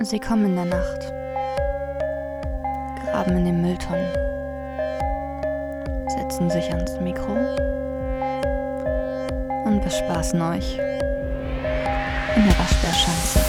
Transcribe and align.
Sie 0.00 0.20
kommen 0.20 0.46
in 0.46 0.54
der 0.54 0.64
Nacht, 0.64 1.12
graben 3.04 3.36
in 3.36 3.44
den 3.44 3.60
Mülltonnen, 3.60 4.06
setzen 6.08 6.48
sich 6.48 6.72
ans 6.72 7.00
Mikro. 7.00 7.36
Und 9.64 9.82
bespaßen 9.82 10.40
euch. 10.40 10.78
In 12.36 12.44
der 12.44 12.58
Waschbärschanze. 12.58 13.47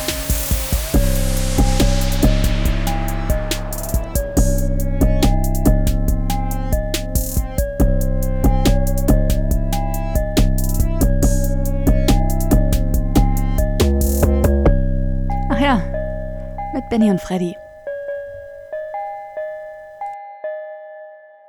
Benny 17.00 17.12
und 17.12 17.22
Freddy. 17.22 17.56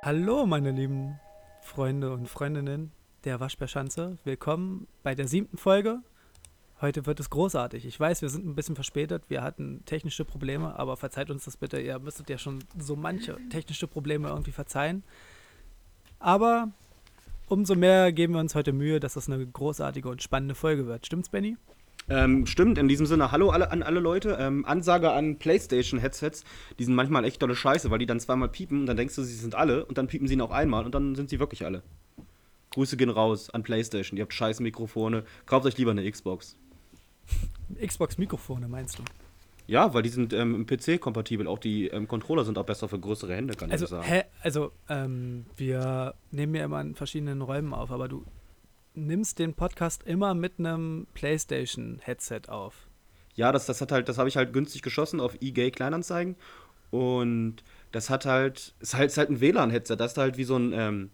Hallo, 0.01 0.45
meine 0.45 0.71
lieben 0.71 1.19
Freunde 1.59 2.13
und 2.13 2.29
Freundinnen 2.29 2.93
der 3.25 3.41
Waschbärschanze. 3.41 4.17
Willkommen 4.23 4.87
bei 5.03 5.13
der 5.13 5.27
siebten 5.27 5.57
Folge. 5.57 5.99
Heute 6.79 7.05
wird 7.05 7.19
es 7.19 7.29
großartig. 7.29 7.85
Ich 7.85 7.99
weiß, 7.99 8.21
wir 8.21 8.29
sind 8.29 8.45
ein 8.45 8.55
bisschen 8.55 8.75
verspätet. 8.75 9.23
Wir 9.27 9.43
hatten 9.43 9.83
technische 9.85 10.23
Probleme, 10.23 10.79
aber 10.79 10.95
verzeiht 10.95 11.29
uns 11.29 11.43
das 11.43 11.57
bitte. 11.57 11.81
Ihr 11.81 11.99
müsstet 11.99 12.29
ja 12.29 12.37
schon 12.37 12.63
so 12.79 12.95
manche 12.95 13.37
technische 13.49 13.87
Probleme 13.87 14.29
irgendwie 14.29 14.53
verzeihen. 14.53 15.03
Aber 16.19 16.69
umso 17.49 17.75
mehr 17.75 18.13
geben 18.13 18.35
wir 18.35 18.39
uns 18.39 18.55
heute 18.55 18.71
Mühe, 18.71 19.01
dass 19.01 19.17
es 19.17 19.29
eine 19.29 19.45
großartige 19.45 20.07
und 20.07 20.23
spannende 20.23 20.55
Folge 20.55 20.87
wird. 20.87 21.05
Stimmt's, 21.05 21.27
Benny? 21.27 21.57
Ähm, 22.09 22.45
stimmt, 22.45 22.77
in 22.77 22.87
diesem 22.87 23.05
Sinne, 23.05 23.31
hallo 23.31 23.49
alle, 23.51 23.71
an 23.71 23.83
alle 23.83 23.99
Leute. 23.99 24.37
Ähm, 24.39 24.65
Ansage 24.65 25.11
an 25.11 25.37
PlayStation-Headsets, 25.37 26.43
die 26.79 26.83
sind 26.83 26.95
manchmal 26.95 27.23
echt 27.25 27.41
dolle 27.41 27.55
Scheiße, 27.55 27.89
weil 27.91 27.99
die 27.99 28.05
dann 28.05 28.19
zweimal 28.19 28.49
piepen 28.49 28.81
und 28.81 28.85
dann 28.87 28.97
denkst 28.97 29.15
du, 29.15 29.23
sie 29.23 29.35
sind 29.35 29.55
alle 29.55 29.85
und 29.85 29.97
dann 29.97 30.07
piepen 30.07 30.27
sie 30.27 30.35
noch 30.35 30.51
einmal 30.51 30.85
und 30.85 30.93
dann 30.95 31.15
sind 31.15 31.29
sie 31.29 31.39
wirklich 31.39 31.63
alle. 31.65 31.83
Grüße 32.71 32.97
gehen 32.97 33.09
raus 33.09 33.49
an 33.49 33.63
PlayStation, 33.63 34.17
ihr 34.17 34.23
habt 34.23 34.33
scheiß 34.33 34.59
Mikrofone, 34.61 35.23
kauft 35.45 35.65
euch 35.65 35.77
lieber 35.77 35.91
eine 35.91 36.09
Xbox. 36.09 36.55
Xbox-Mikrofone, 37.85 38.67
meinst 38.67 38.99
du? 38.99 39.03
Ja, 39.67 39.93
weil 39.93 40.01
die 40.03 40.09
sind 40.09 40.33
ähm, 40.33 40.55
im 40.55 40.65
PC 40.65 40.99
kompatibel, 40.99 41.47
auch 41.47 41.59
die 41.59 41.87
ähm, 41.87 42.07
Controller 42.07 42.43
sind 42.43 42.57
auch 42.57 42.65
besser 42.65 42.89
für 42.89 42.99
größere 42.99 43.33
Hände, 43.35 43.53
kann 43.53 43.71
Also, 43.71 43.85
ich 43.85 43.91
sagen. 43.91 44.03
hä? 44.03 44.23
Also, 44.41 44.71
ähm, 44.89 45.45
wir 45.55 46.13
nehmen 46.31 46.55
ja 46.55 46.65
immer 46.65 46.81
in 46.81 46.95
verschiedenen 46.95 47.41
Räumen 47.41 47.73
auf, 47.73 47.91
aber 47.91 48.07
du 48.09 48.25
nimmst 48.93 49.39
den 49.39 49.53
Podcast 49.53 50.03
immer 50.03 50.33
mit 50.33 50.59
einem 50.59 51.07
PlayStation-Headset 51.13 52.41
auf. 52.49 52.87
Ja, 53.35 53.51
das, 53.51 53.65
das 53.65 53.81
hat 53.81 53.91
halt, 53.91 54.09
das 54.09 54.17
habe 54.17 54.29
ich 54.29 54.37
halt 54.37 54.53
günstig 54.53 54.81
geschossen 54.81 55.19
auf 55.19 55.41
eGay 55.41 55.71
Kleinanzeigen. 55.71 56.35
Und 56.89 57.57
das 57.93 58.09
hat 58.09 58.25
halt, 58.25 58.73
ist 58.79 58.95
halt, 58.95 59.09
ist 59.11 59.17
halt 59.17 59.29
ein 59.29 59.39
WLAN-Headset. 59.39 59.95
Das 59.95 60.11
ist 60.11 60.17
halt 60.17 60.37
wie 60.37 60.43
so 60.43 60.57
ein 60.57 60.73
ähm, 60.73 61.09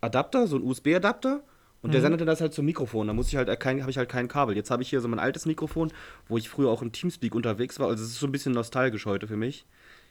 Adapter, 0.00 0.46
so 0.46 0.56
ein 0.56 0.62
USB-Adapter. 0.62 1.42
Und 1.80 1.92
der 1.92 2.00
Mhm. 2.00 2.02
sendet 2.02 2.20
dann 2.20 2.26
das 2.28 2.40
halt 2.40 2.54
zum 2.54 2.66
Mikrofon. 2.66 3.08
Da 3.08 3.12
muss 3.12 3.28
ich 3.28 3.36
halt 3.36 3.58
kein, 3.58 3.80
habe 3.80 3.90
ich 3.90 3.98
halt 3.98 4.08
kein 4.08 4.28
Kabel. 4.28 4.54
Jetzt 4.54 4.70
habe 4.70 4.82
ich 4.82 4.90
hier 4.90 5.00
so 5.00 5.08
mein 5.08 5.18
altes 5.18 5.46
Mikrofon, 5.46 5.92
wo 6.28 6.36
ich 6.38 6.48
früher 6.48 6.68
auch 6.70 6.82
in 6.82 6.92
Teamspeak 6.92 7.34
unterwegs 7.34 7.80
war. 7.80 7.88
Also 7.88 8.04
es 8.04 8.10
ist 8.10 8.20
so 8.20 8.26
ein 8.26 8.32
bisschen 8.32 8.52
nostalgisch 8.52 9.06
heute 9.06 9.26
für 9.26 9.36
mich. 9.36 9.66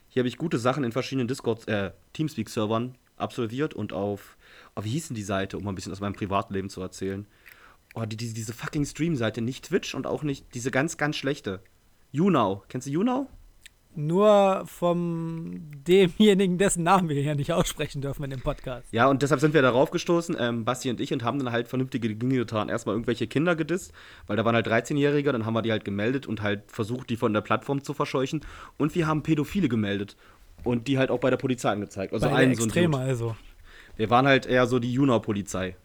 Hier 0.10 0.22
habe 0.22 0.28
ich 0.28 0.38
gute 0.38 0.58
Sachen 0.58 0.84
in 0.84 0.92
verschiedenen 0.92 1.30
Discord, 1.30 1.68
äh, 1.70 1.92
Teamspeak-Servern 2.14 2.98
absolviert 3.16 3.74
und 3.74 3.94
auf, 3.94 4.36
oh, 4.76 4.84
wie 4.84 4.90
hieß 4.90 5.10
denn 5.10 5.16
die 5.16 5.24
Seite, 5.24 5.58
um 5.58 5.64
mal 5.64 5.72
ein 5.72 5.76
bisschen 5.76 5.92
aus 5.92 6.00
meinem 6.00 6.14
Privatleben 6.14 6.70
zu 6.70 6.82
erzählen. 6.82 7.28
Oh, 7.94 8.06
die, 8.06 8.18
diese, 8.18 8.34
diese 8.34 8.54
fucking 8.54 8.86
Stream-Seite, 8.86 9.42
nicht 9.42 9.66
Twitch 9.66 9.96
und 9.96 10.08
auch 10.08 10.24
nicht 10.24 10.54
diese 10.54 10.72
ganz, 10.72 10.98
ganz 10.98 11.18
schlechte. 11.18 11.62
YouNow. 12.12 12.64
Kennst 12.70 12.88
du 12.88 12.92
YouNow? 12.92 13.28
Nur 13.94 14.64
vom 14.68 15.70
demjenigen, 15.86 16.58
dessen 16.58 16.84
Namen 16.84 17.10
wir 17.10 17.22
hier 17.22 17.36
nicht 17.36 17.52
aussprechen 17.52 18.02
dürfen 18.02 18.24
in 18.24 18.30
dem 18.30 18.40
Podcast. 18.40 18.88
Ja, 18.94 19.08
und 19.08 19.22
deshalb 19.22 19.42
sind 19.42 19.54
wir 19.54 19.62
darauf 19.62 19.92
gestoßen, 19.92 20.38
ähm, 20.40 20.64
Basti 20.64 20.90
und 20.90 21.02
ich, 21.02 21.12
und 21.12 21.26
haben 21.26 21.40
dann 21.40 21.52
halt 21.52 21.68
vernünftige 21.68 22.16
Dinge 22.16 22.36
getan. 22.36 22.70
Erstmal 22.70 22.96
irgendwelche 22.96 23.28
Kinder 23.28 23.58
gedisst, 23.58 23.92
weil 24.28 24.38
da 24.38 24.46
waren 24.46 24.56
halt 24.56 24.66
13-Jährige, 24.66 25.34
dann 25.34 25.46
haben 25.46 25.54
wir 25.54 25.62
die 25.62 25.72
halt 25.72 25.84
gemeldet 25.84 26.26
und 26.26 26.42
halt 26.42 26.72
versucht, 26.72 27.10
die 27.10 27.18
von 27.18 27.34
der 27.34 27.42
Plattform 27.42 27.84
zu 27.84 27.94
verscheuchen. 27.94 28.46
Und 28.78 28.96
wir 28.96 29.08
haben 29.08 29.24
Pädophile 29.24 29.68
gemeldet. 29.68 30.16
Und 30.64 30.88
die 30.88 30.98
halt 30.98 31.10
auch 31.10 31.20
bei 31.20 31.32
der 31.32 31.38
Polizei 31.38 31.72
angezeigt. 31.72 32.14
Also 32.14 32.30
Bei 32.30 32.36
einen 32.36 32.52
der 32.52 32.58
so 32.58 32.64
ein 32.64 32.68
Extreme 32.68 32.92
Dude. 32.92 33.04
also. 33.04 33.36
Wir 34.02 34.10
waren 34.10 34.26
halt 34.26 34.48
eher 34.48 34.66
so 34.66 34.80
die 34.80 34.92
Junau-Polizei. 34.92 35.76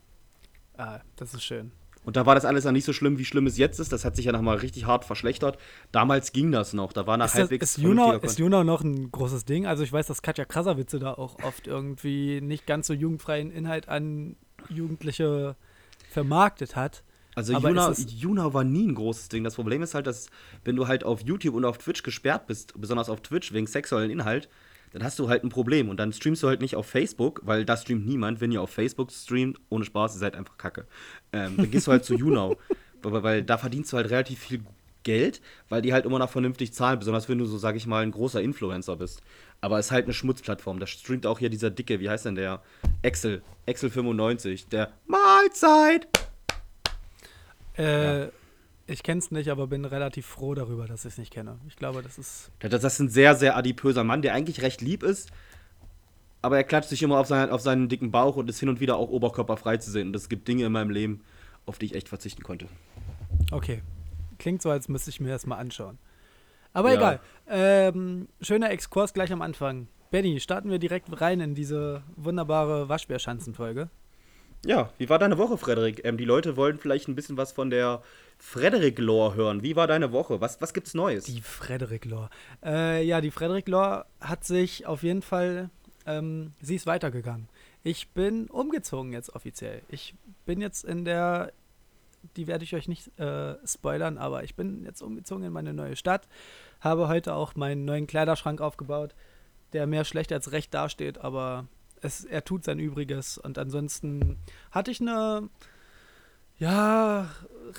Ah, 0.79 1.01
das 1.17 1.35
ist 1.35 1.45
schön. 1.45 1.71
Und 2.07 2.17
da 2.17 2.25
war 2.25 2.35
das 2.35 2.47
alles 2.47 2.65
dann 2.65 2.73
nicht 2.73 2.87
so 2.87 2.95
schlimm, 2.95 3.19
wie 3.19 3.27
schlimm 3.27 3.47
es 3.47 3.59
jetzt 3.59 3.79
ist. 3.79 3.93
Das 3.93 4.07
hat 4.07 4.17
sich 4.17 4.25
ja 4.25 4.33
nochmal 4.33 4.57
richtig 4.57 4.87
hart 4.87 5.05
verschlechtert. 5.05 5.59
Damals 5.93 6.33
ging 6.33 6.51
das 6.51 6.73
noch. 6.73 6.95
Da 6.95 7.07
war 7.07 7.19
nach 7.19 7.35
halbwegs 7.35 7.77
ist, 7.77 7.77
Juno, 7.77 8.13
ist 8.15 8.39
Juno 8.39 8.65
noch 8.65 8.83
ein 8.83 9.11
großes 9.11 9.45
Ding? 9.45 9.67
Also 9.67 9.83
ich 9.83 9.93
weiß, 9.93 10.07
dass 10.07 10.23
Katja 10.23 10.47
Krasavice 10.47 10.99
da 10.99 11.13
auch 11.13 11.43
oft 11.43 11.67
irgendwie 11.67 12.41
nicht 12.41 12.67
ganz 12.67 12.87
so 12.87 12.95
jugendfreien 12.95 13.51
Inhalt 13.51 13.91
an 13.91 14.37
Jugendliche 14.71 15.55
vermarktet 16.09 16.75
hat. 16.75 17.03
Also 17.35 17.53
Juna, 17.53 17.93
Juna 17.93 18.55
war 18.55 18.65
nie 18.65 18.87
ein 18.87 18.95
großes 18.95 19.29
Ding. 19.29 19.45
Das 19.45 19.57
Problem 19.57 19.83
ist 19.83 19.95
halt, 19.95 20.07
dass 20.07 20.29
wenn 20.65 20.75
du 20.75 20.89
halt 20.89 21.05
auf 21.05 21.21
YouTube 21.21 21.55
und 21.55 21.67
auf 21.67 21.77
Twitch 21.77 22.03
gesperrt 22.03 22.47
bist, 22.47 22.73
besonders 22.81 23.11
auf 23.11 23.21
Twitch 23.21 23.53
wegen 23.53 23.67
sexuellen 23.67 24.11
Inhalt, 24.11 24.49
dann 24.93 25.05
hast 25.05 25.19
du 25.19 25.29
halt 25.29 25.45
ein 25.45 25.49
Problem. 25.49 25.89
Und 25.89 25.99
dann 25.99 26.13
streamst 26.13 26.43
du 26.43 26.49
halt 26.49 26.61
nicht 26.61 26.77
auf 26.77 26.87
Facebook, 26.87 27.43
weil 27.45 27.65
da 27.65 27.77
streamt 27.77 28.07
niemand. 28.07 28.41
Wenn 28.41 28.53
ihr 28.53 28.63
auf 28.63 28.71
Facebook 28.71 29.13
streamt, 29.13 29.59
ohne 29.69 29.85
Spaß, 29.85 30.17
ihr 30.17 30.21
seid 30.21 30.37
einfach 30.37 30.57
kacke. 30.59 30.87
Ähm, 31.33 31.57
dann 31.57 31.71
gehst 31.71 31.87
du 31.87 31.93
halt 31.93 32.05
zu 32.05 32.15
Junau. 32.19 32.57
Weil, 33.03 33.23
weil 33.23 33.43
da 33.43 33.59
verdienst 33.59 33.93
du 33.93 33.97
halt 33.97 34.11
relativ 34.11 34.39
viel 34.39 34.63
Geld, 35.03 35.41
weil 35.69 35.83
die 35.83 35.93
halt 35.93 36.05
immer 36.05 36.19
noch 36.19 36.31
vernünftig 36.31 36.73
zahlen, 36.73 36.99
besonders 36.99 37.29
wenn 37.29 37.39
du 37.39 37.45
so, 37.45 37.59
sag 37.59 37.77
ich 37.77 37.87
mal, 37.87 38.03
ein 38.03 38.11
großer 38.11 38.43
Influencer 38.43 38.97
bist. 38.97 39.23
Aber 39.61 39.79
es 39.79 39.87
ist 39.87 39.93
halt 39.93 40.07
eine 40.07 40.15
Schmutzplattform. 40.15 40.81
Da 40.81 40.87
streamt 40.87 41.27
auch 41.27 41.39
hier 41.39 41.49
dieser 41.49 41.71
dicke, 41.71 42.01
wie 42.01 42.11
heißt 42.11 42.25
denn 42.25 42.35
der? 42.35 42.61
Excel. 43.03 43.43
Excel 43.67 43.91
95. 43.91 44.67
Der 44.67 44.91
Mahlzeit. 45.07 46.09
Äh, 47.77 48.29
Ich 48.87 49.03
kenne 49.03 49.19
es 49.19 49.31
nicht, 49.31 49.49
aber 49.51 49.67
bin 49.67 49.85
relativ 49.85 50.27
froh 50.27 50.55
darüber, 50.55 50.87
dass 50.87 51.05
ich 51.05 51.13
es 51.15 51.19
nicht 51.19 51.33
kenne. 51.33 51.59
Ich 51.67 51.77
glaube, 51.77 52.03
das 52.03 52.19
ist. 52.19 52.51
Das, 52.61 52.71
das 52.71 52.95
ist 52.95 53.01
ein 53.01 53.09
sehr, 53.09 53.35
sehr 53.35 53.57
adipöser 53.57 54.05
Mann, 54.05 54.23
der 54.23 54.33
eigentlich 54.35 54.63
recht 54.63 54.81
lieb 54.81 55.03
ist, 55.03 55.31
aber 56.43 56.57
er 56.57 56.65
klatscht 56.65 56.91
sich 56.91 57.03
immer 57.03 57.19
auf, 57.19 57.27
sein, 57.27 57.51
auf 57.51 57.61
seinen 57.61 57.89
dicken 57.89 58.13
Bauch 58.13 58.37
und 58.37 58.49
ist 58.49 58.61
hin 58.61 58.69
und 58.69 58.79
wieder 58.79 58.97
auch 58.97 59.09
oberkörperfrei 59.09 59.79
zu 59.79 59.91
sehen. 59.91 60.09
Und 60.09 60.17
es 60.17 60.29
gibt 60.29 60.47
Dinge 60.47 60.65
in 60.67 60.73
meinem 60.73 60.91
Leben, 60.91 61.25
auf 61.67 61.79
die 61.79 61.87
ich 61.87 61.95
echt 61.97 62.09
verzichten 62.09 62.45
konnte. 62.45 62.69
Okay. 63.51 63.83
Klingt 64.39 64.63
so, 64.63 64.71
als 64.71 64.89
müsste 64.89 65.11
ich 65.11 65.19
mir 65.21 65.31
das 65.31 65.47
mal 65.47 65.57
anschauen. 65.57 65.99
Aber 66.73 66.91
Ja. 66.91 66.97
egal. 66.97 67.21
Ähm, 67.49 68.29
schöner 68.41 68.71
Exkurs 68.71 69.15
gleich 69.15 69.33
am 69.33 69.43
Anfang. 69.43 69.89
Benny, 70.13 70.39
starten 70.39 70.71
wir 70.71 70.79
direkt 70.79 71.09
rein 71.21 71.41
in 71.41 71.55
diese 71.55 72.03
wunderbare 72.15 72.89
Waschbärschanzenfolge. 72.89 73.89
Ja, 74.65 74.91
wie 74.99 75.09
war 75.09 75.19
deine 75.19 75.39
Woche, 75.39 75.59
Frederik? 75.59 76.05
Ähm, 76.05 76.17
die 76.17 76.25
Leute 76.25 76.57
wollen 76.57 76.79
vielleicht 76.79 77.09
ein 77.09 77.15
bisschen 77.15 77.37
was 77.37 77.53
von 77.53 77.71
der 77.71 78.03
Frederik-Lore 78.39 79.35
hören. 79.35 79.63
Wie 79.63 79.77
war 79.77 79.87
deine 79.87 80.13
Woche? 80.13 80.41
Was, 80.41 80.61
was 80.61 80.75
gibt's 80.75 80.95
Neues? 80.95 81.25
Die 81.25 81.41
Frederik 81.41 82.05
Lore. 82.05 82.31
Äh, 82.65 83.05
ja, 83.05 83.21
die 83.21 83.31
Frederik 83.31 83.69
Lore 83.69 84.07
hat 84.21 84.45
sich 84.45 84.87
auf 84.87 85.03
jeden 85.03 85.23
Fall, 85.23 85.71
ähm, 86.07 86.53
sie 86.61 86.77
ist 86.77 86.87
weitergegangen. 86.87 87.49
Ich 87.83 88.11
bin 88.11 88.49
umgezogen 88.49 89.13
jetzt 89.13 89.35
offiziell. 89.35 89.83
Ich 89.89 90.15
bin 90.45 90.61
jetzt 90.61 90.85
in 90.85 91.05
der, 91.05 91.53
die 92.37 92.47
werde 92.47 92.65
ich 92.65 92.75
euch 92.75 92.89
nicht 92.89 93.19
äh, 93.19 93.57
spoilern, 93.67 94.19
aber 94.19 94.45
ich 94.45 94.55
bin 94.55 94.85
jetzt 94.85 95.03
umgezogen 95.03 95.45
in 95.45 95.53
meine 95.53 95.73
neue 95.73 95.97
Stadt. 95.97 96.29
Habe 96.81 97.09
heute 97.09 97.35
auch 97.35 97.55
meinen 97.55 97.85
neuen 97.85 98.07
Kleiderschrank 98.07 98.61
aufgebaut, 98.61 99.15
der 99.73 99.87
mehr 99.87 100.05
schlecht 100.05 100.33
als 100.33 100.53
recht 100.53 100.75
dasteht, 100.75 101.19
aber 101.19 101.67
es, 102.01 102.25
er 102.25 102.45
tut 102.45 102.65
sein 102.65 102.79
Übriges. 102.79 103.39
Und 103.39 103.59
ansonsten 103.59 104.39
hatte 104.71 104.91
ich 104.91 105.01
eine, 105.01 105.49
ja, 106.59 107.29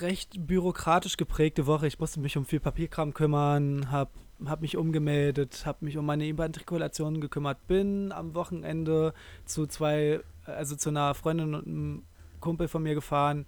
recht 0.00 0.46
bürokratisch 0.46 1.16
geprägte 1.16 1.66
Woche. 1.66 1.86
Ich 1.86 1.98
musste 1.98 2.20
mich 2.20 2.36
um 2.36 2.44
viel 2.44 2.60
Papierkram 2.60 3.12
kümmern, 3.14 3.90
habe 3.90 4.10
hab 4.46 4.60
mich 4.60 4.76
umgemeldet, 4.76 5.66
habe 5.66 5.84
mich 5.84 5.96
um 5.96 6.06
meine 6.06 6.28
Immatrikulationen 6.28 7.20
gekümmert, 7.20 7.66
bin 7.66 8.12
am 8.12 8.34
Wochenende 8.34 9.14
zu 9.44 9.66
zwei, 9.66 10.20
also 10.44 10.76
zu 10.76 10.90
einer 10.90 11.14
Freundin 11.14 11.54
und 11.54 11.66
einem 11.66 12.02
Kumpel 12.40 12.68
von 12.68 12.82
mir 12.82 12.94
gefahren. 12.94 13.46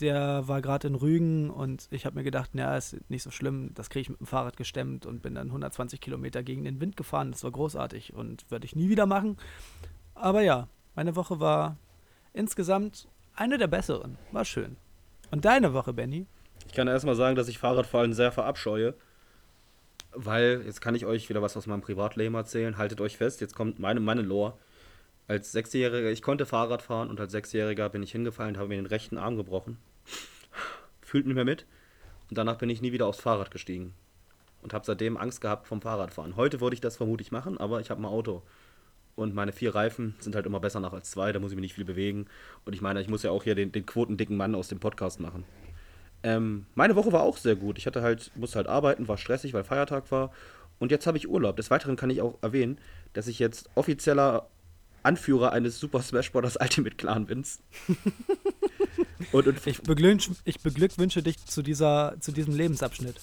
Der 0.00 0.48
war 0.48 0.62
gerade 0.62 0.88
in 0.88 0.94
Rügen 0.94 1.50
und 1.50 1.86
ich 1.90 2.06
habe 2.06 2.16
mir 2.16 2.24
gedacht, 2.24 2.54
naja, 2.54 2.74
ist 2.74 2.96
nicht 3.10 3.22
so 3.22 3.30
schlimm, 3.30 3.72
das 3.74 3.90
kriege 3.90 4.00
ich 4.00 4.08
mit 4.08 4.20
dem 4.20 4.26
Fahrrad 4.26 4.56
gestemmt 4.56 5.04
und 5.04 5.20
bin 5.20 5.34
dann 5.34 5.48
120 5.48 6.00
Kilometer 6.00 6.42
gegen 6.42 6.64
den 6.64 6.80
Wind 6.80 6.96
gefahren. 6.96 7.32
Das 7.32 7.44
war 7.44 7.50
großartig 7.50 8.14
und 8.14 8.50
würde 8.50 8.64
ich 8.64 8.74
nie 8.74 8.88
wieder 8.88 9.04
machen. 9.04 9.36
Aber 10.14 10.40
ja, 10.40 10.68
meine 10.94 11.16
Woche 11.16 11.38
war 11.38 11.76
insgesamt 12.32 13.08
eine 13.40 13.56
der 13.56 13.68
besseren. 13.68 14.18
War 14.32 14.44
schön. 14.44 14.76
Und 15.30 15.46
deine 15.46 15.72
Woche, 15.72 15.94
Benny? 15.94 16.26
Ich 16.66 16.74
kann 16.74 16.88
erstmal 16.88 17.14
sagen, 17.14 17.36
dass 17.36 17.48
ich 17.48 17.58
Fahrradfahren 17.58 18.12
sehr 18.12 18.32
verabscheue. 18.32 18.94
Weil, 20.12 20.62
jetzt 20.66 20.82
kann 20.82 20.94
ich 20.94 21.06
euch 21.06 21.28
wieder 21.30 21.40
was 21.40 21.56
aus 21.56 21.66
meinem 21.66 21.80
Privatleben 21.80 22.34
erzählen. 22.34 22.76
Haltet 22.76 23.00
euch 23.00 23.16
fest, 23.16 23.40
jetzt 23.40 23.54
kommt 23.54 23.78
meine, 23.78 24.00
meine 24.00 24.20
Lore. 24.20 24.58
Als 25.26 25.52
Sechsjähriger, 25.52 26.10
ich 26.10 26.20
konnte 26.20 26.44
Fahrrad 26.44 26.82
fahren 26.82 27.08
und 27.08 27.18
als 27.18 27.32
Sechsjähriger 27.32 27.88
bin 27.88 28.02
ich 28.02 28.12
hingefallen 28.12 28.56
und 28.56 28.58
habe 28.58 28.68
mir 28.68 28.76
den 28.76 28.86
rechten 28.86 29.16
Arm 29.16 29.36
gebrochen. 29.36 29.78
Fühlt 31.00 31.26
nicht 31.26 31.36
mehr 31.36 31.44
mit. 31.46 31.64
Und 32.28 32.36
danach 32.36 32.58
bin 32.58 32.68
ich 32.68 32.82
nie 32.82 32.92
wieder 32.92 33.06
aufs 33.06 33.20
Fahrrad 33.20 33.50
gestiegen. 33.50 33.94
und 34.62 34.74
habe 34.74 34.84
seitdem 34.84 35.16
Angst 35.16 35.40
gehabt 35.40 35.66
vom 35.66 35.80
Fahrradfahren. 35.80 36.36
Heute 36.36 36.60
würde 36.60 36.74
ich 36.74 36.80
das 36.80 36.98
vermutlich 36.98 37.32
machen, 37.32 37.56
aber 37.58 37.80
ich 37.80 37.90
habe 37.90 38.02
ein 38.02 38.06
Auto. 38.06 38.42
Und 39.16 39.34
meine 39.34 39.52
vier 39.52 39.74
Reifen 39.74 40.14
sind 40.20 40.34
halt 40.34 40.46
immer 40.46 40.60
besser 40.60 40.80
nach 40.80 40.92
als 40.92 41.10
zwei, 41.10 41.32
da 41.32 41.40
muss 41.40 41.50
ich 41.50 41.56
mich 41.56 41.62
nicht 41.62 41.74
viel 41.74 41.84
bewegen. 41.84 42.26
Und 42.64 42.72
ich 42.72 42.80
meine, 42.80 43.00
ich 43.00 43.08
muss 43.08 43.22
ja 43.22 43.30
auch 43.30 43.44
hier 43.44 43.54
den, 43.54 43.72
den 43.72 43.86
quotendicken 43.86 44.36
Mann 44.36 44.54
aus 44.54 44.68
dem 44.68 44.80
Podcast 44.80 45.20
machen. 45.20 45.44
Ähm, 46.22 46.66
meine 46.74 46.96
Woche 46.96 47.12
war 47.12 47.22
auch 47.22 47.36
sehr 47.36 47.56
gut. 47.56 47.78
Ich 47.78 47.86
hatte 47.86 48.02
halt, 48.02 48.30
musste 48.34 48.56
halt 48.56 48.66
arbeiten, 48.66 49.08
war 49.08 49.18
stressig, 49.18 49.52
weil 49.52 49.64
Feiertag 49.64 50.10
war. 50.10 50.32
Und 50.78 50.90
jetzt 50.90 51.06
habe 51.06 51.18
ich 51.18 51.28
Urlaub. 51.28 51.56
Des 51.56 51.70
Weiteren 51.70 51.96
kann 51.96 52.10
ich 52.10 52.22
auch 52.22 52.38
erwähnen, 52.42 52.78
dass 53.12 53.26
ich 53.26 53.38
jetzt 53.38 53.68
offizieller 53.74 54.48
Anführer 55.02 55.52
eines 55.52 55.78
Super 55.78 56.02
Smash 56.02 56.32
Bros. 56.32 56.56
Ultimate 56.60 56.96
Clan 56.96 57.26
bin. 57.26 57.44
und, 59.32 59.46
und 59.46 59.66
ich, 59.66 59.82
beglückwünsche, 59.82 60.32
ich 60.44 60.60
beglückwünsche 60.60 61.22
dich 61.22 61.44
zu, 61.46 61.62
dieser, 61.62 62.16
zu 62.20 62.32
diesem 62.32 62.54
Lebensabschnitt. 62.54 63.16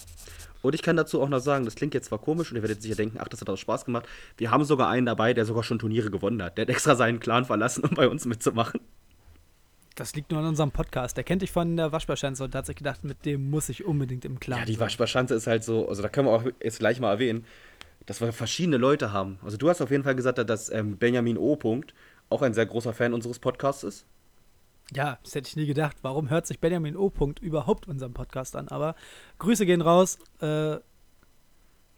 Und 0.62 0.74
ich 0.74 0.82
kann 0.82 0.96
dazu 0.96 1.22
auch 1.22 1.28
noch 1.28 1.38
sagen, 1.38 1.64
das 1.64 1.74
klingt 1.74 1.94
jetzt 1.94 2.06
zwar 2.06 2.18
komisch 2.18 2.50
und 2.50 2.56
ihr 2.56 2.62
werdet 2.62 2.82
sicher 2.82 2.96
denken, 2.96 3.18
ach, 3.20 3.28
das 3.28 3.40
hat 3.40 3.48
auch 3.48 3.56
Spaß 3.56 3.84
gemacht. 3.84 4.06
Wir 4.36 4.50
haben 4.50 4.64
sogar 4.64 4.88
einen 4.88 5.06
dabei, 5.06 5.34
der 5.34 5.44
sogar 5.44 5.62
schon 5.62 5.78
Turniere 5.78 6.10
gewonnen 6.10 6.42
hat. 6.42 6.58
Der 6.58 6.62
hat 6.62 6.70
extra 6.70 6.96
seinen 6.96 7.20
Clan 7.20 7.44
verlassen, 7.44 7.84
um 7.84 7.94
bei 7.94 8.08
uns 8.08 8.24
mitzumachen. 8.26 8.80
Das 9.94 10.14
liegt 10.14 10.30
nur 10.30 10.40
an 10.40 10.46
unserem 10.46 10.70
Podcast. 10.70 11.16
Der 11.16 11.24
kennt 11.24 11.42
dich 11.42 11.50
von 11.50 11.76
der 11.76 11.90
Waschbarschanze 11.90 12.44
und 12.44 12.54
hat 12.54 12.66
sich 12.66 12.76
gedacht, 12.76 13.02
mit 13.02 13.24
dem 13.24 13.50
muss 13.50 13.68
ich 13.68 13.84
unbedingt 13.84 14.24
im 14.24 14.38
Clan. 14.38 14.60
Ja, 14.60 14.64
die 14.64 14.78
Waschbarschanze 14.78 15.34
ist 15.34 15.48
halt 15.48 15.64
so, 15.64 15.88
also 15.88 16.02
da 16.02 16.08
können 16.08 16.28
wir 16.28 16.32
auch 16.32 16.44
jetzt 16.62 16.78
gleich 16.78 17.00
mal 17.00 17.10
erwähnen, 17.10 17.44
dass 18.06 18.20
wir 18.20 18.32
verschiedene 18.32 18.76
Leute 18.76 19.12
haben. 19.12 19.38
Also 19.42 19.56
du 19.56 19.68
hast 19.68 19.80
auf 19.80 19.90
jeden 19.90 20.04
Fall 20.04 20.14
gesagt, 20.14 20.38
dass 20.38 20.70
ähm, 20.70 20.96
Benjamin 20.96 21.36
O. 21.36 21.54
-Punkt 21.54 21.90
auch 22.30 22.42
ein 22.42 22.54
sehr 22.54 22.66
großer 22.66 22.92
Fan 22.92 23.12
unseres 23.12 23.38
Podcasts 23.38 23.82
ist. 23.82 24.06
Ja, 24.94 25.18
das 25.22 25.34
hätte 25.34 25.48
ich 25.48 25.56
nie 25.56 25.66
gedacht. 25.66 25.98
Warum 26.02 26.30
hört 26.30 26.46
sich 26.46 26.60
Benjamin 26.60 26.96
O. 26.96 27.08
-Punkt 27.08 27.40
überhaupt 27.40 27.88
unseren 27.88 28.14
Podcast 28.14 28.56
an? 28.56 28.68
Aber 28.68 28.94
Grüße 29.38 29.66
gehen 29.66 29.82
raus. 29.82 30.18
Äh, 30.40 30.78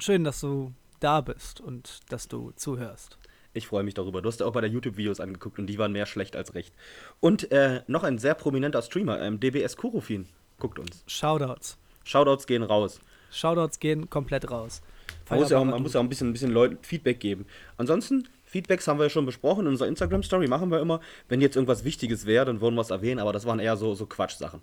schön, 0.00 0.24
dass 0.24 0.40
du 0.40 0.72
da 0.98 1.20
bist 1.20 1.60
und 1.60 2.00
dass 2.08 2.28
du 2.28 2.50
zuhörst. 2.52 3.18
Ich 3.52 3.66
freue 3.66 3.82
mich 3.82 3.94
darüber. 3.94 4.22
Du 4.22 4.28
hast 4.28 4.40
ja 4.40 4.46
auch 4.46 4.52
bei 4.52 4.60
der 4.60 4.70
YouTube-Videos 4.70 5.20
angeguckt 5.20 5.58
und 5.58 5.66
die 5.66 5.78
waren 5.78 5.92
mehr 5.92 6.06
schlecht 6.06 6.36
als 6.36 6.54
recht. 6.54 6.74
Und 7.18 7.50
äh, 7.50 7.82
noch 7.86 8.04
ein 8.04 8.18
sehr 8.18 8.34
prominenter 8.34 8.82
Streamer, 8.82 9.20
ähm, 9.20 9.40
DBS 9.40 9.76
Kurofin, 9.76 10.26
guckt 10.58 10.78
uns. 10.78 11.02
Shoutouts. 11.06 11.76
Shoutouts 12.04 12.46
gehen 12.46 12.62
raus. 12.62 13.00
Shoutouts 13.32 13.80
gehen 13.80 14.08
komplett 14.08 14.50
raus. 14.50 14.82
Man 15.28 15.40
muss 15.40 15.50
ja 15.50 15.58
auch, 15.58 15.64
man 15.64 15.82
muss 15.82 15.94
ja 15.94 16.00
auch 16.00 16.04
ein 16.04 16.08
bisschen, 16.08 16.30
ein 16.30 16.32
bisschen 16.32 16.52
Leuten 16.52 16.78
Feedback 16.82 17.20
geben. 17.20 17.46
Ansonsten, 17.76 18.28
Feedbacks 18.50 18.88
haben 18.88 18.98
wir 18.98 19.04
ja 19.04 19.10
schon 19.10 19.26
besprochen. 19.26 19.60
In 19.66 19.68
unserer 19.68 19.86
Instagram-Story 19.86 20.48
machen 20.48 20.72
wir 20.72 20.80
immer. 20.80 21.00
Wenn 21.28 21.40
jetzt 21.40 21.54
irgendwas 21.54 21.84
Wichtiges 21.84 22.26
wäre, 22.26 22.44
dann 22.44 22.60
würden 22.60 22.74
wir 22.74 22.80
es 22.80 22.90
erwähnen, 22.90 23.20
aber 23.20 23.32
das 23.32 23.46
waren 23.46 23.60
eher 23.60 23.76
so, 23.76 23.94
so 23.94 24.06
Quatschsachen. 24.06 24.60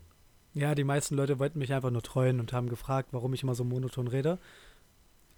Ja, 0.53 0.75
die 0.75 0.83
meisten 0.83 1.15
Leute 1.15 1.39
wollten 1.39 1.59
mich 1.59 1.71
einfach 1.71 1.89
nur 1.89 2.01
treuen 2.01 2.41
und 2.41 2.51
haben 2.51 2.67
gefragt, 2.67 3.09
warum 3.13 3.33
ich 3.33 3.43
immer 3.43 3.55
so 3.55 3.63
monoton 3.63 4.09
rede. 4.09 4.39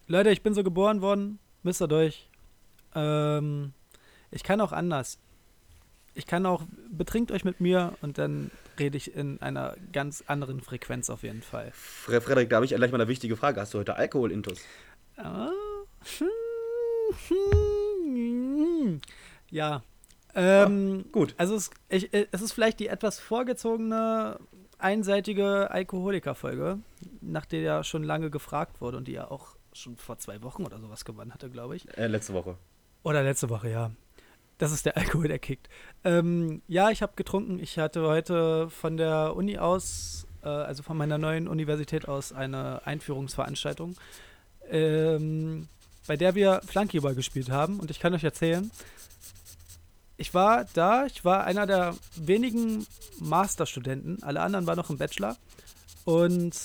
Leute, 0.08 0.32
ich 0.32 0.42
bin 0.42 0.56
so 0.56 0.64
geboren 0.64 1.02
worden, 1.02 1.38
müsst 1.62 1.80
ihr 1.80 1.88
durch. 1.88 2.28
Ähm, 2.96 3.74
ich 4.32 4.42
kann 4.42 4.62
auch 4.62 4.72
anders. 4.72 5.20
Ich 6.16 6.26
kann 6.26 6.48
auch, 6.48 6.64
betrinkt 6.90 7.32
euch 7.32 7.46
mit 7.46 7.62
mir 7.62 7.94
und 8.02 8.18
dann 8.18 8.50
rede 8.80 8.98
ich 8.98 9.14
in 9.14 9.40
einer 9.44 9.76
ganz 9.94 10.24
anderen 10.26 10.60
Frequenz 10.62 11.12
auf 11.12 11.22
jeden 11.22 11.44
Fall. 11.44 11.72
Frederik, 11.74 12.50
da 12.50 12.56
habe 12.56 12.66
ich 12.66 12.74
gleich 12.74 12.92
mal 12.92 13.00
eine 13.00 13.08
wichtige 13.08 13.38
Frage. 13.38 13.62
Hast 13.62 13.76
du 13.76 13.78
heute 13.78 13.96
Alkohol-Intus? 13.96 14.60
Ah, 15.18 15.52
ja. 19.50 19.84
Ähm, 20.36 21.06
Ach, 21.08 21.12
gut. 21.12 21.36
Also 21.38 21.56
es, 21.56 21.72
ich, 21.90 22.10
es 22.14 22.42
ist 22.42 22.52
vielleicht 22.52 22.80
die 22.80 22.88
etwas 22.88 23.20
vorgezogene, 23.20 24.40
einseitige 24.78 25.72
Alkoholiker-Folge, 25.72 26.80
nach 27.22 27.46
der 27.46 27.62
ja 27.62 27.84
schon 27.84 28.04
lange 28.04 28.30
gefragt 28.30 28.82
wurde 28.82 28.98
und 28.98 29.08
die 29.08 29.14
ja 29.14 29.30
auch 29.30 29.56
schon 29.74 29.98
vor 29.98 30.18
zwei 30.18 30.42
Wochen 30.42 30.66
oder 30.66 30.80
sowas 30.80 31.06
gewonnen 31.06 31.34
hatte, 31.34 31.50
glaube 31.50 31.76
ich. 31.76 31.98
Äh, 31.98 32.08
letzte 32.08 32.34
Woche. 32.34 32.58
Oder 33.04 33.24
letzte 33.24 33.50
Woche, 33.50 33.70
ja. 33.70 33.92
Das 34.58 34.72
ist 34.72 34.86
der 34.86 34.98
Alkohol, 34.98 35.28
der 35.28 35.40
kickt. 35.40 35.70
Ähm, 36.04 36.62
ja, 36.68 36.90
ich 36.90 37.02
habe 37.02 37.14
getrunken. 37.16 37.60
Ich 37.60 37.78
hatte 37.80 38.08
heute 38.08 38.70
von 38.70 38.98
der 38.98 39.36
Uni 39.36 39.58
aus, 39.58 40.28
äh, 40.44 40.48
also 40.48 40.84
von 40.84 40.98
meiner 40.98 41.18
neuen 41.18 41.48
Universität 41.48 42.08
aus, 42.08 42.34
eine 42.34 42.86
Einführungsveranstaltung, 42.86 43.96
ähm, 44.70 45.68
bei 46.08 46.18
der 46.18 46.36
wir 46.36 46.62
Flankyball 46.66 47.16
gespielt 47.16 47.50
haben. 47.50 47.80
Und 47.80 47.92
ich 47.92 48.00
kann 48.00 48.14
euch 48.14 48.24
erzählen, 48.24 48.72
ich 50.18 50.34
war 50.34 50.66
da, 50.74 51.06
ich 51.06 51.24
war 51.24 51.46
einer 51.46 51.66
der 51.66 51.96
wenigen 52.16 52.86
Masterstudenten. 53.20 54.22
Alle 54.24 54.42
anderen 54.42 54.68
waren 54.68 54.78
noch 54.78 54.90
im 54.90 54.98
Bachelor. 54.98 55.38
Und 56.04 56.56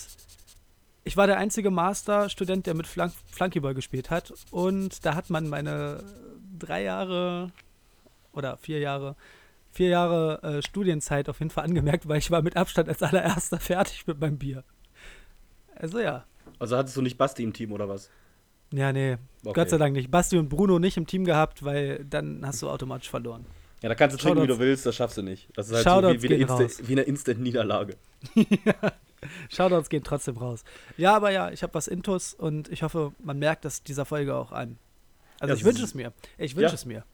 ich 1.05 1.17
war 1.17 1.27
der 1.27 1.37
einzige 1.37 1.71
Masterstudent, 1.71 2.67
der 2.67 2.75
mit 2.75 2.87
Flank 2.87 3.13
Flankyball 3.31 3.75
gespielt 3.75 4.11
hat. 4.11 4.33
Und 4.51 5.05
da 5.05 5.15
hat 5.15 5.31
man 5.31 5.49
meine 5.49 6.03
drei 6.59 6.83
Jahre 6.83 7.53
oder 8.33 8.57
vier 8.57 8.81
Jahre, 8.81 9.15
vier 9.71 9.89
Jahre 9.89 10.43
äh, 10.43 10.63
Studienzeit 10.63 11.29
auf 11.29 11.39
jeden 11.39 11.51
Fall 11.51 11.65
angemerkt, 11.65 12.09
weil 12.09 12.19
ich 12.19 12.31
war 12.31 12.43
mit 12.43 12.57
Abstand 12.57 12.89
als 12.89 13.03
allererster 13.03 13.61
fertig 13.61 14.07
mit 14.07 14.21
meinem 14.21 14.39
Bier. 14.39 14.65
Also 15.77 16.01
ja. 16.01 16.25
Also 16.59 16.77
hattest 16.77 16.97
du 16.97 17.03
nicht 17.03 17.19
Basti 17.19 17.43
im 17.43 17.53
Team 17.53 17.73
oder 17.73 17.89
was? 17.89 18.11
Ja, 18.75 18.93
nee. 18.93 19.17
Okay. 19.45 19.53
Gott 19.55 19.71
sei 19.71 19.79
Dank 19.79 19.95
nicht. 19.95 20.11
Basti 20.11 20.39
und 20.39 20.49
Bruno 20.49 20.79
nicht 20.79 20.97
im 20.97 21.07
Team 21.07 21.25
gehabt, 21.25 21.65
weil 21.65 22.05
dann 22.05 22.45
hast 22.47 22.63
du 22.63 22.69
automatisch 22.69 23.11
verloren. 23.11 23.47
Ja, 23.83 23.89
da 23.91 23.95
kannst 23.95 24.17
du 24.17 24.23
trinken, 24.23 24.43
wie 24.43 24.47
du 24.47 24.59
willst, 24.59 24.87
das 24.87 24.97
schaffst 24.97 25.19
du 25.19 25.23
nicht. 25.23 25.49
Das 25.55 25.69
ist 25.69 25.85
halt 25.85 26.05
so 26.05 26.23
wie, 26.23 26.23
wie, 26.23 26.35
eine 26.35 26.43
Insta 26.43 26.89
wie 26.89 26.93
eine 26.93 27.03
Instant-Niederlage. 27.03 27.97
ja. 28.35 28.93
Shoutouts 29.51 29.91
gehen 29.91 30.03
trotzdem 30.03 30.39
raus. 30.39 30.65
Ja, 30.97 31.15
aber 31.15 31.31
ja, 31.31 31.51
ich 31.51 31.63
habe 31.63 31.75
was 31.75 31.87
Intus 31.87 32.35
und 32.35 32.69
ich 32.69 32.83
hoffe, 32.83 33.13
man 33.23 33.39
merkt 33.39 33.65
das 33.65 33.83
dieser 33.83 34.05
Folge 34.05 34.35
auch 34.35 34.53
an. 34.53 34.79
Also 35.39 35.53
ja, 35.53 35.59
ich 35.59 35.65
wünsche 35.65 35.85
es 35.85 35.95
mir. 35.95 36.13
Ich 36.39 36.57
wünsche 36.57 36.69
ja. 36.69 36.75
es 36.75 36.85
mir. 36.87 37.05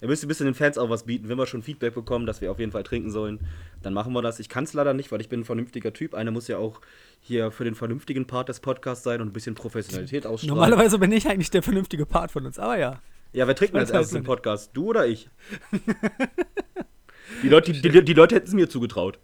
Ihr 0.00 0.08
müsst 0.08 0.22
ein 0.22 0.28
bisschen 0.28 0.46
den 0.46 0.54
Fans 0.54 0.76
auch 0.76 0.90
was 0.90 1.04
bieten. 1.04 1.28
Wenn 1.28 1.38
wir 1.38 1.46
schon 1.46 1.62
Feedback 1.62 1.94
bekommen, 1.94 2.26
dass 2.26 2.40
wir 2.40 2.50
auf 2.50 2.58
jeden 2.58 2.72
Fall 2.72 2.82
trinken 2.82 3.10
sollen, 3.10 3.40
dann 3.82 3.94
machen 3.94 4.12
wir 4.12 4.22
das. 4.22 4.38
Ich 4.40 4.48
kann 4.48 4.64
es 4.64 4.74
leider 4.74 4.92
nicht, 4.92 5.10
weil 5.10 5.20
ich 5.20 5.28
bin 5.28 5.40
ein 5.40 5.44
vernünftiger 5.44 5.92
Typ. 5.92 6.14
Einer 6.14 6.30
muss 6.30 6.48
ja 6.48 6.58
auch 6.58 6.80
hier 7.20 7.50
für 7.50 7.64
den 7.64 7.74
vernünftigen 7.74 8.26
Part 8.26 8.48
des 8.48 8.60
Podcasts 8.60 9.04
sein 9.04 9.20
und 9.20 9.28
ein 9.28 9.32
bisschen 9.32 9.54
Professionalität 9.54 10.26
ausstrahlen. 10.26 10.54
Normalerweise 10.54 10.98
bin 10.98 11.12
ich 11.12 11.28
eigentlich 11.28 11.50
der 11.50 11.62
vernünftige 11.62 12.04
Part 12.04 12.30
von 12.30 12.44
uns, 12.44 12.58
aber 12.58 12.78
ja. 12.78 13.00
Ja, 13.32 13.46
wer 13.46 13.54
trinkt 13.54 13.74
denn 13.74 13.80
als 13.80 13.90
erstes 13.90 14.14
im 14.14 14.24
Podcast? 14.24 14.70
Du 14.74 14.86
oder 14.86 15.06
ich? 15.06 15.28
die, 17.42 17.48
Leute, 17.48 17.72
die, 17.72 17.82
die, 17.82 18.04
die 18.04 18.14
Leute 18.14 18.34
hätten 18.34 18.46
es 18.46 18.54
mir 18.54 18.68
zugetraut. 18.68 19.18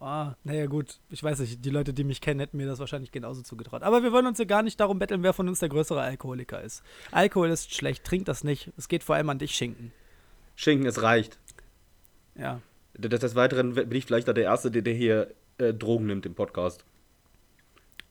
Ah, 0.00 0.34
naja, 0.44 0.66
gut. 0.66 0.98
Ich 1.08 1.22
weiß 1.22 1.38
nicht, 1.38 1.64
die 1.64 1.70
Leute, 1.70 1.94
die 1.94 2.04
mich 2.04 2.20
kennen, 2.20 2.40
hätten 2.40 2.56
mir 2.56 2.66
das 2.66 2.78
wahrscheinlich 2.78 3.12
genauso 3.12 3.42
zugetraut. 3.42 3.82
Aber 3.82 4.02
wir 4.02 4.12
wollen 4.12 4.26
uns 4.26 4.38
ja 4.38 4.44
gar 4.44 4.62
nicht 4.62 4.78
darum 4.78 4.98
betteln, 4.98 5.22
wer 5.22 5.32
von 5.32 5.48
uns 5.48 5.60
der 5.60 5.68
größere 5.68 6.00
Alkoholiker 6.00 6.60
ist. 6.60 6.82
Alkohol 7.10 7.50
ist 7.50 7.72
schlecht, 7.72 8.04
trink 8.04 8.26
das 8.26 8.44
nicht. 8.44 8.72
Es 8.76 8.88
geht 8.88 9.02
vor 9.02 9.16
allem 9.16 9.30
an 9.30 9.38
dich, 9.38 9.54
Schinken. 9.54 9.92
Schinken, 10.56 10.86
es 10.86 11.00
reicht. 11.02 11.38
Ja. 12.34 12.60
Des, 12.96 13.20
des 13.20 13.34
Weiteren 13.34 13.74
bin 13.74 13.92
ich 13.92 14.06
vielleicht 14.06 14.28
der 14.28 14.36
Erste, 14.36 14.70
der, 14.70 14.82
der 14.82 14.94
hier 14.94 15.34
äh, 15.58 15.72
Drogen 15.72 16.06
nimmt 16.06 16.26
im 16.26 16.34
Podcast. 16.34 16.84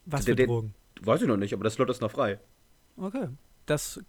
Was 0.06 0.26
für 0.26 0.36
der, 0.36 0.48
Drogen? 0.48 0.74
Der, 0.98 1.06
weiß 1.06 1.22
ich 1.22 1.28
noch 1.28 1.38
nicht, 1.38 1.54
aber 1.54 1.64
das 1.64 1.74
Slot 1.74 1.90
ist 1.90 2.02
noch 2.02 2.12
frei. 2.12 2.40
Okay. 2.98 3.28
Das 3.66 4.02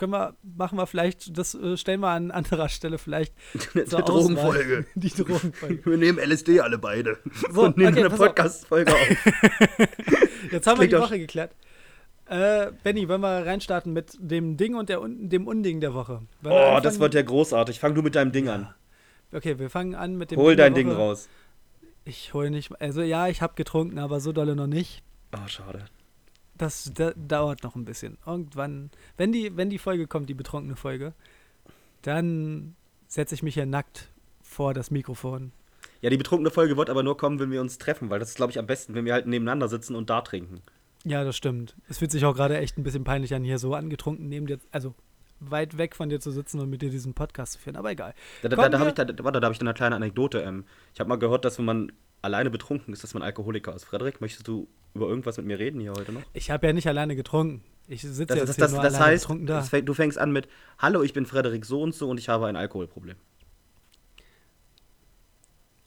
können 0.00 0.12
wir, 0.12 0.34
machen 0.42 0.78
wir 0.78 0.86
vielleicht, 0.86 1.36
das 1.36 1.54
äh, 1.54 1.76
stellen 1.76 2.00
wir 2.00 2.08
an 2.08 2.30
anderer 2.30 2.68
Stelle 2.70 2.98
vielleicht. 2.98 3.34
Die 3.74 3.84
Drogenfolge. 3.84 4.86
Die 4.94 5.10
Drogenfolge. 5.10 5.84
Wir 5.84 5.96
nehmen 5.98 6.18
LSD 6.18 6.60
alle 6.60 6.78
beide. 6.78 7.18
So, 7.52 7.64
und 7.64 7.76
nehmen 7.76 7.92
okay, 7.92 8.06
eine 8.06 8.10
Podcast-Folge 8.10 8.92
auf. 8.92 9.08
Jetzt 10.52 10.66
haben 10.66 10.80
wir 10.80 10.88
die 10.88 10.96
Woche 10.96 11.18
geklärt. 11.18 11.54
Äh, 12.26 12.72
Benny, 12.82 13.08
wollen 13.08 13.20
wir 13.20 13.46
reinstarten 13.46 13.92
mit 13.92 14.16
dem 14.18 14.56
Ding 14.56 14.74
und 14.74 14.88
der, 14.88 15.00
dem 15.06 15.46
Unding 15.46 15.80
der 15.80 15.92
Woche? 15.92 16.22
oh, 16.44 16.80
das 16.82 16.98
wird 16.98 17.14
ja 17.14 17.22
großartig. 17.22 17.78
Fang 17.78 17.94
du 17.94 18.02
mit 18.02 18.14
deinem 18.14 18.32
Ding 18.32 18.46
ja. 18.46 18.54
an. 18.54 18.74
Okay, 19.32 19.58
wir 19.58 19.68
fangen 19.68 19.94
an 19.94 20.16
mit 20.16 20.30
dem 20.30 20.38
Hol 20.38 20.56
Ding 20.56 20.58
dein 20.58 20.74
Ding 20.74 20.90
raus. 20.90 21.28
Ich 22.04 22.32
hole 22.32 22.50
nicht. 22.50 22.80
Also, 22.80 23.02
ja, 23.02 23.28
ich 23.28 23.42
habe 23.42 23.52
getrunken, 23.54 23.98
aber 23.98 24.20
so 24.20 24.32
dolle 24.32 24.56
noch 24.56 24.66
nicht. 24.66 25.02
Oh, 25.34 25.46
schade. 25.46 25.84
Das, 26.60 26.92
das, 26.94 27.14
dauert 27.16 27.62
noch 27.62 27.74
ein 27.74 27.86
bisschen. 27.86 28.18
Irgendwann, 28.26 28.90
wenn 29.16 29.32
die, 29.32 29.56
wenn 29.56 29.70
die 29.70 29.78
Folge 29.78 30.06
kommt, 30.06 30.28
die 30.28 30.34
betrunkene 30.34 30.76
Folge, 30.76 31.14
dann 32.02 32.76
setze 33.08 33.34
ich 33.34 33.42
mich 33.42 33.54
ja 33.54 33.64
nackt 33.64 34.10
vor 34.42 34.74
das 34.74 34.90
Mikrofon. 34.90 35.52
Ja, 36.02 36.10
die 36.10 36.18
betrunkene 36.18 36.50
Folge 36.50 36.76
wird 36.76 36.90
aber 36.90 37.02
nur 37.02 37.16
kommen, 37.16 37.40
wenn 37.40 37.50
wir 37.50 37.62
uns 37.62 37.78
treffen, 37.78 38.10
weil 38.10 38.20
das 38.20 38.30
ist, 38.30 38.34
glaube 38.34 38.52
ich, 38.52 38.58
am 38.58 38.66
besten, 38.66 38.94
wenn 38.94 39.06
wir 39.06 39.14
halt 39.14 39.26
nebeneinander 39.26 39.68
sitzen 39.68 39.96
und 39.96 40.10
da 40.10 40.20
trinken. 40.20 40.60
Ja, 41.04 41.24
das 41.24 41.34
stimmt. 41.34 41.76
Es 41.88 41.96
fühlt 41.96 42.10
sich 42.10 42.26
auch 42.26 42.34
gerade 42.34 42.58
echt 42.58 42.76
ein 42.76 42.82
bisschen 42.82 43.04
peinlich 43.04 43.34
an, 43.34 43.42
hier 43.42 43.58
so 43.58 43.74
angetrunken 43.74 44.28
neben 44.28 44.46
dir, 44.46 44.58
also 44.70 44.94
weit 45.38 45.78
weg 45.78 45.96
von 45.96 46.10
dir 46.10 46.20
zu 46.20 46.30
sitzen 46.30 46.60
und 46.60 46.68
mit 46.68 46.82
dir 46.82 46.90
diesen 46.90 47.14
Podcast 47.14 47.54
zu 47.54 47.58
führen, 47.58 47.76
aber 47.76 47.90
egal. 47.90 48.12
Da, 48.42 48.50
da, 48.50 48.56
da, 48.56 48.68
da 48.68 48.78
habe 48.80 48.90
ich, 48.90 48.94
da, 48.94 49.06
warte, 49.24 49.40
da 49.40 49.46
hab 49.46 49.54
ich 49.54 49.60
eine 49.62 49.72
kleine 49.72 49.96
Anekdote. 49.96 50.40
Ähm, 50.40 50.66
ich 50.92 51.00
habe 51.00 51.08
mal 51.08 51.16
gehört, 51.16 51.46
dass 51.46 51.56
wenn 51.56 51.64
man 51.64 51.92
alleine 52.22 52.50
betrunken 52.50 52.92
ist, 52.92 53.02
dass 53.02 53.14
man 53.14 53.22
Alkoholiker 53.22 53.74
ist. 53.74 53.84
Frederik, 53.84 54.20
möchtest 54.20 54.46
du 54.48 54.68
über 54.94 55.08
irgendwas 55.08 55.36
mit 55.36 55.46
mir 55.46 55.58
reden 55.58 55.80
hier 55.80 55.92
heute 55.92 56.12
noch? 56.12 56.22
Ich 56.32 56.50
habe 56.50 56.66
ja 56.66 56.72
nicht 56.72 56.86
alleine 56.86 57.16
getrunken. 57.16 57.62
Ich 57.86 58.02
sitze 58.02 58.26
das, 58.26 58.38
jetzt 58.38 58.48
das, 58.48 58.56
hier 58.56 58.64
das, 58.64 58.72
nur 58.72 58.82
das 58.82 58.94
alleine 58.94 59.12
heißt, 59.12 59.24
betrunken 59.24 59.46
da. 59.46 59.62
Fäng, 59.62 59.84
du 59.84 59.94
fängst 59.94 60.18
an 60.18 60.32
mit 60.32 60.48
Hallo, 60.78 61.02
ich 61.02 61.12
bin 61.12 61.26
Frederik 61.26 61.64
so 61.64 61.82
und 61.82 61.94
so 61.94 62.08
und 62.08 62.18
ich 62.18 62.28
habe 62.28 62.46
ein 62.46 62.56
Alkoholproblem. 62.56 63.16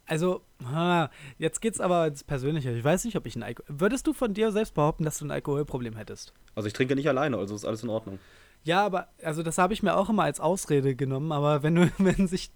Also, 0.06 0.42
ha, 0.66 1.10
jetzt 1.38 1.62
geht's 1.62 1.80
aber 1.80 2.08
ins 2.08 2.24
Persönliche. 2.24 2.72
Ich 2.72 2.84
weiß 2.84 3.06
nicht, 3.06 3.16
ob 3.16 3.26
ich 3.26 3.36
ein 3.36 3.44
Alkohol. 3.44 3.80
Würdest 3.80 4.06
du 4.06 4.14
von 4.14 4.34
dir 4.34 4.52
selbst 4.52 4.74
behaupten, 4.74 5.06
dass 5.06 5.18
du 5.18 5.26
ein 5.26 5.32
Alkoholproblem 5.32 5.96
hättest? 5.96 6.34
Also 6.56 6.68
ich 6.68 6.74
trinke 6.74 6.96
nicht 6.96 7.08
alleine, 7.08 7.38
also 7.38 7.56
ist 7.56 7.66
alles 7.66 7.84
in 7.84 7.90
Ordnung. 7.90 8.20
Ja, 8.64 8.86
aber 8.86 9.08
also 9.24 9.44
das 9.44 9.58
habe 9.58 9.74
ich 9.74 9.84
mir 9.84 9.96
auch 9.96 10.10
immer 10.10 10.24
als 10.24 10.40
Ausrede 10.40 10.96
genommen, 10.96 11.32
aber 11.32 11.64
wenn 11.64 11.76
du, 11.76 11.92
wenn 11.98 12.28
sich 12.28 12.52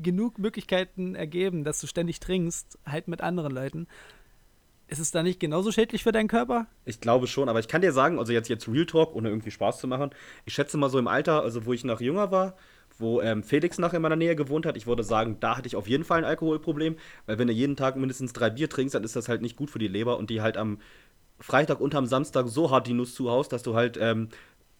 genug 0.00 0.38
Möglichkeiten 0.38 1.14
ergeben, 1.14 1.64
dass 1.64 1.80
du 1.80 1.86
ständig 1.86 2.20
trinkst, 2.20 2.78
halt 2.86 3.08
mit 3.08 3.20
anderen 3.20 3.52
Leuten, 3.52 3.86
ist 4.88 5.00
es 5.00 5.10
da 5.10 5.22
nicht 5.22 5.40
genauso 5.40 5.72
schädlich 5.72 6.04
für 6.04 6.12
deinen 6.12 6.28
Körper? 6.28 6.66
Ich 6.84 7.00
glaube 7.00 7.26
schon, 7.26 7.48
aber 7.48 7.58
ich 7.58 7.68
kann 7.68 7.82
dir 7.82 7.92
sagen, 7.92 8.18
also 8.18 8.32
jetzt, 8.32 8.48
jetzt 8.48 8.68
Real 8.68 8.86
Talk, 8.86 9.14
ohne 9.14 9.28
irgendwie 9.28 9.50
Spaß 9.50 9.78
zu 9.78 9.88
machen, 9.88 10.10
ich 10.44 10.54
schätze 10.54 10.78
mal 10.78 10.90
so 10.90 10.98
im 10.98 11.08
Alter, 11.08 11.42
also 11.42 11.66
wo 11.66 11.72
ich 11.72 11.84
noch 11.84 12.00
jünger 12.00 12.30
war, 12.30 12.56
wo 12.98 13.20
ähm, 13.20 13.42
Felix 13.42 13.78
noch 13.78 13.92
in 13.92 14.02
meiner 14.02 14.16
Nähe 14.16 14.36
gewohnt 14.36 14.64
hat, 14.64 14.76
ich 14.76 14.86
würde 14.86 15.02
sagen, 15.02 15.38
da 15.40 15.56
hatte 15.56 15.66
ich 15.66 15.76
auf 15.76 15.88
jeden 15.88 16.04
Fall 16.04 16.18
ein 16.18 16.24
Alkoholproblem, 16.24 16.96
weil 17.26 17.38
wenn 17.38 17.48
du 17.48 17.52
jeden 17.52 17.76
Tag 17.76 17.96
mindestens 17.96 18.32
drei 18.32 18.50
Bier 18.50 18.70
trinkst, 18.70 18.94
dann 18.94 19.04
ist 19.04 19.16
das 19.16 19.28
halt 19.28 19.42
nicht 19.42 19.56
gut 19.56 19.70
für 19.70 19.78
die 19.78 19.88
Leber 19.88 20.18
und 20.18 20.30
die 20.30 20.40
halt 20.40 20.56
am 20.56 20.78
Freitag 21.38 21.80
und 21.80 21.94
am 21.94 22.06
Samstag 22.06 22.48
so 22.48 22.70
hart 22.70 22.86
die 22.86 22.94
Nuss 22.94 23.14
zuhaust, 23.14 23.52
dass 23.52 23.62
du 23.62 23.74
halt 23.74 23.98
ähm, 24.00 24.28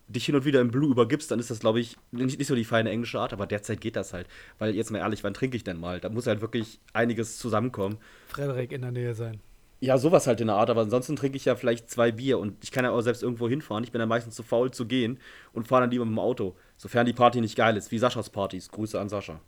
dich 0.09 0.27
hin 0.27 0.35
und 0.35 0.45
wieder 0.45 0.61
im 0.61 0.71
Blue 0.71 0.91
übergibst, 0.91 1.31
dann 1.31 1.39
ist 1.39 1.51
das, 1.51 1.61
glaube 1.61 1.81
ich, 1.81 1.97
nicht, 2.13 2.39
nicht 2.39 2.47
so 2.47 2.55
die 2.55 2.65
feine 2.65 2.91
englische 2.91 3.19
Art, 3.19 3.33
aber 3.33 3.47
derzeit 3.47 3.81
geht 3.81 3.97
das 3.97 4.13
halt. 4.13 4.29
Weil 4.59 4.75
jetzt 4.75 4.91
mal 4.91 4.99
ehrlich, 4.99 5.25
wann 5.25 5.35
trinke 5.35 5.57
ich 5.57 5.65
denn 5.65 5.79
mal? 5.79 6.01
Da 6.01 6.09
muss 6.09 6.27
halt 6.27 6.41
wirklich 6.41 6.81
einiges 6.93 7.39
zusammenkommen. 7.39 7.99
Frederik 8.29 8.73
in 8.73 8.83
der 8.83 8.93
Nähe 8.93 9.15
sein. 9.15 9.41
Ja, 9.81 9.99
sowas 9.99 10.27
halt 10.27 10.41
in 10.41 10.47
der 10.47 10.57
Art, 10.57 10.71
aber 10.71 10.83
ansonsten 10.83 11.17
trinke 11.17 11.37
ich 11.37 11.45
ja 11.45 11.55
vielleicht 11.55 11.91
zwei 11.91 12.11
Bier 12.11 12.39
und 12.39 12.65
ich 12.65 12.73
kann 12.73 12.85
ja 12.85 12.93
auch 12.93 13.03
selbst 13.03 13.23
irgendwo 13.23 13.49
hinfahren. 13.49 13.85
Ich 13.85 13.93
bin 13.93 13.99
dann 13.99 14.09
meistens 14.09 14.35
zu 14.35 14.43
faul 14.43 14.71
zu 14.71 14.87
gehen 14.87 15.19
und 15.53 15.69
fahre 15.69 15.83
dann 15.83 15.91
lieber 15.91 16.05
mit 16.05 16.15
dem 16.15 16.19
Auto, 16.19 16.57
sofern 16.77 17.05
die 17.05 17.13
Party 17.13 17.41
nicht 17.41 17.57
geil 17.57 17.77
ist, 17.77 17.91
wie 17.91 17.99
Saschas 17.99 18.31
Partys. 18.31 18.71
Grüße 18.71 18.99
an 18.99 19.11
Sascha. 19.11 19.41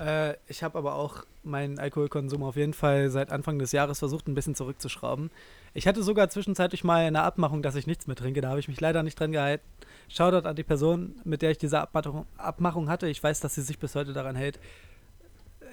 Äh, 0.00 0.34
ich 0.48 0.62
habe 0.62 0.78
aber 0.78 0.94
auch 0.94 1.24
meinen 1.42 1.78
Alkoholkonsum 1.78 2.42
auf 2.42 2.56
jeden 2.56 2.74
Fall 2.74 3.10
seit 3.10 3.30
Anfang 3.30 3.58
des 3.58 3.72
Jahres 3.72 3.98
versucht, 3.98 4.28
ein 4.28 4.34
bisschen 4.34 4.54
zurückzuschrauben. 4.54 5.30
Ich 5.72 5.86
hatte 5.86 6.02
sogar 6.02 6.28
zwischenzeitlich 6.30 6.84
mal 6.84 7.04
eine 7.04 7.22
Abmachung, 7.22 7.62
dass 7.62 7.76
ich 7.76 7.86
nichts 7.86 8.06
mehr 8.06 8.16
trinke. 8.16 8.40
Da 8.40 8.48
habe 8.48 8.60
ich 8.60 8.68
mich 8.68 8.80
leider 8.80 9.02
nicht 9.02 9.18
dran 9.18 9.32
gehalten. 9.32 9.64
Shoutout 10.10 10.46
an 10.46 10.56
die 10.56 10.64
Person, 10.64 11.20
mit 11.24 11.40
der 11.40 11.52
ich 11.52 11.58
diese 11.58 11.80
Abmachung, 11.80 12.26
Abmachung 12.36 12.88
hatte. 12.88 13.08
Ich 13.08 13.22
weiß, 13.22 13.40
dass 13.40 13.54
sie 13.54 13.62
sich 13.62 13.78
bis 13.78 13.94
heute 13.94 14.12
daran 14.12 14.34
hält. 14.34 14.58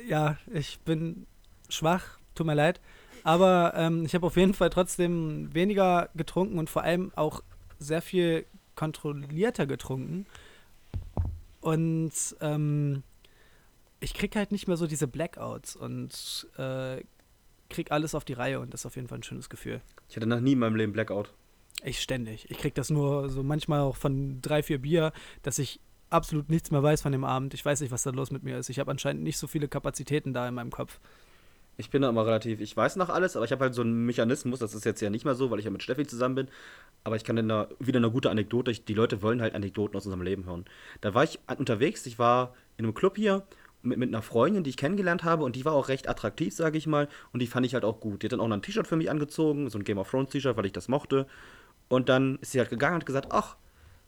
Ja, 0.07 0.37
ich 0.53 0.79
bin 0.81 1.25
schwach, 1.69 2.19
tut 2.35 2.45
mir 2.45 2.53
leid. 2.53 2.79
Aber 3.23 3.73
ähm, 3.75 4.05
ich 4.05 4.13
habe 4.13 4.27
auf 4.27 4.37
jeden 4.37 4.53
Fall 4.53 4.69
trotzdem 4.69 5.53
weniger 5.53 6.09
getrunken 6.15 6.59
und 6.59 6.69
vor 6.69 6.83
allem 6.83 7.11
auch 7.15 7.41
sehr 7.79 8.01
viel 8.01 8.45
kontrollierter 8.75 9.65
getrunken. 9.65 10.27
Und 11.59 12.13
ähm, 12.39 13.03
ich 13.99 14.13
krieg 14.13 14.35
halt 14.35 14.51
nicht 14.51 14.67
mehr 14.67 14.77
so 14.77 14.85
diese 14.85 15.07
Blackouts 15.07 15.75
und 15.75 16.47
äh, 16.57 17.01
krieg 17.69 17.91
alles 17.91 18.15
auf 18.15 18.23
die 18.23 18.33
Reihe 18.33 18.59
und 18.59 18.73
das 18.73 18.81
ist 18.81 18.85
auf 18.85 18.95
jeden 18.95 19.07
Fall 19.07 19.17
ein 19.17 19.23
schönes 19.23 19.49
Gefühl. 19.49 19.81
Ich 20.09 20.15
hatte 20.15 20.27
noch 20.27 20.39
nie 20.39 20.53
in 20.53 20.59
meinem 20.59 20.75
Leben 20.75 20.93
Blackout. 20.93 21.33
Ich 21.83 21.99
ständig. 21.99 22.49
Ich 22.49 22.57
krieg 22.57 22.75
das 22.75 22.89
nur 22.89 23.29
so 23.29 23.43
manchmal 23.43 23.81
auch 23.81 23.95
von 23.95 24.41
drei, 24.41 24.63
vier 24.63 24.79
Bier, 24.79 25.11
dass 25.43 25.59
ich 25.59 25.79
absolut 26.09 26.49
nichts 26.49 26.71
mehr 26.71 26.83
weiß 26.83 27.01
von 27.01 27.11
dem 27.11 27.23
Abend. 27.23 27.53
Ich 27.53 27.63
weiß 27.63 27.81
nicht, 27.81 27.91
was 27.91 28.03
da 28.03 28.09
los 28.09 28.31
mit 28.31 28.43
mir 28.43 28.57
ist. 28.57 28.69
Ich 28.69 28.79
habe 28.79 28.91
anscheinend 28.91 29.23
nicht 29.23 29.37
so 29.37 29.47
viele 29.47 29.67
Kapazitäten 29.67 30.33
da 30.33 30.47
in 30.47 30.55
meinem 30.55 30.71
Kopf. 30.71 30.99
Ich 31.79 31.91
bin 31.91 32.01
da 32.01 32.09
immer 32.09 32.25
relativ, 32.25 32.59
ich 32.59 32.75
weiß 32.75 32.95
noch 32.95 33.09
alles, 33.09 33.35
aber 33.35 33.45
ich 33.45 33.51
habe 33.51 33.65
halt 33.65 33.75
so 33.75 33.83
einen 33.83 34.07
Mechanismus, 34.07 34.57
das 34.57 34.73
ist 34.73 34.83
jetzt 34.83 34.99
ja 34.99 35.11
nicht 35.11 35.25
mehr 35.25 35.35
so, 35.35 35.51
weil 35.51 35.59
ich 35.59 35.65
ja 35.65 35.69
mit 35.69 35.83
Steffi 35.83 36.07
zusammen 36.07 36.33
bin, 36.33 36.47
aber 37.03 37.17
ich 37.17 37.23
kann 37.23 37.35
dann 37.35 37.47
da 37.47 37.69
wieder 37.79 37.97
eine 37.97 38.09
gute 38.09 38.31
Anekdote, 38.31 38.71
die 38.71 38.93
Leute 38.95 39.21
wollen 39.21 39.41
halt 39.43 39.53
Anekdoten 39.53 39.95
aus 39.95 40.07
unserem 40.07 40.23
Leben 40.23 40.45
hören. 40.45 40.65
Da 41.01 41.13
war 41.13 41.23
ich 41.23 41.39
unterwegs, 41.55 42.07
ich 42.07 42.17
war 42.17 42.55
in 42.77 42.85
einem 42.85 42.95
Club 42.95 43.15
hier 43.15 43.45
mit, 43.83 43.99
mit 43.99 44.09
einer 44.09 44.23
Freundin, 44.23 44.63
die 44.63 44.71
ich 44.71 44.77
kennengelernt 44.77 45.23
habe 45.23 45.43
und 45.43 45.55
die 45.55 45.65
war 45.65 45.73
auch 45.73 45.87
recht 45.87 46.09
attraktiv, 46.09 46.51
sage 46.51 46.79
ich 46.79 46.87
mal, 46.87 47.07
und 47.31 47.43
die 47.43 47.47
fand 47.47 47.63
ich 47.63 47.75
halt 47.75 47.85
auch 47.85 47.99
gut. 47.99 48.23
Die 48.23 48.25
hat 48.25 48.31
dann 48.31 48.39
auch 48.39 48.47
noch 48.47 48.57
ein 48.57 48.63
T-Shirt 48.63 48.87
für 48.87 48.95
mich 48.95 49.11
angezogen, 49.11 49.69
so 49.69 49.77
ein 49.77 49.83
Game 49.83 49.99
of 49.99 50.09
Thrones 50.09 50.31
T-Shirt, 50.31 50.57
weil 50.57 50.65
ich 50.65 50.73
das 50.73 50.87
mochte. 50.87 51.27
Und 51.89 52.09
dann 52.09 52.37
ist 52.41 52.51
sie 52.51 52.59
halt 52.59 52.69
gegangen 52.69 52.95
und 52.95 53.01
hat 53.01 53.05
gesagt, 53.05 53.27
ach, 53.31 53.55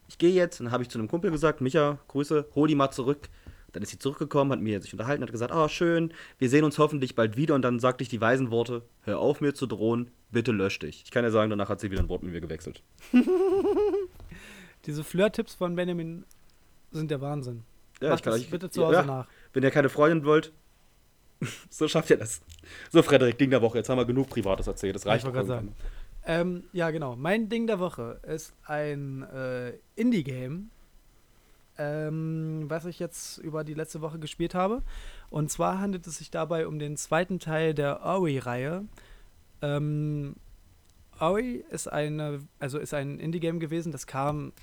ich 0.08 0.18
gehe 0.18 0.32
jetzt. 0.32 0.60
Und 0.60 0.66
dann 0.66 0.74
habe 0.74 0.84
ich 0.84 0.90
zu 0.90 0.98
einem 0.98 1.08
Kumpel 1.08 1.32
gesagt, 1.32 1.62
Micha, 1.62 2.00
Grüße, 2.08 2.48
hol 2.56 2.68
die 2.68 2.76
mal 2.76 2.92
zurück. 2.92 3.30
Dann 3.72 3.84
ist 3.84 3.90
sie 3.90 4.00
zurückgekommen, 4.00 4.52
hat 4.52 4.60
mir 4.60 4.82
sich 4.82 4.94
unterhalten, 4.94 5.22
hat 5.22 5.32
gesagt, 5.32 5.52
ah, 5.54 5.70
schön, 5.70 6.12
wir 6.40 6.50
sehen 6.50 6.64
uns 6.64 6.80
hoffentlich 6.80 7.16
bald 7.16 7.38
wieder. 7.38 7.54
Und 7.54 7.62
dann 7.62 7.80
sagte 7.80 8.02
ich 8.02 8.10
die 8.10 8.20
weisen 8.20 8.50
Worte, 8.50 8.82
hör 9.04 9.20
auf 9.20 9.42
mir 9.42 9.54
zu 9.54 9.68
drohen, 9.68 10.10
bitte 10.32 10.52
lösch 10.52 10.80
dich. 10.80 11.04
Ich 11.06 11.12
kann 11.12 11.24
ja 11.24 11.30
sagen, 11.30 11.52
danach 11.52 11.70
hat 11.70 11.80
sie 11.80 11.92
wieder 11.92 12.02
ein 12.02 12.10
Wort 12.10 12.24
mit 12.24 12.34
mir 12.34 12.42
gewechselt. 12.42 12.82
Diese 14.86 15.04
Flirt-Tipps 15.04 15.54
von 15.54 15.76
Benjamin 15.76 16.26
sind 16.92 17.12
der 17.12 17.22
Wahnsinn. 17.22 17.64
Ja, 18.02 18.10
Macht 18.10 18.20
ich 18.20 18.24
kann 18.24 18.34
euch, 18.34 18.50
bitte 18.50 18.70
zu 18.70 18.86
Hause 18.86 18.96
ja, 18.96 19.04
nach. 19.04 19.28
Wenn 19.54 19.64
ihr 19.64 19.72
keine 19.72 19.90
Freundin 19.90 20.26
wollt, 20.26 20.52
so 21.70 21.88
schafft 21.88 22.10
ihr 22.10 22.18
das. 22.18 22.42
So, 22.92 23.04
Frederik, 23.04 23.38
Ding 23.38 23.50
der 23.50 23.62
Woche. 23.62 23.78
Jetzt 23.78 23.90
haben 23.90 23.98
wir 23.98 24.06
genug 24.06 24.30
Privates 24.30 24.68
erzählt. 24.68 24.96
Das 24.96 25.06
reicht 25.06 25.20
Ich 25.20 25.26
wollte 25.26 25.46
gerade 25.46 25.66
irgendwann. 25.66 25.76
Ähm, 26.30 26.66
ja, 26.74 26.92
genau. 26.92 27.16
Mein 27.16 27.50
Ding 27.50 27.66
der 27.66 27.80
Woche 27.80 28.20
ist 28.22 28.54
ein 28.64 29.24
äh, 29.24 29.74
Indie-Game, 29.96 30.70
ähm, 31.80 32.66
was 32.68 32.86
ich 32.86 33.00
jetzt 33.00 33.40
über 33.40 33.64
die 33.64 33.74
letzte 33.74 34.02
Woche 34.02 34.20
gespielt 34.20 34.54
habe. 34.54 34.84
Und 35.32 35.50
zwar 35.50 35.80
handelt 35.80 36.06
es 36.06 36.20
sich 36.20 36.30
dabei 36.30 36.68
um 36.68 36.78
den 36.78 36.98
zweiten 36.98 37.40
Teil 37.40 37.74
der 37.74 38.06
Ori-Reihe. 38.06 38.86
Ähm, 39.64 40.36
Ori 41.20 41.66
ist 41.72 41.92
eine, 41.92 42.42
also 42.60 42.78
ist 42.78 42.94
ein 42.94 43.18
Indie-Game 43.18 43.60
gewesen, 43.60 43.92
das 43.92 44.06
kam 44.06 44.54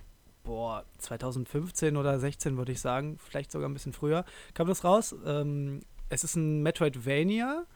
boah, 0.45 0.85
2015 0.99 1.97
oder 1.97 2.21
16 2.21 2.57
würde 2.57 2.71
ich 2.71 2.81
sagen, 2.81 3.19
vielleicht 3.19 3.51
sogar 3.51 3.69
ein 3.69 3.75
bisschen 3.75 3.93
früher, 3.93 4.25
kam 4.55 4.69
das 4.69 4.85
raus. 4.85 5.17
Ähm, 5.27 5.81
es 6.11 6.23
ist 6.23 6.37
ein 6.37 6.63
Metroidvania. 6.63 7.67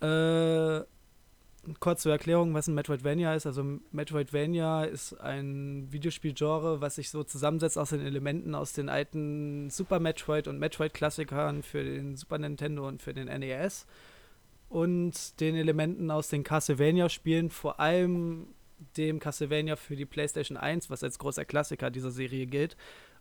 Äh, 0.00 0.84
kurz 1.80 2.02
zur 2.02 2.12
Erklärung, 2.12 2.54
was 2.54 2.68
ein 2.68 2.74
Metroidvania 2.74 3.34
ist. 3.34 3.46
Also 3.46 3.64
Metroidvania 3.92 4.84
ist 4.84 5.14
ein 5.20 5.88
Videospielgenre, 5.90 6.80
was 6.80 6.96
sich 6.96 7.10
so 7.10 7.24
zusammensetzt 7.24 7.78
aus 7.78 7.90
den 7.90 8.00
Elementen 8.00 8.54
aus 8.54 8.72
den 8.72 8.88
alten 8.88 9.70
Super 9.70 10.00
Metroid 10.00 10.48
und 10.48 10.58
Metroid-Klassikern 10.58 11.62
für 11.62 11.84
den 11.84 12.16
Super 12.16 12.38
Nintendo 12.38 12.86
und 12.86 13.02
für 13.02 13.14
den 13.14 13.26
NES 13.26 13.86
und 14.68 15.40
den 15.40 15.54
Elementen 15.54 16.10
aus 16.10 16.28
den 16.28 16.42
Castlevania-Spielen, 16.42 17.50
vor 17.50 17.78
allem 17.78 18.48
dem 18.96 19.20
Castlevania 19.20 19.76
für 19.76 19.96
die 19.96 20.04
PlayStation 20.04 20.56
1, 20.56 20.90
was 20.90 21.04
als 21.04 21.18
großer 21.18 21.44
Klassiker 21.44 21.90
dieser 21.90 22.10
Serie 22.10 22.46
gilt. 22.46 22.76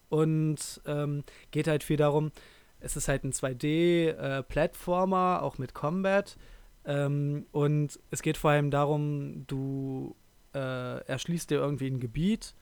Und 0.10 0.82
ähm, 0.86 1.24
geht 1.52 1.68
halt 1.68 1.84
viel 1.84 1.98
darum, 1.98 2.32
es 2.80 2.98
ist 2.98 3.08
halt 3.08 3.24
ein 3.24 3.32
2D-Plattformer, 3.32 5.42
auch 5.42 5.58
mit 5.58 5.74
Combat. 5.74 6.38
Ähm, 6.86 7.46
und 7.52 8.00
es 8.12 8.22
geht 8.22 8.38
vor 8.38 8.52
allem 8.52 8.72
darum, 8.72 9.46
du 9.48 10.16
äh, 10.54 11.06
erschließt 11.06 11.50
dir 11.50 11.60
irgendwie 11.60 11.88
ein 11.88 12.00
Gebiet 12.00 12.56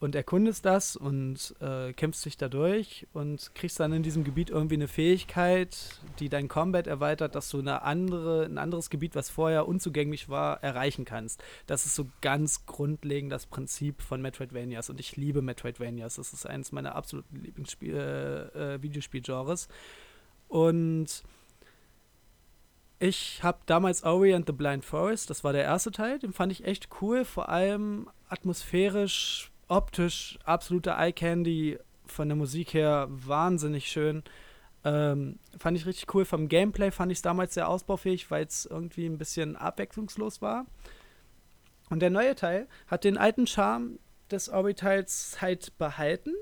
und 0.00 0.14
erkundest 0.14 0.66
das 0.66 0.96
und 0.96 1.54
äh, 1.60 1.94
kämpfst 1.94 2.26
dich 2.26 2.36
dadurch 2.36 3.06
und 3.14 3.54
kriegst 3.54 3.80
dann 3.80 3.92
in 3.94 4.02
diesem 4.02 4.22
Gebiet 4.22 4.50
irgendwie 4.50 4.74
eine 4.74 4.88
Fähigkeit, 4.88 5.98
die 6.18 6.28
dein 6.28 6.48
Combat 6.48 6.86
erweitert, 6.86 7.34
dass 7.34 7.48
du 7.48 7.58
eine 7.60 7.82
andere, 7.82 8.44
ein 8.44 8.58
anderes 8.58 8.90
Gebiet, 8.90 9.14
was 9.14 9.30
vorher 9.30 9.66
unzugänglich 9.66 10.28
war, 10.28 10.62
erreichen 10.62 11.06
kannst. 11.06 11.42
Das 11.66 11.86
ist 11.86 11.94
so 11.94 12.06
ganz 12.20 12.66
grundlegend 12.66 13.32
das 13.32 13.46
Prinzip 13.46 14.02
von 14.02 14.20
Metroidvanias 14.20 14.90
und 14.90 15.00
ich 15.00 15.16
liebe 15.16 15.40
Metroidvanias. 15.40 16.16
Das 16.16 16.34
ist 16.34 16.44
eines 16.44 16.70
meiner 16.70 16.96
absoluten 16.96 17.36
Lieblingsspiel 17.36 17.94
äh, 17.94 18.74
äh, 18.74 18.82
Videospielgenres. 18.82 19.68
Und 20.48 21.22
ich 23.04 23.42
habe 23.42 23.58
damals 23.66 24.02
Ori 24.02 24.34
and 24.34 24.46
the 24.46 24.52
Blind 24.52 24.82
Forest, 24.82 25.28
das 25.28 25.44
war 25.44 25.52
der 25.52 25.64
erste 25.64 25.90
Teil, 25.90 26.18
den 26.18 26.32
fand 26.32 26.50
ich 26.52 26.64
echt 26.64 26.88
cool, 27.02 27.26
vor 27.26 27.50
allem 27.50 28.08
atmosphärisch, 28.30 29.52
optisch, 29.68 30.38
absolute 30.44 30.92
Eye 30.92 31.12
Candy, 31.12 31.78
von 32.06 32.28
der 32.28 32.36
Musik 32.36 32.72
her 32.72 33.06
wahnsinnig 33.10 33.88
schön. 33.88 34.22
Ähm, 34.84 35.38
fand 35.58 35.76
ich 35.76 35.84
richtig 35.84 36.14
cool. 36.14 36.24
Vom 36.24 36.48
Gameplay 36.48 36.90
fand 36.90 37.12
ich 37.12 37.18
es 37.18 37.22
damals 37.22 37.54
sehr 37.54 37.68
ausbaufähig, 37.68 38.30
weil 38.30 38.46
es 38.46 38.64
irgendwie 38.64 39.06
ein 39.06 39.18
bisschen 39.18 39.56
abwechslungslos 39.56 40.40
war. 40.40 40.64
Und 41.90 42.00
der 42.00 42.10
neue 42.10 42.34
Teil 42.34 42.68
hat 42.86 43.04
den 43.04 43.18
alten 43.18 43.46
Charme 43.46 43.98
des 44.30 44.48
Ori-Teils 44.48 45.42
halt 45.42 45.76
behalten, 45.76 46.32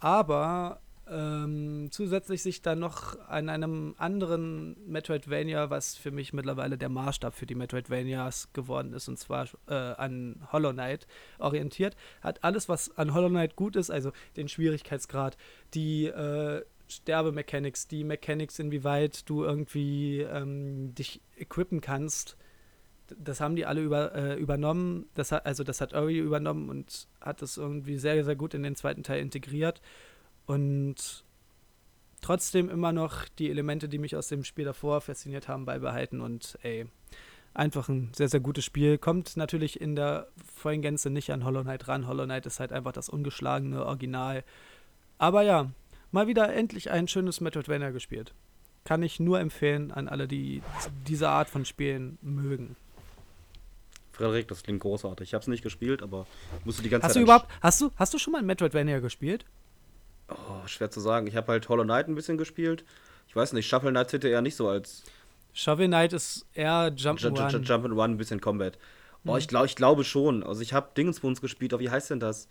aber 0.00 0.80
ähm, 1.10 1.88
zusätzlich 1.90 2.42
sich 2.42 2.62
dann 2.62 2.78
noch 2.78 3.18
an 3.28 3.48
einem 3.48 3.94
anderen 3.98 4.76
Metroidvania, 4.86 5.68
was 5.68 5.96
für 5.96 6.10
mich 6.10 6.32
mittlerweile 6.32 6.78
der 6.78 6.88
Maßstab 6.88 7.34
für 7.34 7.46
die 7.46 7.54
Metroidvanias 7.54 8.52
geworden 8.52 8.92
ist, 8.94 9.08
und 9.08 9.18
zwar 9.18 9.48
äh, 9.68 9.74
an 9.74 10.46
Hollow 10.50 10.72
Knight 10.72 11.06
orientiert. 11.38 11.96
Hat 12.22 12.42
alles, 12.42 12.68
was 12.68 12.96
an 12.96 13.12
Hollow 13.12 13.28
Knight 13.28 13.56
gut 13.56 13.76
ist, 13.76 13.90
also 13.90 14.12
den 14.36 14.48
Schwierigkeitsgrad, 14.48 15.36
die 15.74 16.06
äh, 16.06 16.62
Sterbemechanics, 16.88 17.86
die 17.88 18.04
Mechanics, 18.04 18.58
inwieweit 18.58 19.28
du 19.28 19.44
irgendwie 19.44 20.20
ähm, 20.20 20.94
dich 20.94 21.20
equippen 21.36 21.80
kannst. 21.80 22.36
Das 23.18 23.40
haben 23.40 23.56
die 23.56 23.66
alle 23.66 23.82
über, 23.82 24.14
äh, 24.14 24.36
übernommen. 24.36 25.06
Das 25.14 25.32
hat, 25.32 25.44
also 25.44 25.64
das 25.64 25.80
hat 25.80 25.92
Ori 25.92 26.18
übernommen 26.18 26.70
und 26.70 27.08
hat 27.20 27.42
das 27.42 27.58
irgendwie 27.58 27.98
sehr, 27.98 28.24
sehr 28.24 28.36
gut 28.36 28.54
in 28.54 28.62
den 28.62 28.76
zweiten 28.76 29.02
Teil 29.02 29.20
integriert. 29.20 29.82
Und 30.46 31.24
trotzdem 32.20 32.68
immer 32.68 32.92
noch 32.92 33.28
die 33.38 33.50
Elemente, 33.50 33.88
die 33.88 33.98
mich 33.98 34.16
aus 34.16 34.28
dem 34.28 34.44
Spiel 34.44 34.64
davor 34.64 35.00
fasziniert 35.00 35.48
haben, 35.48 35.64
beibehalten 35.64 36.20
und 36.20 36.58
ey, 36.62 36.86
einfach 37.54 37.88
ein 37.88 38.10
sehr, 38.14 38.28
sehr 38.28 38.40
gutes 38.40 38.64
Spiel. 38.64 38.98
Kommt 38.98 39.36
natürlich 39.36 39.80
in 39.80 39.94
der 39.94 40.28
vollen 40.54 40.82
Gänze 40.82 41.10
nicht 41.10 41.30
an 41.30 41.44
Hollow 41.44 41.62
Knight 41.62 41.88
ran. 41.88 42.06
Hollow 42.06 42.24
Knight 42.24 42.46
ist 42.46 42.60
halt 42.60 42.72
einfach 42.72 42.92
das 42.92 43.08
ungeschlagene 43.08 43.84
Original. 43.84 44.44
Aber 45.18 45.42
ja, 45.42 45.70
mal 46.10 46.26
wieder 46.26 46.52
endlich 46.52 46.90
ein 46.90 47.08
schönes 47.08 47.40
Metroidvania 47.40 47.90
gespielt. 47.90 48.34
Kann 48.84 49.02
ich 49.02 49.20
nur 49.20 49.40
empfehlen 49.40 49.92
an 49.92 50.08
alle, 50.08 50.28
die 50.28 50.62
diese 51.06 51.28
Art 51.28 51.48
von 51.48 51.64
Spielen 51.64 52.18
mögen. 52.20 52.76
Frederik, 54.12 54.46
das 54.48 54.62
klingt 54.62 54.80
großartig. 54.80 55.28
Ich 55.28 55.34
habe 55.34 55.42
es 55.42 55.48
nicht 55.48 55.62
gespielt, 55.62 56.02
aber 56.02 56.26
musst 56.64 56.78
du 56.78 56.82
die 56.82 56.88
ganze 56.88 57.06
Hast 57.06 57.14
Zeit. 57.14 57.20
du 57.20 57.24
überhaupt, 57.24 57.48
hast 57.60 57.80
du, 57.80 57.90
hast 57.96 58.14
du 58.14 58.18
schon 58.18 58.32
mal 58.32 58.38
ein 58.38 58.46
Metroidvania 58.46 59.00
gespielt? 59.00 59.44
Oh, 60.28 60.66
schwer 60.66 60.90
zu 60.90 61.00
sagen. 61.00 61.26
Ich 61.26 61.36
habe 61.36 61.52
halt 61.52 61.68
Hollow 61.68 61.84
Knight 61.84 62.08
ein 62.08 62.14
bisschen 62.14 62.38
gespielt. 62.38 62.84
Ich 63.28 63.36
weiß 63.36 63.52
nicht, 63.52 63.68
Shuffle 63.68 63.90
Knight 63.90 64.12
ja 64.12 64.30
eher 64.30 64.42
nicht 64.42 64.56
so 64.56 64.68
als 64.68 65.02
Shovel 65.52 65.86
Knight 65.86 66.12
ist 66.12 66.46
eher 66.52 66.92
Jump, 66.96 67.20
Jump'n'Run. 67.20 67.48
Jump, 67.50 67.66
Jump 67.68 67.84
and 67.84 67.94
Run, 67.94 68.10
ein 68.12 68.16
bisschen 68.16 68.40
Combat. 68.40 68.76
Oh, 69.24 69.32
Mhm. 69.32 69.38
ich, 69.38 69.48
glaub, 69.48 69.64
ich 69.66 69.76
glaube 69.76 70.02
schon. 70.04 70.42
Also 70.42 70.60
ich 70.62 70.72
habe 70.72 70.90
Dingensbuns 70.96 71.40
gespielt, 71.40 71.72
aber 71.72 71.80
wie 71.80 71.90
heißt 71.90 72.10
denn 72.10 72.20
das? 72.20 72.48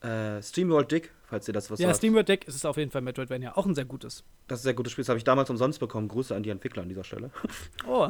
Äh, 0.00 0.40
SteamWorld 0.42 0.92
Dick, 0.92 1.10
falls 1.24 1.48
ihr 1.48 1.54
das 1.54 1.70
was 1.70 1.80
Ja, 1.80 1.88
sagt. 1.88 1.98
SteamWorld 1.98 2.28
Deck 2.28 2.46
ist 2.46 2.54
es 2.54 2.64
auf 2.64 2.76
jeden 2.76 2.90
Fall 2.92 3.00
Metroidvania. 3.02 3.56
Auch 3.56 3.66
ein 3.66 3.74
sehr 3.74 3.84
gutes. 3.86 4.22
Das 4.46 4.60
ist 4.60 4.62
ein 4.62 4.64
sehr 4.64 4.74
gutes 4.74 4.92
Spiel, 4.92 5.02
das 5.02 5.08
habe 5.08 5.18
ich 5.18 5.24
damals 5.24 5.50
umsonst 5.50 5.80
bekommen. 5.80 6.06
Grüße 6.08 6.34
an 6.36 6.42
die 6.44 6.50
Entwickler 6.50 6.82
an 6.82 6.88
dieser 6.88 7.02
Stelle. 7.04 7.30
Oh, 7.86 8.08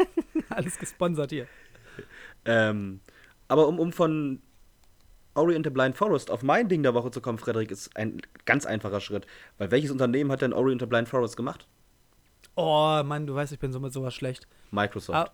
alles 0.50 0.78
gesponsert 0.78 1.30
hier. 1.30 1.46
ähm, 2.44 3.00
aber 3.48 3.66
um, 3.68 3.78
um 3.80 3.92
von 3.92 4.42
Ori 5.38 5.54
and 5.56 5.64
the 5.64 5.70
Blind 5.70 5.96
Forest 5.96 6.30
auf 6.30 6.42
mein 6.42 6.68
Ding 6.68 6.82
der 6.82 6.94
Woche 6.94 7.10
zu 7.10 7.20
kommen, 7.20 7.38
Frederik, 7.38 7.70
ist 7.70 7.96
ein 7.96 8.20
ganz 8.44 8.66
einfacher 8.66 9.00
Schritt. 9.00 9.26
Weil 9.56 9.70
welches 9.70 9.90
Unternehmen 9.90 10.30
hat 10.32 10.42
denn 10.42 10.52
Ori 10.52 10.72
and 10.72 10.80
the 10.80 10.86
Blind 10.86 11.08
Forest 11.08 11.36
gemacht? 11.36 11.66
Oh, 12.56 13.02
Mann, 13.04 13.26
du 13.26 13.34
weißt, 13.34 13.52
ich 13.52 13.58
bin 13.58 13.72
so 13.72 13.80
mit 13.80 13.92
sowas 13.92 14.14
schlecht. 14.14 14.46
Microsoft. 14.72 15.16
Ah, 15.16 15.30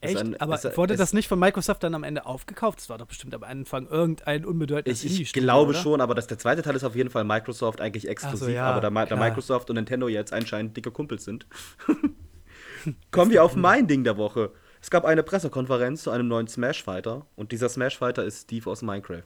Echt? 0.00 0.16
ein- 0.16 0.40
Aber 0.40 0.54
ein- 0.64 0.76
wurde 0.76 0.96
das 0.96 1.12
nicht 1.12 1.26
von 1.26 1.40
Microsoft 1.40 1.82
dann 1.82 1.92
am 1.94 2.04
Ende 2.04 2.24
aufgekauft? 2.24 2.78
Das 2.78 2.88
war 2.88 2.98
doch 2.98 3.06
bestimmt 3.06 3.34
am 3.34 3.42
Anfang 3.42 3.88
irgendein 3.88 4.44
unbedeutendes 4.44 5.02
Ich, 5.02 5.20
ich 5.20 5.32
glaube 5.32 5.70
oder? 5.70 5.78
schon, 5.80 6.00
aber 6.00 6.14
das, 6.14 6.28
der 6.28 6.38
zweite 6.38 6.62
Teil 6.62 6.76
ist 6.76 6.84
auf 6.84 6.94
jeden 6.94 7.10
Fall 7.10 7.24
Microsoft 7.24 7.80
eigentlich 7.80 8.06
exklusiv, 8.08 8.50
ja, 8.50 8.64
aber 8.70 8.80
da, 8.80 8.90
da. 9.06 9.16
Microsoft 9.16 9.70
und 9.70 9.74
Nintendo 9.76 10.06
jetzt 10.06 10.32
anscheinend 10.32 10.76
dicke 10.76 10.92
Kumpels 10.92 11.24
sind. 11.24 11.46
Kommen 13.10 13.32
wir 13.32 13.42
auf 13.42 13.56
mein 13.56 13.88
Ding 13.88 14.04
der 14.04 14.16
Woche. 14.16 14.52
Es 14.80 14.90
gab 14.90 15.04
eine 15.04 15.22
Pressekonferenz 15.22 16.02
zu 16.02 16.10
einem 16.10 16.28
neuen 16.28 16.46
Smash 16.46 16.82
Fighter 16.82 17.26
und 17.36 17.52
dieser 17.52 17.68
Smash 17.68 17.98
Fighter 17.98 18.24
ist 18.24 18.42
Steve 18.42 18.70
aus 18.70 18.82
Minecraft. 18.82 19.24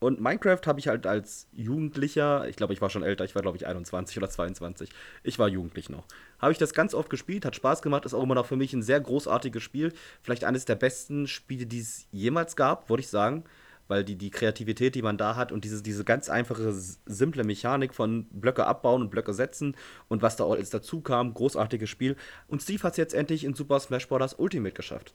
Und 0.00 0.20
Minecraft 0.20 0.60
habe 0.66 0.80
ich 0.80 0.88
halt 0.88 1.06
als 1.06 1.46
Jugendlicher, 1.52 2.48
ich 2.48 2.56
glaube, 2.56 2.72
ich 2.72 2.80
war 2.80 2.90
schon 2.90 3.02
älter, 3.02 3.24
ich 3.24 3.34
war 3.34 3.42
glaube 3.42 3.56
ich 3.56 3.66
21 3.66 4.16
oder 4.18 4.28
22. 4.28 4.90
Ich 5.22 5.38
war 5.38 5.48
jugendlich 5.48 5.88
noch. 5.88 6.04
Habe 6.38 6.52
ich 6.52 6.58
das 6.58 6.72
ganz 6.72 6.94
oft 6.94 7.10
gespielt, 7.10 7.44
hat 7.44 7.56
Spaß 7.56 7.82
gemacht, 7.82 8.04
ist 8.04 8.14
auch 8.14 8.22
immer 8.22 8.34
noch 8.34 8.46
für 8.46 8.56
mich 8.56 8.72
ein 8.72 8.82
sehr 8.82 9.00
großartiges 9.00 9.62
Spiel. 9.62 9.92
Vielleicht 10.22 10.44
eines 10.44 10.64
der 10.64 10.76
besten 10.76 11.26
Spiele, 11.26 11.66
die 11.66 11.80
es 11.80 12.06
jemals 12.10 12.56
gab, 12.56 12.88
würde 12.88 13.02
ich 13.02 13.08
sagen 13.08 13.44
weil 13.88 14.04
die, 14.04 14.16
die 14.16 14.30
Kreativität, 14.30 14.94
die 14.94 15.02
man 15.02 15.16
da 15.16 15.34
hat 15.34 15.50
und 15.50 15.64
diese, 15.64 15.82
diese 15.82 16.04
ganz 16.04 16.28
einfache, 16.28 16.72
simple 16.72 17.44
Mechanik 17.44 17.94
von 17.94 18.26
Blöcke 18.30 18.66
abbauen 18.66 19.02
und 19.02 19.10
Blöcke 19.10 19.32
setzen 19.32 19.76
und 20.08 20.22
was 20.22 20.36
da 20.36 20.46
alles 20.46 20.70
dazu 20.70 21.00
kam, 21.00 21.34
großartiges 21.34 21.88
Spiel. 21.88 22.16
Und 22.46 22.62
Steve 22.62 22.82
hat 22.82 22.92
es 22.92 22.98
jetzt 22.98 23.14
endlich 23.14 23.44
in 23.44 23.54
Super 23.54 23.80
Smash 23.80 24.06
Bros. 24.08 24.34
Ultimate 24.34 24.74
geschafft. 24.74 25.14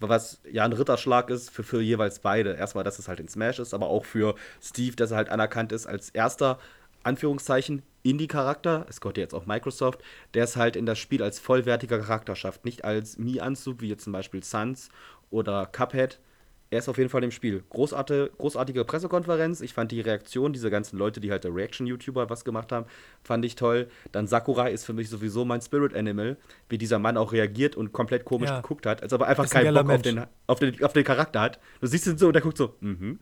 Was 0.00 0.40
ja 0.50 0.64
ein 0.64 0.72
Ritterschlag 0.72 1.28
ist 1.28 1.50
für, 1.50 1.64
für 1.64 1.80
jeweils 1.80 2.20
beide. 2.20 2.54
Erstmal, 2.54 2.84
dass 2.84 2.98
es 2.98 3.08
halt 3.08 3.20
in 3.20 3.28
Smash 3.28 3.58
ist, 3.58 3.74
aber 3.74 3.88
auch 3.88 4.04
für 4.04 4.36
Steve, 4.62 4.96
dass 4.96 5.10
er 5.10 5.18
halt 5.18 5.28
anerkannt 5.28 5.72
ist 5.72 5.86
als 5.86 6.10
erster, 6.10 6.58
Anführungszeichen, 7.02 7.82
Indie-Charakter. 8.02 8.86
Es 8.88 9.00
gehört 9.00 9.18
ja 9.18 9.22
jetzt 9.22 9.34
auch 9.34 9.46
Microsoft, 9.46 10.00
der 10.34 10.44
es 10.44 10.56
halt 10.56 10.76
in 10.76 10.86
das 10.86 10.98
Spiel 10.98 11.22
als 11.22 11.38
vollwertiger 11.38 11.98
Charakter 11.98 12.36
schafft. 12.36 12.64
Nicht 12.64 12.84
als 12.84 13.18
Mii-Anzug, 13.18 13.80
wie 13.80 13.88
jetzt 13.88 14.04
zum 14.04 14.12
Beispiel 14.12 14.42
Sans 14.42 14.88
oder 15.30 15.66
Cuphead, 15.66 16.20
er 16.70 16.80
ist 16.80 16.88
auf 16.88 16.98
jeden 16.98 17.08
Fall 17.08 17.24
im 17.24 17.30
Spiel. 17.30 17.62
Großartige, 17.70 18.30
großartige 18.36 18.84
Pressekonferenz. 18.84 19.62
Ich 19.62 19.72
fand 19.72 19.90
die 19.90 20.02
Reaktion, 20.02 20.52
diese 20.52 20.70
ganzen 20.70 20.98
Leute, 20.98 21.18
die 21.18 21.30
halt 21.30 21.44
der 21.44 21.54
Reaction-YouTuber 21.54 22.28
was 22.28 22.44
gemacht 22.44 22.72
haben, 22.72 22.84
fand 23.22 23.44
ich 23.44 23.54
toll. 23.54 23.88
Dann 24.12 24.26
Sakurai 24.26 24.70
ist 24.70 24.84
für 24.84 24.92
mich 24.92 25.08
sowieso 25.08 25.46
mein 25.46 25.62
Spirit 25.62 25.94
Animal, 25.94 26.36
wie 26.68 26.76
dieser 26.76 26.98
Mann 26.98 27.16
auch 27.16 27.32
reagiert 27.32 27.74
und 27.74 27.92
komplett 27.92 28.26
komisch 28.26 28.50
Ja. 28.50 28.60
geguckt 28.60 28.84
hat, 28.84 29.02
als 29.02 29.12
ob 29.14 29.22
er 29.22 29.28
einfach 29.28 29.44
ein 29.44 29.50
keinen 29.50 29.74
Bock 29.74 29.90
auf 29.90 30.02
den, 30.02 30.24
auf, 30.46 30.58
den, 30.58 30.84
auf 30.84 30.92
den 30.92 31.04
Charakter 31.04 31.40
hat. 31.40 31.58
Du 31.80 31.86
siehst 31.86 32.06
ihn 32.06 32.18
so 32.18 32.26
und 32.26 32.34
der 32.34 32.42
guckt 32.42 32.58
so, 32.58 32.74
mhm. 32.80 33.18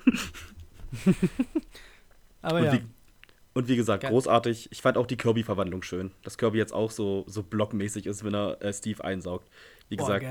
Aber 2.42 2.58
und, 2.58 2.64
ja. 2.64 2.72
wie, 2.74 2.82
und 3.54 3.68
wie 3.68 3.76
gesagt, 3.76 4.02
Geil. 4.02 4.10
großartig. 4.10 4.68
Ich 4.72 4.82
fand 4.82 4.98
auch 4.98 5.06
die 5.06 5.16
Kirby-Verwandlung 5.16 5.82
schön. 5.82 6.10
Dass 6.22 6.36
Kirby 6.36 6.58
jetzt 6.58 6.72
auch 6.72 6.90
so, 6.90 7.24
so 7.28 7.42
blockmäßig 7.42 8.06
ist, 8.06 8.24
wenn 8.24 8.34
er 8.34 8.60
äh, 8.62 8.72
Steve 8.72 9.04
einsaugt. 9.04 9.48
Wie 9.88 9.96
gesagt. 9.96 10.24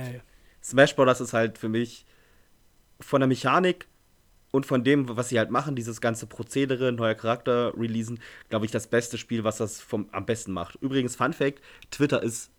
Smash 0.61 0.95
Bros. 0.95 1.21
ist 1.21 1.33
halt 1.33 1.57
für 1.57 1.69
mich 1.69 2.05
von 2.99 3.21
der 3.21 3.27
Mechanik 3.27 3.87
und 4.51 4.65
von 4.65 4.83
dem, 4.83 5.15
was 5.15 5.29
sie 5.29 5.37
halt 5.37 5.51
machen, 5.51 5.75
dieses 5.75 5.99
ganze 6.01 6.27
Prozedere, 6.27 6.91
neuer 6.91 7.15
Charakter 7.15 7.73
releasen, 7.77 8.19
glaube 8.49 8.65
ich, 8.65 8.71
das 8.71 8.87
beste 8.87 9.17
Spiel, 9.17 9.43
was 9.43 9.57
das 9.57 9.81
vom, 9.81 10.07
am 10.11 10.25
besten 10.25 10.53
macht. 10.53 10.75
Übrigens, 10.81 11.15
Fun 11.15 11.33
Fact: 11.33 11.61
Twitter 11.91 12.23
ist 12.23 12.51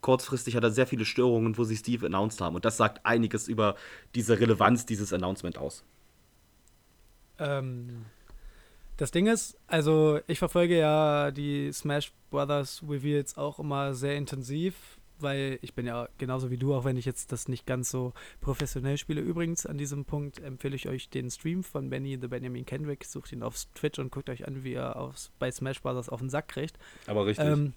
kurzfristig, 0.00 0.56
hat 0.56 0.64
er 0.64 0.70
sehr 0.70 0.86
viele 0.86 1.04
Störungen, 1.04 1.56
wo 1.56 1.64
sie 1.64 1.76
Steve 1.76 2.06
announced 2.06 2.40
haben. 2.40 2.56
Und 2.56 2.64
das 2.64 2.76
sagt 2.76 3.06
einiges 3.06 3.48
über 3.48 3.76
diese 4.14 4.38
Relevanz 4.38 4.84
dieses 4.84 5.12
Announcement 5.12 5.56
aus. 5.56 5.82
Ähm, 7.38 8.04
das 8.96 9.10
Ding 9.10 9.26
ist, 9.26 9.56
also 9.66 10.20
ich 10.26 10.38
verfolge 10.38 10.78
ja 10.78 11.30
die 11.30 11.72
Smash 11.72 12.12
Brothers 12.30 12.82
Reveals 12.86 13.36
auch 13.38 13.58
immer 13.58 13.94
sehr 13.94 14.16
intensiv, 14.16 14.74
weil 15.24 15.58
ich 15.62 15.74
bin 15.74 15.86
ja 15.86 16.08
genauso 16.18 16.50
wie 16.50 16.56
du, 16.56 16.72
auch 16.72 16.84
wenn 16.84 16.96
ich 16.96 17.04
jetzt 17.04 17.32
das 17.32 17.48
nicht 17.48 17.66
ganz 17.66 17.90
so 17.90 18.12
professionell 18.40 18.96
spiele. 18.96 19.20
Übrigens, 19.20 19.66
an 19.66 19.76
diesem 19.76 20.04
Punkt 20.04 20.40
empfehle 20.40 20.76
ich 20.76 20.88
euch 20.88 21.10
den 21.10 21.28
Stream 21.30 21.64
von 21.64 21.90
Benny 21.90 22.16
the 22.20 22.28
Benjamin 22.28 22.64
Kendrick. 22.64 23.04
Sucht 23.04 23.32
ihn 23.32 23.42
auf 23.42 23.56
Twitch 23.74 23.98
und 23.98 24.12
guckt 24.12 24.30
euch 24.30 24.46
an, 24.46 24.62
wie 24.62 24.74
er 24.74 24.94
aufs, 24.96 25.32
bei 25.40 25.50
Smash 25.50 25.82
Brothers 25.82 26.08
auf 26.08 26.20
den 26.20 26.30
Sack 26.30 26.46
kriegt. 26.46 26.78
Aber 27.08 27.26
richtig. 27.26 27.44
Ähm, 27.44 27.72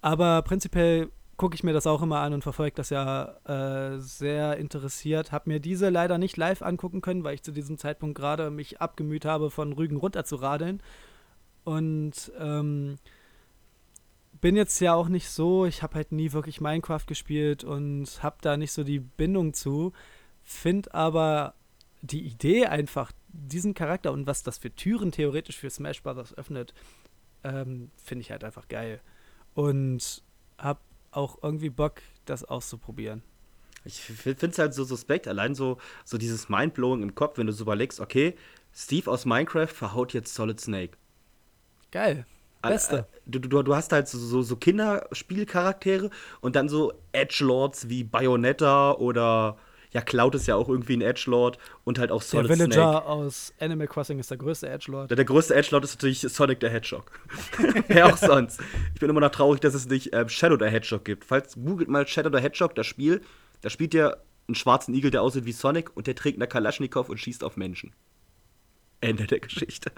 aber 0.00 0.40
prinzipiell 0.40 1.10
gucke 1.36 1.54
ich 1.54 1.64
mir 1.64 1.72
das 1.72 1.86
auch 1.86 2.02
immer 2.02 2.20
an 2.20 2.34
und 2.34 2.42
verfolge 2.42 2.76
das 2.76 2.90
ja 2.90 3.34
äh, 3.44 3.98
sehr 3.98 4.56
interessiert. 4.58 5.32
Habe 5.32 5.50
mir 5.50 5.60
diese 5.60 5.88
leider 5.88 6.16
nicht 6.16 6.36
live 6.36 6.62
angucken 6.62 7.00
können, 7.00 7.24
weil 7.24 7.34
ich 7.34 7.42
zu 7.42 7.52
diesem 7.52 7.78
Zeitpunkt 7.78 8.16
gerade 8.16 8.50
mich 8.50 8.80
abgemüht 8.80 9.24
habe, 9.24 9.50
von 9.50 9.72
Rügen 9.72 9.96
runter 9.96 10.24
zu 10.24 10.36
radeln. 10.36 10.80
Und 11.64 12.32
ähm, 12.38 12.98
bin 14.42 14.56
jetzt 14.56 14.80
ja 14.80 14.92
auch 14.92 15.08
nicht 15.08 15.30
so, 15.30 15.64
ich 15.64 15.82
habe 15.82 15.94
halt 15.94 16.12
nie 16.12 16.32
wirklich 16.32 16.60
Minecraft 16.60 17.06
gespielt 17.06 17.62
und 17.64 18.22
habe 18.22 18.36
da 18.42 18.56
nicht 18.56 18.72
so 18.72 18.82
die 18.84 18.98
Bindung 18.98 19.54
zu. 19.54 19.92
Find 20.42 20.92
aber 20.94 21.54
die 22.02 22.22
Idee 22.22 22.66
einfach, 22.66 23.12
diesen 23.28 23.72
Charakter 23.72 24.12
und 24.12 24.26
was 24.26 24.42
das 24.42 24.58
für 24.58 24.74
Türen 24.74 25.12
theoretisch 25.12 25.58
für 25.58 25.70
Smash 25.70 26.02
Brothers 26.02 26.36
öffnet, 26.36 26.74
ähm, 27.44 27.92
finde 27.96 28.22
ich 28.22 28.32
halt 28.32 28.42
einfach 28.42 28.66
geil. 28.66 29.00
Und 29.54 30.24
hab 30.58 30.80
auch 31.12 31.38
irgendwie 31.40 31.70
Bock, 31.70 32.02
das 32.24 32.44
auszuprobieren. 32.44 33.22
Ich 33.84 34.00
finde 34.00 34.46
es 34.46 34.58
halt 34.58 34.74
so 34.74 34.82
suspekt, 34.82 35.28
allein 35.28 35.54
so, 35.54 35.78
so 36.04 36.18
dieses 36.18 36.48
Mindblowing 36.48 37.02
im 37.02 37.14
Kopf, 37.14 37.38
wenn 37.38 37.46
du 37.46 37.52
so 37.52 37.62
überlegst, 37.62 38.00
okay, 38.00 38.34
Steve 38.74 39.08
aus 39.08 39.24
Minecraft 39.24 39.68
verhaut 39.68 40.12
jetzt 40.14 40.34
Solid 40.34 40.60
Snake. 40.60 40.98
Geil. 41.92 42.26
Beste. 42.62 42.96
Äh, 42.96 43.00
äh, 43.00 43.04
Du, 43.24 43.38
du, 43.38 43.62
du 43.62 43.76
hast 43.76 43.92
halt 43.92 44.08
so, 44.08 44.42
so, 44.42 44.56
Kinderspielcharaktere 44.56 46.10
und 46.40 46.56
dann 46.56 46.68
so 46.68 46.92
Edgelords 47.12 47.88
wie 47.88 48.02
Bayonetta 48.02 48.92
oder 48.94 49.56
ja, 49.92 50.00
Cloud 50.00 50.34
ist 50.34 50.46
ja 50.46 50.56
auch 50.56 50.68
irgendwie 50.68 50.96
ein 50.96 51.02
Edgelord 51.02 51.58
und 51.84 51.98
halt 51.98 52.10
auch 52.10 52.20
Der 52.20 52.28
Solid 52.28 52.50
Villager 52.50 52.72
Snake. 52.72 53.04
aus 53.04 53.52
Animal 53.60 53.86
Crossing 53.86 54.18
ist 54.18 54.30
der 54.30 54.38
größte 54.38 54.68
Edgelord. 54.68 55.10
Der, 55.10 55.16
der 55.16 55.24
größte 55.24 55.54
Edgelord 55.54 55.84
ist 55.84 55.94
natürlich 55.94 56.20
Sonic 56.20 56.58
the 56.62 56.68
Hedgehog. 56.68 57.12
Wer 57.88 58.06
auch 58.06 58.16
sonst. 58.16 58.60
Ich 58.94 59.00
bin 59.00 59.10
immer 59.10 59.20
noch 59.20 59.30
traurig, 59.30 59.60
dass 59.60 59.74
es 59.74 59.86
nicht 59.86 60.14
ähm, 60.14 60.28
Shadow 60.28 60.56
the 60.58 60.70
Hedgehog 60.70 61.04
gibt. 61.04 61.24
Falls 61.24 61.54
googelt 61.54 61.88
mal 61.88 62.06
Shadow 62.06 62.30
the 62.34 62.42
Hedgehog, 62.42 62.74
das 62.74 62.86
Spiel, 62.86 63.20
da 63.60 63.70
spielt 63.70 63.92
der 63.92 64.22
einen 64.48 64.54
schwarzen 64.54 64.94
Igel, 64.94 65.10
der 65.10 65.22
aussieht 65.22 65.44
wie 65.44 65.52
Sonic 65.52 65.94
und 65.94 66.06
der 66.06 66.14
trägt 66.14 66.38
eine 66.38 66.48
Kalaschnikow 66.48 67.08
und 67.08 67.18
schießt 67.18 67.44
auf 67.44 67.56
Menschen. 67.56 67.92
Ende 69.00 69.26
der 69.26 69.40
Geschichte. 69.40 69.92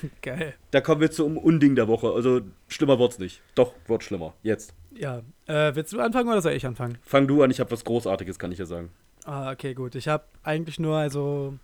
Geil. 0.22 0.54
Da 0.70 0.80
kommen 0.80 1.00
wir 1.00 1.10
zum 1.10 1.36
Unding 1.36 1.74
der 1.74 1.88
Woche. 1.88 2.10
Also 2.12 2.40
schlimmer 2.68 2.98
wird's 2.98 3.18
nicht. 3.18 3.42
Doch, 3.54 3.72
wird 3.86 4.02
schlimmer. 4.02 4.34
Jetzt. 4.42 4.74
Ja. 4.94 5.22
Äh, 5.46 5.74
willst 5.74 5.92
du 5.92 6.00
anfangen 6.00 6.28
oder 6.28 6.42
soll 6.42 6.52
ich 6.52 6.66
anfangen? 6.66 6.98
Fang 7.02 7.26
du 7.26 7.42
an, 7.42 7.50
ich 7.50 7.60
habe 7.60 7.70
was 7.70 7.84
Großartiges, 7.84 8.38
kann 8.38 8.52
ich 8.52 8.58
ja 8.58 8.66
sagen. 8.66 8.90
Ah, 9.24 9.50
okay, 9.50 9.74
gut. 9.74 9.94
Ich 9.94 10.08
habe 10.08 10.24
eigentlich 10.42 10.78
nur, 10.78 10.96
also. 10.96 11.54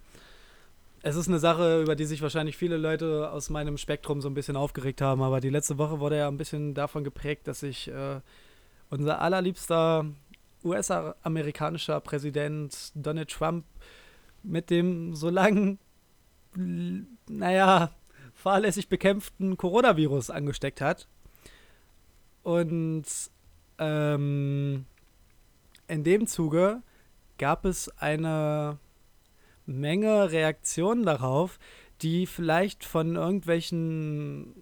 Es 1.05 1.17
ist 1.17 1.27
eine 1.27 1.41
Sache, 1.41 1.83
über 1.83 1.97
die 1.97 2.05
sich 2.05 2.23
wahrscheinlich 2.23 2.57
viele 2.57 2.77
Leute 2.77 3.31
aus 3.33 3.51
meinem 3.51 3.77
Spektrum 3.77 4.21
so 4.21 4.29
ein 4.29 4.35
bisschen 4.35 4.55
aufgeregt 4.55 5.01
haben, 5.01 5.21
aber 5.21 5.41
die 5.41 5.51
letzte 5.51 5.77
Woche 5.77 5.99
wurde 5.99 6.17
ja 6.17 6.29
ein 6.29 6.37
bisschen 6.37 6.75
davon 6.75 7.03
geprägt, 7.03 7.49
dass 7.49 7.59
sich 7.59 7.89
äh, 7.89 8.21
unser 8.89 9.21
allerliebster 9.21 10.07
US-amerikanischer 10.63 12.01
Präsident 12.01 12.93
Donald 12.95 13.31
Trump 13.31 13.65
mit 14.45 14.71
dem 14.71 15.17
so 15.17 15.29
langen, 15.29 15.81
naja, 17.29 17.91
fahrlässig 18.43 18.89
bekämpften 18.89 19.57
Coronavirus 19.57 20.31
angesteckt 20.31 20.81
hat. 20.81 21.07
Und 22.43 23.05
ähm, 23.79 24.85
in 25.87 26.05
dem 26.05 26.27
Zuge 26.27 26.83
gab 27.39 27.65
es 27.65 27.89
eine 27.99 28.79
Menge 29.65 30.33
Reaktionen 30.33 31.05
darauf, 31.05 31.61
die 32.03 32.27
vielleicht 32.27 32.85
von 32.85 33.15
irgendwelchen, 33.15 34.55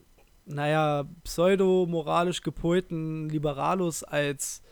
naja, 0.45 1.07
pseudo-moralisch 1.25 2.43
gepolten 2.43 3.31
Liberalos 3.31 4.05
als, 4.05 4.63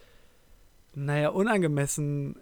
naja, 0.94 1.30
unangemessen 1.30 2.36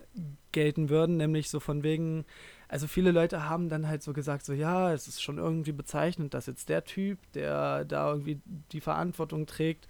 gelten 0.51 0.89
würden, 0.89 1.17
nämlich 1.17 1.49
so 1.49 1.61
von 1.61 1.85
wegen, 1.85 2.25
also 2.69 2.87
viele 2.87 3.13
Leute 3.13 3.49
haben 3.49 3.69
dann 3.69 3.87
halt 3.87 4.03
so 4.03 4.13
gesagt, 4.13 4.45
so 4.45 4.53
ja, 4.53 4.93
es 4.93 5.07
ist 5.07 5.23
schon 5.23 5.39
irgendwie 5.39 5.73
bezeichnend, 5.73 6.35
dass 6.35 6.47
jetzt 6.47 6.69
der 6.69 6.85
Typ, 6.85 7.19
der 7.33 7.85
da 7.85 8.11
irgendwie 8.11 8.41
die 8.73 8.81
Verantwortung 8.81 9.47
trägt, 9.47 9.89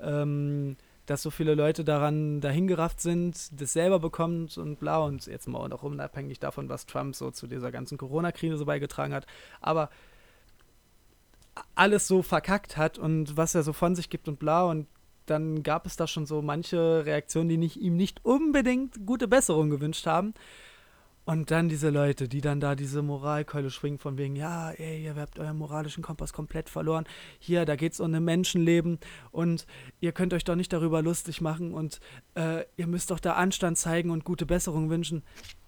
ähm, 0.00 0.76
dass 1.06 1.22
so 1.22 1.30
viele 1.30 1.54
Leute 1.54 1.84
daran 1.84 2.40
dahingerafft 2.40 3.00
sind, 3.00 3.60
das 3.60 3.74
selber 3.74 3.98
bekommt 3.98 4.56
und 4.56 4.78
bla 4.80 4.98
und 4.98 5.26
jetzt 5.26 5.46
mal 5.48 5.70
auch 5.72 5.82
unabhängig 5.82 6.40
davon, 6.40 6.68
was 6.70 6.86
Trump 6.86 7.14
so 7.14 7.30
zu 7.30 7.46
dieser 7.46 7.70
ganzen 7.70 7.98
Corona-Krise 7.98 8.56
so 8.56 8.64
beigetragen 8.64 9.12
hat, 9.12 9.26
aber 9.60 9.90
alles 11.74 12.08
so 12.08 12.22
verkackt 12.22 12.76
hat 12.76 12.98
und 12.98 13.36
was 13.36 13.54
er 13.54 13.62
so 13.62 13.72
von 13.72 13.94
sich 13.94 14.08
gibt 14.08 14.28
und 14.28 14.38
bla 14.38 14.64
und 14.64 14.86
dann 15.26 15.62
gab 15.62 15.86
es 15.86 15.96
da 15.96 16.06
schon 16.06 16.26
so 16.26 16.42
manche 16.42 17.04
Reaktionen, 17.06 17.48
die 17.48 17.56
nicht, 17.56 17.76
ihm 17.76 17.96
nicht 17.96 18.24
unbedingt 18.24 19.06
gute 19.06 19.28
Besserung 19.28 19.70
gewünscht 19.70 20.06
haben. 20.06 20.34
Und 21.26 21.50
dann 21.50 21.70
diese 21.70 21.88
Leute, 21.88 22.28
die 22.28 22.42
dann 22.42 22.60
da 22.60 22.74
diese 22.74 23.00
Moralkeule 23.00 23.70
schwingen 23.70 23.98
von 23.98 24.18
wegen, 24.18 24.36
ja, 24.36 24.72
ey, 24.72 25.04
ihr 25.04 25.14
habt 25.16 25.38
euren 25.38 25.56
moralischen 25.56 26.02
Kompass 26.02 26.34
komplett 26.34 26.68
verloren. 26.68 27.06
Hier, 27.38 27.64
da 27.64 27.76
geht 27.76 27.94
es 27.94 28.00
um 28.00 28.12
ein 28.12 28.24
Menschenleben 28.24 28.98
und 29.30 29.66
ihr 30.00 30.12
könnt 30.12 30.34
euch 30.34 30.44
doch 30.44 30.54
nicht 30.54 30.72
darüber 30.72 31.00
lustig 31.00 31.40
machen 31.40 31.72
und 31.72 32.00
äh, 32.34 32.64
ihr 32.76 32.86
müsst 32.86 33.10
doch 33.10 33.20
da 33.20 33.34
Anstand 33.34 33.78
zeigen 33.78 34.10
und 34.10 34.24
gute 34.24 34.44
Besserung 34.44 34.90
wünschen. 34.90 35.22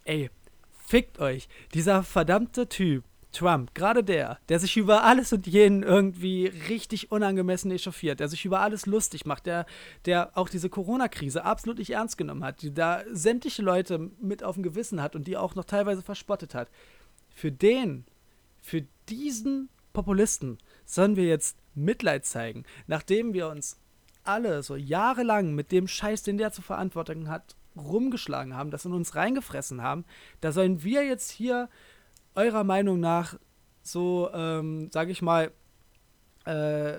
Ey, 0.05 0.31
fickt 0.75 1.21
euch. 1.21 1.49
Dieser 1.73 2.03
verdammte 2.03 2.69
Typ, 2.69 3.05
Trump, 3.37 3.75
gerade 3.75 4.03
der, 4.03 4.39
der 4.49 4.59
sich 4.59 4.77
über 4.77 5.05
alles 5.05 5.33
und 5.33 5.47
jeden 5.47 5.83
irgendwie 5.83 6.47
richtig 6.47 7.13
unangemessen 7.13 7.71
echauffiert, 7.71 8.21
der 8.21 8.29
sich 8.29 8.45
über 8.47 8.61
alles 8.61 8.87
lustig 8.87 9.27
macht, 9.27 9.45
der, 9.45 9.67
der 10.07 10.31
auch 10.37 10.49
diese 10.49 10.71
Corona-Krise 10.71 11.45
absolut 11.45 11.79
nicht 11.79 11.91
ernst 11.91 12.17
genommen 12.17 12.45
hat, 12.45 12.63
die 12.63 12.73
da 12.73 13.03
sämtliche 13.13 13.61
Leute 13.61 14.11
mit 14.21 14.43
auf 14.43 14.55
dem 14.55 14.63
Gewissen 14.63 15.03
hat 15.03 15.15
und 15.15 15.27
die 15.27 15.37
auch 15.37 15.55
noch 15.55 15.65
teilweise 15.65 16.03
verspottet 16.03 16.55
hat. 16.55 16.71
Für 17.35 17.53
den, 17.53 18.07
für 18.63 18.85
diesen 19.09 19.69
Populisten 19.93 20.57
sollen 20.87 21.17
wir 21.17 21.27
jetzt 21.27 21.59
Mitleid 21.75 22.25
zeigen, 22.25 22.65
nachdem 22.87 23.35
wir 23.35 23.49
uns 23.49 23.79
alle 24.25 24.63
so 24.63 24.77
jahrelang 24.77 25.55
mit 25.55 25.73
dem 25.73 25.89
Scheiß, 25.89 26.23
den 26.23 26.39
der 26.39 26.53
zu 26.53 26.63
verantworten 26.63 27.29
hat, 27.29 27.55
rumgeschlagen 27.77 28.57
haben, 28.57 28.71
das 28.71 28.87
in 28.87 28.93
uns 28.93 29.15
reingefressen 29.15 29.83
haben, 29.83 30.07
da 30.41 30.53
sollen 30.53 30.83
wir 30.83 31.05
jetzt 31.05 31.31
hier 31.31 31.69
eurer 32.37 32.65
Meinung 32.65 33.01
nach 33.01 33.39
so, 33.83 34.31
ähm, 34.33 34.91
sage 34.93 35.13
ich 35.13 35.23
mal, 35.23 35.53
äh, 36.45 36.99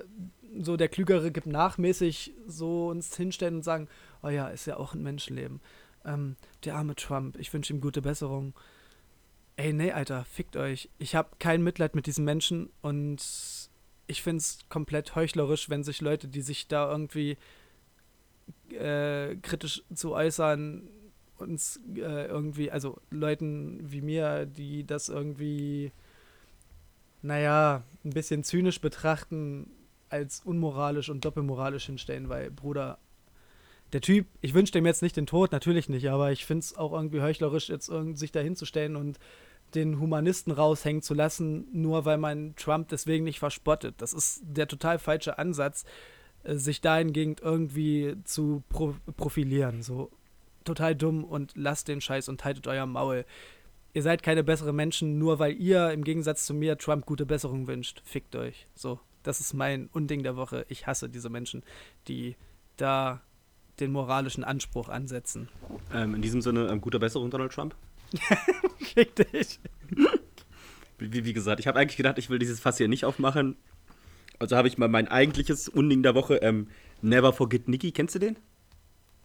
so 0.59 0.77
der 0.77 0.89
Klügere 0.89 1.31
gibt 1.31 1.47
nachmäßig 1.47 2.33
so 2.47 2.87
uns 2.89 3.15
hinstellen 3.15 3.57
und 3.57 3.63
sagen, 3.63 3.87
oh 4.23 4.29
ja, 4.29 4.47
ist 4.47 4.65
ja 4.65 4.77
auch 4.77 4.93
ein 4.93 5.03
Menschenleben. 5.03 5.61
Ähm, 6.05 6.35
der 6.63 6.75
arme 6.75 6.95
Trump, 6.95 7.37
ich 7.37 7.53
wünsche 7.53 7.73
ihm 7.73 7.81
gute 7.81 8.01
Besserung. 8.01 8.53
Ey, 9.57 9.73
nee, 9.73 9.91
Alter, 9.91 10.25
fickt 10.25 10.55
euch. 10.55 10.89
Ich 10.97 11.15
habe 11.15 11.29
kein 11.39 11.63
Mitleid 11.63 11.95
mit 11.95 12.05
diesen 12.05 12.25
Menschen 12.25 12.69
und 12.81 13.21
ich 14.07 14.21
finde 14.21 14.37
es 14.37 14.59
komplett 14.69 15.15
heuchlerisch, 15.15 15.69
wenn 15.69 15.83
sich 15.83 16.01
Leute, 16.01 16.27
die 16.27 16.41
sich 16.41 16.67
da 16.67 16.89
irgendwie 16.89 17.37
äh, 18.69 19.35
kritisch 19.37 19.83
zu 19.93 20.13
äußern, 20.13 20.87
uns 21.41 21.79
äh, 21.95 22.25
irgendwie, 22.27 22.71
also 22.71 22.97
Leuten 23.09 23.79
wie 23.81 24.01
mir, 24.01 24.45
die 24.45 24.85
das 24.85 25.09
irgendwie, 25.09 25.91
naja, 27.21 27.83
ein 28.03 28.11
bisschen 28.11 28.43
zynisch 28.43 28.81
betrachten, 28.81 29.69
als 30.09 30.41
unmoralisch 30.45 31.09
und 31.09 31.25
doppelmoralisch 31.25 31.85
hinstellen, 31.85 32.29
weil, 32.29 32.51
Bruder, 32.51 32.97
der 33.93 34.01
Typ, 34.01 34.27
ich 34.41 34.53
wünsche 34.53 34.73
dem 34.73 34.85
jetzt 34.85 35.01
nicht 35.01 35.15
den 35.15 35.27
Tod, 35.27 35.51
natürlich 35.51 35.89
nicht, 35.89 36.09
aber 36.09 36.31
ich 36.31 36.45
finde 36.45 36.59
es 36.59 36.77
auch 36.77 36.93
irgendwie 36.93 37.21
heuchlerisch, 37.21 37.69
jetzt 37.69 37.91
sich 38.13 38.31
da 38.31 38.39
hinzustellen 38.39 38.95
und 38.95 39.17
den 39.75 39.99
Humanisten 39.99 40.51
raushängen 40.51 41.01
zu 41.01 41.13
lassen, 41.13 41.67
nur 41.73 42.05
weil 42.05 42.17
man 42.17 42.55
Trump 42.55 42.89
deswegen 42.89 43.25
nicht 43.25 43.39
verspottet. 43.39 43.95
Das 43.97 44.13
ist 44.13 44.41
der 44.43 44.67
total 44.67 44.99
falsche 44.99 45.37
Ansatz, 45.37 45.85
äh, 46.43 46.55
sich 46.55 46.81
dahingehend 46.81 47.41
irgendwie 47.41 48.15
zu 48.23 48.63
pro 48.69 48.95
profilieren. 49.17 49.83
So, 49.83 50.09
total 50.67 50.95
dumm 50.95 51.23
und 51.23 51.53
lasst 51.55 51.87
den 51.87 52.01
Scheiß 52.01 52.29
und 52.29 52.45
haltet 52.45 52.67
euer 52.67 52.85
Maul. 52.85 53.25
Ihr 53.93 54.03
seid 54.03 54.21
keine 54.21 54.43
besseren 54.43 54.75
Menschen, 54.75 55.17
nur 55.17 55.39
weil 55.39 55.53
ihr 55.53 55.91
im 55.91 56.03
Gegensatz 56.03 56.45
zu 56.45 56.53
mir 56.53 56.77
Trump 56.77 57.05
gute 57.05 57.25
Besserung 57.25 57.67
wünscht. 57.67 58.01
Fickt 58.05 58.35
euch. 58.35 58.67
So, 58.75 58.99
das 59.23 59.39
ist 59.39 59.53
mein 59.53 59.87
Unding 59.91 60.23
der 60.23 60.35
Woche. 60.35 60.65
Ich 60.69 60.85
hasse 60.85 61.09
diese 61.09 61.29
Menschen, 61.29 61.63
die 62.07 62.35
da 62.75 63.21
den 63.79 63.91
moralischen 63.91 64.43
Anspruch 64.43 64.89
ansetzen. 64.89 65.49
Ähm, 65.93 66.15
in 66.15 66.21
diesem 66.21 66.41
Sinne, 66.41 66.67
ähm, 66.67 66.81
gute 66.81 66.99
Besserung, 66.99 67.29
Donald 67.29 67.51
Trump. 67.51 67.75
Fick 68.79 69.15
dich. 69.15 69.59
Wie, 70.97 71.25
wie 71.25 71.33
gesagt, 71.33 71.59
ich 71.59 71.67
habe 71.67 71.79
eigentlich 71.79 71.97
gedacht, 71.97 72.17
ich 72.17 72.29
will 72.29 72.39
dieses 72.39 72.59
Fass 72.59 72.77
hier 72.77 72.87
nicht 72.87 73.05
aufmachen. 73.05 73.55
Also 74.39 74.55
habe 74.55 74.67
ich 74.67 74.77
mal 74.77 74.87
mein 74.87 75.07
eigentliches 75.07 75.67
Unding 75.67 76.03
der 76.03 76.15
Woche, 76.15 76.35
ähm, 76.37 76.67
Never 77.01 77.33
Forget 77.33 77.67
Nikki. 77.67 77.91
Kennst 77.91 78.15
du 78.15 78.19
den? 78.19 78.37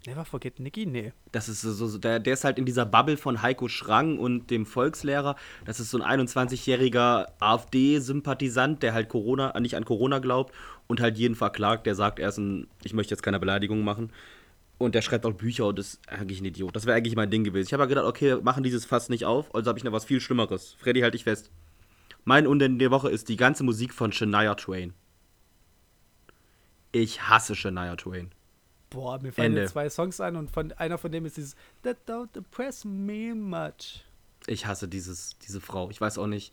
Never 0.06 0.24
Forget 0.24 0.58
Nicky? 0.58 0.84
Nee. 0.86 1.12
Das 1.30 1.48
ist 1.48 1.60
so, 1.60 1.98
der, 1.98 2.18
der 2.18 2.34
ist 2.34 2.44
halt 2.44 2.58
in 2.58 2.64
dieser 2.64 2.84
Bubble 2.84 3.16
von 3.16 3.40
Heiko 3.40 3.68
Schrang 3.68 4.18
und 4.18 4.50
dem 4.50 4.66
Volkslehrer. 4.66 5.36
Das 5.64 5.78
ist 5.78 5.90
so 5.90 6.02
ein 6.02 6.26
21-jähriger 6.26 7.28
AfD-Sympathisant, 7.38 8.82
der 8.82 8.94
halt 8.94 9.08
Corona, 9.08 9.58
nicht 9.60 9.76
an 9.76 9.84
Corona 9.84 10.18
glaubt 10.18 10.52
und 10.88 11.00
halt 11.00 11.18
jeden 11.18 11.36
verklagt, 11.36 11.86
der 11.86 11.94
sagt, 11.94 12.18
er 12.18 12.30
ist 12.30 12.38
ein, 12.38 12.66
ich 12.82 12.94
möchte 12.94 13.12
jetzt 13.12 13.22
keine 13.22 13.38
Beleidigung 13.38 13.84
machen. 13.84 14.12
Und 14.78 14.96
der 14.96 15.02
schreibt 15.02 15.24
auch 15.24 15.34
Bücher 15.34 15.66
und 15.68 15.78
ist 15.78 16.00
eigentlich 16.08 16.40
ein 16.40 16.46
Idiot. 16.46 16.74
Das 16.74 16.86
wäre 16.86 16.96
eigentlich 16.96 17.14
mein 17.14 17.30
Ding 17.30 17.44
gewesen. 17.44 17.68
Ich 17.68 17.72
habe 17.72 17.84
ja 17.84 17.88
gedacht, 17.88 18.06
okay, 18.06 18.38
machen 18.42 18.64
dieses 18.64 18.84
Fass 18.84 19.08
nicht 19.08 19.24
auf, 19.24 19.54
also 19.54 19.68
habe 19.68 19.78
ich 19.78 19.84
noch 19.84 19.92
was 19.92 20.04
viel 20.04 20.20
Schlimmeres. 20.20 20.76
Freddy, 20.80 21.02
halt 21.02 21.14
dich 21.14 21.22
fest. 21.22 21.52
Mein 22.24 22.48
Unding 22.48 22.78
der 22.80 22.90
Woche 22.90 23.08
ist 23.08 23.28
die 23.28 23.36
ganze 23.36 23.62
Musik 23.62 23.94
von 23.94 24.10
Shania 24.10 24.56
Twain. 24.56 24.94
Ich 26.90 27.22
hasse 27.22 27.54
Shania 27.54 27.94
Twain. 27.94 28.30
Boah, 28.92 29.18
mir 29.20 29.32
fallen 29.32 29.56
jetzt 29.56 29.72
zwei 29.72 29.88
Songs 29.88 30.20
ein 30.20 30.36
und 30.36 30.50
von, 30.50 30.72
einer 30.72 30.98
von 30.98 31.10
dem 31.10 31.24
ist 31.24 31.36
dieses 31.36 31.56
That 31.82 31.98
don't 32.06 32.32
depress 32.34 32.84
me 32.84 33.34
much. 33.34 34.04
Ich 34.46 34.66
hasse 34.66 34.88
dieses, 34.88 35.38
diese 35.38 35.60
Frau. 35.60 35.90
Ich 35.90 36.00
weiß 36.00 36.18
auch 36.18 36.26
nicht. 36.26 36.52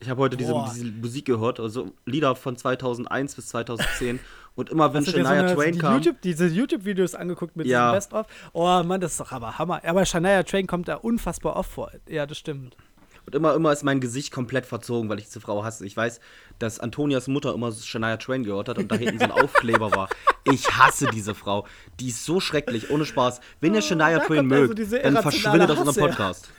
Ich 0.00 0.10
habe 0.10 0.20
heute 0.20 0.36
diese, 0.36 0.52
diese, 0.74 0.84
Musik 0.84 1.24
gehört, 1.24 1.60
also 1.60 1.92
Lieder 2.04 2.34
von 2.36 2.56
2001 2.56 3.36
bis 3.36 3.46
2010. 3.48 4.20
und 4.54 4.70
immer 4.70 4.92
wenn 4.92 5.04
Shania 5.04 5.48
so 5.48 5.54
Twain 5.54 5.72
die 5.72 5.78
kam. 5.78 5.94
YouTube, 5.94 6.20
diese 6.20 6.46
YouTube-Videos 6.46 7.14
angeguckt 7.14 7.56
mit 7.56 7.66
ja. 7.66 7.86
diesem 7.86 7.96
Best-of. 7.96 8.26
Oh 8.52 8.82
Mann, 8.82 9.00
das 9.00 9.12
ist 9.12 9.20
doch 9.20 9.32
aber 9.32 9.58
Hammer. 9.58 9.82
Aber 9.84 10.04
Shania 10.04 10.42
Twain 10.42 10.66
kommt 10.66 10.88
da 10.88 10.96
unfassbar 10.96 11.56
oft 11.56 11.70
vor. 11.70 11.90
Ja, 12.08 12.26
das 12.26 12.38
stimmt. 12.38 12.76
Und 13.26 13.34
immer, 13.34 13.54
immer 13.54 13.72
ist 13.72 13.84
mein 13.84 14.00
Gesicht 14.00 14.32
komplett 14.32 14.66
verzogen, 14.66 15.08
weil 15.08 15.18
ich 15.18 15.26
diese 15.26 15.40
Frau 15.40 15.64
hasse. 15.64 15.86
Ich 15.86 15.96
weiß, 15.96 16.20
dass 16.58 16.78
Antonias 16.78 17.26
Mutter 17.28 17.54
immer 17.54 17.72
Shania 17.72 18.16
Twain 18.18 18.44
gehört 18.44 18.68
hat 18.68 18.78
und 18.78 18.90
da 18.90 18.96
hinten 18.96 19.18
so 19.18 19.24
ein 19.24 19.30
Aufkleber 19.44 19.92
war. 19.92 20.08
Ich 20.44 20.76
hasse 20.76 21.06
diese 21.06 21.34
Frau. 21.34 21.66
Die 22.00 22.08
ist 22.08 22.24
so 22.24 22.40
schrecklich, 22.40 22.90
ohne 22.90 23.06
Spaß. 23.06 23.40
Wenn 23.60 23.74
ihr 23.74 23.82
Shania 23.82 24.18
da 24.18 24.24
Twain 24.24 24.46
mögt, 24.46 24.78
also 24.78 24.98
dann 24.98 25.22
verschwindet 25.22 25.70
aus 25.70 25.78
unserem 25.78 26.08
Podcast. 26.08 26.50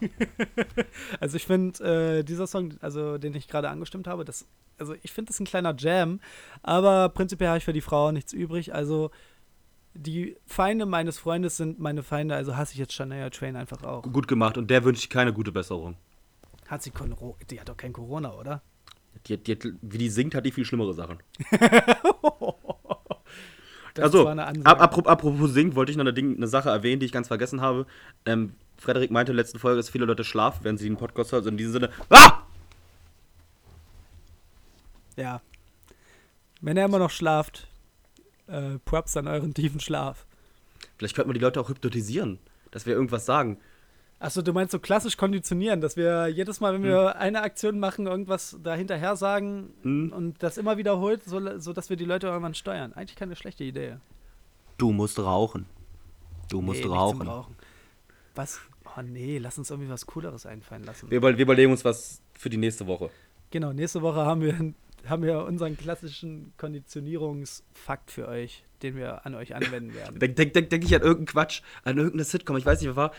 also 1.20 1.36
ich 1.36 1.46
finde, 1.46 2.18
äh, 2.18 2.24
dieser 2.24 2.46
Song, 2.46 2.74
also 2.80 3.18
den 3.18 3.34
ich 3.34 3.48
gerade 3.48 3.68
angestimmt 3.68 4.06
habe, 4.06 4.24
das, 4.24 4.46
also 4.78 4.94
ich 5.02 5.12
finde 5.12 5.30
das 5.30 5.40
ein 5.40 5.46
kleiner 5.46 5.74
Jam, 5.76 6.20
aber 6.62 7.10
prinzipiell 7.10 7.48
habe 7.48 7.58
ich 7.58 7.64
für 7.64 7.72
die 7.72 7.80
Frau 7.80 8.12
nichts 8.12 8.32
übrig. 8.32 8.74
Also 8.74 9.10
die 9.94 10.36
Feinde 10.46 10.86
meines 10.86 11.18
Freundes 11.18 11.56
sind 11.56 11.78
meine 11.78 12.02
Feinde, 12.02 12.34
also 12.34 12.56
hasse 12.56 12.72
ich 12.72 12.78
jetzt 12.78 12.92
Shania 12.92 13.30
Twain 13.30 13.56
einfach 13.56 13.82
auch. 13.82 14.02
Gut 14.02 14.28
gemacht 14.28 14.58
und 14.58 14.70
der 14.70 14.84
wünsche 14.84 15.00
ich 15.00 15.10
keine 15.10 15.32
gute 15.32 15.52
Besserung. 15.52 15.96
Hat 16.68 16.82
sie 16.82 16.90
Konro 16.90 17.36
Die 17.50 17.60
hat 17.60 17.68
doch 17.68 17.76
kein 17.76 17.92
Corona, 17.92 18.32
oder? 18.34 18.62
Die, 19.26 19.36
die, 19.36 19.58
wie 19.80 19.98
die 19.98 20.08
singt, 20.08 20.34
hat 20.34 20.44
die 20.44 20.50
viel 20.50 20.64
schlimmere 20.64 20.92
Sachen. 20.92 21.18
also, 23.98 24.28
apropos, 24.28 25.06
apropos 25.06 25.52
singt, 25.52 25.76
wollte 25.76 25.92
ich 25.92 25.96
noch 25.96 26.02
eine, 26.02 26.12
Ding, 26.12 26.36
eine, 26.36 26.48
Sache 26.48 26.68
erwähnen, 26.68 27.00
die 27.00 27.06
ich 27.06 27.12
ganz 27.12 27.28
vergessen 27.28 27.60
habe. 27.60 27.86
Ähm, 28.26 28.54
Frederik 28.76 29.10
meinte 29.10 29.32
in 29.32 29.36
der 29.36 29.44
letzten 29.44 29.58
Folge, 29.58 29.76
dass 29.76 29.88
viele 29.88 30.04
Leute 30.04 30.24
schlafen, 30.24 30.64
wenn 30.64 30.76
sie 30.76 30.86
einen 30.86 30.96
Podcast 30.96 31.32
hören. 31.32 31.40
Also 31.40 31.50
in 31.50 31.56
diesem 31.56 31.72
Sinne. 31.72 31.90
Ah! 32.10 32.42
Ja. 35.16 35.40
Wenn 36.60 36.76
er 36.76 36.86
immer 36.86 36.98
noch 36.98 37.10
schlaft, 37.10 37.68
äh, 38.46 38.78
Props 38.84 39.16
an 39.16 39.28
euren 39.28 39.54
tiefen 39.54 39.80
Schlaf. 39.80 40.26
Vielleicht 40.98 41.14
könnte 41.14 41.28
man 41.28 41.34
die 41.34 41.40
Leute 41.40 41.60
auch 41.60 41.68
hypnotisieren, 41.68 42.38
dass 42.70 42.86
wir 42.86 42.94
irgendwas 42.94 43.26
sagen. 43.26 43.58
Achso, 44.24 44.40
du 44.42 44.52
meinst 44.54 44.72
so 44.72 44.78
klassisch 44.78 45.16
konditionieren, 45.18 45.80
dass 45.82 45.96
wir 45.96 46.28
jedes 46.28 46.60
Mal, 46.60 46.72
wenn 46.72 46.82
wir 46.82 47.16
eine 47.16 47.42
Aktion 47.42 47.78
machen, 47.78 48.06
irgendwas 48.06 48.56
dahinterher 48.62 49.16
sagen 49.16 49.74
Hm. 49.82 50.12
und 50.12 50.42
das 50.42 50.56
immer 50.56 50.78
wiederholt, 50.78 51.22
so, 51.24 51.58
so 51.58 51.72
dass 51.74 51.90
wir 51.90 51.96
die 51.98 52.06
Leute 52.06 52.28
irgendwann 52.28 52.54
steuern. 52.54 52.94
Eigentlich 52.94 53.16
keine 53.16 53.36
schlechte 53.36 53.64
Idee. 53.64 53.96
Du 54.78 54.92
musst 54.92 55.18
rauchen. 55.18 55.66
Du 56.48 56.62
musst 56.62 56.84
Nee, 56.84 56.90
rauchen. 56.90 57.28
Rauchen. 57.28 57.54
Was? 58.34 58.60
Oh 58.96 59.02
nee, 59.02 59.38
lass 59.38 59.58
uns 59.58 59.70
irgendwie 59.70 59.90
was 59.90 60.06
Cooleres 60.06 60.46
einfallen 60.46 60.84
lassen. 60.84 61.10
Wir, 61.10 61.20
wir 61.22 61.38
überlegen 61.38 61.70
uns 61.70 61.84
was 61.84 62.22
für 62.32 62.48
die 62.48 62.56
nächste 62.56 62.86
Woche. 62.86 63.10
Genau, 63.50 63.72
nächste 63.72 64.00
Woche 64.02 64.24
haben 64.24 64.40
wir, 64.40 64.72
haben 65.08 65.22
wir 65.22 65.44
unseren 65.44 65.76
klassischen 65.76 66.52
Konditionierungsfakt 66.56 68.10
für 68.10 68.28
euch, 68.28 68.64
den 68.82 68.96
wir 68.96 69.24
an 69.26 69.34
euch 69.34 69.54
anwenden 69.54 69.94
werden. 69.94 70.18
Denke 70.18 70.34
denk, 70.34 70.52
denk, 70.54 70.70
denk 70.70 70.84
ich 70.84 70.94
an 70.94 71.02
irgendeinen 71.02 71.26
Quatsch, 71.26 71.62
an 71.84 71.96
irgendeine 71.96 72.24
Sitcom, 72.24 72.56
ich 72.56 72.66
weiß 72.66 72.80
nicht, 72.80 72.88
wer 72.88 72.96
war. 72.96 73.12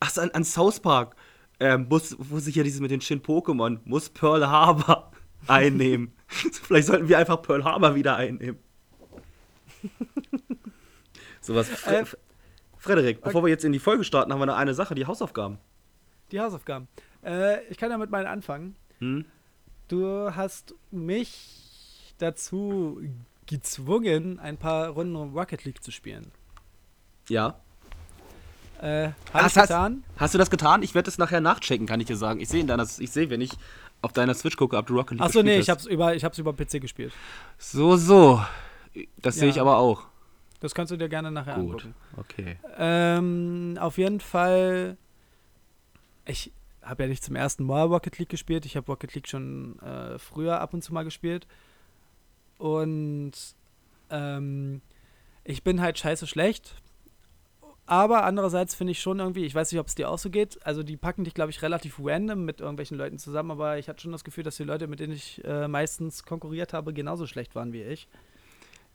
Ach, 0.00 0.16
an, 0.16 0.30
an 0.30 0.44
South 0.44 0.80
Park. 0.80 1.16
Ähm, 1.62 1.86
muss, 1.90 2.16
wo 2.18 2.38
sich 2.38 2.54
ja 2.54 2.62
dieses 2.62 2.80
mit 2.80 2.90
den 2.90 3.02
Shin-Pokémon, 3.02 3.80
muss 3.84 4.08
Pearl 4.08 4.48
Harbor 4.48 5.12
einnehmen. 5.46 6.12
Vielleicht 6.26 6.86
sollten 6.86 7.08
wir 7.08 7.18
einfach 7.18 7.42
Pearl 7.42 7.64
Harbor 7.64 7.94
wieder 7.94 8.16
einnehmen. 8.16 8.58
Sowas. 11.40 11.68
Fre 11.68 11.98
Äh, 11.98 12.04
Frederik, 12.78 13.20
bevor 13.20 13.44
wir 13.44 13.50
jetzt 13.50 13.64
in 13.64 13.72
die 13.72 13.78
Folge 13.78 14.04
starten, 14.04 14.32
haben 14.32 14.40
wir 14.40 14.46
noch 14.46 14.56
eine 14.56 14.72
Sache, 14.72 14.94
die 14.94 15.04
Hausaufgaben. 15.04 15.58
Die 16.32 16.40
Hausaufgaben. 16.40 16.88
Äh, 17.22 17.62
ich 17.64 17.76
kann 17.76 17.90
damit 17.90 18.10
mal 18.10 18.26
anfangen. 18.26 18.74
Hm? 19.00 19.26
Du 19.90 20.32
hast 20.36 20.74
mich 20.92 22.14
dazu 22.18 23.00
gezwungen, 23.46 24.38
ein 24.38 24.56
paar 24.56 24.90
Runden 24.90 25.16
Rocket 25.36 25.64
League 25.64 25.82
zu 25.82 25.90
spielen. 25.90 26.30
Ja. 27.28 27.58
Äh, 28.80 29.10
Hast- 29.32 29.56
hast- 29.56 29.68
getan? 29.68 30.04
Hast 30.16 30.32
du 30.34 30.38
das 30.38 30.48
getan? 30.48 30.84
Ich 30.84 30.94
werde 30.94 31.08
es 31.10 31.18
nachher 31.18 31.40
nachchecken, 31.40 31.86
kann 31.88 31.98
ich 31.98 32.06
dir 32.06 32.16
sagen. 32.16 32.38
Ich 32.38 32.48
sehe 32.48 32.60
in 32.60 32.68
deiner, 32.68 32.84
ich 32.84 33.10
sehe, 33.10 33.30
wenn 33.30 33.40
ich 33.40 33.50
auf 34.00 34.12
deiner 34.12 34.34
Switch 34.34 34.56
gucke, 34.56 34.76
ob 34.76 34.86
du 34.86 34.94
Rocket 34.94 35.18
League 35.18 35.22
Achso, 35.22 35.42
nee, 35.42 35.56
gespielt 35.56 35.62
ich 35.64 35.70
hab's 35.70 35.86
über, 35.86 36.14
ich 36.14 36.22
hab's 36.24 36.38
über 36.38 36.52
PC 36.52 36.80
gespielt. 36.80 37.12
hast. 37.58 37.72
So, 37.72 37.96
so. 37.96 38.40
Das 39.18 39.34
sehe 39.34 39.48
Ja. 39.48 39.54
ich 39.54 39.60
aber 39.60 39.76
auch. 39.78 40.04
Das 40.60 40.72
kannst 40.72 40.92
du 40.92 40.96
dir 40.96 41.08
gerne 41.08 41.32
nachher 41.32 41.54
Gut. 41.56 41.64
angucken. 41.84 41.94
Okay. 42.16 42.58
Ähm, 42.78 43.76
auf 43.80 43.98
jeden 43.98 44.20
Fall. 44.20 44.96
Ich 46.26 46.52
habe 46.82 47.04
ja 47.04 47.08
nicht 47.08 47.24
zum 47.24 47.36
ersten 47.36 47.64
Mal 47.64 47.86
Rocket 47.86 48.18
League 48.18 48.28
gespielt. 48.28 48.66
Ich 48.66 48.76
habe 48.76 48.86
Rocket 48.86 49.14
League 49.14 49.28
schon 49.28 49.78
äh, 49.80 50.18
früher 50.18 50.60
ab 50.60 50.74
und 50.74 50.82
zu 50.82 50.94
mal 50.94 51.04
gespielt. 51.04 51.46
Und 52.58 53.32
ähm, 54.10 54.80
ich 55.44 55.62
bin 55.62 55.80
halt 55.80 55.98
scheiße 55.98 56.26
schlecht. 56.26 56.74
Aber 57.86 58.22
andererseits 58.22 58.76
finde 58.76 58.92
ich 58.92 59.00
schon 59.00 59.18
irgendwie, 59.18 59.44
ich 59.44 59.54
weiß 59.54 59.72
nicht, 59.72 59.80
ob 59.80 59.88
es 59.88 59.96
dir 59.96 60.08
auch 60.08 60.18
so 60.18 60.30
geht. 60.30 60.64
Also 60.64 60.84
die 60.84 60.96
packen 60.96 61.24
dich, 61.24 61.34
glaube 61.34 61.50
ich, 61.50 61.60
relativ 61.60 61.98
random 62.00 62.44
mit 62.44 62.60
irgendwelchen 62.60 62.96
Leuten 62.96 63.18
zusammen. 63.18 63.50
Aber 63.50 63.78
ich 63.78 63.88
hatte 63.88 64.00
schon 64.00 64.12
das 64.12 64.22
Gefühl, 64.22 64.44
dass 64.44 64.56
die 64.56 64.64
Leute, 64.64 64.86
mit 64.86 65.00
denen 65.00 65.12
ich 65.12 65.42
äh, 65.44 65.66
meistens 65.66 66.22
konkurriert 66.24 66.72
habe, 66.72 66.92
genauso 66.92 67.26
schlecht 67.26 67.56
waren 67.56 67.72
wie 67.72 67.82
ich. 67.82 68.08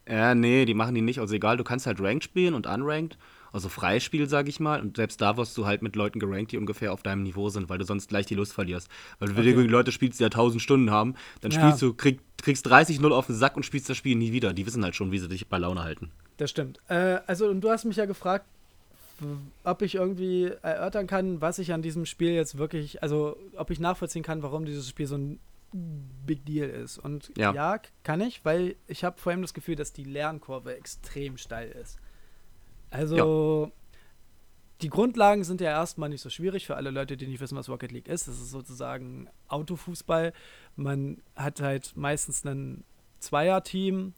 Ja, 0.08 0.34
nee, 0.34 0.66
die 0.66 0.76
machen 0.76 0.96
die 0.96 1.02
nicht. 1.02 1.20
Also 1.20 1.36
egal, 1.36 1.58
du 1.58 1.64
kannst 1.64 1.88
halt 1.88 2.00
Ranked 2.00 2.24
spielen 2.24 2.54
und 2.54 2.68
Unranked. 2.68 3.18
Also 3.56 3.70
Freispiel, 3.70 4.28
sag 4.28 4.50
ich 4.50 4.60
mal. 4.60 4.82
Und 4.82 4.98
selbst 4.98 5.22
da 5.22 5.38
wirst 5.38 5.58
du 5.58 5.66
halt 5.66 5.82
mit 5.82 5.96
Leuten 5.96 6.20
gerankt, 6.20 6.52
die 6.52 6.58
ungefähr 6.58 6.92
auf 6.92 7.04
deinem 7.04 7.24
Niveau 7.24 7.48
sind, 7.50 7.70
weil 7.70 7.78
du 7.78 7.86
sonst 7.86 8.10
gleich 8.10 8.26
die 8.26 8.36
Lust 8.36 8.52
verlierst. 8.52 8.90
Weil 9.20 9.30
du 9.30 9.34
Okay. 9.36 9.54
gegen 9.54 9.70
Leute 9.70 9.94
spielst, 9.94 10.20
die 10.20 10.24
ja 10.24 10.30
1000 10.30 10.62
Stunden 10.62 10.92
haben, 10.92 11.16
dann 11.40 11.52
Ja. 11.52 11.60
spielst 11.62 11.82
du, 11.82 11.94
krieg, 11.94 12.20
kriegst 12.42 12.68
30-0 12.68 13.14
auf 13.14 13.28
den 13.28 13.36
Sack 13.36 13.56
und 13.56 13.64
spielst 13.66 13.90
das 13.90 13.96
Spiel 13.96 14.18
nie 14.18 14.34
wieder. 14.34 14.52
Die 14.54 14.66
wissen 14.66 14.84
halt 14.84 14.96
schon, 14.96 15.12
wie 15.14 15.20
sie 15.20 15.30
dich 15.30 15.48
bei 15.48 15.58
Laune 15.58 15.84
halten. 15.84 16.12
Das 16.38 16.50
stimmt. 16.50 16.80
Äh, 16.90 17.20
also, 17.28 17.48
und 17.48 17.62
du 17.62 17.70
hast 17.70 17.86
mich 17.86 17.96
ja 17.96 18.06
gefragt, 18.06 18.46
ob 19.64 19.82
ich 19.82 19.96
irgendwie 19.96 20.52
erörtern 20.62 21.08
kann, 21.08 21.40
was 21.40 21.58
ich 21.58 21.72
an 21.72 21.82
diesem 21.82 22.06
Spiel 22.06 22.32
jetzt 22.34 22.58
wirklich, 22.58 23.02
also 23.02 23.38
ob 23.56 23.72
ich 23.72 23.80
nachvollziehen 23.80 24.24
kann, 24.24 24.44
warum 24.44 24.66
dieses 24.66 24.90
Spiel 24.90 25.08
so 25.08 25.16
ein 25.16 25.40
Big 26.26 26.46
Deal 26.46 26.70
ist. 26.70 26.98
Und 26.98 27.32
Ja. 27.38 27.54
ja, 27.54 27.80
kann 28.04 28.20
ich, 28.20 28.44
weil 28.44 28.76
ich 28.88 29.06
habe 29.06 29.18
vor 29.20 29.32
allem 29.32 29.42
das 29.42 29.54
Gefühl, 29.54 29.76
dass 29.78 29.94
die 29.94 30.04
Lernkurve 30.04 30.76
extrem 30.76 31.38
steil 31.38 31.72
ist. 31.72 31.98
Also, 32.90 33.72
die 34.82 34.90
Grundlagen 34.90 35.44
sind 35.44 35.62
ja 35.62 35.70
erstmal 35.70 36.10
nicht 36.10 36.22
so 36.22 36.30
schwierig 36.30 36.66
für 36.66 36.76
alle 36.76 36.92
Leute, 36.92 37.18
die 37.18 37.28
nicht 37.28 37.40
wissen, 37.40 37.58
was 37.58 37.70
Rocket 37.70 37.92
League 37.92 38.08
ist. 38.08 38.28
Das 38.28 38.36
ist 38.36 38.52
sozusagen 38.52 39.28
Autofußball. 39.48 40.34
Man 40.76 41.22
hat 41.36 41.62
halt 41.62 41.94
meistens 41.96 42.44
ein 42.46 42.84
Zweierteam 43.20 44.14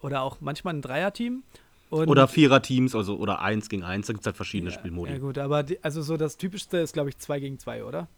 oder 0.00 0.22
auch 0.22 0.40
manchmal 0.40 0.74
ein 0.74 0.82
Dreierteam. 0.82 1.42
Und 1.90 2.08
Oder 2.08 2.28
Vierer-Teams, 2.28 2.94
also 2.94 3.16
oder 3.16 3.40
eins 3.40 3.70
gegen 3.70 3.82
eins, 3.82 4.08
da 4.08 4.12
gibt 4.12 4.22
es 4.22 4.26
halt 4.26 4.36
verschiedene 4.36 4.70
ja, 4.70 4.78
Spielmodi. 4.78 5.10
Ja, 5.10 5.16
Ja, 5.16 5.22
gut, 5.22 5.38
aber 5.38 5.62
die, 5.62 5.82
also 5.82 6.02
so 6.02 6.18
das 6.18 6.36
Typischste 6.36 6.78
ist, 6.78 6.92
glaube 6.92 7.08
ich, 7.08 7.16
2 7.16 7.40
gegen 7.40 7.58
2, 7.58 7.84
oder? 7.84 8.08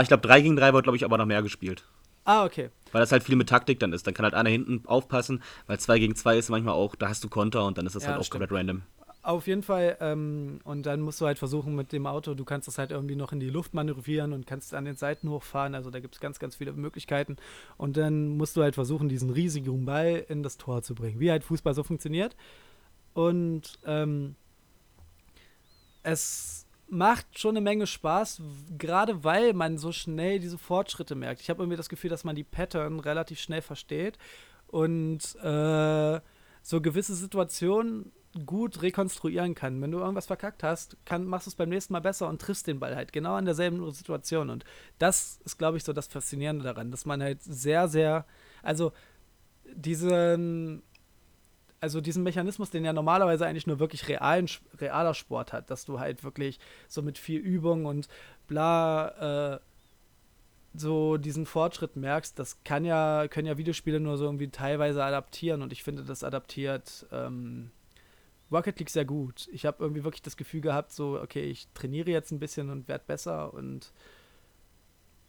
ich 0.00 0.08
glaube, 0.08 0.22
3 0.26 0.42
gegen 0.42 0.54
3 0.54 0.72
wird, 0.72 0.84
glaube 0.84 0.96
ich, 0.96 1.04
aber 1.04 1.18
noch 1.18 1.26
mehr 1.26 1.42
gespielt. 1.42 1.84
Ah, 2.24 2.44
okay. 2.44 2.70
Weil 2.92 3.00
das 3.00 3.12
halt 3.12 3.24
viel 3.24 3.36
mit 3.36 3.48
Taktik 3.48 3.80
dann 3.80 3.92
ist. 3.92 4.06
Dann 4.06 4.14
kann 4.14 4.24
halt 4.24 4.34
einer 4.34 4.50
hinten 4.50 4.82
aufpassen, 4.86 5.42
weil 5.66 5.80
2 5.80 5.98
gegen 5.98 6.14
2 6.16 6.38
ist 6.38 6.50
manchmal 6.50 6.74
auch, 6.74 6.94
da 6.96 7.08
hast 7.08 7.24
du 7.24 7.28
Konter 7.28 7.66
und 7.66 7.78
dann 7.78 7.86
ist 7.86 7.96
das 7.96 8.04
Ja, 8.04 8.08
halt 8.08 8.18
auch 8.18 8.26
stimmt. 8.26 8.30
komplett 8.30 8.52
random. 8.52 8.82
Auf 9.24 9.46
jeden 9.46 9.62
Fall, 9.62 9.96
ähm, 10.00 10.58
und 10.64 10.84
dann 10.84 11.00
musst 11.00 11.20
du 11.20 11.26
halt 11.26 11.38
versuchen 11.38 11.76
mit 11.76 11.92
dem 11.92 12.06
Auto, 12.08 12.34
du 12.34 12.44
kannst 12.44 12.66
das 12.66 12.78
halt 12.78 12.90
irgendwie 12.90 13.14
noch 13.14 13.32
in 13.32 13.38
die 13.38 13.50
Luft 13.50 13.72
manövrieren 13.72 14.32
und 14.32 14.48
kannst 14.48 14.74
an 14.74 14.84
den 14.84 14.96
Seiten 14.96 15.30
hochfahren. 15.30 15.76
Also 15.76 15.90
da 15.90 16.00
gibt 16.00 16.16
es 16.16 16.20
ganz, 16.20 16.40
ganz 16.40 16.56
viele 16.56 16.72
Möglichkeiten. 16.72 17.36
Und 17.76 17.96
dann 17.96 18.36
musst 18.36 18.56
du 18.56 18.62
halt 18.62 18.74
versuchen, 18.74 19.08
diesen 19.08 19.30
riesigen 19.30 19.84
Ball 19.84 20.24
in 20.28 20.42
das 20.42 20.58
Tor 20.58 20.82
zu 20.82 20.96
bringen. 20.96 21.20
Wie 21.20 21.30
halt 21.30 21.44
Fußball 21.44 21.72
so 21.74 21.84
funktioniert. 21.84 22.34
Und 23.14 23.78
ähm, 23.86 24.36
es 26.02 26.66
macht 26.92 27.38
schon 27.38 27.56
eine 27.56 27.62
Menge 27.62 27.86
Spaß, 27.86 28.42
gerade 28.76 29.24
weil 29.24 29.54
man 29.54 29.78
so 29.78 29.92
schnell 29.92 30.38
diese 30.38 30.58
Fortschritte 30.58 31.14
merkt. 31.14 31.40
Ich 31.40 31.48
habe 31.48 31.62
irgendwie 31.62 31.78
das 31.78 31.88
Gefühl, 31.88 32.10
dass 32.10 32.22
man 32.22 32.36
die 32.36 32.44
Pattern 32.44 33.00
relativ 33.00 33.40
schnell 33.40 33.62
versteht 33.62 34.18
und 34.66 35.34
äh, 35.42 36.20
so 36.60 36.80
gewisse 36.82 37.14
Situationen 37.14 38.12
gut 38.44 38.82
rekonstruieren 38.82 39.54
kann. 39.54 39.80
Wenn 39.80 39.90
du 39.90 40.00
irgendwas 40.00 40.26
verkackt 40.26 40.62
hast, 40.62 40.98
kann, 41.06 41.24
machst 41.24 41.46
du 41.46 41.50
es 41.50 41.54
beim 41.54 41.70
nächsten 41.70 41.94
Mal 41.94 42.00
besser 42.00 42.28
und 42.28 42.42
triffst 42.42 42.66
den 42.66 42.78
Ball 42.78 42.94
halt 42.94 43.14
genau 43.14 43.38
in 43.38 43.46
derselben 43.46 43.90
Situation. 43.92 44.50
Und 44.50 44.64
das 44.98 45.40
ist, 45.46 45.56
glaube 45.56 45.78
ich, 45.78 45.84
so 45.84 45.94
das 45.94 46.08
Faszinierende 46.08 46.62
daran, 46.62 46.90
dass 46.90 47.06
man 47.06 47.22
halt 47.22 47.42
sehr, 47.42 47.88
sehr, 47.88 48.26
also 48.62 48.92
diesen, 49.64 50.82
also 51.82 52.00
diesen 52.00 52.22
Mechanismus, 52.22 52.70
den 52.70 52.84
ja 52.84 52.92
normalerweise 52.92 53.44
eigentlich 53.44 53.66
nur 53.66 53.80
wirklich 53.80 54.08
realen, 54.08 54.48
realer 54.80 55.14
Sport 55.14 55.52
hat, 55.52 55.68
dass 55.68 55.84
du 55.84 55.98
halt 55.98 56.22
wirklich 56.22 56.60
so 56.86 57.02
mit 57.02 57.18
viel 57.18 57.40
Übung 57.40 57.86
und 57.86 58.06
bla 58.46 59.54
äh, 59.56 59.60
so 60.74 61.16
diesen 61.16 61.44
Fortschritt 61.44 61.96
merkst, 61.96 62.38
das 62.38 62.62
kann 62.62 62.84
ja, 62.84 63.26
können 63.28 63.48
ja 63.48 63.58
Videospiele 63.58 63.98
nur 63.98 64.16
so 64.16 64.26
irgendwie 64.26 64.48
teilweise 64.48 65.04
adaptieren 65.04 65.60
und 65.60 65.72
ich 65.72 65.82
finde, 65.82 66.04
das 66.04 66.22
adaptiert 66.22 67.04
ähm, 67.10 67.72
Rocket 68.52 68.78
League 68.78 68.90
sehr 68.90 69.04
gut. 69.04 69.48
Ich 69.52 69.66
habe 69.66 69.82
irgendwie 69.82 70.04
wirklich 70.04 70.22
das 70.22 70.36
Gefühl 70.36 70.60
gehabt, 70.60 70.92
so, 70.92 71.20
okay, 71.20 71.44
ich 71.44 71.66
trainiere 71.74 72.10
jetzt 72.10 72.30
ein 72.30 72.38
bisschen 72.38 72.70
und 72.70 72.86
werde 72.86 73.04
besser 73.08 73.52
und 73.52 73.92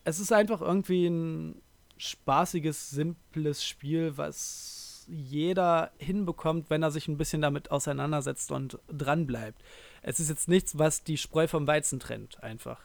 es 0.03 0.19
ist 0.19 0.31
einfach 0.31 0.61
irgendwie 0.61 1.07
ein 1.07 1.61
spaßiges, 1.97 2.91
simples 2.91 3.65
Spiel, 3.65 4.17
was 4.17 4.72
jeder 5.07 5.91
hinbekommt, 5.97 6.69
wenn 6.69 6.83
er 6.83 6.91
sich 6.91 7.07
ein 7.07 7.17
bisschen 7.17 7.41
damit 7.41 7.71
auseinandersetzt 7.71 8.51
und 8.51 8.79
dran 8.91 9.27
bleibt. 9.27 9.61
Es 10.01 10.19
ist 10.19 10.29
jetzt 10.29 10.47
nichts, 10.47 10.77
was 10.77 11.03
die 11.03 11.17
Spreu 11.17 11.47
vom 11.47 11.67
Weizen 11.67 11.99
trennt, 11.99 12.43
einfach. 12.43 12.79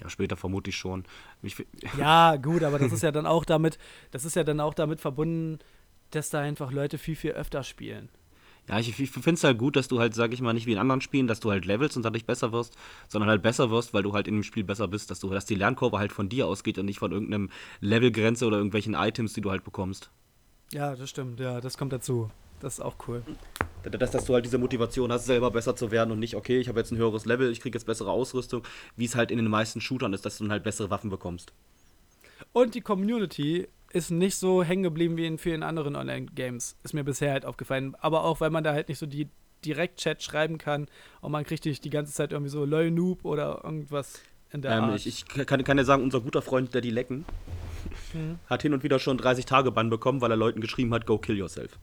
Ja, 0.00 0.10
später 0.10 0.36
vermutlich 0.36 0.76
schon. 0.76 1.04
Ich, 1.42 1.56
Ja, 1.98 2.36
gut, 2.36 2.62
aber 2.62 2.78
das 2.78 2.92
ist 2.92 3.02
ja 3.02 3.12
dann 3.12 3.26
auch 3.26 3.44
damit, 3.44 3.78
das 4.10 4.24
ist 4.24 4.36
ja 4.36 4.44
dann 4.44 4.60
auch 4.60 4.74
damit 4.74 5.00
verbunden, 5.00 5.58
dass 6.10 6.30
da 6.30 6.40
einfach 6.40 6.70
Leute 6.72 6.98
viel, 6.98 7.16
viel 7.16 7.32
öfter 7.32 7.62
spielen. 7.62 8.10
Ja, 8.68 8.80
ich, 8.80 8.98
ich 8.98 9.10
finde 9.10 9.34
es 9.34 9.44
halt 9.44 9.58
gut, 9.58 9.76
dass 9.76 9.86
du 9.86 10.00
halt, 10.00 10.14
sag 10.14 10.32
ich 10.32 10.40
mal, 10.40 10.52
nicht 10.52 10.66
wie 10.66 10.72
in 10.72 10.78
anderen 10.78 11.00
Spielen, 11.00 11.28
dass 11.28 11.38
du 11.38 11.50
halt 11.50 11.66
levelst 11.66 11.96
und 11.96 12.02
dadurch 12.02 12.26
besser 12.26 12.50
wirst, 12.50 12.76
sondern 13.06 13.30
halt 13.30 13.42
besser 13.42 13.70
wirst, 13.70 13.94
weil 13.94 14.02
du 14.02 14.12
halt 14.12 14.26
in 14.26 14.34
dem 14.34 14.42
Spiel 14.42 14.64
besser 14.64 14.88
bist, 14.88 15.10
dass 15.10 15.20
du, 15.20 15.30
dass 15.30 15.46
die 15.46 15.54
Lernkurve 15.54 15.98
halt 15.98 16.12
von 16.12 16.28
dir 16.28 16.48
ausgeht 16.48 16.76
und 16.78 16.86
nicht 16.86 16.98
von 16.98 17.12
irgendeinem 17.12 17.50
Levelgrenze 17.80 18.44
oder 18.44 18.56
irgendwelchen 18.56 18.94
Items, 18.94 19.34
die 19.34 19.40
du 19.40 19.52
halt 19.52 19.62
bekommst. 19.62 20.10
Ja, 20.72 20.94
das 20.94 21.10
stimmt, 21.10 21.40
ja, 21.40 21.60
das 21.60 21.78
kommt 21.78 21.92
dazu. 21.92 22.30
Das 22.60 22.74
ist 22.74 22.80
auch 22.80 22.96
cool. 23.06 23.22
Dass, 23.82 24.10
dass 24.10 24.24
du 24.24 24.34
halt 24.34 24.44
diese 24.44 24.58
Motivation 24.58 25.12
hast, 25.12 25.26
selber 25.26 25.50
besser 25.50 25.76
zu 25.76 25.90
werden 25.90 26.10
und 26.10 26.18
nicht, 26.18 26.34
okay, 26.34 26.58
ich 26.58 26.68
habe 26.68 26.80
jetzt 26.80 26.90
ein 26.90 26.96
höheres 26.96 27.26
Level, 27.26 27.50
ich 27.50 27.60
kriege 27.60 27.76
jetzt 27.76 27.84
bessere 27.84 28.10
Ausrüstung, 28.10 28.62
wie 28.96 29.04
es 29.04 29.14
halt 29.14 29.30
in 29.30 29.36
den 29.36 29.48
meisten 29.48 29.80
Shootern 29.80 30.12
ist, 30.12 30.24
dass 30.24 30.38
du 30.38 30.44
dann 30.44 30.52
halt 30.52 30.64
bessere 30.64 30.90
Waffen 30.90 31.10
bekommst. 31.10 31.52
Und 32.52 32.74
die 32.74 32.80
Community 32.80 33.68
ist 33.92 34.10
nicht 34.10 34.36
so 34.36 34.62
hängen 34.62 34.82
geblieben 34.82 35.16
wie 35.16 35.26
in 35.26 35.38
vielen 35.38 35.62
anderen 35.62 35.96
Online-Games. 35.96 36.76
Ist 36.82 36.94
mir 36.94 37.04
bisher 37.04 37.32
halt 37.32 37.44
aufgefallen. 37.44 37.94
Aber 38.00 38.24
auch, 38.24 38.40
weil 38.40 38.50
man 38.50 38.64
da 38.64 38.72
halt 38.72 38.88
nicht 38.88 38.98
so 38.98 39.06
die 39.06 39.28
Direkt-Chat 39.64 40.22
schreiben 40.22 40.58
kann 40.58 40.86
und 41.20 41.32
man 41.32 41.44
kriegt 41.44 41.64
nicht 41.64 41.84
die 41.84 41.90
ganze 41.90 42.12
Zeit 42.12 42.32
irgendwie 42.32 42.50
so 42.50 42.64
Lol 42.64 42.90
Noob 42.90 43.24
oder 43.24 43.62
irgendwas 43.64 44.20
Ähm, 44.64 44.94
ich 44.94 45.06
ich 45.06 45.26
kann, 45.26 45.62
kann 45.64 45.78
ja 45.78 45.84
sagen, 45.84 46.02
unser 46.02 46.20
guter 46.20 46.42
Freund 46.42 46.74
Daddy 46.74 46.90
Lecken 46.90 47.24
Mhm. 48.12 48.38
hat 48.48 48.62
hin 48.62 48.72
und 48.74 48.82
wieder 48.82 48.98
schon 48.98 49.16
30 49.18 49.46
Tage 49.46 49.70
Bann 49.70 49.90
bekommen, 49.90 50.20
weil 50.20 50.30
er 50.30 50.36
Leuten 50.36 50.60
geschrieben 50.60 50.92
hat, 50.94 51.06
go 51.06 51.18
kill 51.18 51.36
yourself. 51.36 51.78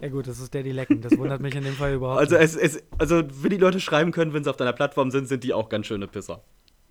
Ja 0.00 0.08
gut, 0.08 0.26
das 0.26 0.38
ist 0.40 0.54
Daddy 0.54 0.72
Lecken. 0.72 1.02
Das 1.02 1.16
wundert 1.18 1.40
mich 1.40 1.54
in 1.54 1.62
dem 1.64 1.74
Fall 1.74 1.94
überhaupt 1.94 2.18
Also, 2.20 2.36
es, 2.36 2.56
es, 2.56 2.82
also, 2.98 3.22
wenn 3.42 3.50
die 3.50 3.56
Leute 3.58 3.80
schreiben 3.80 4.12
können, 4.12 4.32
wenn 4.32 4.42
sie 4.44 4.50
auf 4.50 4.56
deiner 4.56 4.72
Plattform 4.72 5.10
sind, 5.10 5.26
sind 5.28 5.44
die 5.44 5.52
auch 5.52 5.68
ganz 5.68 5.86
schöne 5.86 6.06
Pisser. 6.08 6.42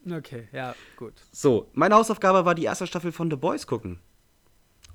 nicht. 0.03 0.17
Okay, 0.17 0.47
ja, 0.53 0.75
gut. 0.95 1.13
So, 1.31 1.69
meine 1.73 1.95
Hausaufgabe 1.95 2.45
war 2.45 2.55
die 2.55 2.63
erste 2.65 2.85
Staffel 2.87 3.11
von 3.11 3.29
The 3.29 3.35
Boys 3.37 3.65
gucken. 3.67 3.99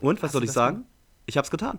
Und, 0.01 0.19
was 0.19 0.29
Hast 0.29 0.33
soll 0.33 0.45
ich 0.45 0.53
sagen? 0.53 0.77
gemacht? 0.79 0.91
Ich 1.27 1.37
hab's 1.37 1.51
getan. 1.51 1.79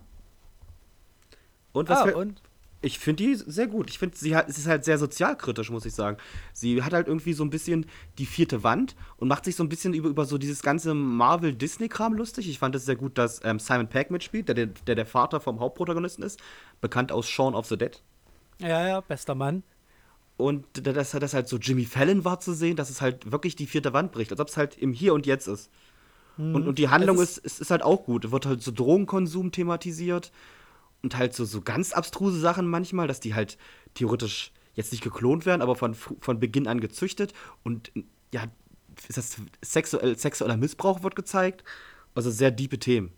Und 1.72 1.90
was 1.90 2.00
Ah, 2.02 2.12
und? 2.16 2.42
Ich 2.86 3.00
finde 3.00 3.24
die 3.24 3.36
sehr 3.36 3.66
gut. 3.66 3.90
Ich 3.90 3.98
finde, 3.98 4.16
sie 4.16 4.36
hat, 4.36 4.48
es 4.48 4.60
ist 4.60 4.68
halt 4.68 4.86
sehr 4.86 5.00
sozialkritisch, 5.00 5.72
muss 5.72 5.88
ich 5.88 5.94
sagen. 5.96 6.18
Sie 6.54 6.84
hat 6.84 6.94
halt 6.94 7.08
irgendwie 7.08 7.34
so 7.34 7.44
ein 7.44 7.50
bisschen 7.50 7.88
die 8.20 8.28
vierte 8.28 8.64
Wand 8.64 8.96
und 9.18 9.28
macht 9.28 9.46
sich 9.46 9.56
so 9.56 9.64
ein 9.64 9.70
bisschen 9.70 9.96
über, 9.96 10.08
über 10.08 10.26
so 10.26 10.38
dieses 10.38 10.62
ganze 10.62 10.94
Marvel-Disney-Kram 10.94 12.14
lustig. 12.14 12.48
Ich 12.48 12.60
fand 12.60 12.76
es 12.76 12.86
sehr 12.86 12.96
gut, 12.96 13.18
dass 13.18 13.44
ähm, 13.44 13.58
Simon 13.58 13.88
Pegg 13.88 14.12
mitspielt, 14.12 14.50
der, 14.50 14.68
der 14.68 14.96
der 14.96 15.06
Vater 15.08 15.40
vom 15.40 15.60
Hauptprotagonisten 15.60 16.24
ist, 16.24 16.40
bekannt 16.80 17.12
aus 17.12 17.28
Shaun 17.28 17.56
of 17.56 17.66
the 17.66 17.76
Dead. 17.76 18.04
Ja, 18.60 18.88
ja, 18.88 19.02
bester 19.02 19.34
Mann. 19.34 19.64
Und 20.38 20.66
dass 20.86 21.10
das 21.12 21.34
halt 21.34 21.48
so 21.48 21.58
Jimmy 21.58 21.86
Fallon 21.86 22.24
war 22.24 22.40
zu 22.40 22.54
sehen, 22.54 22.76
dass 22.76 22.92
es 22.92 23.02
halt 23.02 23.32
wirklich 23.32 23.56
die 23.56 23.66
vierte 23.66 23.94
Wand 23.94 24.12
bricht, 24.12 24.32
als 24.32 24.40
ob 24.40 24.50
es 24.50 24.58
halt 24.58 24.78
im 24.78 24.94
Hier 24.94 25.16
und 25.16 25.26
Jetzt 25.26 25.48
ist. 25.48 25.72
Und, 26.38 26.68
und 26.68 26.78
die 26.78 26.90
Handlung 26.90 27.20
ist, 27.20 27.38
ist, 27.38 27.62
ist 27.62 27.72
halt 27.72 27.82
auch 27.82 28.04
gut. 28.04 28.26
Es 28.26 28.32
wird 28.32 28.46
halt 28.46 28.62
so 28.62 28.72
Drogenkonsum 28.72 29.52
thematisiert 29.52 30.32
und 31.06 31.18
halt 31.18 31.34
so, 31.34 31.46
so 31.46 31.62
ganz 31.62 31.94
abstruse 31.94 32.40
Sachen 32.40 32.68
manchmal, 32.68 33.08
dass 33.08 33.20
die 33.20 33.36
halt 33.36 33.58
theoretisch 33.94 34.52
jetzt 34.74 34.92
nicht 34.92 35.04
geklont 35.04 35.46
werden, 35.46 35.62
aber 35.62 35.76
von, 35.76 35.94
von 35.94 36.40
Beginn 36.40 36.68
an 36.68 36.82
gezüchtet. 36.82 37.34
Und 37.64 37.92
ja, 38.34 38.46
ist 39.08 39.18
das 39.18 39.38
sexuell, 39.64 40.18
sexueller 40.18 40.58
Missbrauch 40.58 41.04
wird 41.04 41.16
gezeigt. 41.16 41.64
Also 42.14 42.32
sehr 42.32 42.52
diepe 42.52 42.80
Themen. 42.80 43.14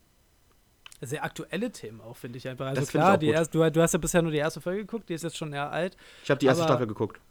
Sehr 1.01 1.23
aktuelle 1.23 1.71
Themen 1.71 2.01
auch, 2.01 2.17
finde 2.17 2.37
ich 2.37 2.47
einfach. 2.47 2.65
Also 2.67 2.81
Das 2.81 2.89
ich 2.89 2.91
klar, 2.93 3.15
auch 3.15 3.17
die 3.19 3.27
gut. 3.27 3.35
erst, 3.35 3.55
du, 3.55 3.71
du 3.71 3.81
hast 3.81 3.93
ja 3.93 3.99
bisher 3.99 4.21
nur 4.21 4.31
die 4.31 4.37
erste 4.39 4.59
Folge 4.61 4.81
geguckt, 4.81 5.09
die 5.09 5.13
ist 5.13 5.23
jetzt 5.23 5.37
schon 5.37 5.53
eher 5.53 5.71
alt. 5.71 5.95
Ich 6.23 6.29
habe 6.29 6.39
die 6.39 6.47
erste 6.47 6.63
Staffel 6.63 6.87
geguckt. 6.87 7.21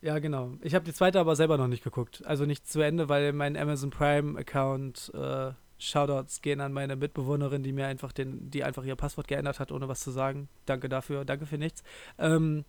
Ja, 0.00 0.18
genau. 0.20 0.52
Ich 0.62 0.74
habe 0.74 0.84
die 0.84 0.94
zweite 0.94 1.20
aber 1.20 1.36
selber 1.36 1.58
noch 1.58 1.66
nicht 1.66 1.84
geguckt. 1.84 2.22
Also 2.24 2.46
nicht 2.46 2.66
zu 2.66 2.80
Ende, 2.80 3.08
weil 3.08 3.32
mein 3.32 3.56
Amazon 3.56 3.90
Prime-Account, 3.90 5.12
äh, 5.14 5.52
Shoutouts 5.78 6.42
gehen 6.42 6.60
an 6.60 6.72
meine 6.72 6.96
Mitbewohnerin, 6.96 7.62
die 7.62 7.72
mir 7.72 7.86
einfach 7.86 8.12
den, 8.12 8.50
die 8.50 8.64
einfach 8.64 8.84
ihr 8.84 8.96
Passwort 8.96 9.28
geändert 9.28 9.60
hat, 9.60 9.72
ohne 9.72 9.88
was 9.88 10.00
zu 10.00 10.10
sagen. 10.10 10.48
Danke 10.66 10.88
dafür, 10.88 11.24
danke 11.24 11.46
für 11.46 11.58
nichts. 11.58 11.82
Ähm, 12.18 12.64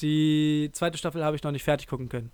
die 0.00 0.70
zweite 0.72 0.98
Staffel 0.98 1.24
habe 1.24 1.36
ich 1.36 1.42
noch 1.42 1.52
nicht 1.52 1.64
fertig 1.64 1.86
gucken 1.86 2.08
können. 2.08 2.30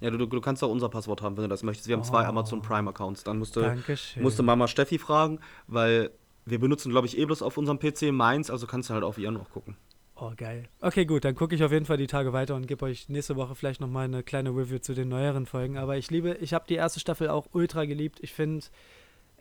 Ja, 0.00 0.10
du, 0.10 0.26
du, 0.26 0.40
kannst 0.40 0.64
auch 0.64 0.70
unser 0.70 0.88
Passwort 0.88 1.22
haben, 1.22 1.36
wenn 1.36 1.44
du 1.44 1.48
das 1.48 1.62
möchtest. 1.62 1.86
Wir 1.86 1.96
haben 1.96 2.02
zwei 2.02 2.24
Oh. 2.24 2.28
Amazon 2.28 2.60
Prime-Accounts. 2.62 3.24
Dann 3.24 3.38
musst 3.38 3.54
du, 3.54 3.60
Dankeschön. 3.60 4.22
musste 4.22 4.42
Mama 4.42 4.66
Steffi 4.66 4.98
fragen, 4.98 5.38
weil 5.68 6.10
wir 6.44 6.58
benutzen, 6.58 6.90
glaube 6.90 7.06
ich, 7.06 7.18
eh 7.18 7.24
bloß 7.24 7.42
auf 7.42 7.56
unserem 7.56 7.78
PC 7.78 8.10
meins, 8.10 8.50
also 8.50 8.66
kannst 8.66 8.90
du 8.90 8.94
halt 8.94 9.04
auf 9.04 9.18
ihren 9.18 9.34
noch 9.34 9.50
gucken. 9.50 9.76
Oh, 10.16 10.32
geil. 10.36 10.68
Okay, 10.80 11.04
gut, 11.04 11.24
dann 11.24 11.34
gucke 11.34 11.54
ich 11.54 11.62
auf 11.64 11.72
jeden 11.72 11.84
Fall 11.84 11.96
die 11.96 12.06
Tage 12.06 12.32
weiter 12.32 12.54
und 12.54 12.66
gebe 12.66 12.84
euch 12.84 13.08
nächste 13.08 13.36
Woche 13.36 13.54
vielleicht 13.54 13.80
nochmal 13.80 14.04
eine 14.04 14.22
kleine 14.22 14.50
Review 14.50 14.78
zu 14.78 14.94
den 14.94 15.08
neueren 15.08 15.46
Folgen. 15.46 15.78
Aber 15.78 15.96
ich 15.96 16.10
liebe, 16.10 16.34
ich 16.40 16.52
habe 16.54 16.64
die 16.68 16.74
erste 16.74 17.00
Staffel 17.00 17.28
auch 17.28 17.46
ultra 17.52 17.84
geliebt. 17.84 18.18
Ich 18.22 18.32
finde 18.32 18.64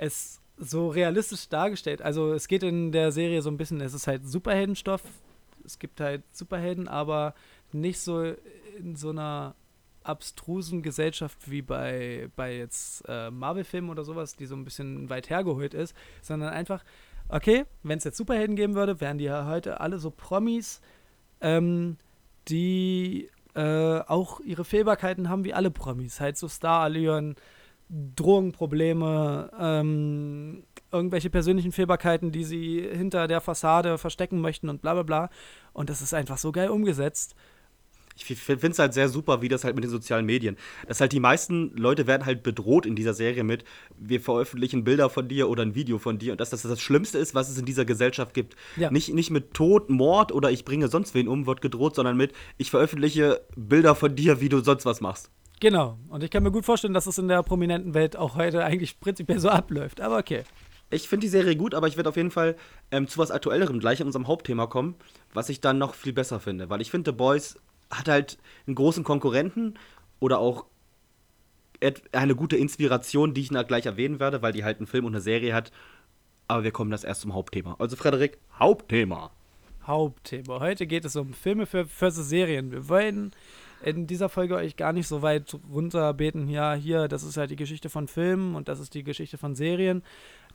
es 0.01 0.41
so 0.57 0.89
realistisch 0.89 1.47
dargestellt. 1.47 2.01
Also 2.01 2.33
es 2.33 2.47
geht 2.47 2.63
in 2.63 2.91
der 2.91 3.11
Serie 3.11 3.41
so 3.41 3.49
ein 3.49 3.57
bisschen, 3.57 3.81
es 3.81 3.93
ist 3.93 4.07
halt 4.07 4.27
Superheldenstoff. 4.27 5.01
Es 5.63 5.77
gibt 5.77 5.99
halt 6.01 6.23
Superhelden, 6.31 6.87
aber 6.87 7.35
nicht 7.71 7.99
so 7.99 8.23
in 8.77 8.95
so 8.95 9.09
einer 9.11 9.55
abstrusen 10.03 10.81
Gesellschaft 10.81 11.51
wie 11.51 11.61
bei, 11.61 12.29
bei 12.35 12.57
jetzt 12.57 13.03
äh, 13.07 13.29
Marvel-Filmen 13.29 13.91
oder 13.91 14.03
sowas, 14.03 14.35
die 14.35 14.47
so 14.47 14.55
ein 14.55 14.65
bisschen 14.65 15.09
weit 15.11 15.29
hergeholt 15.29 15.75
ist, 15.75 15.95
sondern 16.23 16.49
einfach, 16.49 16.83
okay, 17.29 17.65
wenn 17.83 17.99
es 17.99 18.03
jetzt 18.03 18.17
Superhelden 18.17 18.55
geben 18.55 18.73
würde, 18.73 18.99
wären 18.99 19.19
die 19.19 19.25
ja 19.25 19.45
heute 19.45 19.79
alle 19.79 19.99
so 19.99 20.09
Promis, 20.09 20.81
ähm, 21.41 21.97
die 22.47 23.29
äh, 23.53 23.99
auch 23.99 24.39
ihre 24.39 24.65
Fehlbarkeiten 24.65 25.29
haben 25.29 25.43
wie 25.43 25.53
alle 25.53 25.69
Promis. 25.69 26.19
Halt 26.19 26.37
so 26.37 26.49
Starallüren, 26.49 27.35
Drogenprobleme, 28.15 29.51
ähm, 29.59 30.63
irgendwelche 30.91 31.29
persönlichen 31.29 31.71
Fehlbarkeiten, 31.71 32.31
die 32.31 32.45
sie 32.45 32.87
hinter 32.89 33.27
der 33.27 33.41
Fassade 33.41 33.97
verstecken 33.97 34.39
möchten 34.39 34.69
und 34.69 34.81
bla 34.81 34.93
bla 34.93 35.03
bla. 35.03 35.29
Und 35.73 35.89
das 35.89 36.01
ist 36.01 36.13
einfach 36.13 36.37
so 36.37 36.51
geil 36.51 36.69
umgesetzt. 36.69 37.35
Ich 38.15 38.25
finde 38.25 38.67
es 38.67 38.79
halt 38.79 38.93
sehr 38.93 39.09
super, 39.09 39.41
wie 39.41 39.47
das 39.47 39.63
halt 39.63 39.75
mit 39.75 39.83
den 39.83 39.89
sozialen 39.91 40.25
Medien. 40.25 40.57
Dass 40.87 41.01
halt 41.01 41.11
die 41.11 41.19
meisten 41.19 41.75
Leute 41.75 42.07
werden 42.07 42.25
halt 42.25 42.43
bedroht 42.43 42.85
in 42.85 42.95
dieser 42.95 43.13
Serie 43.13 43.43
mit, 43.43 43.63
wir 43.97 44.21
veröffentlichen 44.21 44.83
Bilder 44.83 45.09
von 45.09 45.27
dir 45.27 45.49
oder 45.49 45.63
ein 45.63 45.75
Video 45.75 45.97
von 45.97 46.17
dir 46.17 46.33
und 46.33 46.41
dass 46.41 46.49
das 46.49 46.61
das 46.61 46.81
Schlimmste 46.81 47.17
ist, 47.17 47.35
was 47.35 47.49
es 47.49 47.57
in 47.57 47.65
dieser 47.65 47.85
Gesellschaft 47.85 48.33
gibt. 48.33 48.55
Ja. 48.75 48.91
Nicht, 48.91 49.13
nicht 49.13 49.31
mit 49.31 49.53
Tod, 49.53 49.89
Mord 49.89 50.31
oder 50.31 50.51
ich 50.51 50.65
bringe 50.65 50.87
sonst 50.87 51.13
wen 51.15 51.27
um, 51.27 51.45
wird 51.45 51.61
gedroht, 51.61 51.95
sondern 51.95 52.17
mit, 52.17 52.33
ich 52.57 52.69
veröffentliche 52.69 53.41
Bilder 53.55 53.95
von 53.95 54.15
dir, 54.15 54.41
wie 54.41 54.49
du 54.49 54.59
sonst 54.59 54.85
was 54.85 55.01
machst. 55.01 55.29
Genau. 55.61 55.99
Und 56.09 56.23
ich 56.23 56.31
kann 56.31 56.41
mir 56.41 56.51
gut 56.51 56.65
vorstellen, 56.65 56.95
dass 56.95 57.05
es 57.05 57.19
in 57.19 57.27
der 57.27 57.43
prominenten 57.43 57.93
Welt 57.93 58.17
auch 58.17 58.35
heute 58.35 58.65
eigentlich 58.65 58.99
prinzipiell 58.99 59.39
so 59.39 59.47
abläuft. 59.47 60.01
Aber 60.01 60.17
okay. 60.17 60.43
Ich 60.89 61.07
finde 61.07 61.25
die 61.25 61.29
Serie 61.29 61.55
gut, 61.55 61.75
aber 61.75 61.87
ich 61.87 61.95
werde 61.95 62.09
auf 62.09 62.17
jeden 62.17 62.31
Fall 62.31 62.57
ähm, 62.89 63.07
zu 63.07 63.19
was 63.19 63.31
Aktuellerem 63.31 63.79
gleich 63.79 63.99
in 64.01 64.07
unserem 64.07 64.27
Hauptthema 64.27 64.65
kommen, 64.65 64.95
was 65.33 65.49
ich 65.49 65.61
dann 65.61 65.77
noch 65.77 65.93
viel 65.93 66.13
besser 66.13 66.39
finde. 66.39 66.69
Weil 66.69 66.81
ich 66.81 66.89
finde, 66.89 67.11
The 67.11 67.15
Boys 67.15 67.59
hat 67.91 68.09
halt 68.09 68.39
einen 68.65 68.75
großen 68.75 69.03
Konkurrenten 69.03 69.75
oder 70.19 70.39
auch 70.39 70.65
eine 72.11 72.35
gute 72.35 72.57
Inspiration, 72.57 73.33
die 73.33 73.41
ich 73.41 73.51
noch 73.51 73.65
gleich 73.65 73.85
erwähnen 73.85 74.19
werde, 74.19 74.41
weil 74.41 74.53
die 74.53 74.63
halt 74.63 74.79
einen 74.79 74.87
Film 74.87 75.05
und 75.05 75.13
eine 75.13 75.21
Serie 75.21 75.53
hat. 75.53 75.71
Aber 76.47 76.63
wir 76.63 76.71
kommen 76.71 76.91
das 76.91 77.03
erst 77.03 77.21
zum 77.21 77.35
Hauptthema. 77.35 77.75
Also, 77.77 77.95
Frederik, 77.95 78.39
Hauptthema. 78.59 79.31
Hauptthema. 79.85 80.59
Heute 80.59 80.87
geht 80.87 81.05
es 81.05 81.15
um 81.15 81.33
Filme 81.33 81.65
für 81.65 81.85
versus 81.85 82.29
Serien. 82.29 82.71
Wir 82.71 82.89
wollen 82.89 83.31
in 83.83 84.07
dieser 84.07 84.29
Folge 84.29 84.55
euch 84.55 84.75
gar 84.75 84.93
nicht 84.93 85.07
so 85.07 85.21
weit 85.21 85.57
runterbeten, 85.71 86.49
ja, 86.49 86.73
hier, 86.73 87.07
das 87.07 87.23
ist 87.23 87.37
halt 87.37 87.51
die 87.51 87.55
Geschichte 87.55 87.89
von 87.89 88.07
Filmen 88.07 88.55
und 88.55 88.67
das 88.67 88.79
ist 88.79 88.93
die 88.93 89.03
Geschichte 89.03 89.37
von 89.37 89.55
Serien. 89.55 90.03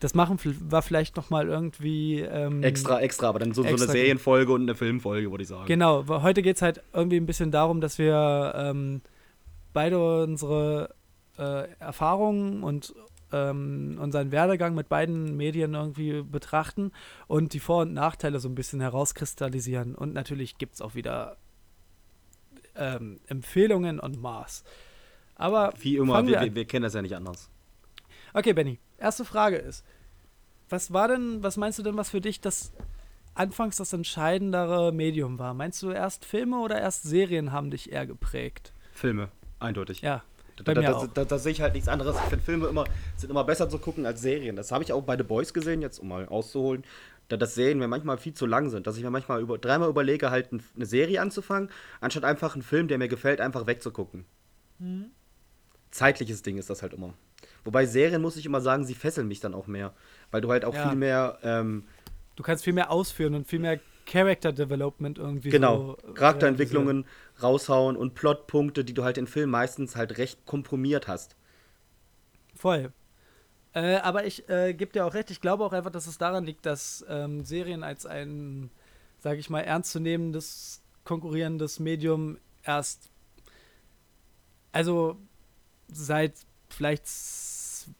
Das 0.00 0.14
machen 0.14 0.38
war 0.68 0.82
vielleicht 0.82 1.16
noch 1.16 1.30
mal 1.30 1.48
irgendwie 1.48 2.20
ähm, 2.20 2.62
Extra, 2.62 3.00
extra, 3.00 3.28
aber 3.28 3.38
dann 3.38 3.52
so, 3.52 3.62
so 3.62 3.68
Extra, 3.68 3.84
eine 3.84 3.92
Serienfolge 3.92 4.52
und 4.52 4.62
eine 4.62 4.74
Filmfolge, 4.74 5.30
würde 5.30 5.42
ich 5.42 5.48
sagen. 5.48 5.66
Genau, 5.66 6.06
heute 6.22 6.42
geht 6.42 6.56
es 6.56 6.62
halt 6.62 6.82
irgendwie 6.92 7.16
ein 7.16 7.26
bisschen 7.26 7.50
darum, 7.50 7.80
dass 7.80 7.98
wir 7.98 8.52
ähm, 8.56 9.00
beide 9.72 10.22
unsere 10.24 10.94
äh, 11.38 11.68
Erfahrungen 11.78 12.62
und 12.62 12.94
ähm, 13.32 13.98
unseren 14.00 14.30
Werdegang 14.32 14.74
mit 14.74 14.88
beiden 14.88 15.36
Medien 15.36 15.74
irgendwie 15.74 16.22
betrachten 16.22 16.92
und 17.26 17.52
die 17.54 17.60
Vor- 17.60 17.82
und 17.82 17.92
Nachteile 17.92 18.38
so 18.38 18.48
ein 18.48 18.54
bisschen 18.54 18.80
herauskristallisieren. 18.80 19.94
Und 19.94 20.14
natürlich 20.14 20.58
gibt 20.58 20.74
es 20.74 20.80
auch 20.80 20.94
wieder 20.94 21.36
ähm, 22.78 23.20
Empfehlungen 23.26 24.00
und 24.00 24.20
Maß. 24.20 24.64
Aber 25.34 25.72
Wie 25.80 25.96
immer, 25.96 26.26
wir, 26.26 26.40
wir 26.40 26.54
wir, 26.54 26.64
kennen 26.64 26.82
das 26.84 26.94
ja 26.94 27.02
nicht 27.02 27.14
anders. 27.14 27.50
Okay, 28.32 28.52
Benny, 28.52 28.78
erste 28.98 29.24
Frage 29.24 29.56
ist, 29.56 29.84
was 30.68 30.92
war 30.92 31.08
denn, 31.08 31.42
was 31.42 31.56
meinst 31.56 31.78
du 31.78 31.82
denn, 31.82 31.96
was 31.96 32.10
für 32.10 32.20
dich 32.20 32.40
das 32.40 32.72
anfangs 33.34 33.76
das 33.76 33.92
entscheidendere 33.92 34.92
Medium 34.92 35.38
war? 35.38 35.54
Meinst 35.54 35.82
du 35.82 35.90
erst 35.90 36.24
Filme 36.24 36.58
oder 36.60 36.80
erst 36.80 37.02
Serien 37.04 37.52
haben 37.52 37.70
dich 37.70 37.92
eher 37.92 38.06
geprägt? 38.06 38.72
Filme, 38.92 39.28
eindeutig. 39.58 40.00
Ja, 40.00 40.22
Da, 40.64 40.72
da, 40.72 41.06
da, 41.12 41.24
da 41.26 41.38
sehe 41.38 41.52
ich 41.52 41.60
halt 41.60 41.74
nichts 41.74 41.86
anderes. 41.88 42.16
Ich 42.16 42.22
finde, 42.30 42.44
Filme 42.44 42.66
immer, 42.68 42.84
sind 43.16 43.28
immer 43.30 43.44
besser 43.44 43.68
zu 43.68 43.78
gucken 43.78 44.06
als 44.06 44.22
Serien. 44.22 44.56
Das 44.56 44.72
habe 44.72 44.82
ich 44.84 44.92
auch 44.92 45.02
bei 45.02 45.16
The 45.16 45.22
Boys 45.22 45.52
gesehen, 45.52 45.82
jetzt 45.82 45.98
um 45.98 46.08
mal 46.08 46.26
auszuholen. 46.28 46.82
Da 47.28 47.36
das 47.36 47.54
Serien 47.54 47.78
mir 47.78 47.88
manchmal 47.88 48.18
viel 48.18 48.34
zu 48.34 48.46
lang 48.46 48.70
sind, 48.70 48.86
dass 48.86 48.96
ich 48.96 49.02
mir 49.02 49.10
manchmal 49.10 49.40
über, 49.40 49.58
dreimal 49.58 49.88
überlege, 49.88 50.30
halt 50.30 50.52
ein, 50.52 50.62
eine 50.76 50.86
Serie 50.86 51.20
anzufangen, 51.20 51.70
anstatt 52.00 52.24
einfach 52.24 52.54
einen 52.54 52.62
Film, 52.62 52.88
der 52.88 52.98
mir 52.98 53.08
gefällt, 53.08 53.40
einfach 53.40 53.66
wegzugucken. 53.66 54.24
Mhm. 54.78 55.10
Zeitliches 55.90 56.42
Ding 56.42 56.58
ist 56.58 56.70
das 56.70 56.82
halt 56.82 56.92
immer. 56.92 57.14
Wobei 57.64 57.86
Serien, 57.86 58.22
muss 58.22 58.36
ich 58.36 58.46
immer 58.46 58.60
sagen, 58.60 58.84
sie 58.84 58.94
fesseln 58.94 59.26
mich 59.26 59.40
dann 59.40 59.54
auch 59.54 59.66
mehr. 59.66 59.92
Weil 60.30 60.40
du 60.40 60.50
halt 60.50 60.64
auch 60.64 60.74
Ja. 60.74 60.88
viel 60.88 60.96
mehr, 60.98 61.38
ähm, 61.42 61.84
Du 62.36 62.42
kannst 62.42 62.64
viel 62.64 62.74
mehr 62.74 62.90
ausführen 62.90 63.34
und 63.34 63.48
viel 63.48 63.58
mehr 63.58 63.80
Character 64.06 64.52
Development 64.52 65.18
irgendwie 65.18 65.48
genau, 65.48 65.96
so, 66.00 66.10
äh, 66.10 66.14
Charakterentwicklungen 66.14 67.06
raushauen 67.42 67.96
und 67.96 68.14
Plotpunkte, 68.14 68.84
die 68.84 68.94
du 68.94 69.02
halt 69.04 69.18
in 69.18 69.26
Filmen 69.26 69.50
meistens 69.50 69.96
halt 69.96 70.18
recht 70.18 70.46
komprimiert 70.46 71.08
hast. 71.08 71.34
Voll. 72.54 72.92
Äh, 73.76 73.96
aber 73.96 74.24
ich 74.24 74.48
äh, 74.48 74.72
gebe 74.72 74.90
dir 74.90 75.04
auch 75.04 75.12
recht, 75.12 75.30
ich 75.30 75.42
glaube 75.42 75.62
auch 75.62 75.74
einfach, 75.74 75.90
dass 75.90 76.06
es 76.06 76.16
daran 76.16 76.46
liegt, 76.46 76.64
dass 76.64 77.04
ähm, 77.10 77.44
Serien 77.44 77.82
als 77.82 78.06
ein, 78.06 78.70
sage 79.18 79.38
ich 79.38 79.50
mal, 79.50 79.60
ernstzunehmendes, 79.60 80.80
konkurrierendes 81.04 81.78
Medium 81.78 82.38
erst, 82.64 83.10
also 84.72 85.18
seit 85.88 86.32
vielleicht 86.70 87.06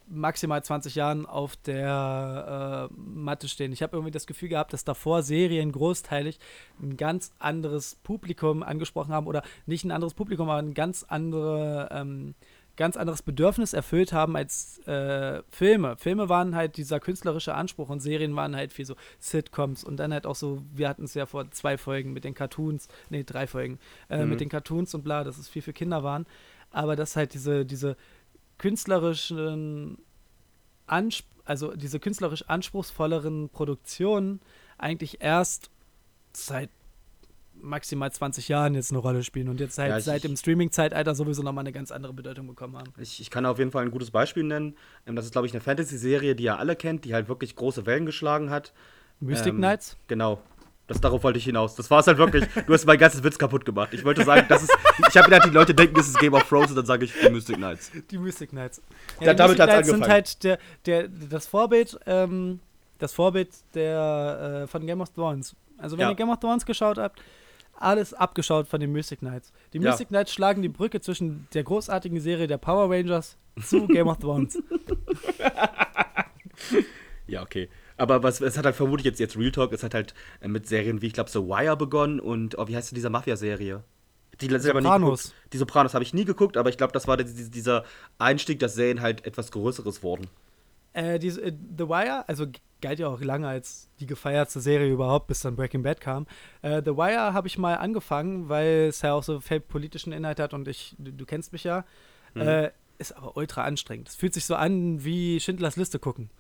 maximal 0.09 0.65
20 0.65 0.95
Jahren 0.95 1.27
auf 1.27 1.57
der 1.57 2.89
äh, 2.91 2.95
Matte 2.99 3.47
stehen. 3.47 3.71
Ich 3.73 3.83
habe 3.83 3.97
irgendwie 3.99 4.11
das 4.11 4.27
Gefühl 4.27 4.49
gehabt, 4.49 4.73
dass 4.73 4.85
davor 4.85 5.23
Serien 5.23 5.73
großteilig 5.73 6.39
ein 6.81 6.97
ganz 6.97 7.33
anderes 7.39 7.97
Publikum 7.97 8.63
angesprochen 8.63 9.13
haben 9.13 9.27
oder 9.27 9.43
nicht 9.67 9.85
ein 9.85 9.91
anderes 9.91 10.15
Publikum, 10.15 10.49
aber 10.49 10.59
eine 10.59 10.73
ganz 10.73 11.05
andere 11.07 11.91
ähm, 11.93 12.35
ganz 12.77 12.97
anderes 12.97 13.23
Bedürfnis 13.23 13.73
erfüllt 13.73 14.13
haben 14.13 14.37
als 14.37 14.79
äh, 14.87 15.43
Filme. 15.51 15.97
Filme 15.97 16.29
waren 16.29 16.55
halt 16.55 16.77
dieser 16.77 17.01
künstlerische 17.01 17.55
Anspruch 17.55 17.89
und 17.89 18.01
Serien 18.01 18.37
waren 18.37 18.55
halt 18.55 18.73
viel 18.73 18.85
so 18.85 18.97
Sitcoms 19.19 19.83
und 19.83 19.97
dann 19.97 20.13
halt 20.13 20.27
auch 20.27 20.35
so, 20.37 20.63
wir 20.75 20.89
hatten 20.89 21.05
es 21.05 21.15
ja 21.15 21.27
vor 21.27 21.51
zwei 21.51 21.79
Folgen 21.79 22.13
mit 22.13 22.25
den 22.25 22.35
Cartoons, 22.35 22.89
nee, 23.09 23.25
drei 23.25 23.47
Folgen, 23.47 23.79
äh, 24.11 24.23
Mhm. 24.25 24.31
mit 24.31 24.41
den 24.41 24.49
Cartoons 24.49 24.95
und 24.95 25.03
bla, 25.05 25.25
dass 25.25 25.39
es 25.39 25.49
viel 25.49 25.63
für 25.63 25.73
Kinder 25.73 26.03
waren. 26.05 26.27
Aber 26.71 26.97
dass 26.97 27.17
halt 27.17 27.33
diese, 27.35 27.65
diese 27.65 27.97
künstlerischen 28.59 29.99
Ansp 30.87 31.25
also 31.45 31.77
diese 31.77 32.01
künstlerisch 32.01 32.43
anspruchsvolleren 32.49 33.49
Produktionen 33.51 34.41
eigentlich 34.79 35.21
erst 35.21 35.71
seit 36.33 36.71
maximal 37.67 38.11
20 38.11 38.49
Jahren 38.49 38.75
jetzt 38.75 38.91
eine 38.91 38.99
Rolle 38.99 39.23
spielen 39.23 39.49
und 39.49 39.61
jetzt 39.61 39.77
halt 39.79 39.91
Ja, 39.91 39.99
ich- 39.99 40.05
seit 40.05 40.25
dem 40.25 40.37
Streaming-Zeitalter 40.37 41.15
sowieso 41.15 41.43
nochmal 41.43 41.63
eine 41.63 41.73
ganz 41.73 41.91
andere 41.93 42.13
Bedeutung 42.13 42.47
bekommen 42.47 42.77
haben. 42.79 42.93
Ich, 42.99 43.21
ich 43.21 43.31
kann 43.31 43.45
auf 43.45 43.59
jeden 43.59 43.71
Fall 43.71 43.85
ein 43.85 43.91
gutes 43.91 44.11
Beispiel 44.11 44.45
nennen. 44.45 44.77
Ähm, 45.07 45.17
Das 45.17 45.25
ist, 45.27 45.33
glaube 45.33 45.47
ich, 45.47 45.53
eine 45.53 45.61
Fantasy-Serie, 45.61 46.35
die 46.35 46.45
ihr 46.45 46.59
alle 46.59 46.77
kennt, 46.77 47.05
die 47.05 47.13
halt 47.15 47.29
wirklich 47.29 47.55
große 47.57 47.85
Wellen 47.87 48.07
geschlagen 48.07 48.51
hat. 48.51 48.73
Mystic 49.21 49.53
Ähm, 49.53 49.59
Knights? 49.59 49.97
Genau. 50.09 50.41
Das, 50.89 51.01
darauf 51.01 51.25
wollte 51.25 51.39
ich 51.41 51.45
hinaus. 51.45 51.75
Das 51.75 51.91
war 51.91 51.99
es 51.99 52.07
halt 52.07 52.17
wirklich. 52.17 52.45
Du 52.67 52.73
hast 52.73 52.87
mein 52.87 52.97
ganzes 52.97 53.25
Witz 53.25 53.37
kaputt 53.37 53.65
gemacht. 53.65 53.93
Ich 53.93 54.05
wollte 54.05 54.25
sagen, 54.25 54.47
das 54.49 54.63
ist. 54.63 54.73
Ich 55.09 55.17
habe 55.17 55.29
gedacht, 55.29 55.45
die 55.49 55.53
Leute 55.53 55.75
denken, 55.75 55.97
das 55.97 56.07
ist 56.07 56.17
Game 56.21 56.33
of 56.35 56.49
Thrones 56.49 56.71
und 56.71 56.77
dann 56.77 56.87
sage 56.87 57.07
ich 57.07 57.13
die 57.13 57.29
Mystic 57.29 57.57
Knights. 57.57 57.91
Die 58.09 58.19
Mystic 58.19 58.51
Knights. 58.51 58.81
Da- 59.21 59.33
die 59.33 59.37
damit 59.37 59.59
Mystic 59.59 59.67
Knights 59.67 59.87
sind 59.89 59.95
angefangen. 59.95 60.13
halt 60.13 60.45
der, 60.45 60.59
der, 60.87 61.09
das 61.09 61.49
Vorbild, 61.49 61.99
ähm, 62.07 62.61
das 62.99 63.13
Vorbild 63.13 63.49
der, 63.75 64.63
äh, 64.63 64.67
von 64.69 64.87
Game 64.87 65.01
of 65.01 65.11
Thrones. 65.11 65.57
Also 65.77 65.97
wenn 65.99 66.03
Ja. 66.05 66.11
ihr 66.11 66.15
Game 66.15 66.31
of 66.31 66.39
Thrones 66.39 66.65
geschaut 66.65 66.99
habt, 66.99 67.21
alles 67.79 68.15
abgeschaut 68.15 68.67
von 68.69 68.81
den 68.81 68.93
Mystic 68.93 69.21
Knights. 69.21 69.53
Die 69.73 69.79
Ja. 69.79 69.91
Mystic 69.91 70.09
Knights 70.09 70.33
schlagen 70.33 70.63
die 70.63 70.69
Brücke 70.69 71.01
zwischen 71.01 71.47
der 71.55 71.63
großartigen 71.65 72.21
Serie 72.21 72.47
der 72.47 72.59
Power 72.59 72.91
Rangers 72.91 73.37
zu 73.65 73.87
Game 73.87 74.09
of 74.09 74.19
Thrones. 74.19 74.59
Ja, 77.29 77.43
okay. 77.43 77.69
Aber 77.97 78.23
was, 78.23 78.41
es 78.41 78.57
hat 78.57 78.65
halt 78.67 78.77
vermutlich 78.77 79.05
jetzt, 79.05 79.19
jetzt 79.19 79.37
Real 79.37 79.51
Talk, 79.51 79.73
es 79.73 79.83
hat 79.83 79.95
halt 79.95 80.15
äh, 80.41 80.49
mit 80.49 80.69
Serien 80.69 81.03
wie, 81.03 81.07
ich 81.09 81.13
glaube, 81.13 81.31
The 81.31 81.41
Wire 81.41 81.77
begonnen 81.77 82.21
und, 82.21 82.57
oh, 82.57 82.69
wie 82.69 82.77
heißt 82.77 82.91
denn 82.93 82.95
diese 82.95 83.11
Mafia-Serie? 83.11 83.83
Die 84.41 84.49
Sopranos. 84.59 85.35
Die 85.53 85.57
Sopranos 85.59 85.95
habe 85.95 86.05
ich 86.05 86.13
nie 86.15 86.25
geguckt, 86.25 86.57
aber 86.57 86.69
ich 86.69 86.77
glaube, 86.77 86.93
das 86.93 87.09
war 87.09 87.17
die- 87.17 87.51
dieser 87.51 87.85
Einstieg, 88.19 88.59
dass 88.61 88.75
Serien 88.75 89.01
halt 89.01 89.27
etwas 89.27 89.51
Größeres 89.51 90.03
wurden. 90.03 90.29
Äh, 90.97 91.19
diese, 91.19 91.43
äh, 91.43 91.53
The 91.53 91.89
Wire, 91.89 92.27
also 92.27 92.47
galt 92.81 92.99
ja 92.99 93.09
auch 93.09 93.21
lange 93.21 93.47
als 93.47 93.91
die 94.01 94.07
gefeiertste 94.07 94.61
Serie 94.61 94.91
überhaupt, 94.91 95.27
bis 95.27 95.41
dann 95.41 95.55
Breaking 95.55 95.83
Bad 95.83 96.01
kam. 96.01 96.27
Äh, 96.63 96.81
The 96.83 96.97
Wire 96.97 97.35
habe 97.35 97.49
ich 97.49 97.59
mal 97.59 97.75
angefangen, 97.75 98.49
weil 98.49 98.87
es 98.89 99.03
ja 99.03 99.13
auch 99.13 99.23
so 99.23 99.41
viel 99.41 99.61
politischen 99.61 100.15
Inhalt 100.15 100.41
hat 100.41 100.55
und 100.55 100.67
ich, 100.69 100.95
du, 100.99 101.13
du 101.13 101.27
kennst 101.27 101.53
mich 101.53 101.65
ja. 101.65 101.85
Äh, 102.35 102.71
ist 102.99 103.13
aber 103.13 103.37
ultra 103.37 103.65
anstrengend. 103.65 104.09
Es 104.09 104.17
fühlt 104.17 104.33
sich 104.33 104.47
so 104.47 104.55
an 104.55 105.05
wie 105.05 105.39
Schindlers 105.41 105.77
Liste 105.77 105.99
gucken. 105.99 106.31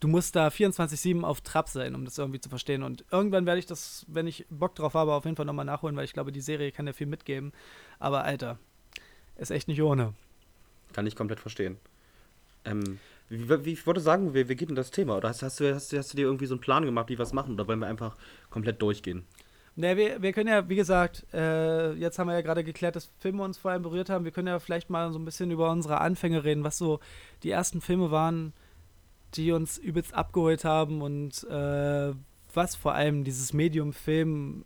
Du 0.00 0.08
musst 0.08 0.36
da 0.36 0.48
24-7 0.48 1.22
auf 1.22 1.40
Trab 1.40 1.68
sein, 1.68 1.94
um 1.94 2.04
das 2.04 2.18
irgendwie 2.18 2.40
zu 2.40 2.50
verstehen. 2.50 2.82
Und 2.82 3.04
irgendwann 3.10 3.46
werde 3.46 3.58
ich 3.58 3.66
das, 3.66 4.04
wenn 4.08 4.26
ich 4.26 4.46
Bock 4.50 4.74
drauf 4.74 4.94
habe, 4.94 5.14
auf 5.14 5.24
jeden 5.24 5.36
Fall 5.36 5.46
nochmal 5.46 5.64
nachholen, 5.64 5.96
weil 5.96 6.04
ich 6.04 6.12
glaube, 6.12 6.32
die 6.32 6.42
Serie 6.42 6.72
kann 6.72 6.86
ja 6.86 6.92
viel 6.92 7.06
mitgeben. 7.06 7.52
Aber 7.98 8.24
Alter, 8.24 8.58
ist 9.36 9.50
echt 9.50 9.68
nicht 9.68 9.82
ohne. 9.82 10.14
Kann 10.92 11.06
ich 11.06 11.16
komplett 11.16 11.40
verstehen. 11.40 11.78
Ähm, 12.64 12.98
wie, 13.28 13.64
wie, 13.64 13.72
ich 13.72 13.86
würde 13.86 14.00
sagen, 14.00 14.34
wie, 14.34 14.48
wie 14.48 14.56
geht 14.56 14.68
denn 14.68 14.76
das 14.76 14.90
Thema? 14.90 15.16
Oder 15.16 15.28
hast, 15.28 15.42
hast, 15.42 15.60
du, 15.60 15.74
hast, 15.74 15.92
hast 15.92 16.12
du 16.12 16.16
dir 16.16 16.24
irgendwie 16.24 16.46
so 16.46 16.54
einen 16.54 16.60
Plan 16.60 16.84
gemacht, 16.84 17.08
wie 17.08 17.18
wir 17.18 17.22
es 17.22 17.32
machen? 17.32 17.54
Oder 17.54 17.66
wollen 17.66 17.80
wir 17.80 17.86
einfach 17.86 18.16
komplett 18.50 18.82
durchgehen? 18.82 19.24
Ne, 19.76 19.96
wir, 19.96 20.22
wir 20.22 20.32
können 20.32 20.48
ja, 20.48 20.68
wie 20.68 20.76
gesagt, 20.76 21.26
äh, 21.32 21.92
jetzt 21.94 22.18
haben 22.18 22.28
wir 22.28 22.34
ja 22.34 22.42
gerade 22.42 22.62
geklärt, 22.62 22.94
dass 22.94 23.10
Filme 23.18 23.42
uns 23.42 23.58
vor 23.58 23.72
allem 23.72 23.82
berührt 23.82 24.08
haben. 24.08 24.24
Wir 24.24 24.30
können 24.30 24.46
ja 24.46 24.60
vielleicht 24.60 24.88
mal 24.88 25.12
so 25.12 25.18
ein 25.18 25.24
bisschen 25.24 25.50
über 25.50 25.70
unsere 25.70 26.00
Anfänge 26.00 26.44
reden, 26.44 26.62
was 26.62 26.78
so 26.78 27.00
die 27.42 27.50
ersten 27.50 27.80
Filme 27.80 28.12
waren, 28.12 28.52
die 29.34 29.50
uns 29.50 29.78
übelst 29.78 30.14
abgeholt 30.14 30.64
haben 30.64 31.02
und 31.02 31.42
äh, 31.50 32.12
was 32.52 32.76
vor 32.76 32.94
allem 32.94 33.24
dieses 33.24 33.52
Medium 33.52 33.92
Film 33.92 34.64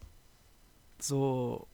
so 0.98 1.67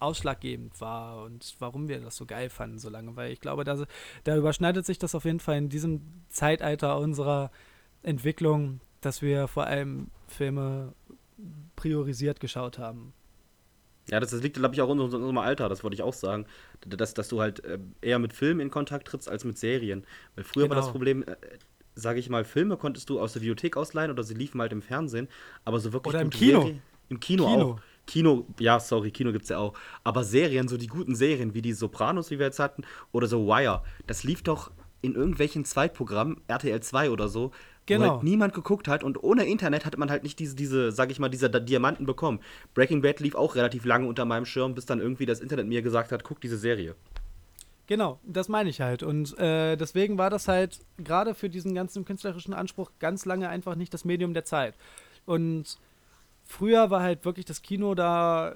ausschlaggebend 0.00 0.80
war 0.80 1.22
und 1.24 1.54
warum 1.58 1.88
wir 1.88 2.00
das 2.00 2.16
so 2.16 2.26
geil 2.26 2.50
fanden 2.50 2.78
so 2.78 2.88
lange. 2.88 3.14
Weil 3.16 3.30
ich 3.32 3.40
glaube, 3.40 3.64
da, 3.64 3.84
da 4.24 4.36
überschneidet 4.36 4.84
sich 4.86 4.98
das 4.98 5.14
auf 5.14 5.24
jeden 5.24 5.40
Fall 5.40 5.58
in 5.58 5.68
diesem 5.68 6.00
Zeitalter 6.28 6.98
unserer 6.98 7.50
Entwicklung, 8.02 8.80
dass 9.00 9.22
wir 9.22 9.46
vor 9.48 9.64
allem 9.66 10.08
Filme 10.26 10.94
priorisiert 11.76 12.40
geschaut 12.40 12.78
haben. 12.78 13.12
Ja, 14.10 14.18
das, 14.18 14.30
das 14.30 14.42
liegt, 14.42 14.56
glaube 14.56 14.74
ich, 14.74 14.80
auch 14.80 14.90
in 14.90 14.98
unserem, 14.98 15.22
in 15.22 15.28
unserem 15.28 15.38
Alter, 15.46 15.68
das 15.68 15.84
wollte 15.84 15.94
ich 15.94 16.02
auch 16.02 16.14
sagen. 16.14 16.46
Dass, 16.86 17.14
dass 17.14 17.28
du 17.28 17.40
halt 17.40 17.62
äh, 17.64 17.78
eher 18.00 18.18
mit 18.18 18.32
Filmen 18.32 18.60
in 18.60 18.70
Kontakt 18.70 19.06
trittst 19.06 19.28
als 19.28 19.44
mit 19.44 19.56
Serien. 19.58 20.04
Weil 20.34 20.44
früher 20.44 20.68
war 20.68 20.76
das 20.76 20.86
Genau. 20.86 20.92
Problem, 20.92 21.22
äh, 21.22 21.36
sage 21.94 22.18
ich 22.18 22.28
mal, 22.28 22.44
Filme 22.44 22.76
konntest 22.76 23.08
du 23.10 23.20
aus 23.20 23.34
der 23.34 23.42
Videothek 23.42 23.76
ausleihen 23.76 24.10
oder 24.10 24.22
sie 24.22 24.34
liefen 24.34 24.60
halt 24.60 24.72
im 24.72 24.82
Fernsehen. 24.82 25.28
Aber 25.64 25.78
so 25.78 25.92
wirklich. 25.92 26.14
Oder 26.14 26.22
im 26.22 26.30
Kino. 26.30 26.62
Serien- 26.62 26.82
Im 27.08 27.20
Kino, 27.20 27.46
Kino. 27.46 27.62
auch. 27.72 27.80
Kino, 28.10 28.44
ja, 28.58 28.80
sorry, 28.80 29.12
Kino 29.12 29.30
gibt's 29.30 29.50
ja 29.50 29.58
auch. 29.58 29.74
Aber 30.02 30.24
Serien, 30.24 30.66
so 30.66 30.76
die 30.76 30.88
guten 30.88 31.14
Serien, 31.14 31.54
wie 31.54 31.62
die 31.62 31.72
Sopranos, 31.72 32.32
wie 32.32 32.40
wir 32.40 32.46
jetzt 32.46 32.58
hatten, 32.58 32.82
oder 33.12 33.28
so 33.28 33.46
Wire, 33.46 33.82
das 34.08 34.24
lief 34.24 34.42
doch 34.42 34.72
in 35.00 35.14
irgendwelchen 35.14 35.64
Zweitprogrammen, 35.64 36.40
RTL 36.48 36.80
2 36.80 37.10
oder 37.10 37.28
so, 37.28 37.50
wo 37.50 37.50
Genau. 37.86 38.10
halt 38.14 38.22
niemand 38.24 38.52
geguckt 38.52 38.88
hat 38.88 39.04
und 39.04 39.22
ohne 39.22 39.46
Internet 39.46 39.84
hatte 39.84 39.96
man 39.96 40.10
halt 40.10 40.24
nicht 40.24 40.40
diese, 40.40 40.56
diese, 40.56 40.90
sag 40.90 41.12
ich 41.12 41.20
mal, 41.20 41.28
diese 41.28 41.48
Diamanten 41.48 42.04
bekommen. 42.04 42.40
Breaking 42.74 43.00
Bad 43.00 43.20
lief 43.20 43.36
auch 43.36 43.54
relativ 43.54 43.84
lange 43.84 44.08
unter 44.08 44.24
meinem 44.24 44.44
Schirm, 44.44 44.74
bis 44.74 44.86
dann 44.86 45.00
irgendwie 45.00 45.24
das 45.24 45.38
Internet 45.38 45.68
mir 45.68 45.80
gesagt 45.80 46.10
hat, 46.10 46.24
guck 46.24 46.40
diese 46.40 46.58
Serie. 46.58 46.96
Genau, 47.86 48.18
das 48.24 48.48
meine 48.48 48.70
ich 48.70 48.80
halt. 48.80 49.04
Und 49.04 49.38
äh, 49.38 49.76
deswegen 49.76 50.18
war 50.18 50.30
das 50.30 50.48
halt 50.48 50.80
gerade 50.98 51.34
für 51.34 51.48
diesen 51.48 51.74
ganzen 51.76 52.04
künstlerischen 52.04 52.54
Anspruch 52.54 52.90
ganz 52.98 53.24
lange 53.24 53.48
einfach 53.48 53.76
nicht 53.76 53.94
das 53.94 54.04
Medium 54.04 54.34
der 54.34 54.44
Zeit. 54.44 54.74
Und 55.26 55.78
früher 56.50 56.90
war 56.90 57.00
halt 57.00 57.24
wirklich 57.24 57.46
das 57.46 57.62
Kino 57.62 57.94
da, 57.94 58.54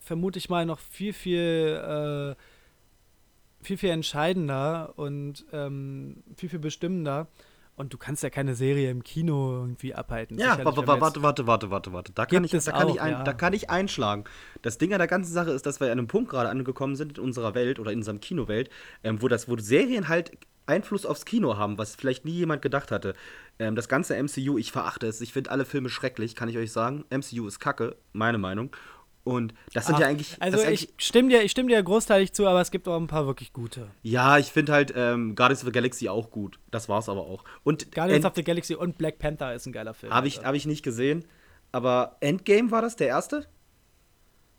vermute 0.00 0.38
ich 0.38 0.48
mal, 0.48 0.66
noch 0.66 0.78
viel, 0.78 1.12
viel, 1.12 1.36
äh, 2.38 3.64
viel, 3.64 3.76
viel 3.76 3.90
entscheidender 3.90 4.94
und 4.96 5.44
ähm, 5.52 6.24
viel, 6.36 6.48
viel 6.48 6.58
bestimmender. 6.58 7.28
Und 7.74 7.92
du 7.92 7.98
kannst 7.98 8.22
ja 8.22 8.28
keine 8.28 8.54
Serie 8.54 8.90
im 8.90 9.02
Kino 9.02 9.52
irgendwie 9.60 9.94
abhalten. 9.94 10.38
Ja, 10.38 10.62
warte, 10.62 10.80
jetzt- 10.80 11.00
warte, 11.00 11.22
warte, 11.46 11.70
warte, 11.70 11.92
warte. 11.92 12.12
Da 12.12 12.26
kann, 12.26 12.44
ich, 12.44 12.50
da, 12.50 12.58
kann 12.60 12.88
auch, 12.88 12.94
ich 12.94 13.00
ein, 13.00 13.12
ja. 13.12 13.22
da 13.22 13.32
kann 13.32 13.54
ich 13.54 13.70
einschlagen. 13.70 14.24
Das 14.60 14.76
Ding 14.76 14.92
an 14.92 14.98
der 14.98 15.08
ganzen 15.08 15.32
Sache 15.32 15.50
ist, 15.50 15.64
dass 15.64 15.80
wir 15.80 15.86
an 15.86 15.92
einem 15.92 16.06
Punkt 16.06 16.30
gerade 16.30 16.50
angekommen 16.50 16.96
sind 16.96 17.16
in 17.16 17.24
unserer 17.24 17.54
Welt 17.54 17.78
oder 17.80 17.90
in 17.90 17.98
unserem 17.98 18.20
Kinowelt, 18.20 18.68
ähm, 19.04 19.22
wo, 19.22 19.28
das, 19.28 19.48
wo 19.48 19.56
Serien 19.56 20.08
halt 20.08 20.32
Einfluss 20.66 21.06
aufs 21.06 21.24
Kino 21.24 21.56
haben, 21.56 21.78
was 21.78 21.96
vielleicht 21.96 22.24
nie 22.24 22.32
jemand 22.32 22.62
gedacht 22.62 22.90
hatte. 22.90 23.14
Ähm, 23.58 23.74
das 23.74 23.88
ganze 23.88 24.20
MCU, 24.22 24.58
ich 24.58 24.72
verachte 24.72 25.06
es. 25.06 25.20
Ich 25.20 25.32
finde 25.32 25.50
alle 25.50 25.64
Filme 25.64 25.88
schrecklich, 25.88 26.34
kann 26.34 26.48
ich 26.48 26.56
euch 26.58 26.72
sagen. 26.72 27.04
MCU 27.10 27.46
ist 27.46 27.58
kacke, 27.58 27.96
meine 28.12 28.38
Meinung. 28.38 28.74
Und 29.24 29.54
das 29.72 29.86
sind 29.86 29.96
Ach, 29.96 30.00
ja 30.00 30.06
eigentlich. 30.08 30.36
Also 30.40 30.58
ich 30.58 30.66
eigentlich, 30.66 30.94
stimme 30.96 31.28
dir, 31.28 31.42
ich 31.42 31.52
stimme 31.52 31.68
dir 31.68 31.80
großteilig 31.80 32.32
zu, 32.32 32.46
aber 32.48 32.60
es 32.60 32.72
gibt 32.72 32.88
auch 32.88 32.96
ein 33.00 33.06
paar 33.06 33.26
wirklich 33.26 33.52
gute. 33.52 33.88
Ja, 34.02 34.38
ich 34.38 34.50
finde 34.50 34.72
halt 34.72 34.92
ähm, 34.96 35.36
Guardians 35.36 35.60
of 35.62 35.66
the 35.66 35.72
Galaxy 35.72 36.08
auch 36.08 36.30
gut. 36.30 36.58
Das 36.72 36.88
war's 36.88 37.08
aber 37.08 37.20
auch. 37.20 37.44
Und 37.62 37.92
Guardians 37.92 38.24
End- 38.24 38.26
of 38.26 38.32
the 38.34 38.42
Galaxy 38.42 38.74
und 38.74 38.98
Black 38.98 39.20
Panther 39.20 39.54
ist 39.54 39.66
ein 39.66 39.72
geiler 39.72 39.94
Film. 39.94 40.12
Habe 40.12 40.26
ich, 40.26 40.44
hab 40.44 40.54
ich 40.54 40.66
nicht 40.66 40.82
gesehen. 40.82 41.24
Aber 41.70 42.16
Endgame 42.20 42.70
war 42.72 42.82
das, 42.82 42.96
der 42.96 43.06
erste? 43.08 43.46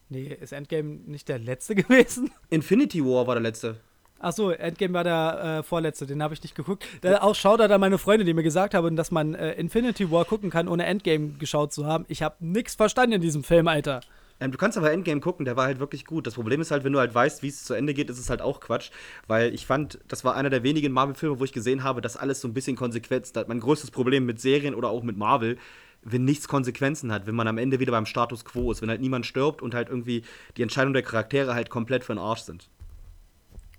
Nee, 0.08 0.28
ist 0.40 0.54
Endgame 0.54 1.02
nicht 1.06 1.28
der 1.28 1.40
letzte 1.40 1.76
gewesen? 1.76 2.32
Infinity 2.50 3.04
War 3.04 3.28
war 3.28 3.36
der 3.36 3.42
letzte. 3.44 3.82
Achso, 4.24 4.52
Endgame 4.52 4.94
war 4.94 5.04
der 5.04 5.58
äh, 5.60 5.64
vorletzte, 5.64 6.06
den 6.06 6.24
habe 6.24 6.34
ich 6.34 6.42
nicht 6.42 6.56
geguckt. 6.56 6.86
Da, 7.02 7.22
auch 7.22 7.36
Shoutout 7.36 7.74
an 7.74 7.82
meine 7.82 7.98
Freunde, 7.98 8.24
die 8.24 8.34
mir 8.34 8.44
gesagt 8.44 8.74
haben, 8.74 8.96
dass 8.96 9.12
man 9.12 9.36
äh, 9.36 9.54
Infinity 9.54 10.10
War 10.12 10.26
gucken 10.26 10.50
kann, 10.50 10.68
ohne 10.68 10.86
Endgame 10.86 11.34
geschaut 11.40 11.74
zu 11.74 11.86
haben. 11.86 12.06
Ich 12.08 12.24
habe 12.24 12.36
nichts 12.40 12.76
verstanden 12.76 13.14
in 13.14 13.22
diesem 13.22 13.44
Film, 13.44 13.68
Alter. 13.68 14.02
Ähm, 14.40 14.52
du 14.52 14.58
kannst 14.58 14.78
aber 14.78 14.92
Endgame 14.92 15.20
gucken, 15.20 15.46
der 15.46 15.58
war 15.58 15.66
halt 15.66 15.80
wirklich 15.80 16.06
gut. 16.06 16.26
Das 16.26 16.36
Problem 16.36 16.62
ist 16.62 16.72
halt, 16.72 16.84
wenn 16.84 16.94
du 16.94 17.00
halt 17.00 17.14
weißt, 17.14 17.44
wie 17.44 17.50
es 17.50 17.66
zu 17.66 17.74
Ende 17.74 17.94
geht, 17.94 18.10
ist 18.10 18.20
es 18.20 18.30
halt 18.30 18.42
auch 18.42 18.60
Quatsch. 18.60 18.92
Weil 19.28 19.54
ich 19.54 19.66
fand, 19.66 20.00
das 20.08 20.24
war 20.24 20.36
einer 20.36 20.50
der 20.50 20.64
wenigen 20.64 20.94
Marvel-Filme, 20.94 21.40
wo 21.40 21.44
ich 21.44 21.54
gesehen 21.54 21.84
habe, 21.84 22.02
dass 22.02 22.18
alles 22.18 22.42
so 22.42 22.48
ein 22.48 22.54
bisschen 22.54 22.76
Konsequenzen 22.76 23.38
hat. 23.38 23.48
Mein 23.48 23.60
größtes 23.60 23.92
Problem 23.92 24.26
mit 24.26 24.40
Serien 24.40 24.74
oder 24.74 24.90
auch 24.90 25.04
mit 25.04 25.18
Marvel, 25.18 25.58
wenn 26.02 26.26
nichts 26.26 26.48
Konsequenzen 26.48 27.12
hat, 27.12 27.28
wenn 27.28 27.36
man 27.36 27.48
am 27.48 27.58
Ende 27.58 27.80
wieder 27.80 27.92
beim 27.92 28.06
Status 28.06 28.46
quo 28.46 28.72
ist, 28.72 28.82
wenn 28.82 28.90
halt 28.90 29.02
niemand 29.02 29.26
stirbt 29.26 29.62
und 29.62 29.74
halt 29.74 29.90
irgendwie 29.90 30.24
die 30.58 30.62
Entscheidungen 30.62 30.94
der 30.94 31.04
Charaktere 31.04 31.54
halt 31.54 31.70
komplett 31.70 32.04
für 32.04 32.14
den 32.14 32.20
Arsch 32.20 32.42
sind. 32.42 32.70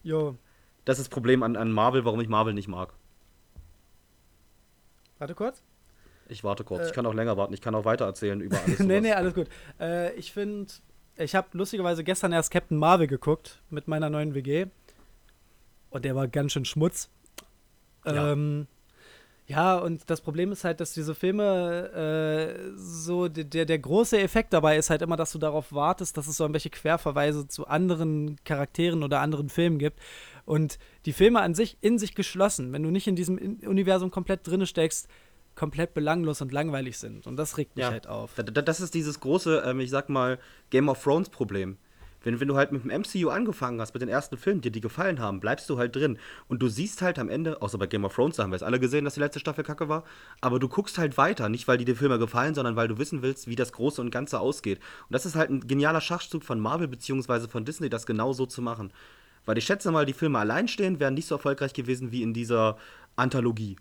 Jo, 0.05 0.37
Das 0.85 0.99
ist 0.99 1.07
das 1.07 1.09
Problem 1.09 1.43
an, 1.43 1.57
an 1.57 1.73
Marvel, 1.73 2.05
warum 2.05 2.21
ich 2.21 2.29
Marvel 2.29 2.55
nicht 2.55 2.69
mag. 2.69 2.93
warte 5.19 5.35
kurz. 5.35 5.63
Ich 6.29 6.45
warte 6.45 6.65
kurz. 6.65 6.83
Äh. 6.83 6.87
ich 6.87 6.93
kann 6.93 7.07
auch 7.07 7.15
länger 7.15 7.37
warten. 7.37 7.53
Ich 7.55 7.61
kann 7.61 7.75
auch 7.75 7.85
weiter 7.85 8.05
erzählen 8.05 8.41
über 8.41 8.59
alles. 8.65 8.79
nee, 8.81 9.01
nee, 9.01 9.13
alles 9.13 9.35
gut. 9.35 9.49
Äh, 9.81 10.15
ich 10.15 10.33
finde, 10.33 10.73
ich 11.17 11.35
habe 11.35 11.49
lustigerweise 11.53 12.05
gestern 12.05 12.33
erst 12.33 12.51
Captain 12.51 12.79
Marvel 12.79 13.07
geguckt 13.07 13.63
mit 13.71 13.89
meiner 13.89 14.11
neuen 14.11 14.35
WG. 14.35 14.67
Und 15.91 16.05
der 16.05 16.15
war 16.15 16.29
ganz 16.29 16.53
schön 16.53 16.65
Schmutz. 16.65 17.11
Ja. 18.05 18.33
Ähm, 18.33 18.67
ja, 19.47 19.77
und 19.77 20.09
das 20.09 20.21
Problem 20.23 20.53
ist 20.53 20.65
halt, 20.65 20.81
dass 20.81 20.95
diese 20.95 21.15
Filme 21.15 21.91
äh, 21.93 22.71
so, 22.77 23.29
der, 23.29 23.65
der, 23.67 23.79
große 23.79 24.19
Effekt 24.19 24.53
dabei 24.53 24.77
ist 24.79 24.89
halt 24.91 25.03
immer, 25.03 25.17
dass 25.17 25.33
du 25.33 25.39
darauf 25.39 25.73
wartest, 25.73 26.17
dass 26.17 26.27
es 26.29 26.37
so 26.39 26.45
irgendwelche 26.45 26.71
Querverweise 26.71 27.47
zu 27.47 27.67
anderen 27.67 28.37
Charakteren 28.45 29.03
oder 29.03 29.21
anderen 29.21 29.49
Filmen 29.51 29.79
gibt, 29.79 30.01
Und 30.47 30.79
die 31.07 31.13
Filme 31.13 31.41
an 31.41 31.55
sich 31.55 31.77
in 31.81 31.99
sich 31.99 32.15
geschlossen, 32.15 32.73
wenn 32.73 32.83
du 32.83 32.91
nicht 32.91 33.07
in 33.07 33.17
diesem 33.17 33.39
Universum 33.67 34.11
komplett 34.11 34.47
drinne 34.47 34.67
steckst, 34.67 35.09
komplett 35.55 35.95
belanglos 35.95 36.41
und 36.41 36.53
langweilig 36.53 36.99
sind. 36.99 37.27
Und 37.27 37.37
das 37.37 37.57
regt 37.59 37.77
mich 37.77 37.85
Ja. 37.85 37.91
halt 37.93 38.07
auf. 38.09 38.35
Da- 38.35 38.43
Das 38.43 38.81
ist 38.81 38.93
dieses 38.95 39.21
große, 39.21 39.63
ähm, 39.67 39.79
ich 39.81 39.91
sag 39.91 40.09
mal, 40.09 40.39
Game 40.71 40.89
of 40.89 41.03
Thrones 41.03 41.29
Problem. 41.29 41.79
Wenn, 42.25 42.41
wenn 42.41 42.49
du 42.49 42.57
halt 42.57 42.73
mit 42.73 42.85
dem 42.85 42.91
MCU 42.91 43.29
angefangen 43.29 43.81
hast, 43.81 43.95
mit 43.95 44.03
den 44.03 44.09
ersten 44.09 44.37
Filmen, 44.37 44.61
die 44.61 44.73
dir 44.73 44.81
gefallen 44.81 45.21
haben, 45.21 45.39
bleibst 45.41 45.71
du 45.71 45.79
halt 45.79 45.95
drin. 45.95 46.19
Und 46.49 46.61
du 46.61 46.69
siehst 46.69 47.03
halt 47.03 47.19
am 47.19 47.29
Ende, 47.29 47.63
außer 47.63 47.79
bei 47.79 47.87
Game 47.87 48.05
of 48.05 48.15
Thrones, 48.15 48.37
da 48.37 48.43
haben 48.43 48.51
wir 48.51 48.57
es 48.57 48.63
alle 48.63 48.81
gesehen, 48.81 49.05
dass 49.05 49.15
die 49.15 49.21
letzte 49.21 49.41
Staffel 49.41 49.63
kacke 49.63 49.89
war, 49.89 50.05
aber 50.41 50.59
du 50.59 50.69
guckst 50.69 50.99
halt 50.99 51.17
weiter, 51.17 51.49
nicht 51.49 51.69
weil 51.69 51.79
dir 51.79 51.85
die 51.85 51.95
Filme 51.95 52.19
gefallen, 52.19 52.55
sondern 52.55 52.77
weil 52.77 52.89
du 52.89 52.99
wissen 52.99 53.23
willst, 53.23 53.47
wie 53.47 53.57
das 53.57 53.73
Große 53.73 54.01
und 54.01 54.11
Ganze 54.11 54.41
ausgeht. 54.41 54.81
Und 55.09 55.13
das 55.13 55.27
ist 55.27 55.37
halt 55.37 55.51
ein 55.51 55.67
genialer 55.67 56.01
Schachzug 56.01 56.43
von 56.43 56.59
Marvel 56.59 56.89
bzw. 56.89 57.49
von 57.49 57.65
Disney, 57.65 57.89
das 57.89 58.07
genau 58.07 58.33
so 58.33 58.47
zu 58.47 58.63
machen. 58.63 58.93
Weil 59.45 59.59
ich 59.59 59.65
schätze 59.65 59.91
mal, 59.91 60.07
die 60.07 60.15
Filme 60.15 60.39
allein 60.39 60.69
stehen 60.69 61.01
wären 61.01 61.15
nicht 61.15 61.29
so 61.29 61.35
erfolgreich 61.35 61.75
gewesen 61.75 62.13
wie 62.13 62.23
in 62.23 62.33
dieser 62.33 62.79
Anthologie. 63.17 63.77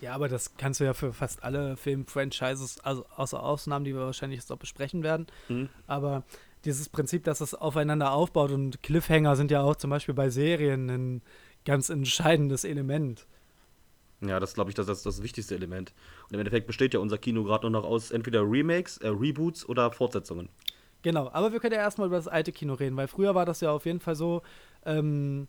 Ja, 0.00 0.14
aber 0.14 0.28
das 0.28 0.56
kannst 0.56 0.80
du 0.80 0.84
ja 0.84 0.92
für 0.92 1.12
fast 1.12 1.42
alle 1.42 1.76
Film-Franchises, 1.76 2.80
also 2.80 3.06
außer 3.16 3.42
Ausnahmen, 3.42 3.84
die 3.84 3.94
wir 3.94 4.02
wahrscheinlich 4.02 4.40
jetzt 4.40 4.52
auch 4.52 4.58
besprechen 4.58 5.02
werden. 5.02 5.26
Mhm. 5.48 5.70
Aber 5.86 6.24
dieses 6.66 6.88
Prinzip, 6.88 7.24
dass 7.24 7.40
es 7.40 7.54
aufeinander 7.54 8.12
aufbaut 8.12 8.50
und 8.50 8.82
Cliffhanger 8.82 9.36
sind 9.36 9.50
ja 9.50 9.62
auch 9.62 9.76
zum 9.76 9.90
Beispiel 9.90 10.14
bei 10.14 10.28
Serien 10.28 10.90
ein 10.90 11.22
ganz 11.64 11.88
entscheidendes 11.88 12.64
Element. 12.64 13.26
Ja, 14.20 14.40
das 14.40 14.54
glaube 14.54 14.70
ich, 14.70 14.74
das 14.74 14.88
ist 14.88 15.06
das 15.06 15.22
wichtigste 15.22 15.54
Element. 15.54 15.92
Und 16.24 16.34
im 16.34 16.40
Endeffekt 16.40 16.66
besteht 16.66 16.94
ja 16.94 17.00
unser 17.00 17.18
Kino 17.18 17.44
gerade 17.44 17.70
nur 17.70 17.80
noch 17.80 17.88
aus 17.88 18.10
entweder 18.10 18.42
Remakes, 18.42 18.98
äh, 18.98 19.08
Reboots 19.08 19.68
oder 19.68 19.90
Fortsetzungen. 19.92 20.48
Genau, 21.02 21.30
aber 21.32 21.52
wir 21.52 21.60
können 21.60 21.74
ja 21.74 21.80
erstmal 21.80 22.08
über 22.08 22.16
das 22.16 22.26
alte 22.26 22.50
Kino 22.50 22.74
reden, 22.74 22.96
weil 22.96 23.08
früher 23.08 23.34
war 23.34 23.44
das 23.44 23.60
ja 23.60 23.70
auf 23.70 23.84
jeden 23.84 24.00
Fall 24.00 24.16
so, 24.16 24.42
ähm, 24.84 25.46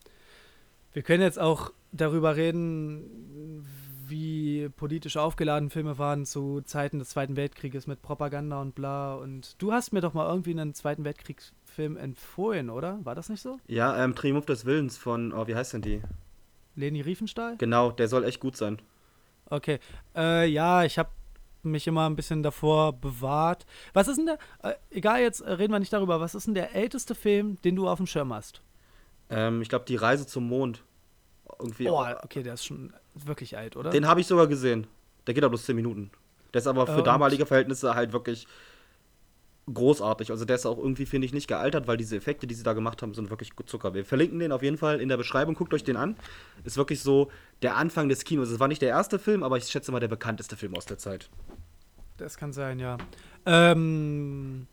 wir 0.94 1.02
können 1.02 1.24
jetzt 1.24 1.40
auch 1.40 1.72
darüber 1.92 2.36
reden, 2.36 3.66
wie 4.10 4.70
politisch 4.70 5.18
aufgeladen 5.18 5.70
Filme 5.70 5.98
waren 5.98 6.26
zu 6.26 6.62
Zeiten 6.62 7.00
des 7.00 7.10
Zweiten 7.10 7.36
Weltkrieges 7.36 7.88
mit 7.88 8.02
Propaganda 8.02 8.62
und 8.62 8.76
bla. 8.76 9.16
Und 9.16 9.62
du 9.62 9.72
hast 9.72 9.94
mir 9.94 10.02
doch 10.02 10.14
mal 10.14 10.30
irgendwie 10.30 10.52
einen 10.52 10.74
Zweiten 10.74 11.04
Weltkriegsfilm 11.04 11.98
empfohlen, 11.98 12.70
oder? 12.70 13.00
War 13.04 13.16
das 13.16 13.30
nicht 13.30 13.42
so? 13.42 13.60
Ja, 13.68 14.04
ähm, 14.04 14.16
Triumph 14.16 14.46
des 14.46 14.66
Willens 14.66 14.98
von, 14.98 15.34
oh, 15.34 15.48
wie 15.48 15.56
heißt 15.56 15.74
denn 15.74 15.82
die? 15.82 16.02
Leni 16.76 17.02
Riefenstahl? 17.02 17.56
Genau, 17.58 17.92
der 17.92 18.08
soll 18.08 18.24
echt 18.24 18.40
gut 18.40 18.56
sein. 18.56 18.80
Okay. 19.50 19.80
Äh, 20.16 20.48
ja, 20.48 20.84
ich 20.84 20.98
habe 20.98 21.10
mich 21.64 21.88
immer 21.88 22.10
ein 22.10 22.16
bisschen 22.16 22.44
davor 22.44 22.94
bewahrt. 22.94 23.66
Was 23.94 24.08
ist 24.08 24.18
denn 24.18 24.28
der, 24.28 24.38
äh, 24.64 24.76
egal, 24.92 25.22
jetzt 25.22 25.44
reden 25.46 25.74
wir 25.74 25.80
nicht 25.80 25.94
darüber, 25.94 26.20
was 26.20 26.36
ist 26.36 26.48
denn 26.48 26.54
der 26.54 26.76
älteste 26.76 27.16
Film, 27.16 27.58
den 27.64 27.76
du 27.76 27.88
auf 27.88 27.98
dem 27.98 28.08
Schirm 28.08 28.34
hast? 28.34 28.62
Ähm, 29.30 29.62
ich 29.62 29.70
glaube, 29.70 29.86
die 29.86 29.96
Reise 29.96 30.28
zum 30.28 30.48
Mond. 30.48 30.84
Irgendwie. 31.60 31.90
Oh, 31.90 32.06
okay, 32.24 32.44
der 32.44 32.54
ist 32.56 32.66
schon 32.66 32.94
wirklich 33.16 33.58
alt, 33.58 33.76
oder? 33.76 33.90
Den 33.90 34.08
habe 34.08 34.20
ich 34.22 34.28
sogar 34.28 34.48
gesehen. 34.48 34.88
Der 35.26 35.34
geht 35.34 35.44
aber 35.44 35.52
bloß 35.52 35.66
10 35.66 35.76
Minuten. 35.76 36.12
Der 36.54 36.60
ist 36.62 36.68
aber 36.68 36.84
Äh, 36.84 36.86
für 36.88 36.98
und- 37.00 37.08
damalige 37.08 37.46
Verhältnisse 37.46 37.96
halt 37.96 38.14
wirklich 38.14 38.48
großartig. 39.74 40.32
Also 40.32 40.46
der 40.46 40.56
ist 40.56 40.66
auch 40.66 40.78
irgendwie, 40.78 41.06
finde 41.06 41.26
ich, 41.26 41.34
nicht 41.34 41.48
gealtert, 41.48 41.88
weil 41.88 41.98
diese 41.98 42.16
Effekte, 42.16 42.48
die 42.48 42.56
sie 42.56 42.64
da 42.64 42.72
gemacht 42.74 43.02
haben, 43.02 43.14
sind 43.14 43.30
wirklich 43.30 43.54
gut 43.56 43.70
Zucker. 43.70 43.94
Wir 43.94 44.06
verlinken 44.06 44.40
den 44.40 44.54
auf 44.54 44.64
jeden 44.64 44.78
Fall 44.78 45.02
in 45.02 45.10
der 45.10 45.18
Beschreibung. 45.18 45.56
Guckt 45.56 45.74
euch 45.74 45.84
den 45.84 45.98
an. 45.98 46.16
Ist 46.64 46.78
wirklich 46.78 47.02
so 47.02 47.30
der 47.62 47.76
Anfang 47.76 48.08
des 48.08 48.24
Kinos. 48.24 48.50
Es 48.50 48.60
war 48.62 48.70
nicht 48.70 48.82
der 48.82 48.90
erste 48.90 49.20
Film, 49.20 49.44
aber 49.44 49.58
ich 49.58 49.66
schätze 49.66 49.92
mal 49.92 50.00
der 50.00 50.08
bekannteste 50.08 50.56
Film 50.56 50.74
aus 50.76 50.86
der 50.86 50.98
Zeit. 50.98 51.30
Das 52.16 52.38
kann 52.38 52.54
sein, 52.54 52.80
ja. 52.80 52.98
Ähm, 53.46 54.68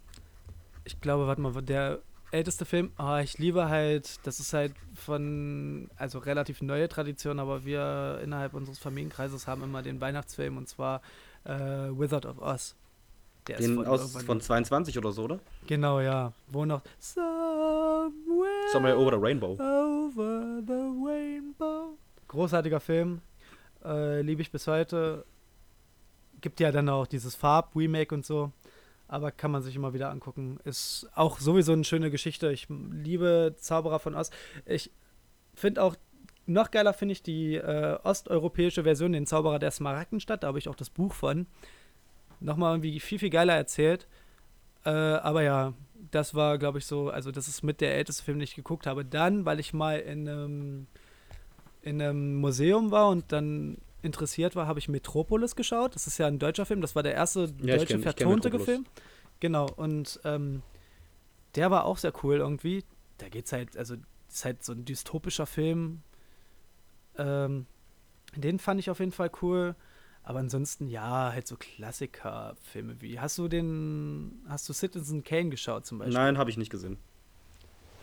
ich 0.85 1.01
glaube, 1.01 1.27
warte 1.27 1.41
mal, 1.41 1.53
der 1.63 1.99
älteste 2.35 2.65
Film, 2.65 2.91
ah, 2.97 3.21
ich 3.21 3.39
liebe 3.39 3.69
halt, 3.69 4.19
das 4.27 4.41
ist 4.41 4.53
halt 4.53 4.75
von, 4.95 5.89
also 5.97 6.19
relativ 6.19 6.61
neue 6.63 6.89
Tradition, 6.89 7.39
aber 7.39 7.65
wir 7.65 8.21
innerhalb 8.23 8.55
unseres 8.55 8.79
Familienkreises 8.79 9.47
haben 9.47 9.63
immer 9.63 9.83
den 9.83 10.01
Weihnachtsfilm 10.01 10.57
und 10.57 10.69
zwar 10.69 11.01
äh, 11.45 11.53
Wizard 11.53 12.27
of 12.27 12.41
Oz. 12.43 12.75
Der 13.47 13.59
Den 13.59 13.77
von 13.77 13.87
aus 13.87 14.23
von 14.25 14.41
22 14.41 14.97
oder 14.99 15.13
so, 15.13 15.25
oder? 15.25 15.39
Genau, 15.67 16.01
ja. 16.01 16.33
Wo 16.49 16.65
noch 16.65 16.81
Somewhere, 16.99 18.11
Somewhere 18.73 18.99
Over 18.99 19.11
the 19.13 19.19
Rainbow. 19.23 19.53
over 19.53 20.61
the 20.67 21.07
rainbow. 21.07 21.97
Großartiger 22.29 22.81
Film. 22.81 23.21
Äh, 23.85 24.23
Liebe 24.23 24.43
ich 24.43 24.51
bis 24.51 24.67
heute. 24.67 25.25
Gibt 26.41 26.59
ja 26.61 26.73
dann 26.73 26.89
auch 26.89 27.07
dieses 27.07 27.35
Farb-Remake 27.35 28.15
und 28.15 28.25
so. 28.25 28.51
Aber 29.07 29.31
kann 29.31 29.51
man 29.51 29.63
sich 29.63 29.77
immer 29.77 29.93
wieder 29.93 30.11
angucken. 30.11 30.59
Ist 30.65 31.09
auch 31.15 31.39
sowieso 31.39 31.73
eine 31.73 31.85
schöne 31.85 32.11
Geschichte. 32.11 32.51
Ich 32.53 32.67
liebe 32.69 33.55
Zauberer 33.59 33.99
von 33.99 34.15
Ost. 34.15 34.33
Ich 34.67 34.91
finde 35.55 35.83
auch, 35.83 35.97
noch 36.47 36.71
geiler 36.71 36.93
finde 36.93 37.13
ich 37.13 37.23
die 37.23 37.57
äh, 37.57 37.99
osteuropäische 38.03 38.83
Version, 38.85 39.13
den 39.13 39.27
Zauberer 39.27 39.59
der 39.59 39.71
Smaragdenstadt. 39.71 40.43
Da 40.43 40.49
habe 40.49 40.59
ich 40.59 40.69
auch 40.69 40.75
das 40.75 40.91
Buch 40.91 41.13
von. 41.13 41.47
Nochmal 42.41 42.75
irgendwie 42.75 43.01
viel, 43.01 43.19
viel 43.19 43.31
geiler 43.31 43.55
erzählt. 43.55 44.07
Äh, 44.85 44.91
aber 44.91 45.43
ja, 45.43 45.73
das 46.11 46.35
war, 46.35 46.59
glaube 46.59 46.79
ich, 46.79 46.87
so, 46.87 47.09
also 47.09 47.31
das 47.31 47.49
ist 47.49 47.63
mit 47.63 47.81
der 47.81 47.95
älteste 47.95 48.23
Film, 48.23 48.39
den 48.39 48.45
ich 48.45 48.55
geguckt 48.55 48.87
habe. 48.87 49.05
Dann, 49.05 49.45
weil 49.45 49.61
ich 49.61 49.73
mal 49.73 49.99
in 49.99 50.29
einem, 50.29 50.87
in 51.83 52.01
einem 52.01 52.37
Museum 52.37 52.91
war 52.91 53.09
und 53.09 53.33
dann 53.33 53.79
interessiert 54.05 54.55
war, 54.57 54.67
habe 54.67 54.79
ich 54.79 54.89
Metropolis 54.89 55.57
geschaut. 55.57 55.95
Das 55.95 56.07
ist 56.07 56.19
ja 56.19 56.27
ein 56.27 56.39
deutscher 56.39 56.67
Film. 56.67 56.81
Das 56.81 56.95
war 56.95 57.03
der 57.03 57.15
erste 57.15 57.53
Ja, 57.63 57.77
deutsche 57.77 57.95
kenn- 57.97 58.03
vertonte. 58.03 58.59
Film. 58.61 58.85
Genau, 59.41 59.67
und 59.77 60.21
ähm, 60.25 60.63
der 61.57 61.71
war 61.71 61.85
auch 61.85 61.99
sehr 61.99 62.13
cool 62.23 62.37
irgendwie. 62.37 62.85
Da 63.19 63.29
geht's 63.29 63.53
halt, 63.53 63.77
also 63.77 63.97
ist 64.29 64.45
halt 64.45 64.63
so 64.65 64.73
ein 64.73 64.85
dystopischer 64.85 65.47
Film. 65.47 66.03
Ähm, 67.17 67.67
den 68.37 68.59
fand 68.59 68.81
ich 68.81 68.91
auf 68.91 68.99
jeden 69.01 69.13
Fall 69.13 69.31
cool. 69.43 69.75
Aber 70.23 70.39
ansonsten, 70.39 70.87
ja, 70.89 71.33
halt 71.33 71.47
so 71.47 71.57
Klassikerfilme 71.57 73.01
wie. 73.01 73.21
Hast 73.21 73.37
du 73.39 73.47
den. 73.49 74.43
Hast 74.49 74.69
du 74.69 74.73
Citizen 74.73 75.23
Kane 75.23 75.51
geschaut 75.51 75.85
zum 75.87 75.99
Beispiel? 75.99 76.15
Nein, 76.15 76.39
habe 76.39 76.49
ich 76.51 76.57
nicht 76.57 76.71
gesehen. 76.71 76.97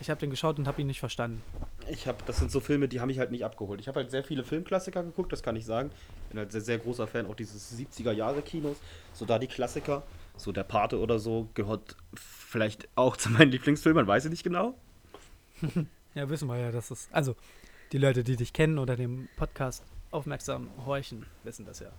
Ich 0.02 0.10
habe 0.10 0.20
den 0.20 0.32
geschaut 0.32 0.58
und 0.58 0.68
habe 0.68 0.82
ihn 0.82 0.88
nicht 0.88 1.00
verstanden. 1.00 1.44
Ich 1.88 2.08
habe, 2.08 2.18
das 2.26 2.40
sind 2.40 2.50
so 2.50 2.60
Filme, 2.60 2.88
die 2.88 3.00
haben 3.00 3.08
mich 3.08 3.20
halt 3.20 3.30
nicht 3.30 3.46
abgeholt. 3.46 3.80
Ich 3.80 3.88
habe 3.88 4.00
halt 4.00 4.10
sehr 4.10 4.24
viele 4.24 4.44
Filmklassiker 4.44 5.04
geguckt, 5.04 5.32
das 5.32 5.44
kann 5.44 5.56
ich 5.56 5.64
sagen. 5.64 5.92
Bin 6.30 6.40
halt 6.40 6.52
sehr, 6.52 6.62
sehr 6.62 6.80
großer 6.80 7.06
Fan 7.06 7.28
auch 7.28 7.36
dieses 7.36 7.78
70er 7.78 8.12
Jahre 8.12 8.42
Kinos. 8.42 8.78
So 9.14 9.26
da 9.26 9.38
die 9.38 9.46
Klassiker, 9.46 10.02
so 10.36 10.52
der 10.52 10.64
Pate 10.64 11.00
oder 11.00 11.20
so, 11.20 11.50
gehört 11.54 11.96
vielleicht 12.16 12.90
auch 12.96 13.16
zu 13.24 13.30
meinen 13.30 13.52
Lieblingsfilmen, 13.52 14.08
weiß 14.08 14.26
ich 14.26 14.32
nicht 14.32 14.44
genau. 14.44 14.76
Ja, 16.14 16.30
wissen 16.30 16.50
wir 16.50 16.58
ja, 16.58 16.74
dass 16.74 16.92
es. 16.92 17.08
Also, 17.14 17.38
die 17.94 17.98
Leute, 17.98 18.26
die 18.26 18.36
dich 18.36 18.52
kennen 18.52 18.80
oder 18.80 18.98
dem 18.98 19.30
Podcast 19.38 19.82
aufmerksam 20.10 20.68
horchen, 20.86 21.26
wissen 21.46 21.66
das 21.66 21.80
ja. 21.80 21.90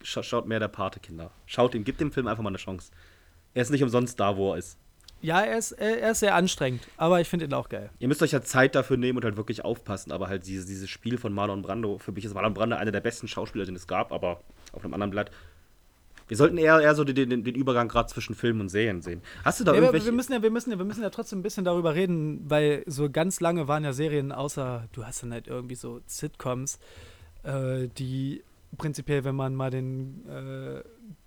Scha 0.00 0.22
schaut 0.22 0.46
mehr 0.46 0.60
der 0.60 0.68
Pate, 0.68 0.98
Kinder. 0.98 1.30
Schaut 1.44 1.74
ihm, 1.74 1.84
gibt 1.84 2.00
dem 2.00 2.10
Film 2.10 2.26
einfach 2.26 2.42
mal 2.42 2.48
eine 2.48 2.56
Chance. 2.56 2.90
Er 3.52 3.60
ist 3.60 3.68
nicht 3.68 3.82
umsonst 3.82 4.18
da, 4.18 4.38
wo 4.38 4.52
er 4.52 4.58
ist. 4.58 4.78
Ja, 5.24 5.40
er 5.40 5.56
ist, 5.56 5.72
er 5.72 6.10
ist 6.10 6.20
sehr 6.20 6.34
anstrengend, 6.34 6.86
aber 6.98 7.18
ich 7.18 7.30
finde 7.30 7.46
ihn 7.46 7.54
auch 7.54 7.70
geil. 7.70 7.88
Ihr 7.98 8.08
müsst 8.08 8.22
euch 8.22 8.34
halt 8.34 8.46
Zeit 8.46 8.74
dafür 8.74 8.98
nehmen 8.98 9.16
und 9.16 9.24
halt 9.24 9.38
wirklich 9.38 9.64
aufpassen, 9.64 10.12
aber 10.12 10.28
halt 10.28 10.46
dieses, 10.46 10.66
dieses 10.66 10.90
Spiel 10.90 11.16
von 11.16 11.32
Marlon 11.32 11.62
Brando, 11.62 11.96
für 11.96 12.12
mich 12.12 12.26
ist 12.26 12.34
Marlon 12.34 12.52
Brando 12.52 12.76
einer 12.76 12.92
der 12.92 13.00
besten 13.00 13.26
Schauspieler, 13.26 13.64
den 13.64 13.74
es 13.74 13.86
gab, 13.86 14.12
aber 14.12 14.42
auf 14.72 14.84
einem 14.84 14.92
anderen 14.92 15.10
Blatt. 15.12 15.30
Wir 16.28 16.36
sollten 16.36 16.58
eher, 16.58 16.78
eher 16.78 16.94
so 16.94 17.04
den, 17.04 17.30
den, 17.30 17.42
den 17.42 17.54
Übergang 17.54 17.88
gerade 17.88 18.10
zwischen 18.10 18.34
Film 18.34 18.60
und 18.60 18.68
Serien 18.68 19.00
sehen. 19.00 19.22
Hast 19.46 19.60
du 19.60 19.64
da 19.64 19.72
Ja, 19.72 19.78
irgendwelche... 19.78 20.04
wir, 20.04 20.12
müssen 20.12 20.34
ja, 20.34 20.42
wir, 20.42 20.50
müssen 20.50 20.70
ja, 20.70 20.76
wir 20.76 20.84
müssen 20.84 21.02
ja 21.02 21.08
trotzdem 21.08 21.38
ein 21.38 21.42
bisschen 21.42 21.64
darüber 21.64 21.94
reden, 21.94 22.44
weil 22.46 22.82
so 22.86 23.08
ganz 23.08 23.40
lange 23.40 23.66
waren 23.66 23.82
ja 23.82 23.94
Serien, 23.94 24.30
außer 24.30 24.88
du 24.92 25.06
hast 25.06 25.22
dann 25.22 25.32
halt 25.32 25.48
irgendwie 25.48 25.74
so 25.74 26.02
Sitcoms, 26.06 26.78
äh, 27.44 27.88
die 27.96 28.42
prinzipiell, 28.76 29.24
wenn 29.24 29.36
man 29.36 29.54
mal 29.54 29.70
den 29.70 30.28
äh, 30.28 30.82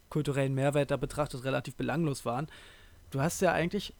kulturellen 0.10 0.54
Mehrwert 0.54 0.92
da 0.92 0.98
betrachtet, 0.98 1.44
relativ 1.44 1.76
belanglos 1.76 2.26
waren. 2.26 2.48
Du 3.12 3.22
hast 3.22 3.42
ja 3.42 3.54
eigentlich 3.54 3.94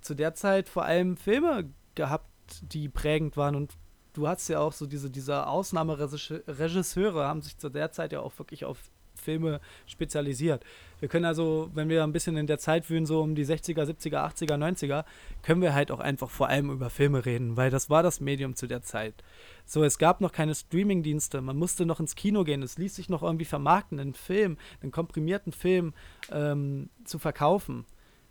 zu 0.00 0.14
der 0.14 0.34
Zeit 0.34 0.68
vor 0.68 0.84
allem 0.84 1.16
Filme 1.16 1.70
gehabt, 1.94 2.26
die 2.62 2.88
prägend 2.88 3.36
waren 3.36 3.54
und 3.54 3.76
du 4.12 4.26
hast 4.26 4.48
ja 4.48 4.60
auch 4.60 4.72
so 4.72 4.86
diese, 4.86 5.10
diese 5.10 5.46
Ausnahmeregisseure 5.46 7.26
haben 7.26 7.42
sich 7.42 7.58
zu 7.58 7.68
der 7.68 7.92
Zeit 7.92 8.12
ja 8.12 8.20
auch 8.20 8.38
wirklich 8.38 8.64
auf 8.64 8.78
Filme 9.20 9.60
spezialisiert. 9.86 10.64
Wir 10.98 11.08
können 11.08 11.26
also, 11.26 11.70
wenn 11.74 11.88
wir 11.88 12.02
ein 12.02 12.12
bisschen 12.12 12.36
in 12.36 12.46
der 12.46 12.58
Zeit 12.58 12.90
wühlen, 12.90 13.06
so 13.06 13.20
um 13.22 13.34
die 13.34 13.44
60er, 13.44 13.84
70er, 13.84 14.34
80er, 14.34 14.56
90er, 14.56 15.04
können 15.42 15.62
wir 15.62 15.74
halt 15.74 15.90
auch 15.90 16.00
einfach 16.00 16.30
vor 16.30 16.48
allem 16.48 16.70
über 16.70 16.90
Filme 16.90 17.24
reden, 17.24 17.56
weil 17.56 17.70
das 17.70 17.90
war 17.90 18.02
das 18.02 18.20
Medium 18.20 18.56
zu 18.56 18.66
der 18.66 18.82
Zeit. 18.82 19.22
So, 19.66 19.84
es 19.84 19.98
gab 19.98 20.20
noch 20.20 20.32
keine 20.32 20.54
Streaming-Dienste, 20.54 21.40
man 21.42 21.56
musste 21.56 21.86
noch 21.86 22.00
ins 22.00 22.16
Kino 22.16 22.44
gehen, 22.44 22.62
es 22.62 22.78
ließ 22.78 22.96
sich 22.96 23.08
noch 23.08 23.22
irgendwie 23.22 23.44
vermarkten, 23.44 24.00
einen 24.00 24.14
Film, 24.14 24.56
einen 24.82 24.92
komprimierten 24.92 25.52
Film 25.52 25.92
ähm, 26.32 26.88
zu 27.04 27.18
verkaufen. 27.18 27.84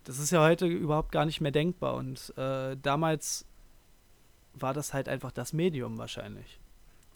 Das 0.10 0.18
ist 0.18 0.32
ja 0.32 0.42
heute 0.42 0.66
überhaupt 0.66 1.12
gar 1.12 1.26
nicht 1.28 1.40
mehr 1.40 1.52
denkbar 1.52 1.94
und 1.94 2.34
äh, 2.36 2.76
damals 2.82 3.46
war 4.56 4.74
das 4.74 4.92
halt 4.92 5.08
einfach 5.08 5.32
das 5.32 5.54
Medium 5.54 6.00
wahrscheinlich. 6.00 6.60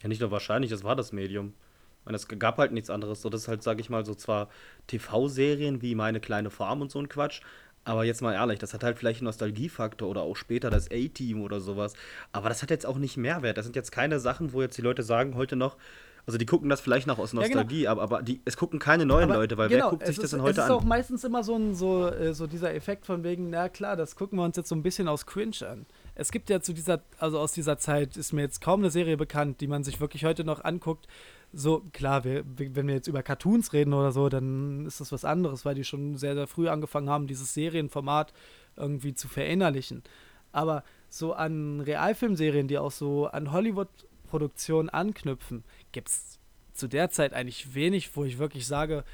Ja, 0.03 0.09
nicht 0.09 0.21
nur 0.21 0.29
wahrscheinlich, 0.29 0.69
das 0.69 0.83
war 0.83 0.95
das 0.95 1.11
Medium. 1.11 1.55
Ich 2.01 2.05
meine, 2.05 2.17
es 2.17 2.27
gab 2.27 2.59
halt 2.59 2.71
nichts 2.71 2.91
anderes. 2.91 3.23
So, 3.23 3.31
das 3.31 3.41
ist 3.41 3.47
halt, 3.47 3.63
sage 3.63 3.81
ich 3.81 3.89
mal, 3.89 4.05
so 4.05 4.13
zwar 4.13 4.47
TV-Serien 4.85 5.81
wie 5.81 5.95
Meine 5.95 6.19
kleine 6.19 6.51
Farm 6.51 6.81
und 6.81 6.91
so 6.91 6.99
ein 6.99 7.09
Quatsch, 7.09 7.41
Aber 7.83 8.03
jetzt 8.05 8.21
mal 8.21 8.33
ehrlich, 8.35 8.59
das 8.59 8.75
hat 8.75 8.83
halt 8.83 8.99
vielleicht 8.99 9.21
einen 9.21 9.25
Nostalgiefaktor 9.25 10.07
oder 10.07 10.21
auch 10.21 10.35
später 10.35 10.69
das 10.69 10.91
A-Team 10.91 11.41
oder 11.41 11.59
sowas. 11.59 11.95
Aber 12.31 12.47
das 12.47 12.61
hat 12.61 12.69
jetzt 12.69 12.85
auch 12.85 12.99
nicht 12.99 13.17
Mehrwert. 13.17 13.57
Das 13.57 13.65
sind 13.65 13.75
jetzt 13.75 13.91
keine 13.91 14.19
Sachen, 14.19 14.53
wo 14.53 14.61
jetzt 14.61 14.77
die 14.77 14.83
Leute 14.83 15.01
sagen 15.01 15.35
heute 15.35 15.55
noch, 15.55 15.77
also 16.25 16.37
die 16.37 16.45
gucken 16.45 16.69
das 16.69 16.79
vielleicht 16.81 17.05
noch 17.07 17.19
aus 17.19 17.31
genau. 17.31 17.41
Nostalgie, 17.43 17.87
aber, 17.87 18.01
aber 18.01 18.21
die, 18.21 18.41
es 18.45 18.55
gucken 18.57 18.79
keine 18.79 19.05
neuen 19.05 19.25
Aber 19.29 19.35
Leute, 19.41 19.57
weil 19.57 19.69
genau, 19.69 19.85
wer 19.85 19.89
guckt 19.91 20.05
sich 20.07 20.15
das 20.15 20.25
ist, 20.25 20.33
denn 20.33 20.41
heute 20.41 20.59
Es 20.61 20.65
ist 20.67 20.71
auch 20.71 20.81
an? 20.81 20.87
meistens 20.87 21.23
immer 21.23 21.43
so, 21.43 21.55
ein, 21.55 21.75
so, 21.75 22.07
äh, 22.07 22.33
so 22.33 22.47
dieser 22.47 22.73
Effekt 22.73 23.05
von 23.05 23.23
wegen, 23.23 23.49
na 23.49 23.67
klar, 23.69 23.95
das 23.95 24.15
gucken 24.15 24.39
wir 24.39 24.43
uns 24.45 24.55
jetzt 24.57 24.69
so 24.69 24.75
ein 24.75 24.83
bisschen 24.83 25.07
aus 25.07 25.25
Cringe 25.25 25.57
an. 25.69 25.85
Es 26.15 26.31
gibt 26.31 26.49
ja 26.49 26.61
zu 26.61 26.73
dieser, 26.73 27.01
also 27.17 27.39
aus 27.39 27.51
dieser 27.51 27.77
Zeit 27.77 28.15
ist 28.17 28.31
mir 28.33 28.41
jetzt 28.41 28.61
kaum 28.61 28.79
eine 28.81 28.89
Serie 28.89 29.17
bekannt, 29.17 29.59
die 29.61 29.67
man 29.67 29.83
sich 29.83 29.99
wirklich 29.99 30.23
heute 30.25 30.43
noch 30.43 30.63
anguckt. 30.63 31.07
So, 31.51 31.83
klar, 31.91 32.23
wir- 32.23 32.43
wenn 32.57 32.87
wir 32.87 32.95
jetzt 32.95 33.07
über 33.07 33.21
Cartoons 33.21 33.73
reden 33.73 33.93
oder 33.93 34.11
so, 34.11 34.29
dann 34.29 34.85
ist 34.85 35.01
das 35.01 35.11
was 35.11 35.25
anderes, 35.25 35.65
weil 35.65 35.75
die 35.75 35.83
schon 35.83 36.15
sehr, 36.17 36.35
sehr 36.35 36.47
früh 36.47 36.67
angefangen 36.69 37.09
haben, 37.09 37.27
dieses 37.27 37.53
Serienformat 37.53 38.33
irgendwie 38.77 39.13
zu 39.13 39.27
verinnerlichen. 39.27 40.03
Aber 40.51 40.83
so 41.09 41.33
an 41.33 41.79
Realfilmserien, 41.81 42.67
die 42.67 42.77
auch 42.79 42.91
so 42.91 43.27
an 43.27 43.51
Hollywood-Produktionen 43.51 44.89
anknüpfen, 44.89 45.63
gibt 45.93 46.09
es 46.09 46.37
zu 46.73 46.87
der 46.87 47.09
Zeit 47.09 47.33
eigentlich 47.33 47.73
wenig, 47.73 48.15
wo 48.17 48.25
ich 48.25 48.37
wirklich 48.37 48.67
sage, 48.67 49.05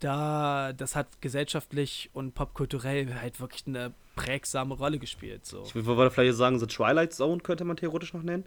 da, 0.00 0.72
das 0.72 0.96
hat 0.96 1.20
gesellschaftlich 1.20 2.10
und 2.12 2.34
popkulturell 2.34 3.14
halt 3.20 3.40
wirklich 3.40 3.66
eine 3.66 3.92
prägsame 4.16 4.74
Rolle 4.74 4.98
gespielt. 4.98 5.46
So. 5.46 5.62
Ich 5.64 5.74
würde 5.74 6.10
vielleicht 6.10 6.36
sagen, 6.36 6.58
The 6.58 6.66
Twilight 6.66 7.12
Zone 7.12 7.40
könnte 7.40 7.64
man 7.64 7.76
theoretisch 7.76 8.12
noch 8.12 8.22
nennen. 8.22 8.44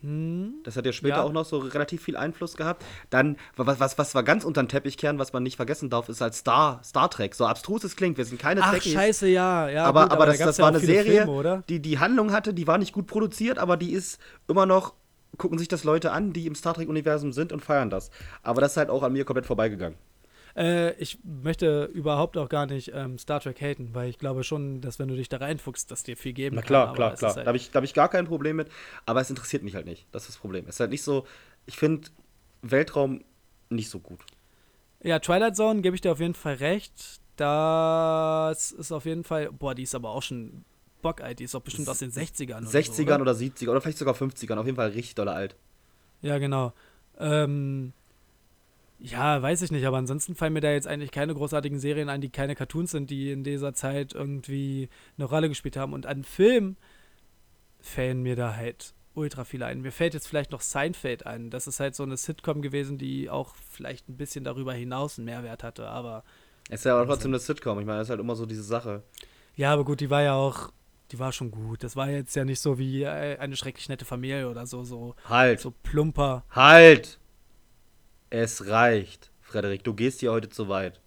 Hm, 0.00 0.54
Das 0.64 0.76
hat 0.76 0.84
ja 0.86 0.92
später 0.92 1.16
Ja. 1.16 1.22
auch 1.22 1.32
noch 1.32 1.44
so 1.44 1.58
relativ 1.58 2.02
viel 2.02 2.16
Einfluss 2.16 2.56
gehabt. 2.56 2.84
Dann, 3.10 3.36
was, 3.56 3.80
was, 3.80 3.98
was 3.98 4.14
wir 4.14 4.22
ganz 4.22 4.44
unter 4.44 4.62
den 4.62 4.68
Teppich 4.68 4.96
kehren, 4.98 5.18
was 5.18 5.32
man 5.32 5.42
nicht 5.42 5.56
vergessen 5.56 5.88
darf, 5.90 6.08
ist 6.08 6.20
halt 6.20 6.34
Star, 6.34 6.80
Star 6.84 7.10
Trek. 7.10 7.34
So 7.34 7.46
abstrus 7.46 7.84
es 7.84 7.96
klingt, 7.96 8.16
wir 8.18 8.24
sind 8.24 8.40
keine 8.40 8.62
Ach, 8.62 8.70
Trekkies. 8.70 8.92
scheiße, 8.92 9.28
ja. 9.28 9.68
ja 9.68 9.84
aber, 9.84 10.02
gut, 10.04 10.12
aber, 10.12 10.26
da 10.26 10.32
das, 10.32 10.38
gab's 10.40 10.48
das 10.48 10.56
ja 10.58 10.62
war 10.64 10.70
eine 10.70 10.80
Serie, 10.80 11.24
Filme, 11.24 11.62
die 11.68 11.80
die 11.80 11.98
Handlung 11.98 12.32
hatte, 12.32 12.52
die 12.54 12.66
war 12.66 12.78
nicht 12.78 12.92
gut 12.92 13.06
produziert, 13.06 13.58
aber 13.58 13.76
die 13.78 13.92
ist 13.92 14.18
immer 14.48 14.66
noch, 14.66 14.94
gucken 15.38 15.58
sich 15.58 15.68
das 15.68 15.84
Leute 15.84 16.12
an, 16.12 16.32
die 16.32 16.46
im 16.46 16.54
Star 16.54 16.74
Trek-Universum 16.74 17.32
sind 17.32 17.52
und 17.52 17.60
feiern 17.60 17.90
das. 17.90 18.10
Aber 18.42 18.60
das 18.60 18.72
ist 18.72 18.76
halt 18.76 18.90
auch 18.90 19.02
an 19.02 19.12
mir 19.12 19.24
komplett 19.24 19.46
vorbeigegangen. 19.46 19.98
Äh, 20.56 20.92
ich 21.02 21.18
möchte 21.24 21.84
überhaupt 21.86 22.36
auch 22.38 22.48
gar 22.48 22.66
nicht 22.66 22.92
ähm, 22.94 23.18
Star 23.18 23.40
Trek 23.40 23.60
haten, 23.60 23.90
weil 23.92 24.08
ich 24.08 24.18
glaube 24.18 24.44
schon, 24.44 24.80
dass 24.80 24.98
wenn 24.98 25.08
du 25.08 25.16
dich 25.16 25.28
da 25.28 25.38
reinfuchst, 25.38 25.90
dass 25.90 26.04
dir 26.04 26.16
viel 26.16 26.32
geben 26.32 26.56
Na 26.56 26.62
kann. 26.62 26.68
klar, 26.68 26.88
aber 26.88 26.94
klar, 26.94 27.12
es 27.12 27.18
klar. 27.18 27.30
ist 27.30 27.36
Da 27.36 27.38
Halt, 27.40 27.48
habe 27.48 27.56
ich, 27.56 27.70
da 27.70 27.78
hab 27.78 27.84
ich 27.84 27.94
gar 27.94 28.08
kein 28.08 28.26
Problem 28.26 28.56
mit, 28.56 28.68
aber 29.04 29.20
es 29.20 29.30
interessiert 29.30 29.62
mich 29.64 29.74
halt 29.74 29.86
nicht. 29.86 30.06
Das 30.12 30.22
ist 30.22 30.28
das 30.30 30.36
Problem. 30.38 30.64
Es 30.68 30.76
ist 30.76 30.80
halt 30.80 30.90
nicht 30.90 31.02
so, 31.02 31.26
ich 31.66 31.76
finde 31.76 32.08
Weltraum 32.62 33.24
nicht 33.68 33.90
so 33.90 33.98
gut. 33.98 34.20
ja, 35.02 35.18
Twilight 35.18 35.56
Zone 35.56 35.82
gebe 35.82 35.96
ich 35.96 36.02
dir 36.02 36.12
auf 36.12 36.20
jeden 36.20 36.34
Fall 36.34 36.54
recht. 36.54 37.20
Das 37.36 38.70
ist 38.70 38.92
auf 38.92 39.06
jeden 39.06 39.24
Fall, 39.24 39.50
boah, 39.52 39.74
die 39.74 39.82
ist 39.82 39.94
aber 39.96 40.10
auch 40.10 40.22
schon 40.22 40.64
bockalt, 41.04 41.38
die 41.38 41.44
ist 41.44 41.54
auch 41.54 41.60
bestimmt 41.60 41.88
aus 41.88 41.98
den 41.98 42.10
60ern. 42.10 42.58
oder 42.62 42.68
60ern 42.68 42.94
so, 42.96 43.02
oder? 43.04 43.20
oder 43.20 43.32
70ern 43.32 43.68
oder 43.68 43.80
vielleicht 43.80 43.98
sogar 43.98 44.14
50ern, 44.14 44.56
auf 44.56 44.66
jeden 44.66 44.76
Fall 44.76 44.88
richtig 44.90 45.14
dolle 45.14 45.32
alt. 45.32 45.54
Ja, 46.22 46.38
genau. 46.38 46.72
Ähm, 47.18 47.92
ja, 48.98 49.40
weiß 49.42 49.62
ich 49.62 49.70
nicht, 49.70 49.84
aber 49.86 49.98
ansonsten 49.98 50.34
fallen 50.34 50.52
mir 50.54 50.60
da 50.62 50.72
jetzt 50.72 50.86
eigentlich 50.86 51.10
keine 51.10 51.34
großartigen 51.34 51.78
Serien 51.78 52.08
ein, 52.08 52.20
die 52.20 52.30
keine 52.30 52.54
Cartoons 52.56 52.90
sind, 52.92 53.10
die 53.10 53.30
in 53.30 53.44
dieser 53.44 53.74
Zeit 53.74 54.14
irgendwie 54.14 54.88
eine 55.18 55.26
Rolle 55.26 55.48
gespielt 55.48 55.76
haben. 55.76 55.92
Und 55.92 56.06
an 56.06 56.24
Filmen 56.24 56.76
fällen 57.80 58.22
mir 58.22 58.34
da 58.36 58.56
halt 58.56 58.94
ultra 59.14 59.44
viele 59.44 59.66
ein. 59.66 59.82
Mir 59.82 59.92
fällt 59.92 60.14
jetzt 60.14 60.26
vielleicht 60.26 60.50
noch 60.52 60.62
Seinfeld 60.62 61.26
ein. 61.26 61.50
Das 61.50 61.66
ist 61.66 61.80
halt 61.80 61.94
so 61.94 62.02
eine 62.02 62.16
Sitcom 62.16 62.62
gewesen, 62.62 62.98
die 62.98 63.28
auch 63.30 63.54
vielleicht 63.70 64.08
ein 64.08 64.16
bisschen 64.16 64.42
darüber 64.44 64.72
hinaus 64.72 65.18
einen 65.18 65.26
Mehrwert 65.26 65.62
hatte. 65.62 65.86
Aber 65.88 66.24
Es 66.70 66.80
ist 66.80 66.84
ja 66.86 66.96
aber 66.96 67.06
trotzdem 67.06 67.30
eine 67.30 67.38
Sitcom. 67.38 67.78
Ich 67.78 67.86
meine, 67.86 67.98
das 67.98 68.06
ist 68.06 68.10
halt 68.10 68.20
immer 68.20 68.34
so 68.36 68.46
diese 68.46 68.62
Sache. 68.64 69.02
ja, 69.56 69.72
aber 69.72 69.84
gut, 69.84 70.00
die 70.00 70.10
war 70.10 70.22
ja 70.22 70.34
auch, 70.34 70.72
die 71.10 71.18
war 71.18 71.32
schon 71.32 71.50
gut. 71.50 71.82
Das 71.84 71.96
war 71.96 72.08
jetzt 72.08 72.34
ja 72.36 72.44
nicht 72.44 72.60
so 72.60 72.78
wie 72.78 73.02
äh, 73.02 73.38
eine 73.38 73.56
schrecklich 73.56 73.88
nette 73.88 74.04
Familie 74.04 74.48
oder 74.48 74.66
so, 74.66 74.84
so, 74.84 75.14
Halt! 75.28 75.60
so 75.60 75.72
plumper. 75.82 76.44
Halt! 76.50 77.18
Es 78.30 78.66
reicht. 78.66 79.30
Frederik, 79.40 79.84
du 79.84 79.94
gehst 79.94 80.20
hier 80.20 80.32
heute 80.32 80.48
zu 80.48 80.68
weit. 80.68 81.00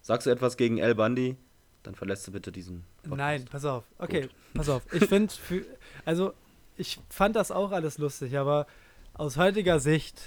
Sagst 0.00 0.26
du 0.26 0.30
etwas 0.30 0.56
gegen 0.56 0.78
El 0.78 0.94
Bundy, 0.94 1.36
dann 1.82 1.94
verlässt 1.94 2.26
du 2.26 2.32
bitte 2.32 2.50
diesen. 2.50 2.84
Podcast. 3.02 3.16
Nein, 3.18 3.44
pass 3.50 3.64
auf. 3.64 3.84
Okay, 3.98 4.22
Gut. 4.22 4.30
pass 4.54 4.68
auf. 4.68 4.82
Ich 4.92 5.04
finde, 5.06 5.32
also 6.04 6.32
ich 6.76 6.98
fand 7.08 7.36
das 7.36 7.50
auch 7.50 7.70
alles 7.70 7.98
lustig, 7.98 8.36
aber 8.36 8.66
aus 9.12 9.36
heutiger 9.36 9.78
Sicht, 9.78 10.20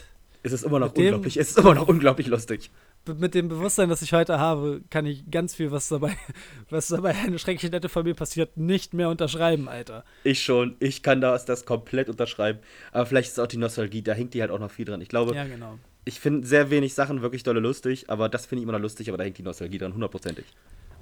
Es 0.43 0.53
ist 0.53 0.63
immer 0.63 0.79
noch 0.79 0.93
unglaublich. 0.93 1.37
Es 1.37 1.49
ist 1.49 1.57
immer 1.57 1.75
noch 1.75 1.87
unglaublich 1.87 2.27
lustig. 2.27 2.71
Mit 3.07 3.33
dem 3.33 3.47
Bewusstsein, 3.47 3.89
das 3.89 4.01
ich 4.01 4.13
heute 4.13 4.39
habe, 4.39 4.81
kann 4.89 5.05
ich 5.05 5.29
ganz 5.29 5.55
viel, 5.55 5.71
was 5.71 5.89
dabei, 5.89 6.17
was 6.69 6.87
dabei 6.87 7.15
eine 7.15 7.39
schreckliche 7.39 7.71
nette 7.71 7.89
Familie 7.89 8.15
passiert, 8.15 8.57
nicht 8.57 8.93
mehr 8.93 9.09
unterschreiben, 9.09 9.69
Alter. 9.69 10.03
Ich 10.23 10.43
schon. 10.43 10.75
Ich 10.79 11.03
kann 11.03 11.21
das, 11.21 11.45
das 11.45 11.65
komplett 11.65 12.09
unterschreiben. 12.09 12.59
Aber 12.91 13.05
vielleicht 13.05 13.29
ist 13.29 13.39
auch 13.39 13.47
die 13.47 13.57
Nostalgie, 13.57 14.01
da 14.01 14.13
hängt 14.13 14.33
die 14.33 14.41
halt 14.41 14.51
auch 14.51 14.59
noch 14.59 14.71
viel 14.71 14.85
dran. 14.85 15.01
Ich 15.01 15.09
glaube, 15.09 15.35
Ja, 15.35 15.45
genau. 15.45 15.77
ich 16.05 16.19
finde 16.19 16.45
sehr 16.47 16.69
wenig 16.69 16.93
Sachen 16.93 17.21
wirklich 17.21 17.43
dolle 17.43 17.59
lustig, 17.59 18.09
aber 18.09 18.29
das 18.29 18.45
finde 18.45 18.61
ich 18.61 18.63
immer 18.63 18.73
noch 18.73 18.81
lustig, 18.81 19.09
aber 19.09 19.17
da 19.17 19.23
hängt 19.23 19.37
die 19.37 19.43
Nostalgie 19.43 19.77
dran, 19.77 19.93
hundertprozentig. 19.93 20.45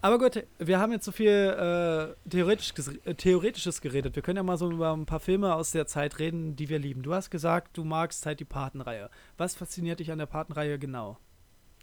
Aber 0.01 0.19
gut, 0.19 0.43
wir 0.59 0.79
haben 0.79 0.91
jetzt 0.91 1.05
so 1.05 1.11
viel 1.11 1.29
äh, 1.31 2.29
theoretisch, 2.29 2.73
äh, 3.05 3.15
Theoretisches 3.15 3.81
geredet. 3.81 4.15
Wir 4.15 4.21
können 4.21 4.37
ja 4.37 4.43
mal 4.43 4.57
so 4.57 4.69
über 4.69 4.93
ein 4.93 5.07
paar 5.07 5.19
Filme 5.19 5.55
aus 5.55 5.71
der 5.71 5.87
Zeit 5.87 6.19
reden, 6.19 6.55
die 6.55 6.69
wir 6.69 6.77
lieben. 6.77 7.01
Du 7.01 7.13
hast 7.13 7.31
gesagt, 7.31 7.75
du 7.75 7.83
magst 7.83 8.23
halt 8.27 8.39
die 8.39 8.45
Patenreihe. 8.45 9.09
Was 9.37 9.55
fasziniert 9.55 9.99
dich 9.99 10.11
an 10.11 10.19
der 10.19 10.27
Patenreihe 10.27 10.77
genau? 10.77 11.17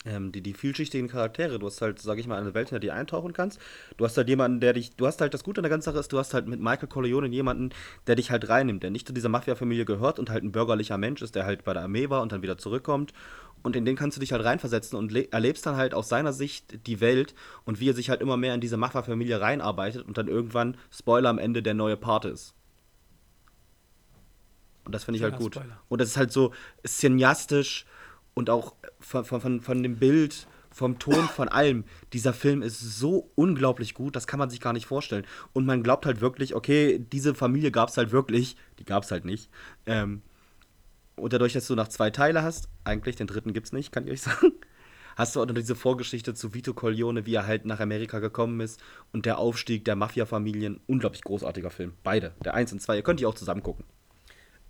Ähm, 0.04 0.32
die, 0.32 0.40
die 0.40 0.54
vielschichtigen 0.54 1.08
Charaktere. 1.08 1.58
Du 1.58 1.66
hast 1.66 1.80
halt, 1.80 2.00
sag 2.00 2.18
ich 2.18 2.26
mal, 2.26 2.40
eine 2.40 2.54
Welt, 2.54 2.70
in 2.70 2.80
der 2.80 2.80
du 2.80 2.92
eintauchen 2.92 3.32
kannst. 3.32 3.60
Du 3.96 4.04
hast 4.04 4.16
halt 4.16 4.28
jemanden, 4.28 4.60
der 4.60 4.72
dich, 4.72 4.96
du 4.96 5.06
hast 5.06 5.20
halt 5.20 5.34
das 5.34 5.44
Gute 5.44 5.60
an 5.60 5.62
der 5.62 5.70
ganzen 5.70 5.86
Sache 5.86 5.98
ist, 5.98 6.12
du 6.12 6.18
hast 6.18 6.34
halt 6.34 6.48
mit 6.48 6.60
Michael 6.60 6.88
Corleone 6.88 7.28
jemanden, 7.28 7.70
der 8.06 8.16
dich 8.16 8.30
halt 8.30 8.48
reinnimmt, 8.48 8.82
der 8.82 8.90
nicht 8.90 9.06
zu 9.06 9.12
dieser 9.12 9.28
Mafia-Familie 9.28 9.84
gehört 9.84 10.18
und 10.18 10.30
halt 10.30 10.44
ein 10.44 10.52
bürgerlicher 10.52 10.98
Mensch 10.98 11.22
ist, 11.22 11.34
der 11.34 11.44
halt 11.46 11.64
bei 11.64 11.72
der 11.72 11.82
Armee 11.82 12.10
war 12.10 12.22
und 12.22 12.32
dann 12.32 12.42
wieder 12.42 12.58
zurückkommt. 12.58 13.12
Und 13.62 13.76
in 13.76 13.84
den 13.84 13.94
kannst 13.94 14.16
du 14.16 14.20
dich 14.20 14.32
halt 14.32 14.44
reinversetzen 14.44 14.98
und 14.98 15.12
le- 15.12 15.30
erlebst 15.30 15.64
dann 15.66 15.76
halt 15.76 15.94
aus 15.94 16.08
seiner 16.08 16.32
Sicht 16.32 16.86
die 16.88 17.00
Welt 17.00 17.34
und 17.64 17.78
wie 17.78 17.90
er 17.90 17.94
sich 17.94 18.10
halt 18.10 18.20
immer 18.20 18.36
mehr 18.36 18.54
in 18.54 18.60
diese 18.60 18.76
Mafia-Familie 18.76 19.40
reinarbeitet 19.40 20.04
und 20.04 20.18
dann 20.18 20.26
irgendwann, 20.26 20.76
Spoiler 20.90 21.28
am 21.28 21.38
Ende, 21.38 21.62
der 21.62 21.74
neue 21.74 21.96
Part 21.96 22.24
ist. 22.24 22.54
Und 24.84 24.92
das 24.92 25.04
finde 25.04 25.18
ich 25.18 25.22
halt 25.22 25.36
gut. 25.36 25.54
Spoiler. 25.54 25.80
Und 25.88 26.00
das 26.00 26.08
ist 26.08 26.16
halt 26.16 26.32
so 26.32 26.52
cineastisch 26.84 27.86
und 28.34 28.50
auch 28.50 28.74
von, 29.00 29.24
von, 29.24 29.40
von, 29.40 29.60
von 29.60 29.82
dem 29.82 29.96
Bild, 29.96 30.46
vom 30.70 30.98
Ton, 30.98 31.28
von 31.28 31.48
allem. 31.48 31.84
Dieser 32.12 32.32
Film 32.32 32.62
ist 32.62 32.80
so 32.80 33.30
unglaublich 33.34 33.94
gut, 33.94 34.16
das 34.16 34.26
kann 34.26 34.38
man 34.38 34.50
sich 34.50 34.60
gar 34.60 34.72
nicht 34.72 34.86
vorstellen. 34.86 35.26
Und 35.52 35.66
man 35.66 35.82
glaubt 35.82 36.06
halt 36.06 36.20
wirklich, 36.20 36.54
okay, 36.54 36.98
diese 36.98 37.34
Familie 37.34 37.70
gab 37.70 37.90
es 37.90 37.96
halt 37.96 38.12
wirklich. 38.12 38.56
Die 38.78 38.84
gab 38.84 39.04
es 39.04 39.10
halt 39.10 39.24
nicht. 39.24 39.50
Ähm, 39.86 40.22
und 41.16 41.32
dadurch, 41.32 41.52
dass 41.52 41.66
du 41.66 41.74
nach 41.74 41.88
zwei 41.88 42.10
Teile 42.10 42.42
hast, 42.42 42.68
eigentlich 42.84 43.16
den 43.16 43.26
dritten 43.26 43.52
gibt 43.52 43.66
es 43.66 43.72
nicht, 43.72 43.92
kann 43.92 44.06
ich 44.06 44.12
euch 44.12 44.22
sagen, 44.22 44.52
hast 45.16 45.36
du 45.36 45.42
auch 45.42 45.46
noch 45.46 45.54
diese 45.54 45.76
Vorgeschichte 45.76 46.34
zu 46.34 46.54
Vito 46.54 46.72
Corleone, 46.72 47.26
wie 47.26 47.34
er 47.34 47.46
halt 47.46 47.66
nach 47.66 47.80
Amerika 47.80 48.18
gekommen 48.18 48.60
ist 48.60 48.80
und 49.12 49.26
der 49.26 49.38
Aufstieg 49.38 49.84
der 49.84 49.96
Mafia-Familien. 49.96 50.80
Unglaublich 50.86 51.22
großartiger 51.22 51.70
Film. 51.70 51.92
Beide, 52.02 52.32
der 52.44 52.54
1 52.54 52.72
und 52.72 52.80
2. 52.80 52.96
Ihr 52.96 53.02
könnt 53.02 53.20
die 53.20 53.26
auch 53.26 53.34
zusammen 53.34 53.62
gucken. 53.62 53.84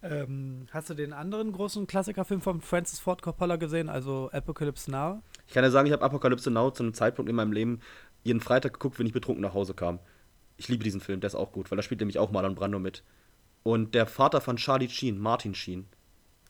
Ähm, 0.03 0.67
hast 0.73 0.91
du 0.91 0.95
den 0.95 1.13
anderen 1.13 1.53
großen 1.53 1.87
Klassikerfilm 1.87 2.41
von 2.41 2.61
Francis 2.61 2.99
Ford 2.99 3.23
Coppola 3.23 3.57
gesehen, 3.57 3.89
also 3.89 4.31
Apocalypse 4.33 4.91
Now? 4.91 5.23
Ich 5.47 5.55
kann 5.55 5.63
ja 5.63 5.71
sagen, 5.71 5.87
ich 5.87 5.93
habe 5.93 6.05
Apokalypse 6.05 6.51
Now 6.51 6.71
zu 6.73 6.83
einem 6.83 6.95
Zeitpunkt 6.95 7.29
in 7.29 7.37
meinem 7.37 7.53
Leben 7.53 7.81
jeden 8.25 8.41
Freitag 8.41 8.73
geguckt, 8.73 8.99
wenn 8.99 9.07
ich 9.07 9.13
betrunken 9.13 9.43
nach 9.43 9.55
Hause 9.55 9.75
kam. 9.75 10.01
Ich 10.57 10.69
liebe 10.69 10.83
diesen 10.83 11.01
Film, 11.01 11.21
der 11.21 11.29
ist 11.29 11.35
auch 11.35 11.53
gut, 11.53 11.71
weil 11.71 11.77
da 11.77 11.83
spielt 11.83 12.01
nämlich 12.01 12.19
auch 12.19 12.31
Marlon 12.33 12.55
Brando 12.55 12.79
mit. 12.79 13.05
Und 13.63 13.95
der 13.95 14.07
Vater 14.07 14.41
von 14.41 14.57
Charlie 14.57 14.89
Sheen, 14.89 15.19
Martin 15.19 15.55
Sheen. 15.55 15.87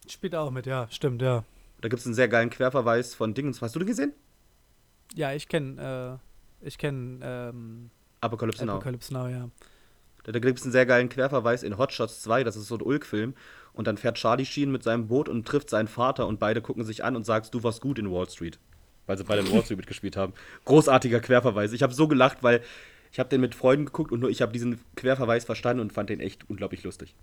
Spielt 0.09 0.35
auch 0.35 0.51
mit, 0.51 0.67
ja, 0.67 0.89
stimmt, 0.91 1.21
ja. 1.21 1.45
Da 1.81 1.89
gibt 1.89 2.01
es 2.01 2.07
einen 2.07 2.15
sehr 2.15 2.29
geilen 2.29 2.49
Querverweis 2.49 3.15
von 3.15 3.35
Dingens. 3.35 3.61
Hast 3.61 3.75
du 3.75 3.81
den 3.81 3.89
gesehen? 3.89 4.13
Ja, 5.15 5.33
ich 5.33 5.49
kenne, 5.49 6.21
äh, 6.63 6.67
ich 6.67 6.79
kenne 6.79 7.19
ähm, 7.23 7.91
Apokalypse 8.21 8.65
Now. 8.65 8.75
Apocalypse 8.75 9.13
Now, 9.13 9.29
ja. 9.29 9.51
Da, 10.25 10.33
gibt 10.39 10.59
es 10.59 10.65
einen 10.65 10.73
sehr 10.73 10.87
geilen 10.87 11.09
Querverweis 11.09 11.63
in 11.63 11.79
Hot 11.79 11.93
Shots 11.93 12.23
2, 12.23 12.45
das 12.45 12.57
ist 12.57 12.69
so 12.69 12.77
ein 12.77 12.83
Ulk-Film. 12.83 13.35
Und 13.73 13.87
dann 13.87 13.97
fährt 13.97 14.17
Charlie 14.17 14.45
Sheen 14.45 14.71
mit 14.71 14.83
seinem 14.83 15.09
Boot 15.09 15.29
und 15.29 15.47
trifft 15.47 15.71
seinen 15.71 15.89
Vater 15.89 16.27
und 16.27 16.39
beide 16.39 16.61
gucken 16.61 16.85
sich 16.85 17.05
an 17.05 17.17
und 17.17 17.25
sagst, 17.25 17.55
du 17.55 17.63
warst 17.63 17.81
gut 17.81 17.99
in 17.99 18.11
Wall 18.11 18.29
Street. 18.29 18.59
Weil 19.07 19.19
sie 19.19 19.25
beide 19.25 19.41
in 19.41 19.53
Wall 19.53 19.65
Street 19.65 19.77
mitgespielt 19.79 20.17
haben. 20.17 20.35
Großartiger 20.65 21.21
Querverweis. 21.21 21.73
Ich 21.73 21.83
habe 21.83 21.95
so 21.95 22.07
gelacht, 22.07 22.43
weil 22.43 22.63
ich 23.11 23.19
habe 23.19 23.29
den 23.29 23.41
mit 23.41 23.55
Freunden 23.55 23.87
geguckt 23.87 24.13
und 24.13 24.21
nur 24.21 24.31
ich 24.31 24.43
habe 24.43 24.53
diesen 24.53 24.81
Querverweis 24.97 25.45
verstanden 25.45 25.81
und 25.81 25.93
fand 25.93 26.11
den 26.11 26.21
echt 26.21 26.49
unglaublich 26.49 26.83
lustig. 26.83 27.15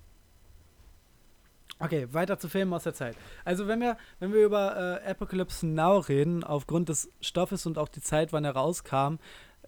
Okay, 1.82 2.08
weiter 2.12 2.38
zu 2.38 2.50
Filmen 2.50 2.74
aus 2.74 2.84
der 2.84 2.94
Zeit. 2.94 3.16
Also 3.46 3.68
wenn 3.68 3.80
wir, 3.80 3.98
wenn 4.20 4.34
wir 4.34 4.44
über 4.44 5.02
äh, 5.02 5.10
Apocalypse 5.10 5.66
Now 5.66 6.00
reden, 6.00 6.44
aufgrund 6.44 6.90
des 6.90 7.10
Stoffes 7.22 7.66
und 7.66 7.78
auch 7.78 7.88
die 7.88 8.02
Zeit, 8.02 8.34
wann 8.34 8.44
er 8.44 8.52
rauskam, 8.52 9.16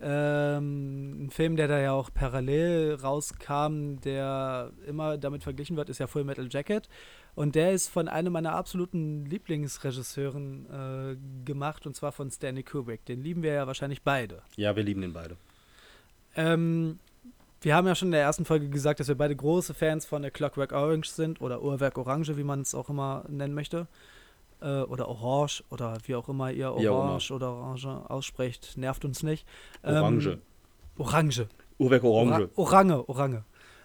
Ähm, 0.01 1.25
ein 1.25 1.29
Film, 1.29 1.55
der 1.55 1.67
da 1.67 1.79
ja 1.79 1.91
auch 1.91 2.09
parallel 2.13 2.95
rauskam, 2.95 3.97
der 4.03 4.71
immer 4.87 5.17
damit 5.17 5.43
verglichen 5.43 5.77
wird, 5.77 5.89
ist 5.89 5.99
ja 5.99 6.07
Full 6.07 6.23
Metal 6.23 6.47
Jacket. 6.49 6.89
Und 7.35 7.55
der 7.55 7.71
ist 7.71 7.87
von 7.87 8.07
einem 8.07 8.33
meiner 8.33 8.53
absoluten 8.53 9.25
Lieblingsregisseuren 9.25 10.65
äh, 10.69 11.45
gemacht, 11.45 11.85
und 11.87 11.95
zwar 11.95 12.11
von 12.11 12.29
Stanley 12.29 12.63
Kubrick. 12.63 13.05
Den 13.05 13.21
lieben 13.21 13.43
wir 13.43 13.53
ja 13.53 13.67
wahrscheinlich 13.67 14.01
beide. 14.01 14.41
Ja, 14.57 14.75
wir 14.75 14.83
lieben 14.83 15.01
den 15.01 15.13
beide. 15.13 15.37
Ähm, 16.35 16.99
wir 17.61 17.75
haben 17.75 17.87
ja 17.87 17.95
schon 17.95 18.07
in 18.07 18.13
der 18.13 18.21
ersten 18.21 18.43
Folge 18.43 18.69
gesagt, 18.69 18.99
dass 18.99 19.07
wir 19.07 19.15
beide 19.15 19.35
große 19.35 19.73
Fans 19.73 20.05
von 20.05 20.23
der 20.23 20.31
Clockwork 20.31 20.71
Orange 20.71 21.09
sind 21.09 21.41
oder 21.41 21.61
Uhrwerk 21.61 21.97
Orange, 21.97 22.35
wie 22.35 22.43
man 22.43 22.61
es 22.61 22.73
auch 22.73 22.89
immer 22.89 23.23
nennen 23.29 23.53
möchte. 23.53 23.87
Äh, 24.61 24.81
oder 24.81 25.07
Orange 25.07 25.63
oder 25.69 25.97
wie 26.05 26.15
auch 26.15 26.29
immer 26.29 26.51
ihr 26.51 26.71
auch 26.71 26.83
Orange 26.83 27.31
oder 27.31 27.51
Orange 27.51 27.87
aussprecht, 28.09 28.77
nervt 28.77 29.03
uns 29.05 29.23
nicht. 29.23 29.47
Orange. 29.83 30.31
Ähm, 30.31 30.41
Orange. 30.97 31.47
Uhrwerk 31.77 32.03
Orange. 32.03 32.49
Ora 32.55 32.77
Orange, 32.77 33.09
Orange. 33.09 33.43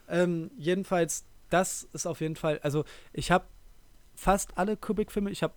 Ähm, 0.09 0.51
jedenfalls, 0.59 1.24
das 1.51 1.89
ist 1.93 2.07
auf 2.07 2.20
jeden 2.20 2.37
Fall, 2.37 2.61
also 2.62 2.85
ich 3.12 3.31
habe 3.31 3.45
fast 4.14 4.57
alle 4.57 4.77
Kubrick-Filme, 4.77 5.31
ich 5.31 5.43
habe 5.43 5.55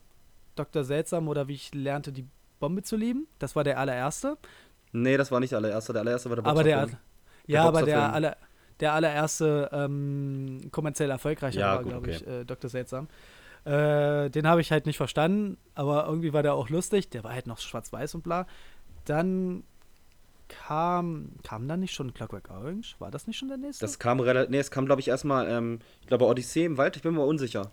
Dr. 0.56 0.84
Seltsam 0.84 1.28
oder 1.28 1.48
wie 1.48 1.54
ich 1.54 1.74
lernte, 1.74 2.12
die 2.12 2.26
Bombe 2.60 2.84
zu 2.84 2.96
lieben. 2.96 3.28
Das 3.40 3.56
war 3.56 3.64
der 3.64 3.80
allererste. 3.80 4.38
Nee, 4.92 5.18
das 5.18 5.32
war 5.32 5.40
nicht 5.40 5.52
der 5.52 5.60
allererste. 5.60 5.94
Der 5.94 6.02
allererste 6.02 6.30
war 6.30 6.36
der 6.38 6.46
aber 6.46 6.64
der, 6.64 6.76
Boxerfilm. 6.78 7.02
ja, 7.48 7.64
aber 7.64 7.82
der, 7.84 7.96
Boxerfilm. 7.96 8.14
aller, 8.14 8.38
der 8.80 8.94
allererste 8.94 9.70
ähm, 9.72 10.62
kommerziell 10.72 11.10
erfolgreiche 11.10 11.60
Ja, 11.60 11.76
war, 11.76 11.84
glaube 11.84 11.98
okay. 12.10 12.12
ich, 12.16 12.28
äh, 12.28 12.46
Dr. 12.46 12.70
Seltsam. 12.70 13.08
Äh, 13.66 14.30
den 14.30 14.47
habe 14.47 14.62
ich 14.62 14.72
halt 14.72 14.86
nicht 14.86 14.97
verstanden, 14.97 15.57
aber 15.76 16.05
irgendwie 16.05 16.34
war 16.34 16.43
der 16.43 16.53
auch 16.53 16.70
lustig. 16.70 17.10
Der 17.10 17.24
war 17.24 17.34
halt 17.34 17.47
noch 17.47 17.60
schwarz-weiß 17.60 18.16
und 18.16 18.24
bla. 18.24 18.47
Dann 19.05 19.64
kam, 20.49 21.30
kam 21.43 21.68
dann 21.68 21.80
nicht 21.80 21.93
schon 21.93 22.14
Clockwork 22.14 22.49
Orange? 22.49 22.95
War 22.99 23.12
das 23.12 23.28
nicht 23.28 23.38
schon 23.38 23.47
der 23.47 23.57
nächste? 23.57 23.86
Das 23.86 23.99
kam 23.99 24.20
relativ. 24.20 24.49
Nee, 24.49 24.60
es 24.60 24.72
kam, 24.72 24.86
glaube 24.86 25.01
ich, 25.01 25.07
erstmal, 25.07 25.47
ähm, 25.47 25.80
ich 26.01 26.07
glaube, 26.07 26.26
Odyssee 26.26 26.66
im 26.66 26.78
Wald. 26.78 26.95
Ich 26.97 27.03
bin 27.03 27.14
mir 27.14 27.24
unsicher. 27.24 27.72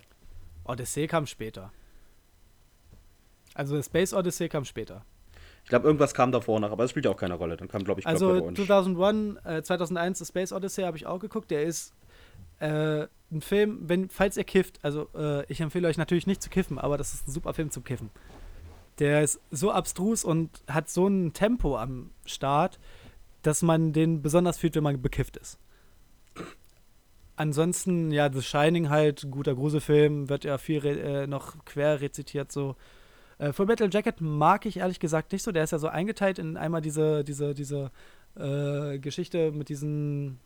Odyssey 0.63 1.07
kam 1.07 1.25
später. 1.25 1.71
Also 3.53 3.81
Space 3.81 4.13
Odyssey 4.13 4.49
kam 4.49 4.65
später. 4.65 5.03
Ich 5.63 5.69
glaube, 5.69 5.85
irgendwas 5.87 6.13
kam 6.13 6.31
davor 6.31 6.59
noch, 6.59 6.71
aber 6.71 6.83
das 6.83 6.91
spielt 6.91 7.05
ja 7.05 7.11
auch 7.11 7.17
keine 7.17 7.33
Rolle. 7.33 7.57
Dann 7.57 7.67
kam, 7.67 7.83
glaube 7.83 7.99
ich, 7.99 8.07
Also 8.07 8.27
Clockwork 8.27 8.43
Orange. 8.43 8.67
2001, 8.67 9.45
äh, 9.45 9.63
2001 9.63 10.19
The 10.19 10.25
Space 10.25 10.53
Odyssey 10.53 10.83
habe 10.83 10.95
ich 10.95 11.05
auch 11.07 11.19
geguckt. 11.19 11.51
Der 11.51 11.63
ist 11.63 11.93
äh, 12.59 13.07
ein 13.31 13.41
Film, 13.41 13.79
wenn, 13.81 14.09
falls 14.09 14.37
ihr 14.37 14.43
kifft, 14.43 14.79
also 14.83 15.09
äh, 15.15 15.45
ich 15.51 15.61
empfehle 15.61 15.87
euch 15.87 15.97
natürlich 15.97 16.27
nicht 16.27 16.41
zu 16.41 16.49
kiffen, 16.49 16.79
aber 16.79 16.97
das 16.97 17.13
ist 17.13 17.27
ein 17.27 17.31
super 17.31 17.53
Film 17.53 17.71
zum 17.71 17.83
Kiffen. 17.83 18.09
Der 18.99 19.21
ist 19.21 19.39
so 19.51 19.71
abstrus 19.71 20.23
und 20.23 20.49
hat 20.67 20.89
so 20.89 21.07
ein 21.07 21.33
Tempo 21.33 21.77
am 21.77 22.11
Start, 22.25 22.79
dass 23.43 23.61
man 23.61 23.93
den 23.93 24.21
besonders 24.21 24.57
fühlt, 24.57 24.75
wenn 24.75 24.83
man 24.83 25.01
bekifft 25.01 25.37
ist. 25.37 25.59
Ansonsten, 27.35 28.11
ja, 28.11 28.31
The 28.31 28.41
Shining 28.41 28.89
halt, 28.89 29.27
guter 29.29 29.53
Gruselfilm, 29.53 30.27
wird 30.29 30.43
ja 30.43 30.57
viel 30.57 30.83
äh, 30.85 31.27
noch 31.27 31.53
quer 31.65 32.01
rezitiert 32.01 32.51
so. 32.51 32.75
Äh, 33.37 33.53
Full 33.53 33.67
Metal 33.67 33.89
Jacket 33.91 34.21
mag 34.21 34.65
ich 34.65 34.77
ehrlich 34.77 34.99
gesagt 34.99 35.31
nicht 35.31 35.43
so. 35.43 35.51
Der 35.51 35.63
ist 35.63 35.71
ja 35.71 35.77
so 35.77 35.87
eingeteilt 35.87 36.39
in 36.39 36.57
einmal 36.57 36.81
diese, 36.81 37.23
diese, 37.23 37.53
diese 37.53 37.91
äh, 38.35 38.97
Geschichte 38.97 39.51
mit 39.51 39.69
diesen 39.69 40.39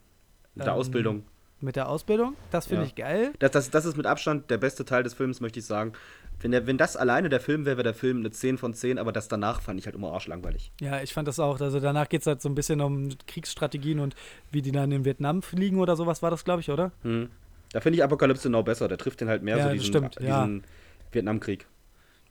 Mit 0.56 0.66
der 0.66 0.74
ähm, 0.74 0.80
Ausbildung. 0.80 1.24
Mit 1.64 1.76
der 1.76 1.90
Ausbildung. 1.90 2.36
Das 2.52 2.68
finde 2.68 2.84
Ja. 2.84 2.88
ich 2.88 2.96
geil. 2.96 3.34
Das, 3.40 3.52
das, 3.52 3.70
das 3.70 3.86
ist 3.86 3.98
mit 3.98 4.06
Abstand 4.06 4.50
der 4.50 4.58
beste 4.58 4.86
Teil 4.86 5.04
des 5.04 5.14
Films, 5.14 5.42
möchte 5.42 5.60
ich 5.60 5.66
sagen. 5.66 5.94
Wenn, 6.40 6.52
der, 6.52 6.66
wenn 6.66 6.78
das 6.78 6.98
alleine 6.98 7.30
der 7.30 7.40
Film 7.40 7.66
wäre, 7.66 7.78
wäre 7.78 7.84
der 7.84 7.94
Film 7.94 8.18
eine 8.20 8.32
10 8.32 8.58
von 8.58 8.74
10, 8.74 8.98
aber 8.98 9.12
das 9.12 9.28
danach 9.28 9.62
fand 9.62 9.80
ich 9.80 9.86
halt 9.86 9.96
immer 9.96 10.12
arschlangweilig. 10.12 10.72
Ja, 10.82 11.02
ich 11.02 11.14
fand 11.14 11.28
das 11.28 11.40
auch. 11.40 11.62
Also 11.62 11.80
danach 11.80 12.10
geht 12.10 12.22
es 12.22 12.28
halt 12.28 12.42
so 12.42 12.50
ein 12.50 12.56
bisschen 12.56 12.82
um 12.82 13.10
Kriegsstrategien 13.28 14.00
und 14.00 14.16
wie 14.52 14.62
die 14.64 14.72
dann 14.72 14.92
in 14.92 15.06
Vietnam 15.06 15.42
fliegen 15.44 15.80
oder 15.80 15.96
sowas 15.96 16.24
war 16.24 16.32
das, 16.32 16.44
glaube 16.44 16.62
ich, 16.62 16.70
oder? 16.72 16.92
Hm. 17.04 17.30
Da 17.72 17.80
finde 17.80 17.98
ich 17.98 18.04
Apokalypse 18.04 18.50
Now 18.50 18.64
besser. 18.64 18.88
Der 18.88 18.98
trifft 18.98 19.22
den 19.22 19.30
halt 19.30 19.44
mehr 19.44 19.58
Ja, 19.58 19.68
so 19.68 19.74
diesen, 19.74 19.86
stimmt, 19.86 20.16
ja. 20.20 20.44
diesen 20.46 20.64
Vietnamkrieg. 21.12 21.68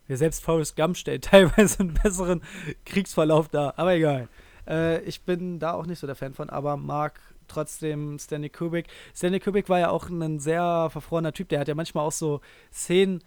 Ja, 0.08 0.16
selbst 0.16 0.42
Forrest 0.42 0.74
Gump 0.76 0.96
stellt 0.96 1.24
teilweise 1.26 1.78
einen 1.80 1.94
besseren 1.94 2.42
Kriegsverlauf 2.84 3.48
dar. 3.48 3.78
Aber 3.78 3.94
egal. 3.94 4.28
Äh, 4.66 5.00
ich 5.02 5.22
bin 5.22 5.58
da 5.60 5.72
auch 5.72 5.86
nicht 5.86 6.00
so 6.00 6.06
der 6.06 6.16
Fan 6.16 6.34
von, 6.34 6.50
aber 6.50 6.76
mag 6.76 7.20
trotzdem 7.50 8.18
Stanley 8.18 8.48
Kubrick. 8.50 8.86
Stanley 9.14 9.40
Kubrick 9.40 9.68
war 9.68 9.78
ja 9.78 9.90
auch 9.90 10.08
ein 10.08 10.38
sehr 10.38 10.88
verfrorener 10.90 11.32
Typ. 11.32 11.48
Der 11.48 11.60
hat 11.60 11.68
ja 11.68 11.74
manchmal 11.74 12.04
auch 12.06 12.12
so 12.12 12.40
Szenen 12.72 13.22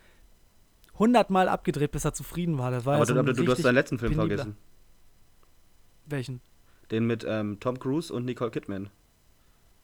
hundertmal 0.98 1.48
abgedreht, 1.50 1.92
bis 1.92 2.06
er 2.06 2.14
zufrieden 2.14 2.58
war. 2.58 2.72
Das 2.72 2.86
war 2.86 2.96
aber 2.96 3.04
ja 3.04 3.06
so 3.08 3.14
du, 3.14 3.34
du, 3.34 3.44
du 3.46 3.52
hast 3.52 3.64
deinen 3.66 3.76
letzten 3.76 4.00
Film 4.00 4.14
penibler- 4.14 4.18
vergessen. 4.28 4.58
Welchen? 6.06 6.42
Den 6.92 7.06
mit 7.08 7.26
ähm, 7.28 7.60
Tom 7.60 7.80
Cruise 7.80 8.14
und 8.14 8.26
Nicole 8.26 8.52
Kidman. 8.52 8.90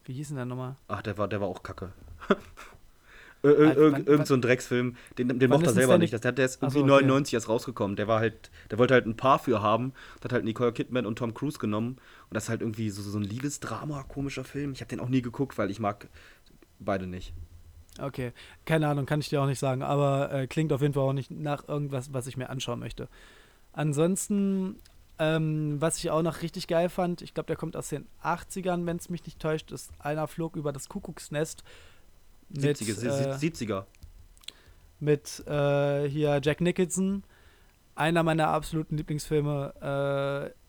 Wie 0.06 0.14
hieß 0.14 0.30
denn 0.30 0.38
der 0.38 0.46
nochmal? 0.46 0.76
Ach, 0.88 1.02
der 1.02 1.18
war, 1.18 1.28
der 1.28 1.42
war 1.42 1.48
auch 1.48 1.64
kacke. 1.64 1.92
Ir 3.42 3.52
ir 3.52 3.58
Wann- 3.58 3.78
ir 3.78 3.92
wann- 3.94 4.06
irgend 4.06 4.28
so 4.28 4.34
ein 4.34 4.42
Drecksfilm, 4.42 4.98
den, 5.18 5.40
den 5.40 5.50
mochte 5.50 5.68
er 5.68 5.74
selber 5.74 5.98
nicht. 5.98 6.12
Das, 6.14 6.22
der, 6.22 6.34
der 6.34 6.46
ist 6.46 6.58
Ach 6.62 6.72
so, 6.72 6.80
irgendwie 6.80 6.94
okay. 6.94 7.04
99 7.06 7.34
erst 7.36 7.48
rausgekommen. 7.50 7.96
Der 7.96 8.08
war 8.08 8.20
halt, 8.20 8.52
der 8.70 8.78
wollte 8.80 8.94
halt 8.94 9.06
ein 9.06 9.16
Paar 9.16 9.40
für 9.40 9.62
haben, 9.62 9.94
hat 10.24 10.34
halt 10.34 10.44
Nicole 10.44 10.74
Kidman 10.74 11.06
und 11.06 11.18
Tom 11.18 11.34
Cruise 11.34 11.58
genommen. 11.58 11.92
Und 12.30 12.36
das 12.36 12.44
ist 12.44 12.50
halt 12.50 12.62
irgendwie 12.62 12.90
so, 12.90 13.02
so 13.02 13.18
ein 13.18 13.24
Liebesdrama, 13.24 14.04
komischer 14.04 14.44
Film. 14.44 14.74
Ich 14.74 14.82
habe 14.82 14.90
den 14.90 15.00
auch 15.00 15.08
nie 15.10 15.22
geguckt, 15.22 15.58
weil 15.58 15.72
ich 15.72 15.80
mag 15.80 16.08
beide 16.80 17.08
nicht. 17.08 17.34
Okay, 17.98 18.32
keine 18.66 18.88
Ahnung, 18.88 19.06
kann 19.06 19.20
ich 19.20 19.30
dir 19.30 19.42
auch 19.42 19.46
nicht 19.48 19.60
sagen, 19.60 19.82
aber 19.84 20.32
äh, 20.32 20.48
klingt 20.48 20.72
auf 20.72 20.82
jeden 20.82 20.94
Fall 20.94 21.04
auch 21.04 21.14
nicht 21.14 21.32
nach 21.32 21.68
irgendwas, 21.68 22.14
was 22.14 22.28
ich 22.28 22.38
mir 22.38 22.50
anschauen 22.50 22.80
möchte. 22.80 23.10
Ansonsten, 23.74 24.78
ähm, 25.18 25.78
was 25.80 25.98
ich 25.98 26.10
auch 26.12 26.22
noch 26.22 26.42
richtig 26.42 26.68
geil 26.68 26.90
fand, 26.90 27.22
ich 27.22 27.34
glaube, 27.34 27.48
der 27.48 27.56
kommt 27.56 27.76
aus 27.76 27.90
den 27.90 28.06
80ern, 28.24 28.86
wenn 28.86 28.98
es 28.98 29.10
mich 29.10 29.26
nicht 29.26 29.40
täuscht, 29.40 29.72
ist 29.72 29.92
einer 30.00 30.28
flog 30.28 30.56
über 30.56 30.72
das 30.72 30.90
Kuckucksnest 30.90 31.64
mit, 32.50 32.78
70er, 32.78 33.06
äh, 33.06 33.36
70er. 33.36 33.86
mit 35.00 35.44
äh, 35.48 36.10
hier 36.10 36.40
Jack 36.44 36.62
Nicholson. 36.62 37.24
Einer 37.96 38.24
meiner 38.24 38.48
absoluten 38.48 38.98
Lieblingsfilme. 38.98 40.52
Äh, 40.54 40.60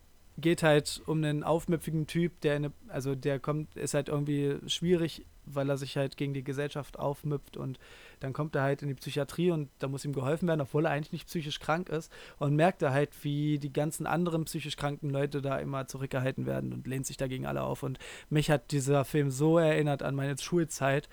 geht 0.40 0.62
halt 0.62 1.02
um 1.06 1.18
einen 1.18 1.44
aufmüpfigen 1.44 2.06
Typ, 2.06 2.40
der 2.40 2.56
eine, 2.56 2.72
also 2.88 3.14
der 3.14 3.38
kommt, 3.38 3.76
ist 3.76 3.94
halt 3.94 4.08
irgendwie 4.08 4.56
schwierig, 4.66 5.26
weil 5.44 5.68
er 5.68 5.76
sich 5.76 5.96
halt 5.96 6.16
gegen 6.16 6.34
die 6.34 6.44
Gesellschaft 6.44 6.98
aufmüpft 6.98 7.56
und 7.56 7.78
dann 8.20 8.32
kommt 8.32 8.54
er 8.54 8.62
halt 8.62 8.82
in 8.82 8.88
die 8.88 8.94
Psychiatrie 8.94 9.50
und 9.50 9.68
da 9.78 9.88
muss 9.88 10.04
ihm 10.04 10.12
geholfen 10.12 10.46
werden, 10.48 10.60
obwohl 10.60 10.84
er 10.84 10.92
eigentlich 10.92 11.12
nicht 11.12 11.26
psychisch 11.26 11.60
krank 11.60 11.88
ist 11.88 12.12
und 12.38 12.54
merkt 12.54 12.82
er 12.82 12.92
halt, 12.92 13.10
wie 13.22 13.58
die 13.58 13.72
ganzen 13.72 14.06
anderen 14.06 14.44
psychisch 14.44 14.76
kranken 14.76 15.10
Leute 15.10 15.42
da 15.42 15.58
immer 15.58 15.86
zurückgehalten 15.86 16.46
werden 16.46 16.72
und 16.72 16.86
lehnt 16.86 17.06
sich 17.06 17.16
dagegen 17.16 17.46
alle 17.46 17.62
auf 17.62 17.82
und 17.82 17.98
mich 18.28 18.50
hat 18.50 18.70
dieser 18.70 19.04
Film 19.04 19.30
so 19.30 19.58
erinnert 19.58 20.02
an 20.02 20.14
meine 20.14 20.36
Schulzeit. 20.38 21.08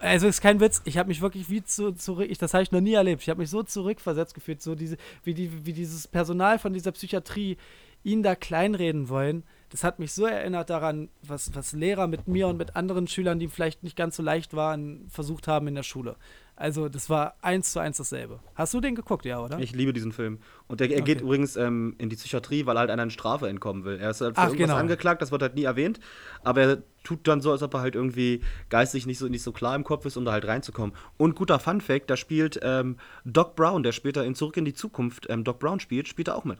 Also 0.00 0.26
ist 0.26 0.40
kein 0.40 0.60
Witz, 0.60 0.80
ich 0.86 0.96
habe 0.96 1.08
mich 1.08 1.20
wirklich 1.20 1.50
wie 1.50 1.62
zu, 1.62 1.92
zurück, 1.92 2.26
ich, 2.30 2.38
das 2.38 2.54
habe 2.54 2.62
ich 2.62 2.72
noch 2.72 2.80
nie 2.80 2.94
erlebt. 2.94 3.20
Ich 3.22 3.28
habe 3.28 3.40
mich 3.40 3.50
so 3.50 3.62
zurückversetzt 3.62 4.34
gefühlt, 4.34 4.62
so 4.62 4.74
diese, 4.74 4.96
wie, 5.24 5.34
die, 5.34 5.66
wie 5.66 5.74
dieses 5.74 6.08
Personal 6.08 6.58
von 6.58 6.72
dieser 6.72 6.92
Psychiatrie 6.92 7.58
ihn 8.02 8.22
da 8.22 8.34
kleinreden 8.34 9.10
wollen. 9.10 9.44
Das 9.68 9.84
hat 9.84 9.98
mich 9.98 10.12
so 10.12 10.24
erinnert 10.24 10.70
daran, 10.70 11.10
was, 11.22 11.54
was 11.54 11.72
Lehrer 11.72 12.06
mit 12.06 12.26
mir 12.26 12.48
und 12.48 12.56
mit 12.56 12.76
anderen 12.76 13.08
Schülern, 13.08 13.38
die 13.38 13.48
vielleicht 13.48 13.82
nicht 13.82 13.94
ganz 13.94 14.16
so 14.16 14.22
leicht 14.22 14.54
waren, 14.54 15.06
versucht 15.10 15.46
haben 15.46 15.68
in 15.68 15.74
der 15.74 15.82
Schule. 15.82 16.16
Also 16.60 16.90
das 16.90 17.08
war 17.08 17.36
eins 17.40 17.72
zu 17.72 17.80
eins 17.80 17.96
dasselbe. 17.96 18.38
Hast 18.54 18.74
du 18.74 18.82
den 18.82 18.94
geguckt, 18.94 19.24
ja, 19.24 19.42
oder? 19.42 19.58
Ich 19.60 19.72
liebe 19.72 19.94
diesen 19.94 20.12
Film. 20.12 20.40
Und 20.68 20.80
der, 20.80 20.90
er 20.90 21.00
geht 21.00 21.16
Okay. 21.16 21.24
übrigens 21.24 21.56
ähm, 21.56 21.94
in 21.96 22.10
die 22.10 22.16
Psychiatrie, 22.16 22.66
weil 22.66 22.76
er 22.76 22.80
halt 22.80 22.90
einer 22.90 23.08
Strafe 23.08 23.48
entkommen 23.48 23.84
will. 23.84 23.96
Er 23.98 24.10
ist 24.10 24.20
halt 24.20 24.34
für 24.34 24.42
Ach, 24.42 24.48
irgendwas 24.48 24.66
genau. 24.68 24.78
angeklagt, 24.78 25.22
das 25.22 25.32
wird 25.32 25.40
halt 25.40 25.54
nie 25.54 25.64
erwähnt. 25.64 26.00
Aber 26.44 26.60
er 26.60 26.82
tut 27.02 27.26
dann 27.26 27.40
so, 27.40 27.50
als 27.50 27.62
ob 27.62 27.72
er 27.72 27.80
halt 27.80 27.94
irgendwie 27.94 28.42
geistig 28.68 29.06
nicht 29.06 29.16
so, 29.16 29.28
nicht 29.28 29.42
so 29.42 29.52
klar 29.52 29.74
im 29.74 29.84
Kopf 29.84 30.04
ist, 30.04 30.18
um 30.18 30.26
da 30.26 30.32
halt 30.32 30.46
reinzukommen. 30.46 30.94
Und 31.16 31.34
guter 31.34 31.58
Fun-Fact: 31.58 32.10
da 32.10 32.18
spielt 32.18 32.60
ähm, 32.62 32.98
Doc 33.24 33.56
Brown, 33.56 33.82
der 33.82 33.92
später 33.92 34.26
in 34.26 34.34
Zurück 34.34 34.58
in 34.58 34.66
die 34.66 34.74
Zukunft 34.74 35.28
ähm, 35.30 35.44
Doc 35.44 35.60
Brown 35.60 35.80
spielt, 35.80 36.08
spielt 36.08 36.28
er 36.28 36.36
auch 36.36 36.44
mit. 36.44 36.58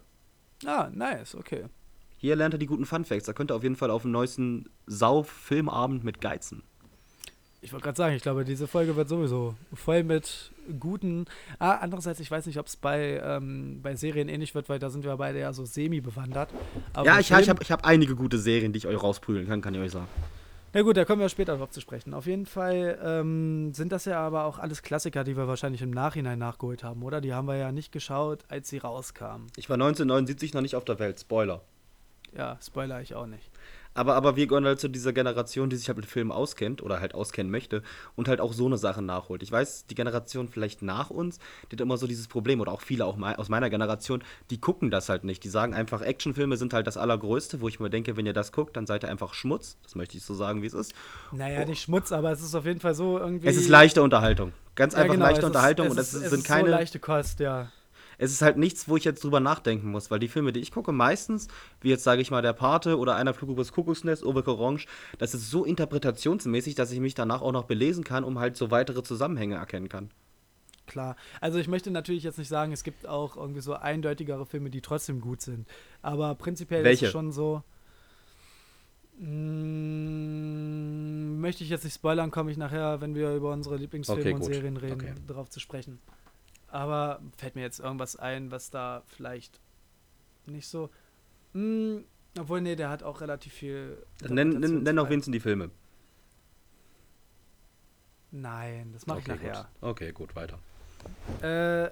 Ah, 0.64 0.88
nice, 0.94 1.34
okay. 1.34 1.66
Hier 2.16 2.36
lernt 2.36 2.54
er 2.54 2.58
die 2.58 2.64
guten 2.66 2.86
Fun-Facts. 2.86 3.26
Da 3.26 3.34
könnte 3.34 3.52
er 3.52 3.58
auf 3.58 3.64
jeden 3.64 3.76
Fall 3.76 3.90
auf 3.90 4.00
dem 4.02 4.12
neuesten 4.12 4.70
Sau-Filmabend 4.86 6.04
mit 6.04 6.22
geizen. 6.22 6.62
Ich 7.62 7.72
wollte 7.72 7.84
gerade 7.84 7.96
sagen, 7.96 8.16
ich 8.16 8.22
glaube, 8.22 8.44
diese 8.44 8.66
Folge 8.66 8.96
wird 8.96 9.08
sowieso 9.08 9.54
voll 9.74 10.02
mit 10.02 10.50
guten. 10.78 11.26
Ah, 11.58 11.76
andererseits, 11.76 12.18
ich 12.18 12.30
weiß 12.30 12.46
nicht, 12.46 12.58
ob 12.58 12.66
es 12.66 12.76
bei, 12.76 13.20
ähm, 13.22 13.80
bei 13.82 13.96
Serien 13.96 14.28
ähnlich 14.28 14.54
wird, 14.54 14.70
weil 14.70 14.78
da 14.78 14.88
sind 14.88 15.04
wir 15.04 15.14
beide 15.16 15.40
ja 15.40 15.52
so 15.52 15.66
semi-bewandert. 15.66 16.48
Ja, 17.04 17.18
ich, 17.18 17.30
ich 17.30 17.48
habe 17.48 17.62
ich 17.62 17.70
hab 17.70 17.84
einige 17.84 18.16
gute 18.16 18.38
Serien, 18.38 18.72
die 18.72 18.78
ich 18.78 18.86
euch 18.86 19.02
rausprügeln 19.02 19.46
kann, 19.46 19.60
kann 19.60 19.74
ich 19.74 19.80
euch 19.80 19.90
sagen. 19.90 20.08
Na 20.72 20.82
gut, 20.82 20.96
da 20.96 21.04
kommen 21.04 21.20
wir 21.20 21.28
später 21.28 21.56
drauf 21.58 21.70
zu 21.70 21.80
sprechen. 21.80 22.14
Auf 22.14 22.26
jeden 22.26 22.46
Fall 22.46 22.98
ähm, 23.02 23.74
sind 23.74 23.90
das 23.90 24.04
ja 24.04 24.20
aber 24.20 24.44
auch 24.44 24.58
alles 24.58 24.82
Klassiker, 24.82 25.24
die 25.24 25.36
wir 25.36 25.48
wahrscheinlich 25.48 25.82
im 25.82 25.90
Nachhinein 25.90 26.38
nachgeholt 26.38 26.84
haben, 26.84 27.02
oder? 27.02 27.20
Die 27.20 27.34
haben 27.34 27.48
wir 27.48 27.56
ja 27.56 27.72
nicht 27.72 27.90
geschaut, 27.92 28.44
als 28.48 28.68
sie 28.68 28.78
rauskamen. 28.78 29.48
Ich 29.56 29.68
war 29.68 29.74
1979 29.74 30.54
noch 30.54 30.60
nicht 30.60 30.76
auf 30.76 30.84
der 30.84 30.98
Welt. 31.00 31.20
Spoiler. 31.20 31.62
Ja, 32.36 32.56
spoiler 32.64 33.02
ich 33.02 33.16
auch 33.16 33.26
nicht. 33.26 33.50
Aber, 33.92 34.14
aber 34.14 34.36
wir 34.36 34.46
gehören 34.46 34.64
halt 34.66 34.78
zu 34.78 34.88
dieser 34.88 35.12
Generation, 35.12 35.68
die 35.68 35.76
sich 35.76 35.88
halt 35.88 35.96
mit 35.96 36.06
Filmen 36.06 36.30
auskennt 36.30 36.80
oder 36.82 37.00
halt 37.00 37.14
auskennen 37.14 37.50
möchte 37.50 37.82
und 38.14 38.28
halt 38.28 38.40
auch 38.40 38.52
so 38.52 38.66
eine 38.66 38.78
Sache 38.78 39.02
nachholt. 39.02 39.42
Ich 39.42 39.50
weiß, 39.50 39.86
die 39.86 39.96
Generation 39.96 40.48
vielleicht 40.48 40.80
nach 40.82 41.10
uns, 41.10 41.38
die 41.70 41.76
hat 41.76 41.80
immer 41.80 41.96
so 41.96 42.06
dieses 42.06 42.28
Problem 42.28 42.60
oder 42.60 42.70
auch 42.72 42.82
viele 42.82 43.04
auch 43.04 43.18
aus 43.36 43.48
meiner 43.48 43.68
Generation, 43.68 44.22
die 44.50 44.60
gucken 44.60 44.90
das 44.92 45.08
halt 45.08 45.24
nicht. 45.24 45.42
Die 45.42 45.48
sagen 45.48 45.74
einfach, 45.74 46.02
Actionfilme 46.02 46.56
sind 46.56 46.72
halt 46.72 46.86
das 46.86 46.96
Allergrößte, 46.96 47.60
wo 47.60 47.68
ich 47.68 47.80
mir 47.80 47.90
denke, 47.90 48.16
wenn 48.16 48.26
ihr 48.26 48.32
das 48.32 48.52
guckt, 48.52 48.76
dann 48.76 48.86
seid 48.86 49.02
ihr 49.04 49.08
einfach 49.08 49.34
Schmutz. 49.34 49.76
Das 49.82 49.96
möchte 49.96 50.16
ich 50.16 50.24
so 50.24 50.34
sagen, 50.34 50.62
wie 50.62 50.66
es 50.66 50.74
ist. 50.74 50.94
Naja, 51.32 51.64
nicht 51.64 51.82
Schmutz, 51.82 52.12
aber 52.12 52.30
es 52.30 52.40
ist 52.42 52.54
auf 52.54 52.64
jeden 52.66 52.80
Fall 52.80 52.94
so 52.94 53.18
irgendwie. 53.18 53.48
Es 53.48 53.56
ist 53.56 53.68
leichte 53.68 54.02
Unterhaltung. 54.02 54.52
Ganz 54.76 54.94
Ja, 54.94 55.00
einfach 55.00 55.14
genau, 55.14 55.26
leichte 55.26 55.40
ist- 55.40 55.46
Unterhaltung 55.46 55.86
es 55.86 55.92
und 55.92 55.98
es, 55.98 56.14
ist, 56.14 56.22
es 56.22 56.30
sind 56.30 56.38
ist 56.40 56.46
keine. 56.46 56.66
So 56.68 56.70
leichte 56.70 56.98
Kost, 57.00 57.40
ja. 57.40 57.70
Es 58.20 58.32
ist 58.32 58.42
halt 58.42 58.58
nichts, 58.58 58.86
wo 58.86 58.96
ich 58.98 59.04
jetzt 59.04 59.24
drüber 59.24 59.40
nachdenken 59.40 59.90
muss, 59.90 60.10
weil 60.10 60.18
die 60.18 60.28
Filme, 60.28 60.52
die 60.52 60.60
ich 60.60 60.72
gucke, 60.72 60.92
meistens, 60.92 61.48
wie 61.80 61.88
jetzt 61.88 62.04
sage 62.04 62.20
ich 62.20 62.30
mal 62.30 62.42
Der 62.42 62.52
Pate 62.52 62.98
oder 62.98 63.16
einer 63.16 63.32
Flug 63.32 63.48
übers 63.50 63.72
Kuckucksnest, 63.72 64.22
Uwe 64.24 64.46
Orange, 64.46 64.86
das 65.18 65.34
ist 65.34 65.50
so 65.50 65.64
interpretationsmäßig, 65.64 66.74
dass 66.74 66.92
ich 66.92 67.00
mich 67.00 67.14
danach 67.14 67.40
auch 67.40 67.52
noch 67.52 67.64
belesen 67.64 68.04
kann, 68.04 68.22
um 68.24 68.38
halt 68.38 68.58
so 68.58 68.70
weitere 68.70 69.02
Zusammenhänge 69.02 69.54
erkennen 69.54 69.88
kann. 69.88 70.10
Klar. 70.86 71.16
Also 71.40 71.58
ich 71.58 71.68
möchte 71.68 71.90
natürlich 71.90 72.22
jetzt 72.22 72.36
nicht 72.36 72.48
sagen, 72.48 72.72
es 72.72 72.84
gibt 72.84 73.06
auch 73.06 73.36
irgendwie 73.36 73.60
so 73.60 73.72
eindeutigere 73.74 74.44
Filme, 74.44 74.68
die 74.70 74.82
trotzdem 74.82 75.20
gut 75.22 75.40
sind. 75.40 75.66
Aber 76.02 76.34
prinzipiell 76.34 76.84
Welche? 76.84 77.06
ist 77.06 77.08
es 77.08 77.12
schon 77.12 77.32
so. 77.32 77.62
Mm, 80.40 81.40
möchte 81.40 81.64
ich 81.64 81.70
jetzt 81.70 81.84
nicht 81.84 81.94
spoilern, 81.94 82.30
komme 82.30 82.50
ich 82.50 82.56
nachher, 82.58 83.00
wenn 83.00 83.14
wir 83.14 83.34
über 83.34 83.52
unsere 83.52 83.76
Lieblingsfilme 83.76 84.20
Okay, 84.20 84.34
und 84.34 84.40
gut. 84.40 84.52
Serien 84.52 84.76
reden, 84.76 84.94
Okay. 84.94 85.14
darauf 85.26 85.48
zu 85.48 85.60
sprechen. 85.60 86.00
Aber 86.70 87.20
fällt 87.36 87.56
mir 87.56 87.62
jetzt 87.62 87.80
irgendwas 87.80 88.16
ein, 88.16 88.50
was 88.50 88.70
da 88.70 89.02
vielleicht 89.06 89.60
nicht 90.46 90.68
so. 90.68 90.90
Mm, 91.52 91.98
obwohl, 92.38 92.60
nee, 92.60 92.76
der 92.76 92.90
hat 92.90 93.02
auch 93.02 93.20
relativ 93.20 93.52
viel. 93.52 94.04
Nenn, 94.28 94.60
nenn, 94.60 94.82
nenn 94.82 94.98
auch 94.98 95.10
wenigstens 95.10 95.32
die 95.32 95.40
Filme. 95.40 95.70
Nein, 98.30 98.92
das 98.92 99.06
mache 99.06 99.18
okay, 99.18 99.32
ich 99.34 99.42
nachher. 99.42 99.68
Gut. 99.80 99.90
Okay, 99.90 100.12
gut, 100.12 100.36
weiter. 100.36 100.58
Äh, 101.42 101.90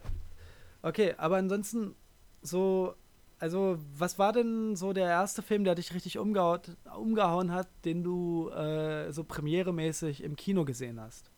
okay, 0.82 1.14
aber 1.16 1.36
ansonsten 1.36 1.96
so, 2.42 2.94
also 3.40 3.78
was 3.96 4.18
war 4.18 4.32
denn 4.32 4.76
so 4.76 4.92
der 4.92 5.08
erste 5.08 5.42
Film, 5.42 5.64
der 5.64 5.74
dich 5.74 5.92
richtig 5.94 6.18
umgehaut, 6.18 6.76
umgehauen 6.96 7.52
hat, 7.52 7.68
den 7.84 8.04
du 8.04 8.50
äh, 8.50 9.10
so 9.12 9.24
premieremäßig 9.24 10.22
im 10.22 10.36
Kino 10.36 10.64
gesehen 10.64 11.00
hast? 11.00 11.30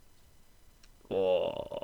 Oh. 1.08 1.79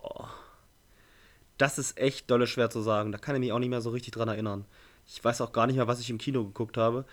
Das 1.59 1.79
ist 1.79 1.99
echt 1.99 2.31
dolle 2.31 2.47
schwer 2.47 2.71
zu 2.71 2.81
sagen. 2.81 3.13
Da 3.13 3.19
kann 3.19 3.35
ich 3.35 3.41
mich 3.41 3.53
auch 3.53 3.59
nicht 3.59 3.71
mehr 3.71 3.81
so 3.81 3.91
richtig 3.91 4.13
dran 4.13 4.29
erinnern. 4.29 4.65
Ich 5.07 5.25
weiß 5.25 5.41
auch 5.41 5.53
gar 5.53 5.67
nicht 5.67 5.77
mehr, 5.77 5.87
was 5.87 6.01
ich 6.01 6.11
im 6.11 6.19
Kino 6.19 6.45
geguckt 6.45 6.77
habe. 6.77 7.05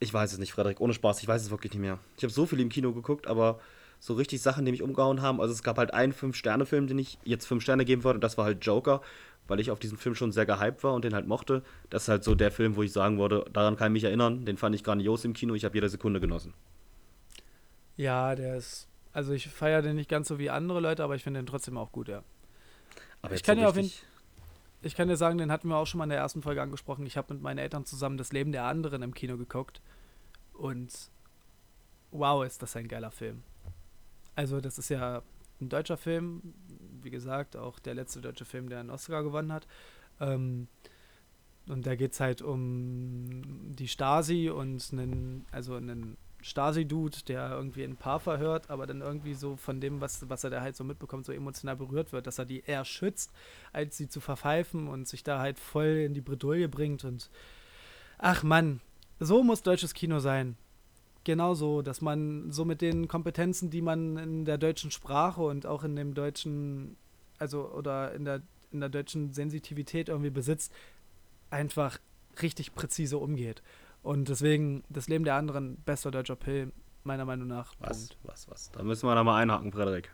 Ich 0.00 0.12
weiß 0.12 0.32
es 0.32 0.38
nicht, 0.38 0.52
Frederik. 0.52 0.80
Ohne 0.80 0.94
Spaß, 0.94 1.22
ich 1.22 1.28
weiß 1.28 1.42
es 1.42 1.50
wirklich 1.50 1.72
nicht 1.72 1.82
mehr. 1.82 1.98
Ich 2.16 2.22
habe 2.22 2.32
so 2.32 2.46
viel 2.46 2.60
im 2.60 2.68
Kino 2.68 2.92
geguckt, 2.92 3.26
aber 3.26 3.60
so 4.00 4.14
richtig 4.14 4.40
Sachen, 4.40 4.64
die 4.64 4.70
mich 4.70 4.82
umgehauen 4.82 5.22
haben. 5.22 5.40
Also 5.40 5.52
es 5.52 5.62
gab 5.62 5.78
halt 5.78 5.92
einen 5.92 6.12
Fünf-Sterne-Film, 6.12 6.86
den 6.86 6.98
ich 6.98 7.18
jetzt 7.24 7.46
fünf 7.46 7.62
Sterne 7.62 7.84
geben 7.84 8.04
würde. 8.04 8.20
Das 8.20 8.38
war 8.38 8.44
halt 8.44 8.64
Joker, 8.64 9.02
weil 9.48 9.60
ich 9.60 9.70
auf 9.70 9.80
diesen 9.80 9.98
Film 9.98 10.14
schon 10.14 10.32
sehr 10.32 10.46
gehypt 10.46 10.84
war 10.84 10.94
und 10.94 11.04
den 11.04 11.14
halt 11.14 11.26
mochte. 11.26 11.62
Das 11.90 12.02
ist 12.02 12.08
halt 12.08 12.24
so 12.24 12.34
der 12.34 12.52
Film, 12.52 12.76
wo 12.76 12.82
ich 12.82 12.92
sagen 12.92 13.18
würde, 13.18 13.44
daran 13.52 13.76
kann 13.76 13.88
ich 13.92 13.94
mich 13.94 14.04
erinnern. 14.04 14.44
Den 14.44 14.56
fand 14.56 14.74
ich 14.74 14.84
grandios 14.84 15.24
im 15.24 15.32
Kino. 15.32 15.54
Ich 15.54 15.64
habe 15.64 15.74
jede 15.74 15.88
Sekunde 15.88 16.20
genossen. 16.20 16.54
Ja, 17.96 18.36
der 18.36 18.56
ist, 18.56 18.86
also 19.12 19.32
ich 19.32 19.48
feiere 19.48 19.82
den 19.82 19.96
nicht 19.96 20.08
ganz 20.08 20.28
so 20.28 20.38
wie 20.38 20.50
andere 20.50 20.78
Leute, 20.80 21.02
aber 21.02 21.16
ich 21.16 21.24
finde 21.24 21.40
den 21.40 21.46
trotzdem 21.46 21.76
auch 21.76 21.90
gut, 21.90 22.08
ja. 22.08 22.22
Aber 23.22 23.34
Ich 23.34 23.42
kann 23.42 23.56
so 23.56 23.62
ja 23.62 23.68
auf 23.68 23.76
richtig- 23.76 24.04
Ich 24.82 24.94
kann 24.94 25.08
dir 25.08 25.16
sagen, 25.16 25.38
den 25.38 25.50
hatten 25.50 25.68
wir 25.68 25.76
auch 25.76 25.86
schon 25.86 25.98
mal 25.98 26.04
in 26.04 26.10
der 26.10 26.18
ersten 26.20 26.40
Folge 26.42 26.62
angesprochen. 26.62 27.04
Ich 27.06 27.16
habe 27.16 27.34
mit 27.34 27.42
meinen 27.42 27.58
Eltern 27.58 27.84
zusammen 27.84 28.16
das 28.16 28.32
Leben 28.32 28.52
der 28.52 28.64
anderen 28.64 29.02
im 29.02 29.12
Kino 29.14 29.36
geguckt. 29.36 29.80
Und 30.52 30.92
wow, 32.12 32.44
ist 32.44 32.62
das 32.62 32.76
ein 32.76 32.86
geiler 32.88 33.10
Film. 33.10 33.42
Also, 34.36 34.60
das 34.60 34.78
ist 34.78 34.88
ja 34.88 35.22
ein 35.60 35.68
deutscher 35.68 35.96
Film. 35.96 36.54
Wie 37.02 37.10
gesagt, 37.10 37.56
auch 37.56 37.78
der 37.80 37.94
letzte 37.94 38.20
deutsche 38.20 38.44
Film, 38.44 38.68
der 38.68 38.80
einen 38.80 38.90
Oscar 38.90 39.22
gewonnen 39.24 39.52
hat. 39.52 39.66
Ähm, 40.20 40.68
und 41.66 41.86
da 41.86 41.96
geht 41.96 42.12
es 42.12 42.20
halt 42.20 42.40
um 42.40 43.72
die 43.74 43.88
Stasi 43.88 44.48
und 44.48 44.88
einen, 44.92 45.44
also 45.50 45.74
einen 45.74 46.16
Stasi-Dude, 46.40 47.18
der 47.26 47.50
irgendwie 47.50 47.84
ein 47.84 47.96
Paar 47.96 48.20
verhört, 48.20 48.70
aber 48.70 48.86
dann 48.86 49.00
irgendwie 49.00 49.34
so 49.34 49.56
von 49.56 49.80
dem, 49.80 50.00
was, 50.00 50.28
was 50.28 50.44
er 50.44 50.50
da 50.50 50.60
halt 50.60 50.76
so 50.76 50.84
mitbekommt, 50.84 51.26
so 51.26 51.32
emotional 51.32 51.76
berührt 51.76 52.12
wird, 52.12 52.26
dass 52.26 52.38
er 52.38 52.46
die 52.46 52.60
eher 52.60 52.84
schützt, 52.84 53.32
als 53.72 53.96
sie 53.96 54.08
zu 54.08 54.20
verpfeifen 54.20 54.88
und 54.88 55.08
sich 55.08 55.24
da 55.24 55.40
halt 55.40 55.58
voll 55.58 56.04
in 56.06 56.14
die 56.14 56.20
Bredouille 56.20 56.68
bringt 56.68 57.04
und 57.04 57.28
ach 58.18 58.42
Mann, 58.42 58.80
so 59.18 59.42
muss 59.42 59.62
deutsches 59.62 59.94
Kino 59.94 60.20
sein. 60.20 60.56
Genau 61.24 61.54
so, 61.54 61.82
dass 61.82 62.00
man 62.00 62.52
so 62.52 62.64
mit 62.64 62.80
den 62.80 63.08
Kompetenzen, 63.08 63.70
die 63.70 63.82
man 63.82 64.16
in 64.16 64.44
der 64.44 64.58
deutschen 64.58 64.90
Sprache 64.90 65.42
und 65.42 65.66
auch 65.66 65.84
in 65.84 65.96
dem 65.96 66.14
deutschen, 66.14 66.96
also 67.38 67.68
oder 67.72 68.14
in 68.14 68.24
der, 68.24 68.42
in 68.70 68.80
der 68.80 68.88
deutschen 68.88 69.32
Sensitivität 69.32 70.08
irgendwie 70.08 70.30
besitzt, 70.30 70.72
einfach 71.50 71.98
richtig 72.40 72.74
präzise 72.74 73.18
umgeht. 73.18 73.62
Und 74.02 74.28
deswegen, 74.28 74.84
das 74.88 75.08
Leben 75.08 75.24
der 75.24 75.34
anderen, 75.34 75.76
bester 75.84 76.10
deutscher 76.10 76.36
Film, 76.36 76.72
meiner 77.04 77.24
Meinung 77.24 77.48
nach. 77.48 77.72
Was, 77.80 78.08
Punkt. 78.08 78.16
was, 78.24 78.48
was. 78.50 78.70
Da 78.72 78.82
müssen 78.82 79.06
wir 79.08 79.14
da 79.14 79.24
mal 79.24 79.36
einhaken, 79.40 79.72
Frederik. 79.72 80.12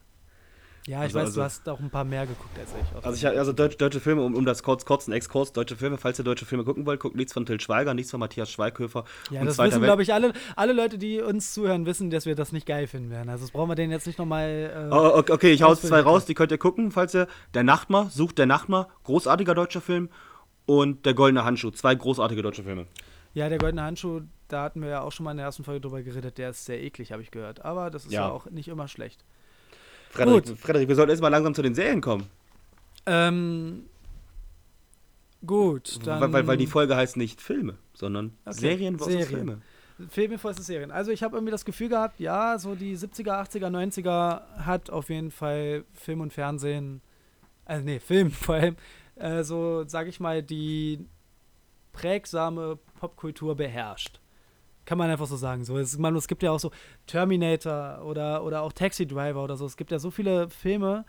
Ja, 0.86 0.98
ich 0.98 1.04
Also- 1.04 1.14
weiß, 1.18 1.24
also- 1.26 1.40
du 1.40 1.44
hast 1.44 1.68
auch 1.70 1.80
ein 1.80 1.88
paar 1.88 2.04
mehr 2.04 2.26
geguckt 2.26 2.58
als 2.58 2.68
ich. 2.78 3.04
Also, 3.04 3.16
ich, 3.16 3.38
also 3.38 3.52
deutsche, 3.54 3.78
deutsche 3.78 4.00
Filme, 4.00 4.20
um, 4.22 4.34
um 4.34 4.44
das 4.44 4.62
kurz, 4.62 4.84
kurz 4.84 5.06
einen 5.08 5.14
Exkurs, 5.16 5.52
deutsche 5.54 5.76
Filme, 5.76 5.96
falls 5.96 6.18
ihr 6.18 6.24
deutsche 6.26 6.44
Filme 6.44 6.62
gucken 6.64 6.84
wollt, 6.84 7.00
guckt 7.00 7.16
nichts 7.16 7.32
von 7.32 7.46
Till 7.46 7.58
Schweiger, 7.58 7.94
nichts 7.94 8.10
von 8.10 8.20
Matthias 8.20 8.50
Schweighöfer. 8.50 9.04
Ja, 9.30 9.40
und 9.40 9.46
das 9.46 9.56
Zweiter 9.56 9.76
wissen, 9.76 9.82
glaube 9.82 10.02
ich, 10.02 10.12
alle, 10.12 10.34
alle 10.56 10.74
Leute, 10.74 10.98
die 10.98 11.22
uns 11.22 11.54
zuhören, 11.54 11.86
wissen, 11.86 12.10
dass 12.10 12.26
wir 12.26 12.34
das 12.34 12.52
nicht 12.52 12.66
geil 12.66 12.86
finden 12.86 13.08
werden. 13.10 13.30
Also 13.30 13.44
das 13.44 13.50
brauchen 13.52 13.70
wir 13.70 13.76
denen 13.76 13.92
jetzt 13.92 14.06
nicht 14.06 14.18
nochmal. 14.18 14.88
Äh, 14.90 14.94
Oh, 14.94 15.18
okay, 15.32 15.52
ich 15.52 15.62
hau 15.62 15.74
zwei 15.74 16.00
raus, 16.00 16.26
die 16.26 16.34
könnt 16.34 16.52
ihr 16.52 16.58
gucken, 16.58 16.90
falls 16.90 17.14
ihr. 17.14 17.28
Der 17.54 17.62
Nachtmar, 17.62 18.10
sucht 18.10 18.36
der 18.36 18.46
Nachtmar, 18.46 18.88
großartiger 19.04 19.54
deutscher 19.54 19.80
Film. 19.80 20.10
Und 20.66 21.06
Der 21.06 21.14
Goldene 21.14 21.44
Handschuh, 21.46 21.70
zwei 21.70 21.94
großartige 21.94 22.42
deutsche 22.42 22.62
Filme. 22.62 22.86
Ja, 23.34 23.48
der 23.48 23.58
goldene 23.58 23.82
Handschuh, 23.82 24.22
da 24.48 24.62
hatten 24.62 24.80
wir 24.80 24.88
ja 24.88 25.00
auch 25.02 25.12
schon 25.12 25.24
mal 25.24 25.32
in 25.32 25.38
der 25.38 25.46
ersten 25.46 25.64
Folge 25.64 25.80
drüber 25.80 26.02
geredet, 26.02 26.38
der 26.38 26.50
ist 26.50 26.64
sehr 26.64 26.82
eklig, 26.82 27.12
habe 27.12 27.22
ich 27.22 27.30
gehört. 27.30 27.64
Aber 27.64 27.90
das 27.90 28.06
ist 28.06 28.12
ja. 28.12 28.28
Ja. 28.28 28.30
auch 28.30 28.46
nicht 28.50 28.68
immer 28.68 28.88
schlecht. 28.88 29.24
Frederik, 30.10 30.46
Gut. 30.46 30.58
Frederik, 30.58 30.88
wir 30.88 30.94
sollten 30.94 31.10
jetzt 31.10 31.20
mal 31.20 31.28
langsam 31.28 31.54
zu 31.54 31.62
den 31.62 31.74
Serien 31.74 32.00
kommen. 32.00 32.26
Ähm, 33.06 33.86
gut, 35.44 35.98
dann. 36.06 36.20
Weil, 36.20 36.32
weil, 36.32 36.46
weil 36.46 36.56
die 36.56 36.68
Folge 36.68 36.96
heißt 36.96 37.16
nicht 37.16 37.40
Filme, 37.40 37.76
sondern 37.92 38.32
Okay, 38.44 38.58
Serien 38.58 38.96
versus 38.96 39.12
Serien. 39.12 39.28
Filme. 39.28 39.62
Filme 40.08 40.38
versus 40.38 40.66
Serien. 40.66 40.90
Also 40.90 41.10
ich 41.10 41.22
habe 41.22 41.36
irgendwie 41.36 41.50
das 41.50 41.64
Gefühl 41.64 41.88
gehabt, 41.88 42.18
ja, 42.20 42.58
so 42.58 42.74
die 42.74 42.96
70er, 42.96 43.48
80er, 43.48 43.70
90er 43.70 44.40
hat 44.58 44.90
auf 44.90 45.08
jeden 45.08 45.30
Fall 45.30 45.84
Film 45.92 46.20
und 46.20 46.32
Fernsehen, 46.32 47.00
also 47.64 47.84
nee, 47.84 47.98
Film 47.98 48.30
vor 48.32 48.56
allem, 48.56 48.76
äh, 49.16 49.42
so 49.42 49.84
sag 49.86 50.06
ich 50.08 50.20
mal, 50.20 50.42
die 50.42 51.06
prägsame 51.94 52.78
Popkultur 53.00 53.56
beherrscht. 53.56 54.20
Kann 54.84 54.98
man 54.98 55.08
einfach 55.10 55.26
so 55.26 55.36
sagen. 55.36 55.64
So, 55.64 55.78
es, 55.78 55.96
man, 55.96 56.14
es 56.14 56.28
gibt 56.28 56.42
ja 56.42 56.50
auch 56.50 56.60
so 56.60 56.70
Terminator 57.06 58.04
oder, 58.04 58.44
oder 58.44 58.60
auch 58.60 58.72
Taxi 58.72 59.06
Driver 59.06 59.42
oder 59.42 59.56
so. 59.56 59.64
Es 59.64 59.78
gibt 59.78 59.90
ja 59.90 59.98
so 59.98 60.10
viele 60.10 60.50
Filme, 60.50 61.06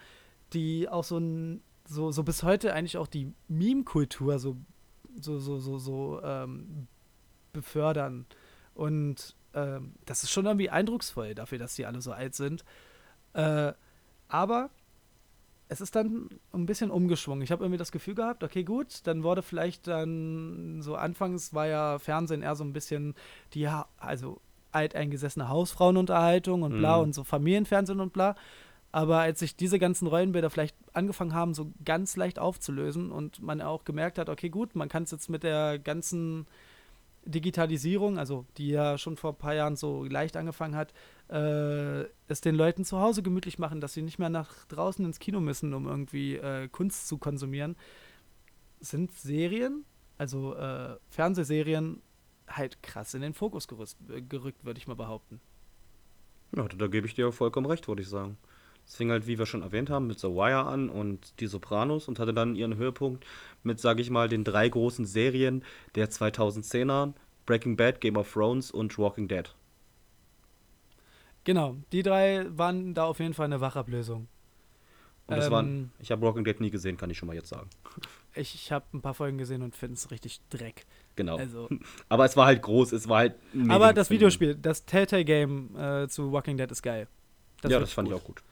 die 0.54 0.88
auch 0.88 1.04
so 1.04 1.18
ein, 1.18 1.62
so, 1.86 2.12
so 2.12 2.24
bis 2.24 2.44
heute 2.44 2.74
eigentlich 2.74 2.98
auch 2.98 3.08
die 3.08 3.34
Meme-Kultur 3.50 4.40
so, 4.40 4.56
so, 5.20 5.40
so, 5.40 5.60
so, 5.60 5.78
so 5.78 6.22
ähm, 6.24 6.88
befördern. 7.52 8.26
Und 8.74 9.36
ähm, 9.54 9.96
das 10.06 10.24
ist 10.24 10.32
schon 10.32 10.46
irgendwie 10.46 10.70
eindrucksvoll 10.70 11.36
dafür, 11.36 11.58
dass 11.58 11.76
die 11.76 11.86
alle 11.86 12.02
so 12.02 12.14
alt 12.14 12.36
sind. 12.36 12.64
Äh, 13.34 13.74
aber 14.30 14.70
es 15.68 15.82
ist 15.82 15.96
dann 15.96 16.30
ein 16.54 16.66
bisschen 16.66 16.92
umgeschwungen. 16.92 17.44
Ich 17.44 17.52
habe 17.52 17.64
irgendwie 17.64 17.78
das 17.78 17.92
Gefühl 17.92 18.16
gehabt, 18.16 18.44
okay, 18.44 18.64
gut, 18.64 19.02
dann 19.06 19.24
wurde 19.24 19.42
vielleicht 19.42 19.88
dann 19.88 20.82
so 20.82 20.96
anfangs 20.96 21.54
war 21.54 21.68
ja 21.68 22.00
Fernsehen 22.00 22.42
eher 22.44 22.56
so 22.56 22.64
ein 22.64 22.74
bisschen 22.74 23.16
die, 23.54 23.62
ja, 23.62 23.88
also 23.98 24.40
alteingesessene 24.72 25.50
Hausfrauenunterhaltung 25.50 26.64
und 26.64 26.78
bla 26.78 26.98
Mhm. 26.98 27.04
und 27.04 27.16
so 27.16 27.24
Familienfernsehen 27.24 28.00
und 28.00 28.14
bla. 28.14 28.36
Aber 28.92 29.20
als 29.20 29.40
sich 29.40 29.56
diese 29.56 29.80
ganzen 29.80 30.08
Rollenbilder 30.08 30.50
vielleicht 30.50 30.76
angefangen 30.94 31.34
haben, 31.34 31.54
so 31.54 31.72
ganz 31.84 32.16
leicht 32.16 32.40
aufzulösen 32.40 33.12
und 33.12 33.42
man 33.42 33.62
auch 33.62 33.84
gemerkt 33.84 34.18
hat, 34.20 34.30
okay, 34.30 34.50
gut, 34.50 34.76
man 34.76 34.88
kann 34.88 35.04
es 35.04 35.12
jetzt 35.12 35.30
mit 35.30 35.44
der 35.44 35.80
ganzen 35.80 36.46
Digitalisierung, 37.26 38.18
also 38.18 38.46
die 38.58 38.70
ja 38.70 38.98
schon 38.98 39.18
vor 39.18 39.32
ein 39.32 39.38
paar 39.38 39.56
Jahren 39.56 39.76
so 39.76 40.04
leicht 40.04 40.38
angefangen 40.38 40.76
hat, 40.76 40.94
äh, 41.30 42.04
es 42.28 42.42
den 42.42 42.56
Leuten 42.56 42.86
zu 42.86 43.00
Hause 43.00 43.24
gemütlich 43.24 43.58
machen, 43.60 43.82
dass 43.82 43.94
sie 43.94 44.04
nicht 44.04 44.20
mehr 44.20 44.30
nach 44.30 44.66
draußen 44.66 45.04
ins 45.04 45.20
Kino 45.20 45.40
müssen, 45.40 45.74
um 45.74 45.88
irgendwie 45.88 46.36
äh, 46.36 46.68
Kunst 46.68 47.08
zu 47.08 47.18
konsumieren, 47.18 47.76
sind 48.80 49.12
Serien, 49.12 49.86
also 50.18 50.56
äh, 50.56 50.98
Fernsehserien, 51.10 52.02
halt 52.48 52.84
krass 52.84 53.14
in 53.16 53.22
den 53.22 53.34
Fokus 53.34 53.68
äh, 54.10 54.22
gerückt, 54.22 54.64
würde 54.64 54.78
ich 54.78 54.88
mal 54.88 54.96
behaupten. 54.96 55.42
Ja, 56.56 56.68
da 56.68 56.88
gebe 56.88 57.08
ich 57.08 57.16
dir 57.16 57.32
vollkommen 57.32 57.66
recht, 57.66 57.88
würde 57.88 58.04
ich 58.04 58.10
sagen. 58.10 58.38
Es 58.88 58.96
fing 58.96 59.10
halt, 59.12 59.26
wie 59.28 59.40
wir 59.40 59.46
schon 59.46 59.64
erwähnt 59.64 59.90
haben, 59.90 60.08
mit 60.08 60.20
The 60.20 60.28
Wire 60.28 60.66
an 60.66 60.90
und 60.90 61.40
Die 61.40 61.48
Sopranos 61.48 62.08
und 62.08 62.20
hatte 62.20 62.34
dann 62.34 62.56
ihren 62.56 62.76
Höhepunkt 62.78 63.26
mit, 63.64 63.80
sage 63.80 64.02
ich 64.02 64.10
mal, 64.12 64.30
den 64.30 64.44
drei 64.44 64.70
großen 64.70 65.06
Serien 65.06 65.64
der 65.96 66.10
2010er 66.10 67.14
Breaking 67.46 67.76
Bad, 67.78 68.00
Game 68.02 68.16
of 68.18 68.32
Thrones 68.32 68.72
und 68.72 68.98
Walking 68.98 69.28
Dead. 69.28 69.54
Genau, 71.44 71.78
die 71.92 72.02
drei 72.04 72.46
waren 72.50 72.94
da 72.94 73.06
auf 73.06 73.20
jeden 73.20 73.34
Fall 73.34 73.46
eine 73.46 73.62
Wachablösung. 73.62 74.28
Und 75.28 75.38
das 75.38 75.48
Ähm, 75.48 75.52
waren, 75.52 75.92
ich 76.00 76.12
habe 76.12 76.22
Walking 76.22 76.44
Dead 76.44 76.60
nie 76.60 76.70
gesehen, 76.72 76.98
kann 76.98 77.10
ich 77.10 77.18
schon 77.18 77.28
mal 77.28 77.36
jetzt 77.36 77.50
sagen. 77.50 77.70
Ich, 78.34 78.54
ich 78.54 78.72
habe 78.72 78.86
ein 78.94 79.02
paar 79.02 79.14
Folgen 79.14 79.38
gesehen 79.38 79.62
und 79.62 79.76
finde 79.76 79.96
es 79.96 80.12
richtig 80.12 80.42
Dreck. 80.50 80.86
Genau. 81.16 81.38
Also, 81.38 81.70
Aber 82.10 82.26
es 82.26 82.36
war 82.36 82.46
halt 82.48 82.62
groß, 82.62 82.92
es 82.92 83.08
war 83.08 83.20
halt. 83.20 83.36
aber 83.70 83.94
das. 83.94 84.10
Videospiel, 84.10 84.56
das 84.56 84.86
Telltale-Game 84.86 85.76
äh, 85.76 86.08
zu 86.08 86.32
Walking 86.32 86.58
Dead 86.58 86.70
ist 86.70 86.82
geil. 86.82 87.08
ja, 87.64 87.70
wird 87.70 87.82
das 87.84 87.94
fand 87.94 88.08
gut. 88.10 88.18
ich 88.18 88.22
auch 88.22 88.26
gut. 88.26 88.44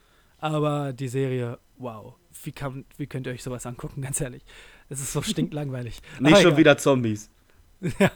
Aber 0.43 0.91
die 0.91 1.07
Serie, 1.07 1.57
wow. 1.77 2.15
Wie, 2.43 2.51
kann, 2.51 2.83
wie 2.97 3.07
könnt 3.07 3.27
ihr 3.27 3.31
euch 3.31 3.41
sowas 3.41 3.65
angucken, 3.65 4.01
ganz 4.01 4.19
ehrlich? 4.19 4.43
Es 4.89 4.99
ist 4.99 5.13
so 5.13 5.21
stinklangweilig. 5.21 6.01
Nicht 6.19 6.33
Aber 6.33 6.41
schon 6.41 6.47
egal. 6.47 6.57
wieder 6.57 6.77
Zombies. 6.77 7.29
ja, 7.99 8.11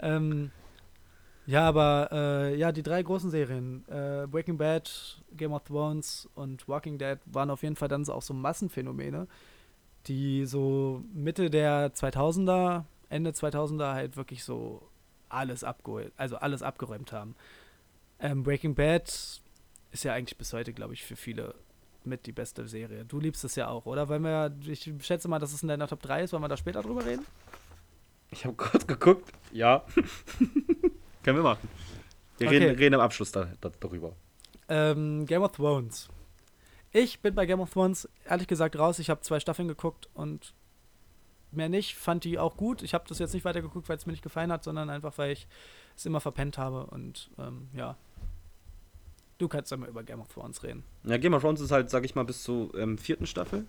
ähm, 0.00 0.50
ja, 1.46 1.68
aber 1.68 2.08
äh, 2.10 2.56
ja, 2.56 2.72
die 2.72 2.82
drei 2.82 3.00
großen 3.00 3.30
Serien, 3.30 3.84
äh, 3.88 4.26
Breaking 4.26 4.58
Bad, 4.58 5.22
Game 5.36 5.52
of 5.52 5.62
Thrones 5.62 6.28
und 6.34 6.66
Walking 6.66 6.98
Dead, 6.98 7.18
waren 7.26 7.48
auf 7.48 7.62
jeden 7.62 7.76
Fall 7.76 7.88
dann 7.88 8.04
so 8.04 8.12
auch 8.12 8.22
so 8.22 8.34
Massenphänomene, 8.34 9.28
die 10.08 10.46
so 10.46 11.04
Mitte 11.14 11.48
der 11.48 11.94
2000er, 11.94 12.86
Ende 13.08 13.30
2000er 13.30 13.94
halt 13.94 14.16
wirklich 14.16 14.42
so 14.42 14.82
alles 15.28 15.62
abgeholt, 15.62 16.12
also 16.16 16.38
alles 16.38 16.62
abgeräumt 16.64 17.12
haben. 17.12 17.36
Ähm, 18.18 18.42
Breaking 18.42 18.74
Bad 18.74 19.08
ist 19.92 20.04
ja 20.04 20.12
eigentlich 20.12 20.36
bis 20.36 20.52
heute, 20.52 20.72
glaube 20.72 20.94
ich, 20.94 21.04
für 21.04 21.14
viele 21.14 21.54
mit 22.04 22.26
die 22.26 22.32
beste 22.32 22.66
Serie. 22.66 23.04
Du 23.04 23.20
liebst 23.20 23.44
es 23.44 23.54
ja 23.56 23.68
auch, 23.68 23.86
oder? 23.86 24.08
Weil 24.08 24.20
wir, 24.20 24.52
ich 24.66 24.90
schätze 25.00 25.28
mal, 25.28 25.38
dass 25.38 25.52
es 25.52 25.62
in 25.62 25.68
deiner 25.68 25.86
Top 25.88 26.00
3 26.02 26.22
ist, 26.22 26.32
wollen 26.32 26.42
wir 26.42 26.48
da 26.48 26.56
später 26.56 26.82
drüber 26.82 27.04
reden? 27.04 27.24
Ich 28.30 28.44
habe 28.44 28.54
kurz 28.54 28.86
geguckt. 28.86 29.32
Ja. 29.52 29.84
Können 31.22 31.38
wir 31.38 31.42
machen. 31.42 31.68
Wir 32.38 32.46
Okay. 32.48 32.58
reden, 32.58 32.76
reden 32.78 32.94
am 32.94 33.00
Abschluss 33.00 33.32
da, 33.32 33.48
da, 33.60 33.70
darüber. 33.80 34.12
Ähm, 34.68 35.26
Game 35.26 35.42
of 35.42 35.52
Thrones. 35.52 36.08
Ich 36.92 37.20
bin 37.20 37.34
bei 37.34 37.46
Game 37.46 37.60
of 37.60 37.72
Thrones 37.72 38.08
ehrlich 38.24 38.46
gesagt 38.46 38.78
raus. 38.78 38.98
Ich 38.98 39.10
habe 39.10 39.20
zwei 39.22 39.40
Staffeln 39.40 39.68
geguckt 39.68 40.08
und 40.14 40.54
mehr 41.50 41.68
nicht. 41.68 41.96
Fand 41.96 42.24
die 42.24 42.38
auch 42.38 42.56
gut. 42.56 42.82
Ich 42.82 42.94
habe 42.94 43.04
das 43.08 43.18
jetzt 43.18 43.34
nicht 43.34 43.44
weiter 43.44 43.62
geguckt, 43.62 43.88
weil 43.88 43.96
es 43.96 44.06
mir 44.06 44.12
nicht 44.12 44.22
gefallen 44.22 44.52
hat, 44.52 44.64
sondern 44.64 44.88
einfach, 44.90 45.16
weil 45.18 45.32
ich 45.32 45.48
es 45.96 46.06
immer 46.06 46.20
verpennt 46.20 46.58
habe. 46.58 46.86
Und 46.86 47.30
ähm, 47.38 47.68
ja. 47.74 47.96
Du 49.38 49.46
kannst 49.48 49.70
immer 49.72 49.86
über 49.86 50.02
Game 50.02 50.20
of 50.20 50.28
Thrones 50.28 50.62
reden. 50.64 50.82
Ja, 51.04 51.16
Game 51.16 51.32
of 51.34 51.42
Thrones 51.42 51.60
ist 51.60 51.70
halt, 51.70 51.90
sag 51.90 52.04
ich 52.04 52.14
mal, 52.14 52.24
bis 52.24 52.42
zur 52.42 52.74
ähm, 52.76 52.98
vierten 52.98 53.26
Staffel. 53.26 53.66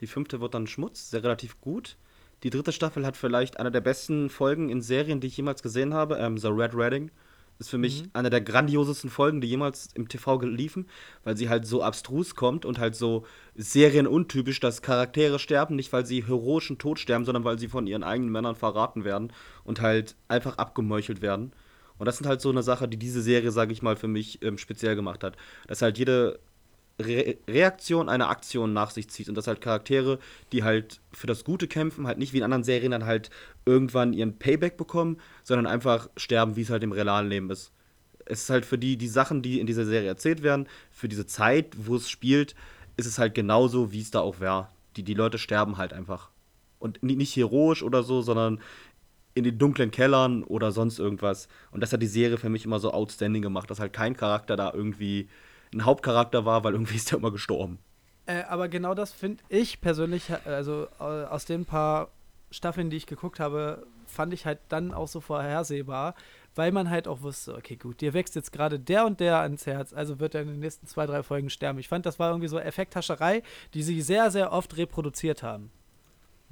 Die 0.00 0.06
fünfte 0.06 0.40
wird 0.40 0.54
dann 0.54 0.66
Schmutz, 0.66 1.10
sehr 1.10 1.22
relativ 1.24 1.60
gut. 1.60 1.96
Die 2.44 2.50
dritte 2.50 2.72
Staffel 2.72 3.04
hat 3.06 3.16
vielleicht 3.16 3.58
eine 3.58 3.72
der 3.72 3.80
besten 3.80 4.30
Folgen 4.30 4.68
in 4.68 4.80
Serien, 4.82 5.20
die 5.20 5.26
ich 5.28 5.36
jemals 5.36 5.62
gesehen 5.62 5.92
habe. 5.94 6.16
Ähm, 6.18 6.38
The 6.38 6.48
Red 6.48 6.76
Wedding 6.76 7.10
ist 7.58 7.68
für 7.70 7.78
mich 7.78 8.02
Mhm. 8.02 8.10
eine 8.12 8.30
der 8.30 8.40
grandiosesten 8.40 9.10
Folgen, 9.10 9.40
die 9.40 9.48
jemals 9.48 9.88
im 9.94 10.08
TV 10.08 10.38
geliefen, 10.38 10.86
weil 11.22 11.36
sie 11.36 11.48
halt 11.48 11.66
so 11.66 11.82
abstrus 11.82 12.34
kommt 12.34 12.64
und 12.64 12.78
halt 12.78 12.94
so 12.96 13.24
serienuntypisch, 13.54 14.60
dass 14.60 14.82
Charaktere 14.82 15.38
sterben, 15.38 15.74
nicht 15.76 15.92
weil 15.92 16.04
sie 16.06 16.24
heroischen 16.26 16.78
Tod 16.78 16.98
sterben, 16.98 17.24
sondern 17.24 17.44
weil 17.44 17.58
sie 17.58 17.68
von 17.68 17.86
ihren 17.86 18.02
eigenen 18.02 18.30
Männern 18.30 18.56
verraten 18.56 19.04
werden 19.04 19.32
und 19.64 19.80
halt 19.80 20.16
einfach 20.28 20.58
abgemeuchelt 20.58 21.22
werden. 21.22 21.52
Und 21.98 22.06
das 22.06 22.16
sind 22.18 22.26
halt 22.26 22.40
so 22.40 22.50
eine 22.50 22.62
Sache, 22.62 22.88
die 22.88 22.96
diese 22.96 23.22
Serie, 23.22 23.50
sage 23.50 23.72
ich 23.72 23.82
mal, 23.82 23.96
für 23.96 24.08
mich 24.08 24.42
ähm, 24.42 24.58
speziell 24.58 24.96
gemacht 24.96 25.22
hat. 25.22 25.36
Dass 25.68 25.82
halt 25.82 25.98
jede 25.98 26.38
Re 27.00 27.36
Reaktion 27.48 28.08
eine 28.08 28.28
Aktion 28.28 28.72
nach 28.72 28.90
sich 28.90 29.08
zieht 29.10 29.28
und 29.28 29.34
dass 29.34 29.46
halt 29.48 29.60
Charaktere, 29.60 30.18
die 30.52 30.62
halt 30.62 31.00
für 31.12 31.26
das 31.26 31.44
Gute 31.44 31.66
kämpfen, 31.66 32.06
halt 32.06 32.18
nicht 32.18 32.32
wie 32.32 32.38
in 32.38 32.44
anderen 32.44 32.62
Serien 32.64 32.92
dann 32.92 33.04
halt 33.04 33.30
irgendwann 33.66 34.12
ihren 34.12 34.38
Payback 34.38 34.76
bekommen, 34.76 35.18
sondern 35.42 35.66
einfach 35.66 36.08
sterben, 36.16 36.56
wie 36.56 36.62
es 36.62 36.70
halt 36.70 36.84
im 36.84 36.92
realen 36.92 37.28
Leben 37.28 37.50
ist. 37.50 37.72
Es 38.26 38.42
ist 38.42 38.50
halt 38.50 38.64
für 38.64 38.78
die, 38.78 38.96
die 38.96 39.08
Sachen, 39.08 39.42
die 39.42 39.60
in 39.60 39.66
dieser 39.66 39.84
Serie 39.84 40.08
erzählt 40.08 40.42
werden, 40.42 40.68
für 40.90 41.08
diese 41.08 41.26
Zeit, 41.26 41.74
wo 41.76 41.96
es 41.96 42.08
spielt, 42.08 42.54
ist 42.96 43.06
es 43.06 43.18
halt 43.18 43.34
genauso, 43.34 43.92
wie 43.92 44.00
es 44.00 44.10
da 44.10 44.20
auch 44.20 44.40
wäre. 44.40 44.68
Die, 44.96 45.02
die 45.02 45.14
Leute 45.14 45.38
sterben 45.38 45.76
halt 45.76 45.92
einfach. 45.92 46.30
Und 46.78 47.02
ni- 47.02 47.16
nicht 47.16 47.34
heroisch 47.34 47.82
oder 47.82 48.02
so, 48.02 48.22
sondern 48.22 48.60
in 49.34 49.44
den 49.44 49.58
dunklen 49.58 49.90
Kellern 49.90 50.44
oder 50.44 50.72
sonst 50.72 50.98
irgendwas. 50.98 51.48
Und 51.70 51.80
das 51.80 51.92
hat 51.92 52.02
die 52.02 52.06
Serie 52.06 52.38
für 52.38 52.48
mich 52.48 52.64
immer 52.64 52.78
so 52.78 52.92
outstanding 52.92 53.42
gemacht, 53.42 53.70
dass 53.70 53.80
halt 53.80 53.92
kein 53.92 54.16
Charakter 54.16 54.56
da 54.56 54.72
irgendwie 54.72 55.28
ein 55.72 55.84
Hauptcharakter 55.84 56.44
war, 56.44 56.64
weil 56.64 56.72
irgendwie 56.72 56.96
ist 56.96 57.10
der 57.10 57.18
immer 57.18 57.32
gestorben. 57.32 57.78
Äh, 58.26 58.42
aber 58.44 58.68
genau 58.68 58.94
das 58.94 59.12
finde 59.12 59.42
ich 59.48 59.80
persönlich, 59.80 60.30
äh, 60.30 60.48
also 60.48 60.86
äh, 60.98 61.04
aus 61.04 61.44
den 61.44 61.64
paar 61.64 62.08
Staffeln, 62.50 62.88
die 62.88 62.96
ich 62.96 63.06
geguckt 63.06 63.40
habe, 63.40 63.86
fand 64.06 64.32
ich 64.32 64.46
halt 64.46 64.60
dann 64.68 64.94
auch 64.94 65.08
so 65.08 65.20
vorhersehbar, 65.20 66.14
weil 66.54 66.70
man 66.70 66.88
halt 66.88 67.08
auch 67.08 67.22
wusste, 67.22 67.56
okay, 67.56 67.76
gut, 67.76 68.00
dir 68.00 68.14
wächst 68.14 68.36
jetzt 68.36 68.52
gerade 68.52 68.78
der 68.78 69.06
und 69.06 69.18
der 69.18 69.38
ans 69.40 69.66
Herz, 69.66 69.92
also 69.92 70.20
wird 70.20 70.34
er 70.34 70.42
in 70.42 70.48
den 70.48 70.60
nächsten 70.60 70.86
zwei, 70.86 71.06
drei 71.06 71.22
Folgen 71.22 71.50
sterben. 71.50 71.78
Ich 71.80 71.88
fand, 71.88 72.06
das 72.06 72.18
war 72.18 72.30
irgendwie 72.30 72.48
so 72.48 72.58
Effekthascherei, 72.58 73.42
die 73.74 73.82
sie 73.82 74.00
sehr, 74.00 74.30
sehr 74.30 74.52
oft 74.52 74.76
reproduziert 74.76 75.42
haben. 75.42 75.70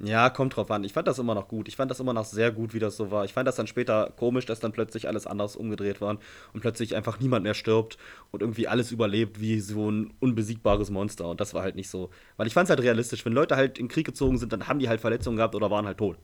Ja, 0.05 0.29
kommt 0.29 0.55
drauf 0.57 0.69
an. 0.69 0.83
Ich 0.83 0.91
fand 0.91 1.07
das 1.07 1.17
immer 1.17 1.33
noch 1.33 1.47
gut. 1.47 1.69
Ich 1.69 1.77
fand 1.77 1.89
das 1.89 2.01
immer 2.01 2.11
noch 2.11 2.25
sehr 2.25 2.51
gut, 2.51 2.73
wie 2.73 2.79
das 2.79 2.97
so 2.97 3.09
war. 3.09 3.23
Ich 3.23 3.31
fand 3.31 3.47
das 3.47 3.55
dann 3.55 3.67
später 3.67 4.11
komisch, 4.17 4.45
dass 4.45 4.59
dann 4.59 4.73
plötzlich 4.73 5.07
alles 5.07 5.25
anders 5.25 5.55
umgedreht 5.55 6.01
war 6.01 6.17
und 6.51 6.59
plötzlich 6.59 6.95
einfach 6.95 7.21
niemand 7.21 7.43
mehr 7.43 7.53
stirbt 7.53 7.97
und 8.31 8.41
irgendwie 8.41 8.67
alles 8.67 8.91
überlebt 8.91 9.39
wie 9.39 9.61
so 9.61 9.89
ein 9.89 10.13
unbesiegbares 10.19 10.89
Monster. 10.89 11.29
Und 11.29 11.39
das 11.39 11.53
war 11.53 11.63
halt 11.63 11.75
nicht 11.75 11.89
so. 11.89 12.09
Weil 12.35 12.47
ich 12.47 12.53
fand 12.53 12.65
es 12.65 12.69
halt 12.71 12.81
realistisch. 12.81 13.25
Wenn 13.25 13.31
Leute 13.31 13.55
halt 13.55 13.79
in 13.79 13.87
Krieg 13.87 14.05
gezogen 14.05 14.37
sind, 14.37 14.51
dann 14.51 14.67
haben 14.67 14.79
die 14.79 14.89
halt 14.89 14.99
Verletzungen 14.99 15.37
gehabt 15.37 15.55
oder 15.55 15.71
waren 15.71 15.85
halt 15.85 15.99
tot. 15.99 16.17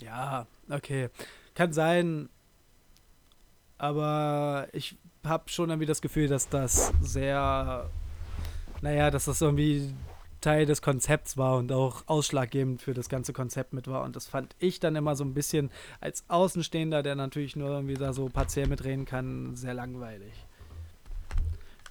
Ja, 0.00 0.46
okay. 0.70 1.08
Kann 1.54 1.72
sein. 1.72 2.28
Aber 3.78 4.68
ich 4.72 4.96
habe 5.24 5.48
schon 5.48 5.70
irgendwie 5.70 5.86
das 5.86 6.00
Gefühl, 6.00 6.28
dass 6.28 6.48
das 6.48 6.92
sehr, 7.00 7.90
naja, 8.80 9.10
dass 9.10 9.24
das 9.24 9.40
irgendwie 9.40 9.92
Teil 10.40 10.66
des 10.66 10.82
Konzepts 10.82 11.36
war 11.36 11.56
und 11.56 11.72
auch 11.72 12.04
ausschlaggebend 12.06 12.80
für 12.82 12.94
das 12.94 13.08
ganze 13.08 13.32
Konzept 13.32 13.72
mit 13.72 13.88
war. 13.88 14.04
Und 14.04 14.14
das 14.16 14.26
fand 14.26 14.54
ich 14.58 14.78
dann 14.80 14.94
immer 14.96 15.16
so 15.16 15.24
ein 15.24 15.34
bisschen 15.34 15.70
als 16.00 16.24
Außenstehender, 16.28 17.02
der 17.02 17.14
natürlich 17.16 17.56
nur 17.56 17.70
irgendwie 17.70 17.94
da 17.94 18.12
so 18.12 18.28
partiell 18.28 18.66
mitreden 18.68 19.04
kann, 19.04 19.56
sehr 19.56 19.74
langweilig. 19.74 20.32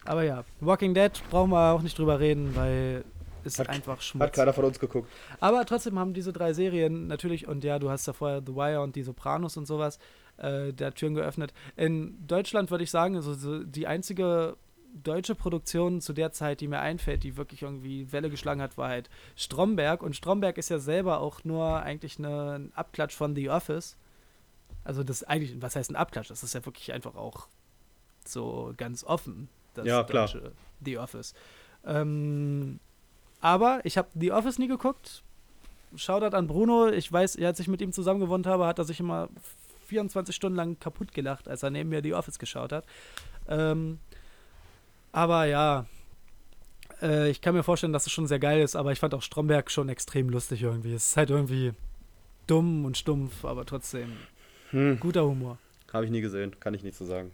Aber 0.06 0.24
ja, 0.24 0.46
Walking 0.62 0.94
Dead 0.94 1.12
brauchen 1.30 1.52
wir 1.52 1.74
auch 1.74 1.82
nicht 1.82 1.98
drüber 2.00 2.20
reden, 2.20 2.56
weil 2.56 3.04
es 3.44 3.60
Hat- 3.60 3.70
einfach 3.70 4.00
Schmutz. 4.02 4.36
von 4.54 4.66
uns 4.66 4.80
geguckt. 4.80 5.10
Aber 5.40 5.66
trotzdem 5.66 6.00
haben 6.00 6.14
diese 6.14 6.32
drei 6.32 6.54
Serien 6.54 7.08
natürlich, 7.08 7.48
und 7.48 7.64
ja, 7.64 7.80
du 7.80 7.90
hast 7.90 8.08
ja 8.08 8.14
vorher 8.14 8.42
The 8.46 8.56
Wire 8.56 8.82
und 8.82 8.96
die 8.96 9.04
Sopranos 9.04 9.58
und 9.58 9.66
sowas, 9.66 10.00
äh, 10.38 10.72
der 10.72 10.94
Türen 10.94 11.14
geöffnet. 11.16 11.54
In 11.76 12.26
Deutschland 12.28 12.72
würde 12.72 12.84
ich 12.86 12.92
sagen, 12.92 13.16
also 13.18 13.34
so 13.34 13.64
die 13.64 13.88
einzige 13.88 14.56
deutsche 15.04 15.36
Produktion 15.36 16.02
zu 16.02 16.14
der 16.14 16.32
Zeit, 16.32 16.62
die 16.62 16.68
mir 16.68 16.80
einfällt, 16.80 17.24
die 17.24 17.38
wirklich 17.38 17.62
irgendwie 17.62 18.12
Welle 18.12 18.30
geschlagen 18.30 18.62
hat, 18.62 18.78
war 18.78 18.90
halt 18.90 19.10
Stromberg. 19.36 20.02
Und 20.02 20.16
Stromberg 20.16 20.58
ist 20.58 20.70
ja 20.70 20.80
selber 20.80 21.20
auch 21.22 21.44
nur 21.44 21.82
eigentlich 21.82 22.18
eine, 22.20 22.54
ein 22.60 22.72
Abklatsch 22.76 23.16
von 23.16 23.36
The 23.36 23.50
Office. 23.50 23.98
Also 24.84 25.04
das 25.04 25.24
eigentlich, 25.24 25.62
was 25.62 25.76
heißt 25.76 25.90
ein 25.92 25.96
Abklatsch? 25.96 26.30
Das 26.30 26.44
ist 26.44 26.54
ja 26.54 26.66
wirklich 26.66 26.94
einfach 26.94 27.16
auch 27.16 27.48
so 28.26 28.74
ganz 28.78 29.04
offen, 29.04 29.50
das 29.74 29.86
Ja, 29.86 30.04
klar. 30.04 30.26
deutsche 30.28 30.52
The 30.84 30.98
Office. 30.98 31.34
Ähm, 31.86 32.80
aber 33.42 33.82
ich 33.84 33.98
habe 33.98 34.10
The 34.16 34.32
Office 34.32 34.60
nie 34.60 34.68
geguckt. 34.68 35.24
Shoutout 35.96 36.36
an 36.36 36.48
Bruno. 36.48 36.88
Ich 36.90 37.12
weiß, 37.12 37.38
als 37.42 37.60
ich 37.60 37.68
mit 37.68 37.82
ihm 37.82 37.92
zusammen 37.94 38.20
gewohnt 38.20 38.46
habe, 38.48 38.66
hat 38.66 38.80
er 38.80 38.86
sich 38.86 39.00
immer 39.00 39.30
24 39.88 40.36
Stunden 40.36 40.58
lang 40.58 40.80
kaputt 40.80 41.14
gelacht, 41.14 41.48
als 41.48 41.64
er 41.64 41.70
neben 41.70 41.90
mir 41.90 42.04
The 42.04 42.14
Office 42.14 42.40
geschaut 42.40 42.72
hat. 42.72 42.86
Ähm, 43.48 44.00
aber 45.18 45.46
ja, 45.46 45.88
äh, 47.02 47.30
ich 47.32 47.42
kann 47.42 47.56
mir 47.56 47.64
vorstellen, 47.64 47.92
dass 47.92 48.06
es 48.06 48.12
schon 48.12 48.28
sehr 48.28 48.38
geil 48.38 48.62
ist, 48.62 48.76
aber 48.76 48.92
ich 48.92 49.00
fand 49.00 49.16
auch 49.16 49.24
Stromberg 49.24 49.72
schon 49.72 49.90
extrem 49.90 50.30
lustig 50.30 50.62
irgendwie. 50.62 50.94
Es 50.94 51.10
ist 51.10 51.18
halt 51.18 51.32
irgendwie 51.32 51.74
dumm 52.46 52.86
und 52.86 52.98
stumpf, 52.98 53.44
aber 53.44 53.66
trotzdem 53.66 54.16
Hm, 54.70 55.00
guter 55.00 55.26
Humor. 55.26 55.58
habe 55.92 56.06
ich 56.06 56.12
nie 56.12 56.22
gesehen, 56.22 56.60
kann 56.60 56.76
ich 56.76 56.84
nicht 56.84 56.96
so 56.98 57.04
sagen. 57.06 57.32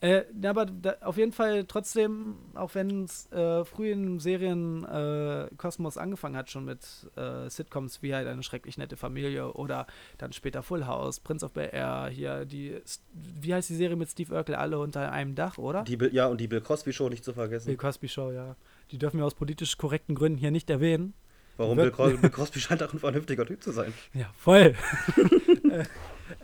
Äh, 0.00 0.24
ja, 0.42 0.50
aber 0.50 0.66
da, 0.66 0.96
auf 1.00 1.16
jeden 1.16 1.32
Fall 1.32 1.64
trotzdem, 1.64 2.36
auch 2.54 2.74
wenn 2.74 3.04
es 3.04 3.32
äh, 3.32 3.64
früh 3.64 3.90
im 3.92 4.20
Serienkosmos 4.20 5.50
äh, 5.50 5.56
Kosmos 5.56 5.96
angefangen 5.96 6.36
hat, 6.36 6.50
schon 6.50 6.66
mit 6.66 6.80
äh, 7.16 7.48
Sitcoms 7.48 8.02
wie 8.02 8.14
halt 8.14 8.28
eine 8.28 8.42
schrecklich 8.42 8.76
nette 8.76 8.98
Familie 8.98 9.52
oder 9.54 9.86
dann 10.18 10.34
später 10.34 10.62
Full 10.62 10.86
House, 10.86 11.18
Prince 11.20 11.46
of 11.46 11.52
Bel 11.52 11.70
Air, 11.72 12.08
hier 12.12 12.44
die, 12.44 12.76
wie 13.14 13.54
heißt 13.54 13.70
die 13.70 13.74
Serie 13.74 13.96
mit 13.96 14.10
Steve 14.10 14.34
Urkel, 14.34 14.54
alle 14.54 14.78
unter 14.78 15.10
einem 15.10 15.34
Dach, 15.34 15.56
oder? 15.56 15.82
Die, 15.84 15.96
Bill- 15.96 16.12
ja, 16.12 16.26
und 16.26 16.42
die 16.42 16.48
Bill 16.48 16.60
Cosby 16.60 16.92
Show 16.92 17.08
nicht 17.08 17.24
zu 17.24 17.32
Bill 17.32 17.44
vergessen. 17.44 17.76
Cosby 17.78 18.08
Show, 18.08 18.30
ja. 18.32 18.54
Die 18.90 18.98
dürfen 18.98 19.16
wir 19.18 19.24
aus 19.24 19.34
politisch 19.34 19.78
korrekten 19.78 20.14
Gründen 20.14 20.38
hier 20.38 20.50
nicht 20.50 20.68
erwähnen. 20.68 21.14
Warum 21.56 21.78
Bill, 21.78 21.90
Cos 21.90 22.20
Bill 22.20 22.28
Cosby 22.28 22.60
scheint 22.60 22.82
auch 22.82 22.92
ein 22.92 22.98
vernünftiger 22.98 23.46
Typ 23.46 23.62
zu 23.62 23.72
sein. 23.72 23.94
Ja, 24.12 24.30
voll. 24.36 24.74
äh, 25.70 25.84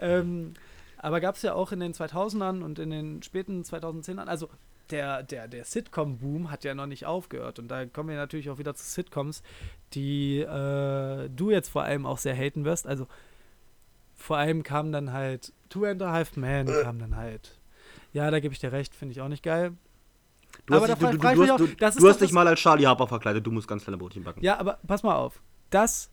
ähm, 0.00 0.54
aber 1.02 1.20
gab 1.20 1.34
es 1.34 1.42
ja 1.42 1.52
auch 1.54 1.72
in 1.72 1.80
den 1.80 1.92
2000ern 1.92 2.62
und 2.62 2.78
in 2.78 2.90
den 2.90 3.22
späten 3.22 3.62
2010ern, 3.62 4.26
also 4.26 4.48
der, 4.90 5.22
der, 5.22 5.48
der 5.48 5.64
Sitcom-Boom 5.64 6.50
hat 6.50 6.64
ja 6.64 6.74
noch 6.74 6.86
nicht 6.86 7.06
aufgehört. 7.06 7.58
Und 7.58 7.68
da 7.68 7.86
kommen 7.86 8.08
wir 8.08 8.16
natürlich 8.16 8.50
auch 8.50 8.58
wieder 8.58 8.74
zu 8.74 8.84
Sitcoms, 8.84 9.42
die 9.94 10.38
äh, 10.40 11.28
du 11.28 11.50
jetzt 11.50 11.68
vor 11.70 11.82
allem 11.82 12.06
auch 12.06 12.18
sehr 12.18 12.34
haten 12.34 12.64
wirst. 12.64 12.86
Also 12.86 13.06
vor 14.14 14.36
allem 14.36 14.62
kam 14.62 14.92
dann 14.92 15.12
halt 15.12 15.52
Two 15.68 15.84
and 15.84 16.02
a 16.02 16.12
Half 16.12 16.36
Men, 16.36 16.68
Äh. 16.68 16.82
kam 16.82 16.98
dann 16.98 17.16
halt. 17.16 17.58
Ja, 18.12 18.30
da 18.30 18.40
gebe 18.40 18.52
ich 18.54 18.60
dir 18.60 18.72
recht, 18.72 18.94
finde 18.94 19.12
ich 19.12 19.20
auch 19.20 19.28
nicht 19.28 19.42
geil. 19.42 19.72
Du 20.66 20.74
Aber 20.74 20.86
hast, 20.86 21.00
dich, 21.00 21.08
du, 21.08 21.16
du, 21.16 21.18
du, 21.18 21.28
hast, 21.28 21.50
auch, 21.50 21.56
du, 21.56 21.66
du 21.66 21.76
doch 21.76 22.08
hast 22.08 22.20
dich 22.20 22.32
mal 22.32 22.46
als 22.46 22.60
Charlie 22.60 22.86
Harper 22.86 23.08
verkleidet, 23.08 23.46
du 23.46 23.50
musst 23.50 23.66
ganz 23.66 23.84
kleine 23.84 23.96
Brötchen 23.96 24.22
backen. 24.22 24.44
Ja, 24.44 24.58
aber 24.58 24.78
pass 24.86 25.02
mal 25.02 25.16
auf. 25.16 25.40
Das, 25.70 26.10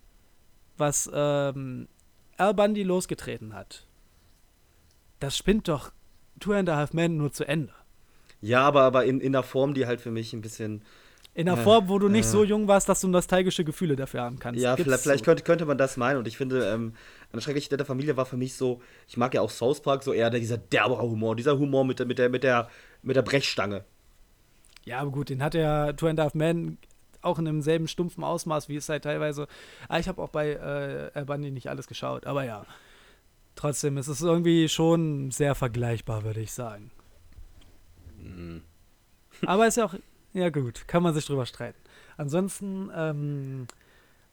was 0.78 1.10
ähm, 1.14 1.90
Al 2.38 2.54
Bundy 2.54 2.84
losgetreten 2.84 3.54
hat, 3.54 3.86
das 5.20 5.38
spinnt 5.38 5.68
doch 5.68 5.92
Two 6.40 6.54
and 6.54 6.70
a 6.70 6.76
Half 6.76 6.94
Men 6.94 7.18
nur 7.18 7.32
zu 7.32 7.46
Ende. 7.48 7.74
Ja, 8.42 8.62
aber, 8.62 8.82
aber 8.84 9.06
in, 9.06 9.20
in 9.20 9.34
der 9.34 9.44
Form, 9.44 9.74
die 9.74 9.86
halt 9.86 10.00
für 10.02 10.12
mich 10.12 10.34
ein 10.34 10.42
bisschen. 10.42 10.82
In 11.36 11.48
einer 11.48 11.60
Äh, 11.60 11.64
Form, 11.64 11.90
wo 11.90 12.00
du 12.00 12.08
nicht 12.10 12.26
äh. 12.26 12.30
so 12.30 12.44
jung 12.44 12.68
warst, 12.68 12.90
dass 12.90 13.02
du 13.02 13.08
nostalgische 13.08 13.64
Gefühle 13.64 13.96
dafür 13.96 14.22
haben 14.22 14.40
kannst. 14.40 14.62
Ja, 14.62 14.76
Gibt's 14.76 14.88
vielleicht, 14.88 15.04
vielleicht 15.04 15.26
könnte, 15.26 15.44
könnte 15.44 15.66
man 15.66 15.78
das 15.78 15.98
meinen. 15.98 16.18
Und 16.18 16.28
ich 16.28 16.38
finde, 16.38 16.66
ähm, 16.70 16.94
eine 17.32 17.42
schreckliche 17.42 17.70
nette 17.72 17.86
Familie 17.86 18.18
war 18.18 18.26
für 18.26 18.38
mich 18.38 18.56
so, 18.56 18.82
ich 19.08 19.18
mag 19.18 19.34
ja 19.34 19.42
auch 19.42 19.50
South 19.50 19.82
Park, 19.82 20.04
so 20.04 20.14
eher 20.14 20.30
dieser 20.30 20.58
derbe 20.58 20.98
Humor, 21.00 21.36
dieser 21.36 21.58
Humor 21.60 21.86
mit 21.86 22.00
der, 22.00 22.06
mit 22.08 22.18
der, 22.18 22.30
mit 22.30 22.44
der, 22.44 22.70
mit 23.04 23.16
der 23.16 23.22
Brechstange. 23.22 23.84
Ja, 24.86 25.00
aber 25.00 25.12
gut, 25.12 25.30
den 25.30 25.44
hat 25.44 25.54
ja 25.54 25.94
Two 25.94 26.08
and 26.08 26.20
a 26.20 26.24
Half 26.24 26.34
Men 26.34 26.78
auch 27.22 27.38
in 27.38 27.46
demselben 27.46 27.88
stumpfen 27.90 28.24
Ausmaß, 28.24 28.70
wie 28.70 28.78
es 28.78 28.88
halt 28.88 29.04
teilweise. 29.04 29.48
Ah, 29.90 30.00
ich 30.00 30.08
habe 30.08 30.22
auch 30.22 30.30
bei 30.30 30.52
äh, 30.52 31.12
Al 31.14 31.26
Bundy 31.26 31.52
nicht 31.52 31.68
alles 31.70 31.88
geschaut, 31.88 32.26
aber 32.26 32.46
ja. 32.46 32.66
Trotzdem 33.60 33.98
ist 33.98 34.08
es 34.08 34.22
irgendwie 34.22 34.70
schon 34.70 35.32
sehr 35.32 35.54
vergleichbar, 35.54 36.24
würde 36.24 36.40
ich 36.40 36.54
sagen. 36.54 36.92
Mhm. 38.18 38.62
Aber 39.46 39.68
ist 39.68 39.76
ja 39.76 39.84
auch, 39.84 39.96
ja 40.32 40.50
gut, 40.50 40.88
kann 40.88 41.04
man 41.04 41.14
sich 41.14 41.26
drüber 41.26 41.46
streiten. 41.46 41.78
Ansonsten, 42.16 42.90
ähm, 42.96 43.68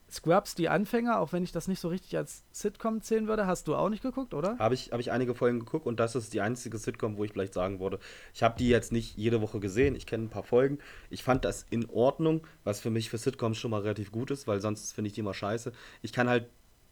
Scrubs, 0.09 0.55
die 0.55 0.69
Anfänger, 0.69 1.19
auch 1.19 1.33
wenn 1.33 1.43
ich 1.43 1.51
das 1.51 1.67
nicht 1.67 1.81
so 1.81 1.89
richtig 1.89 2.17
als 2.17 2.45
Sitcom 2.53 3.03
zählen 3.03 3.27
würde, 3.27 3.49
hast 3.49 3.67
du 3.67 3.75
auch 3.75 3.89
nicht 3.89 4.05
geguckt, 4.05 4.33
oder? 4.33 4.57
Habe 4.61 4.75
ich, 4.75 4.93
hab 4.93 5.01
ich 5.01 5.11
einige 5.11 5.35
Folgen 5.35 5.59
geguckt 5.59 5.87
und 5.87 5.99
das 5.99 6.15
ist 6.15 6.33
die 6.33 6.41
einzige 6.41 6.79
Sitcom, 6.79 7.17
wo 7.17 7.25
ich 7.25 7.33
vielleicht 7.33 7.55
sagen 7.55 7.81
würde, 7.81 7.99
ich 8.33 8.45
habe 8.45 8.57
die 8.57 8.69
jetzt 8.69 8.93
nicht 8.93 9.17
jede 9.17 9.41
Woche 9.41 9.59
gesehen, 9.59 9.97
ich 9.97 10.07
kenne 10.07 10.27
ein 10.27 10.31
paar 10.31 10.45
Folgen. 10.45 10.79
Ich 11.11 11.25
fand 11.25 11.45
das 11.45 11.67
in 11.71 11.91
Ordnung, 11.91 12.47
was 12.63 12.79
für 12.79 12.91
mich 12.91 13.11
für 13.11 13.19
Sitcoms 13.19 13.59
schon 13.59 13.73
mal 13.73 13.81
relativ 13.81 14.13
gut 14.13 14.31
ist, 14.31 14.47
weil 14.47 14.61
sonst 14.61 14.93
finde 14.93 15.09
ich 15.09 15.15
die 15.15 15.21
immer 15.21 15.35
scheiße. 15.35 15.73
Ich 16.03 16.13
kann 16.13 16.29
halt 16.29 16.49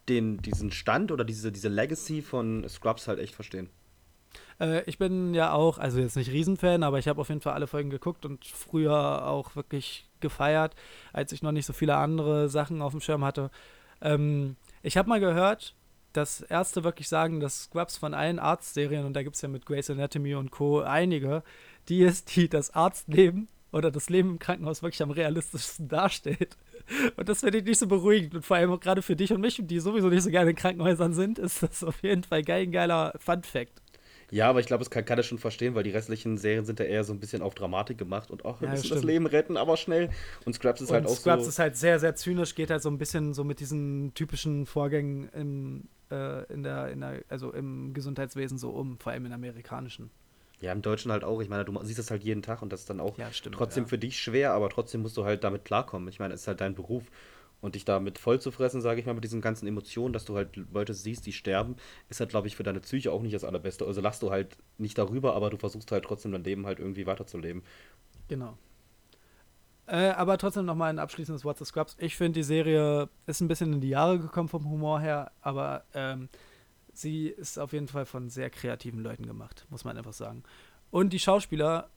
den, 0.08 0.38
diesen 0.38 0.70
Stand 0.70 1.12
oder 1.12 1.24
diese, 1.24 1.52
diese 1.52 1.68
Legacy 1.68 2.22
von 2.22 2.68
Scrubs 2.68 3.08
halt 3.08 3.18
echt 3.18 3.34
verstehen. 3.34 3.70
Äh, 4.60 4.82
ich 4.84 4.98
bin 4.98 5.34
ja 5.34 5.52
auch, 5.52 5.78
also 5.78 6.00
jetzt 6.00 6.16
nicht 6.16 6.30
Riesenfan, 6.30 6.82
aber 6.82 6.98
ich 6.98 7.08
habe 7.08 7.20
auf 7.20 7.28
jeden 7.28 7.40
Fall 7.40 7.54
alle 7.54 7.66
Folgen 7.66 7.90
geguckt 7.90 8.24
und 8.26 8.44
früher 8.44 9.26
auch 9.26 9.56
wirklich 9.56 10.08
gefeiert, 10.20 10.74
als 11.12 11.32
ich 11.32 11.42
noch 11.42 11.52
nicht 11.52 11.66
so 11.66 11.72
viele 11.72 11.96
andere 11.96 12.48
Sachen 12.48 12.82
auf 12.82 12.92
dem 12.92 13.00
Schirm 13.00 13.24
hatte. 13.24 13.50
Ähm, 14.00 14.56
ich 14.82 14.96
habe 14.96 15.08
mal 15.08 15.20
gehört, 15.20 15.74
dass 16.12 16.42
Ärzte 16.42 16.84
wirklich 16.84 17.08
sagen, 17.08 17.40
dass 17.40 17.64
Scrubs 17.64 17.96
von 17.96 18.14
allen 18.14 18.38
Arztserien, 18.38 19.04
und 19.04 19.14
da 19.14 19.22
gibt 19.22 19.36
es 19.36 19.42
ja 19.42 19.48
mit 19.48 19.66
Grey's 19.66 19.90
Anatomy 19.90 20.34
und 20.34 20.50
Co. 20.50 20.80
einige, 20.80 21.42
die 21.88 22.02
ist, 22.02 22.36
die 22.36 22.48
das 22.48 22.70
Arztleben 22.70 23.48
oder 23.74 23.90
das 23.90 24.08
Leben 24.08 24.30
im 24.30 24.38
Krankenhaus 24.38 24.82
wirklich 24.82 25.02
am 25.02 25.10
realistischsten 25.10 25.88
darstellt. 25.88 26.56
Und 27.16 27.28
das 27.28 27.40
finde 27.40 27.58
ich 27.58 27.64
nicht 27.64 27.78
so 27.78 27.86
beruhigend. 27.86 28.34
Und 28.34 28.44
vor 28.44 28.56
allem 28.56 28.70
auch 28.70 28.80
gerade 28.80 29.02
für 29.02 29.16
dich 29.16 29.32
und 29.32 29.40
mich, 29.40 29.60
die 29.62 29.80
sowieso 29.80 30.08
nicht 30.08 30.22
so 30.22 30.30
gerne 30.30 30.50
in 30.50 30.56
Krankenhäusern 30.56 31.12
sind, 31.12 31.38
ist 31.38 31.62
das 31.62 31.82
auf 31.82 32.02
jeden 32.02 32.22
Fall 32.22 32.42
geil, 32.42 32.62
ein 32.62 32.72
geiler 32.72 33.12
Fun-Fact. 33.18 33.82
Ja, 34.30 34.48
aber 34.48 34.60
ich 34.60 34.66
glaube, 34.66 34.80
das 34.82 34.90
kann, 34.90 35.04
kann 35.04 35.18
er 35.18 35.22
schon 35.22 35.38
verstehen, 35.38 35.74
weil 35.74 35.82
die 35.82 35.90
restlichen 35.90 36.38
Serien 36.38 36.64
sind 36.64 36.80
ja 36.80 36.86
eher 36.86 37.04
so 37.04 37.12
ein 37.12 37.20
bisschen 37.20 37.42
auf 37.42 37.54
Dramatik 37.54 37.98
gemacht 37.98 38.30
und 38.30 38.44
auch 38.44 38.60
wir 38.60 38.68
Ja, 38.68 38.72
müssen 38.72 38.88
das 38.88 38.98
stimmt. 38.98 39.04
Leben 39.04 39.26
retten, 39.26 39.56
aber 39.56 39.76
schnell. 39.76 40.10
Und 40.44 40.54
Scrubs 40.54 40.80
ist 40.80 40.90
Und 40.90 40.94
halt 40.94 41.06
auch 41.06 41.16
Scrubs 41.16 41.44
so. 41.44 41.48
ist 41.50 41.58
halt 41.58 41.76
sehr, 41.76 41.98
sehr 42.00 42.14
zynisch, 42.14 42.54
geht 42.54 42.70
halt 42.70 42.82
so 42.82 42.88
ein 42.90 42.98
bisschen 42.98 43.34
so 43.34 43.44
mit 43.44 43.60
diesen 43.60 44.12
typischen 44.14 44.66
Vorgängen 44.66 45.28
im, 45.30 45.88
äh, 46.10 46.44
in 46.52 46.62
der, 46.62 46.88
in 46.90 47.00
der, 47.00 47.22
also 47.28 47.52
im 47.52 47.92
Gesundheitswesen 47.92 48.58
so 48.58 48.70
um, 48.70 48.98
vor 48.98 49.12
allem 49.12 49.26
im 49.26 49.32
amerikanischen. 49.32 50.10
Ja, 50.60 50.72
im 50.72 50.82
Deutschen 50.82 51.12
halt 51.12 51.24
auch. 51.24 51.40
Ich 51.40 51.48
meine, 51.48 51.64
du 51.64 51.78
siehst 51.82 51.98
das 51.98 52.10
halt 52.10 52.24
jeden 52.24 52.42
Tag 52.42 52.62
und 52.62 52.72
das 52.72 52.80
ist 52.80 52.90
dann 52.90 53.00
auch 53.00 53.18
Ja, 53.18 53.32
stimmt, 53.32 53.56
trotzdem 53.56 53.84
ja. 53.84 53.88
für 53.88 53.98
dich 53.98 54.18
schwer, 54.18 54.52
aber 54.52 54.70
trotzdem 54.70 55.02
musst 55.02 55.16
du 55.16 55.24
halt 55.24 55.44
damit 55.44 55.64
klarkommen. 55.64 56.08
Ich 56.08 56.18
meine, 56.20 56.34
es 56.34 56.42
ist 56.42 56.48
halt 56.48 56.60
dein 56.60 56.74
Beruf. 56.74 57.04
Und 57.60 57.76
dich 57.76 57.86
damit 57.86 58.18
voll 58.18 58.38
zu 58.42 58.50
fressen, 58.50 58.82
sage 58.82 59.00
ich 59.00 59.06
mal, 59.06 59.14
mit 59.14 59.24
diesen 59.24 59.40
ganzen 59.40 59.66
Emotionen, 59.66 60.12
dass 60.12 60.26
du 60.26 60.36
halt 60.36 60.54
Leute 60.70 60.92
siehst, 60.92 61.24
die 61.24 61.32
sterben, 61.32 61.76
ist 62.10 62.20
halt, 62.20 62.28
glaube 62.28 62.46
ich, 62.46 62.56
für 62.56 62.62
deine 62.62 62.80
Psyche 62.80 63.10
auch 63.10 63.22
nicht 63.22 63.34
das 63.34 63.42
Allerbeste. 63.42 63.86
Also 63.86 64.02
lachst 64.02 64.22
du 64.22 64.30
halt 64.30 64.58
nicht 64.76 64.98
darüber, 64.98 65.34
aber 65.34 65.48
du 65.48 65.56
versuchst 65.56 65.90
halt 65.90 66.04
trotzdem 66.04 66.32
dein 66.32 66.44
Leben 66.44 66.66
halt 66.66 66.78
irgendwie 66.78 67.06
weiterzuleben. 67.06 67.62
Genau. 68.28 68.58
Äh, 69.86 70.10
aber 70.10 70.36
trotzdem 70.36 70.66
nochmal 70.66 70.90
ein 70.90 70.98
abschließendes 70.98 71.44
What's 71.44 71.58
the 71.58 71.64
Scrubs. 71.64 71.96
Ich 71.98 72.16
finde, 72.16 72.38
die 72.38 72.42
Serie 72.42 73.08
ist 73.26 73.40
ein 73.40 73.48
bisschen 73.48 73.72
in 73.72 73.80
die 73.80 73.88
Jahre 73.90 74.18
gekommen 74.18 74.48
vom 74.48 74.68
Humor 74.68 75.00
her, 75.00 75.30
aber 75.40 75.84
ähm, 75.94 76.28
sie 76.98 77.28
ist 77.28 77.58
auf 77.58 77.72
jeden 77.72 77.88
Fall 77.88 78.06
von 78.06 78.28
sehr 78.30 78.50
kreativen 78.50 79.00
Leuten 79.00 79.26
gemacht, 79.26 79.66
muss 79.70 79.84
man 79.84 79.96
einfach 79.96 80.12
sagen. 80.12 80.42
Und 80.90 81.12
die 81.12 81.18
Schauspieler, 81.18 81.90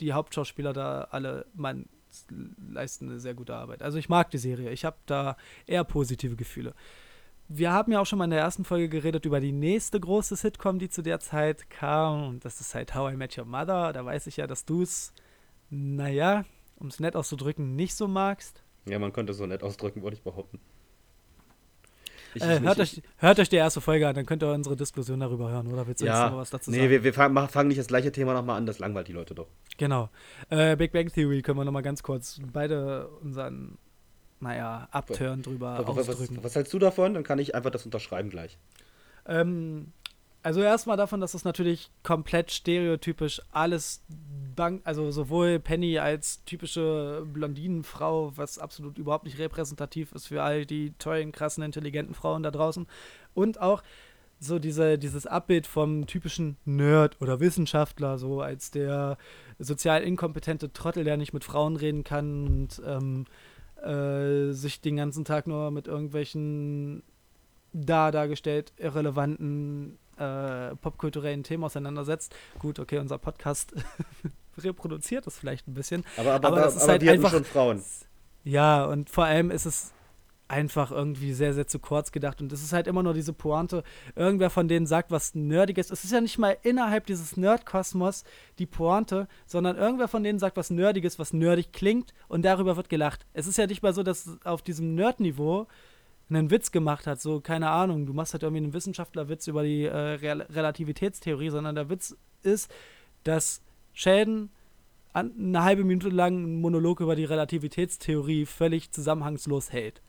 die 0.00 0.12
Hauptschauspieler 0.12 0.72
da 0.72 1.08
alle, 1.10 1.46
man 1.54 1.88
leisten 2.72 3.08
eine 3.08 3.20
sehr 3.20 3.34
gute 3.34 3.54
Arbeit. 3.54 3.82
Also 3.82 3.98
ich 3.98 4.08
mag 4.08 4.30
die 4.30 4.38
Serie. 4.38 4.70
Ich 4.70 4.84
habe 4.84 4.96
da 5.06 5.36
eher 5.66 5.84
positive 5.84 6.36
Gefühle. 6.36 6.74
Wir 7.48 7.72
haben 7.72 7.90
ja 7.92 8.00
auch 8.00 8.06
schon 8.06 8.18
mal 8.18 8.26
in 8.26 8.30
der 8.30 8.40
ersten 8.40 8.64
Folge 8.64 8.88
geredet 8.88 9.24
über 9.24 9.40
die 9.40 9.52
nächste 9.52 9.98
große 9.98 10.36
Sitcom, 10.36 10.78
die 10.78 10.88
zu 10.88 11.02
der 11.02 11.18
Zeit 11.20 11.68
kam. 11.68 12.28
Und 12.28 12.44
das 12.44 12.60
ist 12.60 12.74
halt 12.74 12.94
How 12.94 13.12
I 13.12 13.16
Met 13.16 13.36
Your 13.36 13.44
Mother. 13.44 13.92
Da 13.92 14.04
weiß 14.04 14.26
ich 14.28 14.36
ja, 14.36 14.46
dass 14.46 14.64
du 14.64 14.82
es, 14.82 15.12
naja, 15.68 16.44
um 16.76 16.88
es 16.88 17.00
nett 17.00 17.16
auszudrücken, 17.16 17.74
nicht 17.74 17.94
so 17.94 18.06
magst. 18.06 18.62
Ja, 18.86 18.98
man 18.98 19.12
könnte 19.12 19.32
es 19.32 19.38
so 19.38 19.46
nett 19.46 19.62
ausdrücken, 19.62 20.02
würde 20.02 20.16
ich 20.16 20.22
behaupten. 20.22 20.60
Ich, 22.34 22.42
Äh, 22.42 22.60
hört, 22.60 22.78
ich- 22.78 22.98
euch, 22.98 23.02
hört 23.18 23.38
euch 23.40 23.48
die 23.48 23.56
erste 23.56 23.80
Folge 23.80 24.06
an, 24.08 24.14
dann 24.14 24.26
könnt 24.26 24.42
ihr 24.42 24.52
unsere 24.52 24.76
Diskussion 24.76 25.20
darüber 25.20 25.50
hören. 25.50 25.66
Oder 25.72 25.86
willst 25.86 26.00
du 26.00 26.04
jetzt 26.06 26.14
ja, 26.14 26.30
noch 26.30 26.38
was 26.38 26.50
dazu 26.50 26.70
nee, 26.70 26.78
sagen? 26.78 26.90
wir, 26.90 27.04
wir 27.04 27.14
fangen, 27.14 27.48
fangen 27.48 27.68
nicht 27.68 27.78
das 27.80 27.86
gleiche 27.88 28.12
Thema 28.12 28.34
nochmal 28.34 28.56
an, 28.56 28.66
das 28.66 28.78
langweilt 28.78 29.08
die 29.08 29.12
Leute 29.12 29.34
doch. 29.34 29.48
Genau. 29.78 30.08
Äh, 30.48 30.76
Big 30.76 30.92
Bang 30.92 31.08
Theory 31.12 31.42
können 31.42 31.58
wir 31.58 31.64
nochmal 31.64 31.82
ganz 31.82 32.02
kurz 32.02 32.40
beide 32.52 33.08
unseren, 33.22 33.78
naja, 34.40 34.88
Abturn 34.90 35.42
drüber 35.42 35.82
Was, 35.86 35.96
was, 35.96 36.08
ausdrücken. 36.10 36.38
was 36.42 36.54
hältst 36.54 36.72
du 36.72 36.78
davon? 36.78 37.14
Dann 37.14 37.24
kann 37.24 37.38
ich 37.38 37.54
einfach 37.54 37.70
das 37.70 37.84
unterschreiben 37.84 38.30
gleich. 38.30 38.58
Ähm, 39.26 39.92
also 40.42 40.62
erstmal 40.62 40.96
davon, 40.96 41.20
dass 41.20 41.34
es 41.34 41.44
natürlich 41.44 41.90
komplett 42.02 42.50
stereotypisch 42.50 43.42
alles 43.52 44.02
Bank, 44.56 44.82
also 44.84 45.10
sowohl 45.10 45.58
Penny 45.58 45.98
als 45.98 46.44
typische 46.44 47.26
Blondinenfrau, 47.32 48.32
was 48.36 48.58
absolut 48.58 48.98
überhaupt 48.98 49.24
nicht 49.24 49.38
repräsentativ 49.38 50.12
ist 50.12 50.28
für 50.28 50.42
all 50.42 50.66
die 50.66 50.92
tollen, 50.98 51.32
krassen, 51.32 51.62
intelligenten 51.62 52.14
Frauen 52.14 52.42
da 52.42 52.50
draußen. 52.50 52.86
Und 53.34 53.60
auch 53.60 53.82
so 54.38 54.58
diese, 54.58 54.98
dieses 54.98 55.26
Abbild 55.26 55.66
vom 55.66 56.06
typischen 56.06 56.56
Nerd 56.64 57.20
oder 57.20 57.40
Wissenschaftler, 57.40 58.18
so 58.18 58.40
als 58.40 58.70
der 58.70 59.18
sozial 59.58 60.02
inkompetente 60.02 60.72
Trottel, 60.72 61.04
der 61.04 61.18
nicht 61.18 61.34
mit 61.34 61.44
Frauen 61.44 61.76
reden 61.76 62.04
kann 62.04 62.46
und 62.46 62.82
ähm, 62.86 63.26
äh, 63.82 64.52
sich 64.52 64.80
den 64.80 64.96
ganzen 64.96 65.24
Tag 65.24 65.46
nur 65.46 65.70
mit 65.70 65.86
irgendwelchen 65.86 67.02
da 67.72 68.10
dargestellt 68.10 68.72
irrelevanten 68.78 69.98
äh, 70.20 70.76
popkulturellen 70.76 71.42
Themen 71.42 71.64
auseinandersetzt. 71.64 72.34
Gut, 72.58 72.78
okay, 72.78 72.98
unser 72.98 73.18
Podcast 73.18 73.72
reproduziert 74.58 75.26
das 75.26 75.38
vielleicht 75.38 75.66
ein 75.68 75.74
bisschen. 75.74 76.04
Aber, 76.16 76.32
aber, 76.34 76.46
Aber 76.48 76.56
aber, 76.58 76.66
das 76.66 76.76
ist 76.76 76.82
aber 76.82 76.92
halt 76.92 77.02
wir 77.02 77.10
hatten 77.10 77.18
einfach- 77.18 77.30
schon 77.32 77.44
Frauen. 77.44 77.82
Ja, 78.44 78.84
und 78.86 79.10
vor 79.10 79.24
allem 79.24 79.50
ist 79.50 79.66
es 79.66 79.92
einfach 80.48 80.90
irgendwie 80.90 81.32
sehr, 81.32 81.54
sehr 81.54 81.68
zu 81.68 81.78
kurz 81.78 82.10
gedacht. 82.10 82.40
Und 82.40 82.52
es 82.52 82.60
ist 82.62 82.72
halt 82.72 82.88
immer 82.88 83.04
nur 83.04 83.14
diese 83.14 83.32
Pointe, 83.32 83.84
irgendwer 84.16 84.50
von 84.50 84.66
denen 84.66 84.86
sagt 84.86 85.12
was 85.12 85.34
Nerdiges. 85.36 85.90
Es 85.92 86.02
ist 86.02 86.10
ja 86.12 86.20
nicht 86.20 86.38
mal 86.38 86.56
innerhalb 86.62 87.06
dieses 87.06 87.36
Nerdkosmos 87.36 88.24
die 88.58 88.66
Pointe, 88.66 89.28
sondern 89.46 89.76
irgendwer 89.76 90.08
von 90.08 90.24
denen 90.24 90.40
sagt 90.40 90.56
was 90.56 90.70
Nerdiges, 90.70 91.20
was 91.20 91.32
nerdig 91.32 91.72
klingt 91.72 92.12
und 92.26 92.42
darüber 92.44 92.76
wird 92.76 92.88
gelacht. 92.88 93.26
Es 93.32 93.46
ist 93.46 93.58
ja 93.58 93.66
nicht 93.68 93.82
mal 93.84 93.94
so, 93.94 94.02
dass 94.02 94.28
auf 94.44 94.62
diesem 94.62 94.96
Nerd-Niveau 94.96 95.68
einen 96.30 96.50
Witz 96.50 96.70
gemacht 96.72 97.06
hat, 97.06 97.20
so, 97.20 97.40
keine 97.40 97.68
Ahnung, 97.70 98.06
du 98.06 98.12
machst 98.12 98.32
halt 98.32 98.42
irgendwie 98.42 98.62
einen 98.64 98.72
Wissenschaftlerwitz 98.72 99.46
über 99.46 99.62
die 99.62 99.84
äh, 99.84 99.94
Real 99.96 100.42
Relativitätstheorie, 100.42 101.50
sondern 101.50 101.74
der 101.74 101.90
Witz 101.90 102.16
ist, 102.42 102.70
dass 103.24 103.60
Sheldon 103.92 104.50
an, 105.12 105.32
eine 105.38 105.64
halbe 105.64 105.84
Minute 105.84 106.08
lang 106.08 106.36
einen 106.36 106.60
Monolog 106.60 107.00
über 107.00 107.16
die 107.16 107.24
Relativitätstheorie 107.24 108.46
völlig 108.46 108.92
zusammenhangslos 108.92 109.72
hält. 109.72 110.00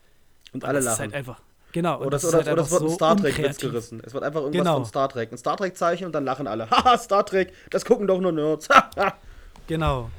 Und 0.53 0.63
alle 0.63 0.75
das 0.79 0.85
lachen. 0.85 0.93
ist 0.93 0.99
halt 0.99 1.13
einfach. 1.15 1.41
Genau. 1.73 1.99
Oder, 2.01 2.09
das 2.11 2.25
oder, 2.25 2.39
halt 2.39 2.47
oder 2.49 2.61
es 2.63 2.71
wird 2.71 2.81
ein 2.83 2.89
so 2.89 2.95
Star 2.95 3.15
Trek-Witz 3.17 3.57
gerissen. 3.57 4.01
Es 4.05 4.13
wird 4.13 4.23
einfach 4.25 4.41
irgendwas 4.41 4.59
Genau. 4.61 4.75
von 4.75 4.85
Star 4.85 5.07
Trek. 5.09 5.31
Ein 5.31 5.37
Star 5.37 5.55
Trek-Zeichen 5.57 6.05
und 6.05 6.13
dann 6.13 6.25
lachen 6.25 6.45
alle. 6.45 6.69
Haha, 6.71 6.97
Star 6.97 7.25
Trek, 7.25 7.53
das 7.69 7.85
gucken 7.85 8.07
doch 8.07 8.19
nur 8.19 8.31
Nerds. 8.31 8.67
Genau. 9.67 10.09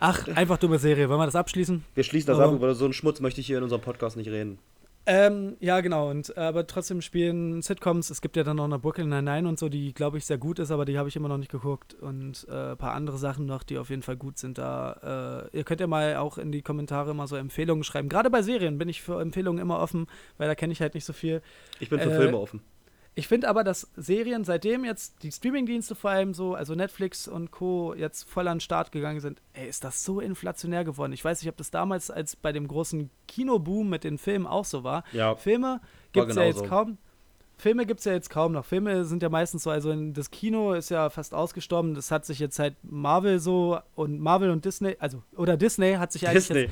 Ach, 0.00 0.28
einfach 0.28 0.58
dumme 0.58 0.78
Serie. 0.78 1.08
Wollen 1.08 1.18
wir 1.20 1.24
das 1.26 1.34
abschließen? 1.34 1.82
Wir 1.94 2.04
schließen 2.04 2.26
das 2.28 2.38
Aber- 2.38 2.48
ab, 2.50 2.54
über 2.54 2.74
so 2.74 2.84
einen 2.84 2.92
Schmutz 2.92 3.20
möchte 3.20 3.40
ich 3.40 3.46
hier 3.46 3.58
in 3.58 3.64
unserem 3.64 3.80
Podcast 3.80 4.16
nicht 4.16 4.28
reden. 4.28 4.58
Ähm, 5.06 5.56
ja, 5.60 5.80
genau. 5.80 6.10
Und 6.10 6.36
äh, 6.36 6.40
aber 6.40 6.66
trotzdem 6.66 7.00
spielen 7.00 7.62
Sitcoms. 7.62 8.10
Es 8.10 8.20
gibt 8.20 8.36
ja 8.36 8.44
dann 8.44 8.56
noch 8.56 8.64
eine 8.64 8.78
Brooklyn 8.78 9.08
Nine-Nine 9.08 9.48
und 9.48 9.58
so, 9.58 9.70
die 9.70 9.94
glaube 9.94 10.18
ich 10.18 10.26
sehr 10.26 10.36
gut 10.36 10.58
ist, 10.58 10.70
aber 10.70 10.84
die 10.84 10.98
habe 10.98 11.08
ich 11.08 11.16
immer 11.16 11.28
noch 11.28 11.38
nicht 11.38 11.50
geguckt. 11.50 11.94
Und 11.94 12.46
äh, 12.50 12.72
ein 12.72 12.76
paar 12.76 12.92
andere 12.92 13.16
Sachen 13.16 13.46
noch, 13.46 13.62
die 13.62 13.78
auf 13.78 13.88
jeden 13.88 14.02
Fall 14.02 14.16
gut 14.16 14.36
sind. 14.38 14.58
Da 14.58 15.48
äh, 15.52 15.56
ihr 15.56 15.64
könnt 15.64 15.80
ja 15.80 15.86
mal 15.86 16.16
auch 16.16 16.36
in 16.36 16.52
die 16.52 16.60
Kommentare 16.60 17.14
mal 17.14 17.26
so 17.26 17.36
Empfehlungen 17.36 17.84
schreiben. 17.84 18.10
Gerade 18.10 18.28
bei 18.28 18.42
Serien 18.42 18.76
bin 18.76 18.90
ich 18.90 19.00
für 19.00 19.18
Empfehlungen 19.20 19.62
immer 19.62 19.78
offen, 19.78 20.08
weil 20.36 20.46
da 20.48 20.54
kenne 20.54 20.74
ich 20.74 20.82
halt 20.82 20.92
nicht 20.94 21.06
so 21.06 21.14
viel. 21.14 21.40
Ich 21.80 21.88
bin 21.88 22.00
für 22.00 22.10
Äh, 22.10 22.16
Filme 22.16 22.36
offen. 22.36 22.60
Ich 23.18 23.26
finde 23.26 23.48
aber, 23.48 23.64
dass 23.64 23.90
Serien, 23.96 24.44
seitdem 24.44 24.84
jetzt 24.84 25.24
die 25.24 25.32
Streamingdienste 25.32 25.96
vor 25.96 26.10
allem 26.10 26.34
so, 26.34 26.54
also 26.54 26.76
Netflix 26.76 27.26
und 27.26 27.50
Co. 27.50 27.92
jetzt 27.94 28.30
voll 28.30 28.46
an 28.46 28.58
den 28.58 28.60
Start 28.60 28.92
gegangen 28.92 29.18
sind, 29.18 29.42
ey, 29.54 29.68
ist 29.68 29.82
das 29.82 30.04
so 30.04 30.20
inflationär 30.20 30.84
geworden. 30.84 31.12
Ich 31.12 31.24
weiß 31.24 31.42
nicht, 31.42 31.50
ob 31.50 31.56
das 31.56 31.72
damals 31.72 32.12
als 32.12 32.36
bei 32.36 32.52
dem 32.52 32.68
großen 32.68 33.10
Kinoboom 33.26 33.88
mit 33.88 34.04
den 34.04 34.18
Filmen 34.18 34.46
auch 34.46 34.64
so 34.64 34.84
war. 34.84 35.02
Ja, 35.10 35.34
Filme 35.34 35.80
gibt 36.12 36.30
es 36.30 36.36
ja 36.36 36.44
jetzt 36.44 36.64
kaum. 36.66 36.96
Filme 37.56 37.86
gibt 37.86 37.98
es 37.98 38.04
ja 38.04 38.12
jetzt 38.12 38.30
kaum 38.30 38.52
noch. 38.52 38.64
Filme 38.64 39.04
sind 39.04 39.20
ja 39.20 39.30
meistens 39.30 39.64
so, 39.64 39.70
also 39.70 39.90
in, 39.90 40.14
das 40.14 40.30
Kino 40.30 40.74
ist 40.74 40.90
ja 40.90 41.10
fast 41.10 41.34
ausgestorben. 41.34 41.94
Das 41.94 42.12
hat 42.12 42.24
sich 42.24 42.38
jetzt 42.38 42.54
seit 42.54 42.76
Marvel 42.84 43.40
so 43.40 43.80
und 43.96 44.20
Marvel 44.20 44.50
und 44.50 44.64
Disney, 44.64 44.94
also 45.00 45.24
oder 45.36 45.56
Disney 45.56 45.94
hat 45.94 46.12
sich 46.12 46.28
eigentlich 46.28 46.46
Disney. 46.46 46.68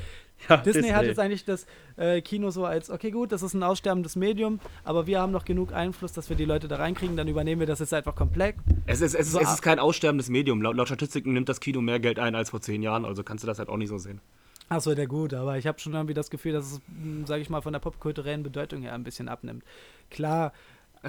Ja, 0.48 0.56
Disney, 0.64 0.88
hat 0.88 1.04
jetzt 1.04 1.18
eigentlich 1.18 1.44
das 1.44 1.66
äh, 1.96 2.20
Kino 2.20 2.50
so 2.50 2.64
als, 2.64 2.90
okay, 2.90 3.10
gut, 3.10 3.32
das 3.32 3.42
ist 3.42 3.54
ein 3.54 3.62
aussterbendes 3.62 4.16
Medium, 4.16 4.60
aber 4.84 5.06
wir 5.06 5.20
haben 5.20 5.32
noch 5.32 5.44
genug 5.44 5.72
Einfluss, 5.72 6.12
dass 6.12 6.28
wir 6.28 6.36
die 6.36 6.44
Leute 6.44 6.68
da 6.68 6.76
reinkriegen, 6.76 7.16
dann 7.16 7.28
übernehmen 7.28 7.60
wir 7.60 7.66
das 7.66 7.78
jetzt 7.78 7.94
einfach 7.94 8.14
komplett. 8.14 8.56
Es 8.86 9.00
ist, 9.00 9.14
es, 9.14 9.26
ist, 9.26 9.32
So 9.32 9.40
es 9.40 9.50
ist 9.50 9.62
kein 9.62 9.78
aussterbendes 9.78 10.28
Medium. 10.28 10.62
Laut, 10.62 10.76
laut 10.76 10.88
Statistiken 10.88 11.32
nimmt 11.32 11.48
das 11.48 11.60
Kino 11.60 11.80
mehr 11.80 12.00
Geld 12.00 12.18
ein 12.18 12.34
als 12.34 12.50
vor 12.50 12.60
zehn 12.60 12.82
Jahren, 12.82 13.04
also 13.04 13.22
kannst 13.22 13.44
du 13.44 13.46
das 13.46 13.58
halt 13.58 13.68
auch 13.68 13.76
nicht 13.76 13.88
so 13.88 13.98
sehen. 13.98 14.20
Achso, 14.68 14.94
der 14.96 15.06
gut, 15.06 15.32
aber 15.32 15.58
ich 15.58 15.66
habe 15.66 15.78
schon 15.78 15.94
irgendwie 15.94 16.14
das 16.14 16.28
Gefühl, 16.28 16.52
dass 16.52 16.72
es, 16.72 16.80
sage 17.26 17.40
ich 17.40 17.50
mal, 17.50 17.60
von 17.60 17.72
der 17.72 17.78
popkulturellen 17.78 18.42
Bedeutung 18.42 18.82
her 18.82 18.94
ein 18.94 19.04
bisschen 19.04 19.28
abnimmt. 19.28 19.62
Klar, 20.10 20.52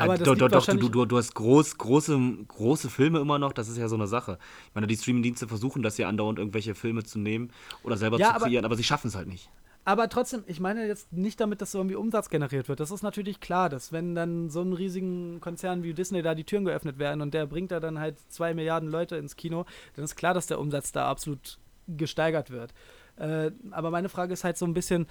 aber 0.02 0.15
äh, 0.15 0.18
das 0.18 0.26
doch, 0.26 0.34
liegt 0.36 0.41
doch, 0.53 0.65
doch, 0.65 0.76
du, 0.78 0.90
du, 0.90 1.06
du 1.06 1.18
hast 1.18 1.34
groß, 1.36 1.78
große, 1.78 2.19
große 2.48 2.90
Filme 2.90 3.19
immer 3.19 3.40
noch, 3.40 3.53
das 3.53 3.68
ist 3.69 3.78
ja 3.78 3.88
so 3.88 3.95
eine 3.95 4.07
Sache. 4.07 4.38
Ich 4.69 4.76
meine, 4.76 4.88
die 4.88 4.95
Streamingdienste 4.95 5.48
versuchen 5.48 5.82
das 5.84 5.98
ja 5.98 6.07
andauernd, 6.07 6.40
irgendwelche 6.40 6.76
Filme 6.76 7.03
zu 7.03 7.19
nehmen 7.19 7.52
oder 7.84 7.98
selber 7.98 8.18
Ja, 8.19 8.30
zu 8.30 8.36
aber- 8.36 8.45
kreieren, 8.45 8.65
aber, 8.65 8.76
sie 8.76 8.84
schaffen 8.84 9.07
es 9.07 9.15
halt 9.15 9.28
nicht. 9.28 9.49
Aber 9.86 10.10
trotzdem, 10.10 10.44
ich 10.48 10.60
meine 10.60 10.86
jetzt 10.86 11.14
nicht 11.14 11.40
damit, 11.40 11.61
dass 11.61 11.72
so 11.72 11.78
irgendwie 11.80 11.95
Umsatz 11.95 12.30
generiert 12.30 12.68
wird. 12.68 12.82
Das 12.82 12.91
ist 12.91 13.03
natürlich 13.03 13.40
klar, 13.40 13.69
dass 13.69 13.94
wenn 13.94 14.15
dann 14.15 14.49
so 14.49 14.61
ein 14.61 14.74
riesigen 14.74 15.40
Konzern 15.40 15.82
wie 15.82 15.94
Disney 15.94 16.22
da 16.22 16.36
die 16.36 16.44
Türen 16.44 16.65
geöffnet 16.65 16.99
werden 16.99 17.22
und 17.22 17.34
der 17.34 17.45
bringt 17.45 17.72
da 17.72 17.80
dann 17.80 17.98
halt 17.98 18.18
zwei 18.28 18.53
Milliarden 18.53 18.90
Leute 18.90 19.15
ins 19.15 19.38
Kino, 19.38 19.65
dann 19.95 20.03
ist 20.03 20.18
klar, 20.18 20.34
dass 20.34 20.45
der 20.45 20.60
Umsatz 20.60 20.91
da 20.91 21.10
absolut 21.10 21.57
gesteigert 21.88 22.52
wird. 22.52 22.74
Äh, 23.15 23.52
aber 23.72 23.90
meine 23.90 24.10
Frage 24.10 24.34
ist 24.34 24.44
halt 24.44 24.57
so 24.57 24.65
ein 24.65 24.74
bisschen 24.74 25.07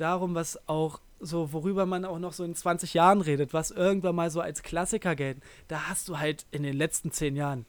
darum, 0.00 0.34
was 0.34 0.68
auch 0.68 1.00
so, 1.18 1.52
worüber 1.52 1.84
man 1.86 2.04
auch 2.04 2.18
noch 2.18 2.32
so 2.32 2.44
in 2.44 2.54
20 2.54 2.94
Jahren 2.94 3.20
redet, 3.20 3.52
was 3.52 3.70
irgendwann 3.70 4.14
mal 4.14 4.30
so 4.30 4.40
als 4.40 4.62
Klassiker 4.62 5.14
gelten. 5.14 5.42
Da 5.68 5.88
hast 5.88 6.08
du 6.08 6.18
halt 6.18 6.46
in 6.50 6.62
den 6.62 6.76
letzten 6.76 7.12
zehn 7.12 7.36
Jahren, 7.36 7.66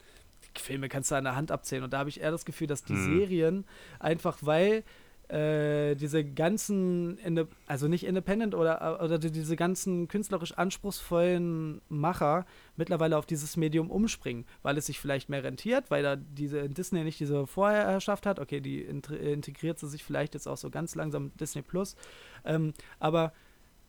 die 0.56 0.60
Filme 0.60 0.88
kannst 0.88 1.10
du 1.10 1.14
an 1.14 1.24
der 1.24 1.36
Hand 1.36 1.50
abzählen 1.50 1.84
und 1.84 1.92
da 1.92 1.98
habe 1.98 2.08
ich 2.08 2.20
eher 2.20 2.30
das 2.30 2.44
Gefühl, 2.44 2.66
dass 2.66 2.84
die 2.84 2.96
Serien 2.96 3.64
einfach, 3.98 4.38
weil 4.40 4.84
äh, 5.32 5.94
diese 5.94 6.24
ganzen, 6.24 7.18
also 7.66 7.88
nicht 7.88 8.04
Independent 8.04 8.54
oder, 8.54 9.02
oder 9.02 9.18
die, 9.18 9.30
diese 9.30 9.56
ganzen 9.56 10.06
künstlerisch 10.06 10.52
anspruchsvollen 10.52 11.80
Macher 11.88 12.44
mittlerweile 12.76 13.16
auf 13.16 13.24
dieses 13.24 13.56
Medium 13.56 13.90
umspringen, 13.90 14.44
weil 14.62 14.76
es 14.76 14.86
sich 14.86 15.00
vielleicht 15.00 15.28
mehr 15.28 15.42
rentiert, 15.42 15.90
weil 15.90 16.02
da 16.02 16.16
diese 16.16 16.68
Disney 16.68 17.02
nicht 17.02 17.18
diese 17.18 17.46
Vorherrschaft 17.46 18.26
hat. 18.26 18.38
Okay, 18.38 18.60
die 18.60 18.82
int- 18.82 19.10
integriert 19.10 19.78
sie 19.78 19.88
sich 19.88 20.04
vielleicht 20.04 20.34
jetzt 20.34 20.46
auch 20.46 20.58
so 20.58 20.70
ganz 20.70 20.94
langsam 20.94 21.24
mit 21.24 21.40
Disney 21.40 21.62
Plus. 21.62 21.96
Ähm, 22.44 22.74
aber 22.98 23.32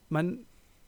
man 0.10 0.46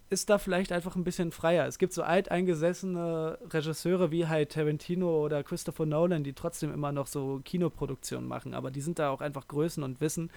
ist 0.09 0.29
da 0.29 0.37
vielleicht 0.37 0.71
einfach 0.71 0.95
ein 0.95 1.03
bisschen 1.03 1.31
freier. 1.31 1.65
Es 1.65 1.79
gibt 1.79 1.93
so 1.93 2.03
alteingesessene 2.03 3.39
Regisseure 3.49 4.11
wie 4.11 4.27
halt 4.27 4.51
Tarantino 4.51 5.23
oder 5.23 5.43
Christopher 5.43 5.85
Nolan, 5.85 6.23
die 6.23 6.33
trotzdem 6.33 6.71
immer 6.73 6.91
noch 6.91 7.07
so 7.07 7.41
Kinoproduktionen 7.43 8.27
machen, 8.27 8.53
aber 8.53 8.69
die 8.71 8.81
sind 8.81 8.99
da 8.99 9.09
auch 9.09 9.21
einfach 9.21 9.47
Größen 9.47 9.83
und 9.83 10.01
wissen, 10.01 10.29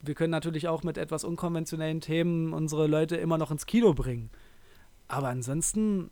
wir 0.00 0.14
können 0.14 0.30
natürlich 0.30 0.68
auch 0.68 0.84
mit 0.84 0.96
etwas 0.96 1.24
unkonventionellen 1.24 2.00
Themen 2.00 2.52
unsere 2.52 2.86
Leute 2.86 3.16
immer 3.16 3.36
noch 3.36 3.50
ins 3.50 3.66
Kino 3.66 3.94
bringen. 3.94 4.30
Aber 5.08 5.28
ansonsten, 5.28 6.10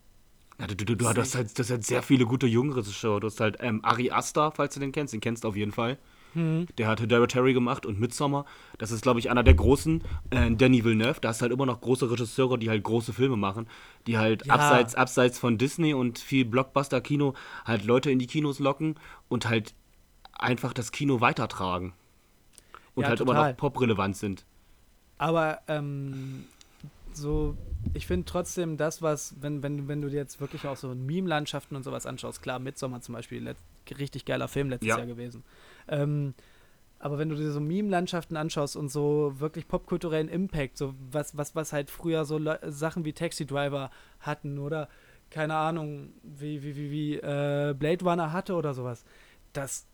Ja, 0.59 0.67
du, 0.67 0.75
du, 0.75 0.95
du, 0.95 1.07
hast 1.07 1.35
halt, 1.35 1.57
das 1.57 1.69
halt 1.69 1.85
sehr 1.85 2.03
viele 2.03 2.25
gute 2.25 2.47
junge 2.47 2.75
Regisseure. 2.75 3.21
Du 3.21 3.27
hast 3.27 3.39
halt 3.39 3.57
ähm, 3.61 3.79
Ari 3.85 4.11
Aster, 4.11 4.51
falls 4.51 4.73
du 4.73 4.79
den 4.81 4.91
kennst, 4.91 5.13
den 5.13 5.21
kennst 5.21 5.43
du 5.43 5.47
auf 5.47 5.55
jeden 5.55 5.71
Fall. 5.71 5.97
Der 6.77 6.87
hat 6.87 6.99
Hereditary 7.01 7.53
gemacht 7.53 7.85
und 7.85 7.99
Midsommar. 7.99 8.45
Das 8.77 8.91
ist, 8.91 9.01
glaube 9.01 9.19
ich, 9.19 9.29
einer 9.31 9.43
der 9.43 9.55
großen. 9.55 10.03
Äh, 10.29 10.51
Danny 10.51 10.83
Villeneuve, 10.83 11.19
da 11.21 11.29
hast 11.29 11.41
du 11.41 11.43
halt 11.43 11.53
immer 11.53 11.65
noch 11.65 11.81
große 11.81 12.09
Regisseure, 12.11 12.59
die 12.59 12.69
halt 12.69 12.83
große 12.83 13.13
Filme 13.13 13.35
machen, 13.37 13.67
die 14.05 14.17
halt 14.17 14.45
Ja. 14.45 14.53
abseits, 14.53 14.95
abseits 14.95 15.39
von 15.39 15.57
Disney 15.57 15.93
und 15.93 16.19
viel 16.19 16.45
Blockbuster-Kino 16.45 17.33
halt 17.65 17.85
Leute 17.85 18.11
in 18.11 18.19
die 18.19 18.27
Kinos 18.27 18.59
locken 18.59 18.95
und 19.29 19.49
halt 19.49 19.73
einfach 20.33 20.73
das 20.73 20.91
Kino 20.91 21.19
weitertragen. 21.21 21.93
Und 22.95 23.03
Ja, 23.03 23.09
halt 23.09 23.19
immer 23.21 23.33
total. 23.33 23.51
noch 23.51 23.57
poprelevant 23.57 24.17
sind. 24.17 24.45
aber 25.17 25.59
ähm, 25.67 26.45
so, 27.13 27.55
ich 27.93 28.05
finde 28.05 28.25
trotzdem 28.25 28.77
das, 28.77 29.01
was, 29.01 29.35
wenn, 29.41 29.63
wenn, 29.63 29.87
wenn 29.87 30.01
du 30.01 30.09
dir 30.09 30.17
jetzt 30.17 30.39
wirklich 30.39 30.67
auch 30.67 30.77
so 30.77 30.93
Meme-Landschaften 30.93 31.75
und 31.75 31.83
sowas 31.83 32.05
anschaust, 32.05 32.41
klar, 32.41 32.59
Midsommar 32.59 33.01
zum 33.01 33.13
Beispiel, 33.15 33.55
richtig 33.97 34.25
geiler 34.25 34.47
Film 34.47 34.69
letztes 34.69 34.89
Ja. 34.89 34.97
Jahr 34.97 35.07
gewesen. 35.07 35.43
Ähm, 35.87 36.33
aber 36.99 37.19
wenn 37.19 37.29
du 37.29 37.35
dir 37.35 37.51
so 37.51 37.59
Meme-Landschaften 37.59 38.37
anschaust 38.37 38.75
und 38.75 38.89
so 38.89 39.33
wirklich 39.37 39.67
popkulturellen 39.67 40.29
Impact, 40.29 40.77
so 40.77 40.95
was, 41.11 41.37
was, 41.37 41.55
was 41.55 41.73
halt 41.73 41.91
früher 41.91 42.25
so 42.25 42.37
Le 42.37 42.59
Sachen 42.65 43.05
wie 43.05 43.13
Taxi 43.13 43.45
Driver 43.45 43.91
hatten 44.19 44.57
oder 44.57 44.89
keine 45.29 45.55
Ahnung, 45.55 46.13
wie, 46.23 46.63
wie, 46.63 46.75
wie, 46.75 46.91
wie 46.91 47.15
äh, 47.17 47.75
Blade 47.77 48.03
Runner 48.03 48.31
hatte 48.31 48.55
oder 48.55 48.73
sowas, 48.73 49.03
das 49.53 49.85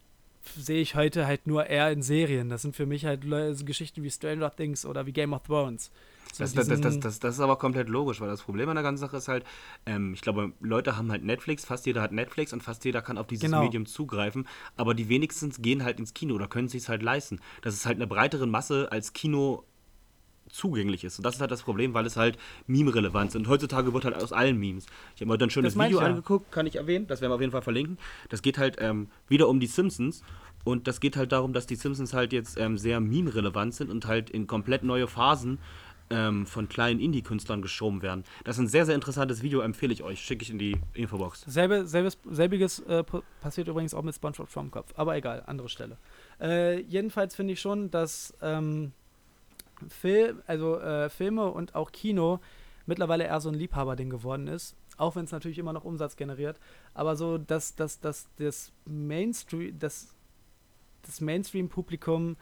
sehe 0.55 0.81
ich 0.81 0.95
heute 0.95 1.25
halt 1.25 1.47
nur 1.47 1.65
eher 1.67 1.91
in 1.91 2.01
Serien. 2.01 2.49
Das 2.49 2.61
sind 2.61 2.75
für 2.75 2.85
mich 2.85 3.05
halt 3.05 3.23
Le 3.23 3.53
Geschichten 3.55 4.03
wie 4.03 4.11
Stranger 4.11 4.55
Things 4.55 4.85
oder 4.85 5.05
wie 5.05 5.13
Game 5.13 5.33
of 5.33 5.43
Thrones. 5.43 5.91
So 6.31 6.43
Das, 6.43 6.53
das, 6.53 6.99
das, 6.99 7.19
das, 7.19 7.35
ist 7.35 7.39
aber 7.39 7.57
komplett 7.57 7.89
logisch, 7.89 8.21
weil 8.21 8.27
das 8.27 8.41
Problem 8.41 8.69
an 8.69 8.75
der 8.75 8.83
ganzen 8.83 9.01
Sache 9.01 9.17
ist 9.17 9.27
halt, 9.27 9.43
ähm, 9.85 10.13
ich 10.13 10.21
glaube, 10.21 10.53
Leute 10.61 10.97
haben 10.97 11.11
halt 11.11 11.23
Netflix, 11.23 11.65
fast 11.65 11.85
jeder 11.85 12.01
hat 12.01 12.11
Netflix 12.11 12.53
und 12.53 12.63
fast 12.63 12.85
jeder 12.85 13.01
kann 13.01 13.17
auf 13.17 13.27
dieses 13.27 13.43
Genau. 13.45 13.63
Medium 13.63 13.85
zugreifen, 13.85 14.47
aber 14.77 14.93
die 14.93 15.09
wenigstens 15.09 15.61
gehen 15.61 15.83
halt 15.83 15.99
ins 15.99 16.13
Kino 16.13 16.35
oder 16.35 16.47
können 16.47 16.69
sich 16.69 16.87
halt 16.89 17.03
leisten. 17.03 17.39
Das 17.61 17.73
ist 17.73 17.85
halt 17.85 17.97
eine 17.97 18.07
breitere 18.07 18.47
Masse 18.47 18.91
als 18.91 19.13
Kino 19.13 19.63
zugänglich 20.49 21.03
ist. 21.03 21.17
Und 21.19 21.25
das 21.25 21.35
ist 21.35 21.41
halt 21.41 21.51
das 21.51 21.63
Problem, 21.63 21.93
weil 21.93 22.05
es 22.05 22.15
halt 22.15 22.37
Meme-relevant 22.67 23.29
ist. 23.29 23.35
Und 23.35 23.47
heutzutage 23.47 23.93
wird 23.93 24.05
halt 24.05 24.15
aus 24.15 24.31
allen 24.31 24.57
Memes. 24.57 24.85
Ich 25.15 25.21
habe 25.21 25.27
mir 25.27 25.33
heute 25.33 25.45
ein 25.45 25.49
schönes 25.49 25.77
Video 25.77 25.99
ja. 25.99 26.05
angeguckt, 26.05 26.51
kann 26.51 26.67
ich 26.67 26.75
erwähnen, 26.75 27.07
das 27.07 27.21
werden 27.21 27.31
wir 27.31 27.35
auf 27.35 27.41
jeden 27.41 27.51
Fall 27.51 27.61
verlinken. 27.61 27.97
Das 28.29 28.41
geht 28.41 28.57
halt 28.57 28.77
ähm, 28.79 29.09
wieder 29.27 29.49
um 29.49 29.59
die 29.59 29.67
Simpsons. 29.67 30.23
Und 30.63 30.87
das 30.87 31.01
geht 31.01 31.17
halt 31.17 31.33
darum, 31.33 31.51
dass 31.51 31.65
die 31.67 31.75
Simpsons 31.75 32.13
halt 32.13 32.31
jetzt 32.31 32.57
ähm, 32.57 32.77
sehr 32.77 33.01
meme-relevant 33.01 33.73
sind 33.73 33.91
und 33.91 34.05
halt 34.05 34.29
in 34.29 34.47
komplett 34.47 34.83
neue 34.83 35.07
Phasen 35.07 35.59
ähm, 36.09 36.45
von 36.45 36.67
kleinen 36.69 36.99
Indie-Künstlern 36.99 37.61
geschoben 37.61 38.01
werden. 38.01 38.23
Das 38.43 38.57
ist 38.57 38.63
ein 38.63 38.67
sehr, 38.67 38.85
sehr 38.85 38.95
interessantes 38.95 39.41
Video, 39.41 39.61
empfehle 39.61 39.93
ich 39.93 40.03
euch. 40.03 40.19
Schicke 40.19 40.43
ich 40.43 40.49
in 40.49 40.59
die 40.59 40.77
Infobox. 40.93 41.41
Selbe, 41.47 41.85
selbes, 41.85 42.17
selbiges 42.29 42.79
äh, 42.79 43.03
passiert 43.41 43.67
übrigens 43.67 43.93
auch 43.93 44.03
mit 44.03 44.15
SpongeBob 44.15 44.49
Schwammkopf. 44.49 44.93
Aber 44.95 45.15
egal, 45.15 45.43
andere 45.45 45.69
Stelle. 45.69 45.97
Äh, 46.39 46.81
jedenfalls 46.81 47.35
finde 47.35 47.53
ich 47.53 47.61
schon, 47.61 47.91
dass 47.91 48.33
ähm, 48.41 48.91
Film, 49.89 50.41
also, 50.47 50.79
äh, 50.79 51.09
Filme 51.09 51.49
und 51.51 51.75
auch 51.75 51.91
Kino 51.91 52.39
mittlerweile 52.85 53.25
eher 53.25 53.41
so 53.41 53.49
ein 53.49 53.55
Liebhaberding 53.55 54.09
geworden 54.09 54.47
ist. 54.47 54.75
Auch 54.97 55.15
wenn 55.15 55.25
es 55.25 55.31
natürlich 55.31 55.57
immer 55.57 55.73
noch 55.73 55.85
Umsatz 55.85 56.15
generiert. 56.15 56.59
Aber 56.93 57.15
so, 57.15 57.37
dass, 57.37 57.75
dass, 57.75 57.99
dass 57.99 58.27
das 58.37 58.71
Mainstream, 58.85 59.77
das, 59.79 60.13
das 61.01 61.19
Mainstream-Publikum 61.19 62.37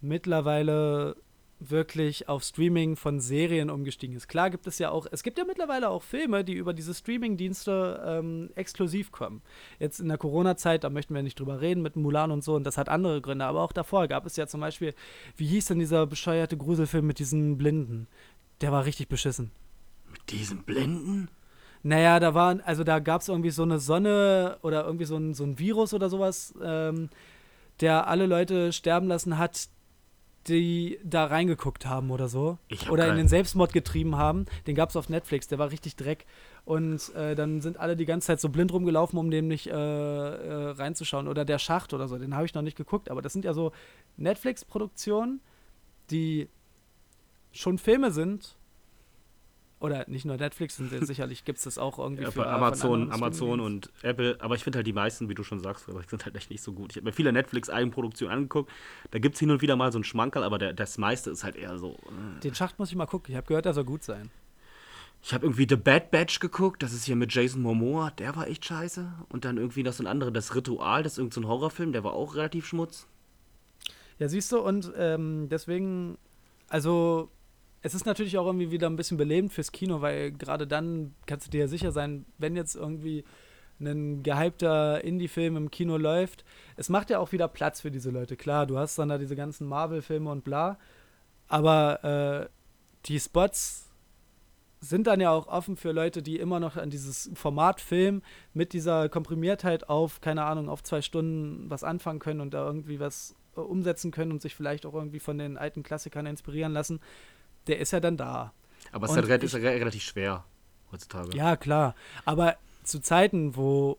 mittlerweile 0.00 1.16
wirklich 1.60 2.28
auf 2.28 2.42
Streaming 2.42 2.96
von 2.96 3.20
Serien 3.20 3.70
umgestiegen 3.70 4.16
ist. 4.16 4.28
Klar 4.28 4.50
gibt 4.50 4.66
es 4.66 4.78
ja 4.78 4.90
auch, 4.90 5.06
es 5.10 5.22
gibt 5.22 5.38
ja 5.38 5.44
mittlerweile 5.44 5.90
auch 5.90 6.02
Filme, 6.02 6.44
die 6.44 6.54
über 6.54 6.72
diese 6.72 6.94
Streaming-Dienste 6.94 8.02
ähm, 8.06 8.50
exklusiv 8.54 9.10
kommen. 9.10 9.42
Jetzt 9.78 10.00
in 10.00 10.08
der 10.08 10.18
Corona-Zeit, 10.18 10.84
da 10.84 10.90
möchten 10.90 11.14
wir 11.14 11.22
nicht 11.22 11.38
drüber 11.38 11.60
reden 11.60 11.82
mit 11.82 11.96
Mulan 11.96 12.30
und 12.30 12.44
so, 12.44 12.54
und 12.54 12.64
das 12.64 12.78
hat 12.78 12.88
andere 12.88 13.20
Gründe, 13.20 13.44
aber 13.44 13.62
auch 13.62 13.72
davor 13.72 14.06
gab 14.08 14.26
es 14.26 14.36
ja 14.36 14.46
zum 14.46 14.60
Beispiel, 14.60 14.94
wie 15.36 15.46
hieß 15.46 15.66
denn 15.66 15.78
dieser 15.78 16.06
bescheuerte 16.06 16.56
Gruselfilm 16.56 17.06
mit 17.06 17.18
diesen 17.18 17.58
Blinden? 17.58 18.06
Der 18.60 18.72
war 18.72 18.84
richtig 18.84 19.08
beschissen. 19.08 19.50
Mit 20.10 20.30
diesen 20.30 20.64
Blenden? 20.64 21.28
Naja, 21.82 22.18
da 22.20 22.34
waren, 22.34 22.60
also 22.60 22.84
da 22.84 22.98
gab 22.98 23.20
es 23.20 23.28
irgendwie 23.28 23.50
so 23.50 23.62
eine 23.62 23.78
Sonne 23.78 24.58
oder 24.62 24.84
irgendwie 24.84 25.04
so 25.04 25.16
ein, 25.16 25.34
so 25.34 25.44
ein 25.44 25.58
Virus 25.58 25.94
oder 25.94 26.08
sowas, 26.08 26.54
ähm, 26.62 27.08
der 27.80 28.08
alle 28.08 28.26
Leute 28.26 28.72
sterben 28.72 29.06
lassen 29.06 29.38
hat, 29.38 29.68
die 30.48 30.98
da 31.04 31.26
reingeguckt 31.26 31.86
haben 31.86 32.10
oder 32.10 32.28
so. 32.28 32.58
Hab 32.72 32.90
Oder 32.90 33.08
in 33.08 33.16
den 33.16 33.28
Selbstmord 33.28 33.72
getrieben 33.72 34.16
haben. 34.16 34.46
Den 34.66 34.74
gab 34.74 34.90
es 34.90 34.96
auf 34.96 35.08
Netflix, 35.08 35.48
der 35.48 35.58
war 35.58 35.70
richtig 35.70 35.96
Dreck. 35.96 36.26
Und 36.64 37.14
äh, 37.14 37.34
dann 37.34 37.60
sind 37.60 37.78
alle 37.78 37.96
die 37.96 38.04
ganze 38.04 38.26
Zeit 38.26 38.40
so 38.40 38.48
blind 38.48 38.72
rumgelaufen, 38.72 39.18
um 39.18 39.30
dem 39.30 39.48
nicht 39.48 39.68
äh, 39.68 39.72
äh, 39.72 40.70
reinzuschauen. 40.70 41.28
Oder 41.28 41.44
der 41.44 41.58
Schacht 41.58 41.94
oder 41.94 42.08
so, 42.08 42.18
den 42.18 42.34
habe 42.34 42.44
ich 42.46 42.54
noch 42.54 42.62
nicht 42.62 42.76
geguckt. 42.76 43.10
Aber 43.10 43.22
das 43.22 43.32
sind 43.32 43.44
ja 43.44 43.54
so 43.54 43.72
Netflix-Produktionen, 44.16 45.40
die 46.10 46.48
schon 47.52 47.78
Filme 47.78 48.10
sind. 48.10 48.56
Oder 49.80 50.04
nicht 50.08 50.24
nur 50.24 50.36
Netflix, 50.36 50.78
ja 50.78 51.04
sicherlich 51.04 51.44
gibt 51.44 51.58
es 51.58 51.64
das 51.64 51.78
auch 51.78 52.00
irgendwie 52.00 52.24
Ja, 52.24 52.32
für 52.32 52.40
bei 52.40 52.44
von 52.46 52.54
Amazon, 52.54 53.12
Amazon 53.12 53.60
und 53.60 53.92
Apple, 54.02 54.36
aber 54.40 54.56
ich 54.56 54.64
finde 54.64 54.78
halt 54.78 54.86
die 54.88 54.92
meisten, 54.92 55.28
wie 55.28 55.34
du 55.34 55.44
schon 55.44 55.60
sagst, 55.60 55.86
sind 55.86 56.24
halt 56.24 56.34
echt 56.34 56.50
nicht 56.50 56.62
so 56.62 56.72
gut. 56.72 56.90
Ich 56.90 56.96
habe 56.96 57.04
mir 57.04 57.12
viele 57.12 57.32
Netflix-Eigenproduktionen 57.32 58.34
angeguckt. 58.34 58.72
Da 59.12 59.20
gibt 59.20 59.36
es 59.36 59.40
hin 59.40 59.50
und 59.52 59.62
wieder 59.62 59.76
mal 59.76 59.92
so 59.92 59.98
einen 59.98 60.04
Schmankerl, 60.04 60.42
aber 60.42 60.58
der, 60.58 60.72
das 60.72 60.98
meiste 60.98 61.30
ist 61.30 61.44
halt 61.44 61.54
eher 61.54 61.78
so. 61.78 61.92
äh. 61.92 62.40
Den 62.40 62.56
Schacht 62.56 62.78
muss 62.80 62.90
ich 62.90 62.96
mal 62.96 63.06
gucken. 63.06 63.30
Ich 63.30 63.36
habe 63.36 63.46
gehört, 63.46 63.66
der 63.66 63.74
soll 63.74 63.84
gut 63.84 64.02
sein. 64.02 64.30
Ich 65.22 65.32
habe 65.32 65.46
irgendwie 65.46 65.66
The 65.68 65.76
Bad 65.76 66.10
Batch 66.10 66.40
geguckt, 66.40 66.82
das 66.82 66.92
ist 66.92 67.04
hier 67.04 67.16
mit 67.16 67.32
Jason 67.32 67.62
Momoa, 67.62 68.10
der 68.12 68.36
war 68.36 68.46
echt 68.46 68.64
scheiße. 68.64 69.12
Und 69.28 69.44
dann 69.44 69.58
irgendwie 69.58 69.82
noch 69.82 69.92
so 69.92 70.02
ein 70.02 70.06
anderer, 70.06 70.30
das 70.30 70.54
Ritual, 70.54 71.02
das 71.02 71.12
ist 71.12 71.18
irgendein 71.18 71.42
so 71.42 71.48
Horrorfilm, 71.48 71.92
der 71.92 72.04
war 72.04 72.12
auch 72.14 72.34
relativ 72.34 72.66
schmutz. 72.66 73.06
Ja, 74.18 74.28
siehst 74.28 74.50
du, 74.52 74.60
und 74.60 74.92
ähm, 74.96 75.48
deswegen, 75.48 76.18
also 76.68 77.30
es 77.82 77.94
ist 77.94 78.06
natürlich 78.06 78.38
auch 78.38 78.46
irgendwie 78.46 78.70
wieder 78.70 78.88
ein 78.88 78.96
bisschen 78.96 79.16
belebend 79.16 79.52
fürs 79.52 79.72
Kino, 79.72 80.00
weil 80.00 80.32
gerade 80.32 80.66
dann 80.66 81.14
kannst 81.26 81.46
du 81.46 81.50
dir 81.50 81.60
ja 81.60 81.68
sicher 81.68 81.92
sein, 81.92 82.26
wenn 82.38 82.56
jetzt 82.56 82.74
irgendwie 82.74 83.24
ein 83.80 84.22
gehypter 84.24 85.04
Indie-Film 85.04 85.56
im 85.56 85.70
Kino 85.70 85.96
läuft, 85.96 86.44
es 86.76 86.88
macht 86.88 87.10
ja 87.10 87.20
auch 87.20 87.30
wieder 87.30 87.46
Platz 87.46 87.80
für 87.80 87.92
diese 87.92 88.10
Leute. 88.10 88.36
Klar, 88.36 88.66
du 88.66 88.76
hast 88.78 88.98
dann 88.98 89.08
da 89.08 89.18
diese 89.18 89.36
ganzen 89.36 89.68
Marvel-Filme 89.68 90.30
und 90.30 90.42
bla, 90.42 90.78
aber 91.46 92.48
äh, 92.48 92.48
die 93.06 93.20
Spots 93.20 93.88
sind 94.80 95.06
dann 95.06 95.20
ja 95.20 95.30
auch 95.30 95.48
offen 95.48 95.76
für 95.76 95.92
Leute, 95.92 96.22
die 96.22 96.38
immer 96.38 96.60
noch 96.60 96.76
an 96.76 96.90
dieses 96.90 97.30
Format 97.34 97.80
Film 97.80 98.22
mit 98.54 98.72
dieser 98.72 99.08
Komprimiertheit 99.08 99.88
auf, 99.88 100.20
keine 100.20 100.44
Ahnung, 100.44 100.68
auf 100.68 100.82
zwei 100.82 101.02
Stunden 101.02 101.68
was 101.68 101.84
anfangen 101.84 102.20
können 102.20 102.40
und 102.40 102.54
da 102.54 102.64
irgendwie 102.64 103.00
was 103.00 103.34
äh, 103.56 103.60
umsetzen 103.60 104.10
können 104.10 104.32
und 104.32 104.42
sich 104.42 104.54
vielleicht 104.54 104.86
auch 104.86 104.94
irgendwie 104.94 105.20
von 105.20 105.38
den 105.38 105.56
alten 105.56 105.82
Klassikern 105.82 106.26
inspirieren 106.26 106.72
lassen, 106.72 107.00
der 107.68 107.78
ist 107.78 107.92
ja 107.92 108.00
dann 108.00 108.16
da. 108.16 108.52
Aber 108.92 109.06
es 109.06 109.12
ist, 109.12 109.28
halt, 109.30 109.42
ist 109.42 109.54
relativ 109.54 110.02
schwer 110.02 110.44
heutzutage. 110.90 111.36
Ja, 111.36 111.56
klar. 111.56 111.94
Aber 112.24 112.56
zu 112.82 113.00
Zeiten, 113.00 113.56
wo 113.56 113.98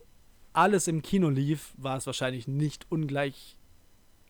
alles 0.53 0.87
im 0.87 1.01
Kino 1.01 1.29
lief, 1.29 1.73
war 1.77 1.97
es 1.97 2.05
wahrscheinlich 2.05 2.47
nicht 2.47 2.87
ungleich 2.89 3.59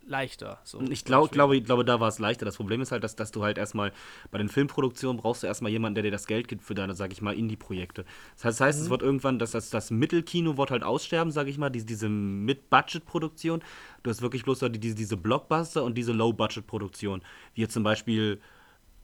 leichter. 0.10 0.60
So. 0.64 0.82
Ich 0.82 1.06
glaub, 1.06 1.32
glaube, 1.32 1.56
ich 1.56 1.64
glaube, 1.64 1.86
da 1.86 2.00
war 2.00 2.08
es 2.08 2.20
leichter. 2.20 2.46
Das 2.46 2.58
Problem 2.58 2.82
ist 2.82 2.92
halt, 2.92 3.04
dass, 3.04 3.16
dass 3.16 3.32
du 3.32 3.44
halt 3.44 3.58
erstmal 3.58 3.94
bei 4.32 4.38
den 4.38 4.50
Filmproduktionen 4.50 5.22
brauchst 5.22 5.44
du 5.44 5.48
erstmal 5.48 5.72
jemanden, 5.72 5.96
der 5.96 6.04
dir 6.04 6.12
das 6.12 6.26
Geld 6.26 6.48
gibt 6.48 6.64
für 6.64 6.74
deine, 6.74 6.96
sag 6.96 7.12
ich 7.12 7.22
mal, 7.22 7.36
Indie-Projekte. 7.36 8.06
Das 8.36 8.46
heißt, 8.46 8.60
das 8.60 8.68
heißt 8.68 8.82
es 8.82 8.90
wird 8.90 9.02
irgendwann, 9.02 9.40
dass 9.40 9.52
das, 9.52 9.70
das 9.70 9.92
Mittelkino 9.92 10.58
wird 10.58 10.72
halt 10.72 10.84
aussterben, 10.84 11.32
sag 11.32 11.48
ich 11.48 11.58
mal, 11.58 11.70
diese, 11.70 11.86
diese 11.86 12.10
Mid-Budget-Produktion. 12.10 13.62
Du 14.04 14.10
hast 14.10 14.22
wirklich 14.22 14.44
bloß 14.44 14.60
diese, 14.72 14.96
diese 14.96 15.18
Blockbuster 15.18 15.84
und 15.84 15.96
diese 15.96 16.12
Low-Budget-Produktion. 16.12 17.22
Wie 17.54 17.62
jetzt 17.62 17.74
zum 17.74 17.84
Beispiel, 17.84 18.42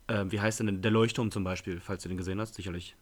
ähm, 0.07 0.31
wie 0.31 0.39
heißt 0.39 0.59
denn 0.59 0.81
der 0.81 0.91
Leuchtturm 0.91 1.31
zum 1.31 1.43
Beispiel, 1.43 1.79
falls 1.79 2.03
du 2.03 2.09
den 2.09 2.17
gesehen 2.17 2.39
hast, 2.39 2.55
sicherlich. 2.55 2.95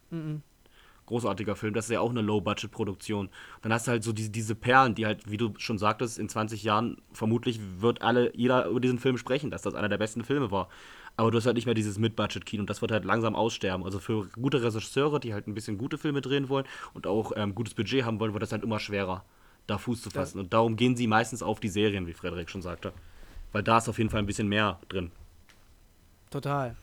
Großartiger 1.06 1.58
Film, 1.58 1.74
das 1.74 1.86
ist 1.86 1.92
ja 1.92 2.00
auch 2.00 2.12
eine 2.12 2.22
Low-Budget-Produktion. 2.22 3.30
Dann 3.62 3.74
hast 3.74 3.88
du 3.88 3.92
halt 3.92 4.04
so 4.04 4.14
diese, 4.14 4.30
diese 4.30 4.56
Perlen, 4.56 4.96
die 4.96 5.06
halt, 5.06 5.30
wie 5.30 5.36
du 5.36 5.54
schon 5.58 5.78
sagtest, 5.78 6.18
in 6.18 6.30
20 6.30 6.64
Jahren 6.64 7.02
vermutlich 7.12 7.60
wird 7.80 8.02
alle, 8.02 8.36
jeder 8.38 8.68
über 8.68 8.80
diesen 8.80 9.00
Film 9.00 9.18
sprechen, 9.18 9.52
dass 9.52 9.64
das 9.64 9.74
einer 9.74 9.90
der 9.90 9.98
besten 9.98 10.24
Filme 10.24 10.50
war. 10.50 10.70
Aber 11.18 11.30
du 11.30 11.38
hast 11.38 11.46
halt 11.46 11.56
nicht 11.56 11.66
mehr 11.66 11.76
dieses 11.76 12.00
Mid-Budget-Kino 12.00 12.62
und 12.62 12.70
das 12.70 12.82
wird 12.82 12.92
halt 12.92 13.06
langsam 13.06 13.36
aussterben. 13.36 13.86
Also 13.86 14.00
für 14.00 14.28
gute 14.30 14.64
Regisseure, 14.64 15.20
die 15.20 15.34
halt 15.34 15.48
ein 15.48 15.54
bisschen 15.54 15.78
gute 15.78 15.98
Filme 15.98 16.22
drehen 16.22 16.48
wollen 16.50 16.66
und 16.94 17.06
auch 17.06 17.34
ähm, 17.36 17.54
gutes 17.54 17.74
Budget 17.74 18.06
haben 18.06 18.20
wollen, 18.20 18.34
wird 18.34 18.42
das 18.42 18.52
halt 18.54 18.64
immer 18.64 18.80
schwerer, 18.80 19.24
da 19.68 19.78
Fuß 19.78 20.02
zu 20.02 20.10
fassen. 20.10 20.40
Und 20.40 20.54
darum 20.54 20.78
gehen 20.78 20.96
sie 20.96 21.08
meistens 21.08 21.44
auf 21.44 21.60
die 21.60 21.68
Serien, 21.68 22.08
wie 22.08 22.14
Frederik 22.14 22.50
schon 22.50 22.62
sagte. 22.62 22.94
Weil 23.52 23.62
da 23.62 23.78
ist 23.78 23.90
auf 23.90 23.98
jeden 24.00 24.10
Fall 24.10 24.20
ein 24.20 24.26
bisschen 24.26 24.48
mehr 24.48 24.80
drin. 24.90 25.12
Total. 26.32 26.76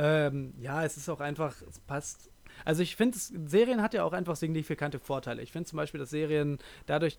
Ähm, 0.00 0.54
ja, 0.60 0.84
es 0.84 0.96
ist 0.96 1.08
auch 1.08 1.18
einfach, 1.18 1.60
es 1.68 1.80
passt. 1.80 2.30
Also 2.64 2.82
ich 2.84 2.94
finde, 2.94 3.18
Serien 3.18 3.82
hat 3.82 3.94
ja 3.94 4.04
auch 4.04 4.12
einfach 4.12 4.36
signifikante 4.36 5.00
Vorteile. 5.00 5.42
Ich 5.42 5.50
finde 5.50 5.68
zum 5.68 5.76
Beispiel, 5.76 5.98
dass 5.98 6.10
Serien 6.10 6.58
dadurch 6.86 7.18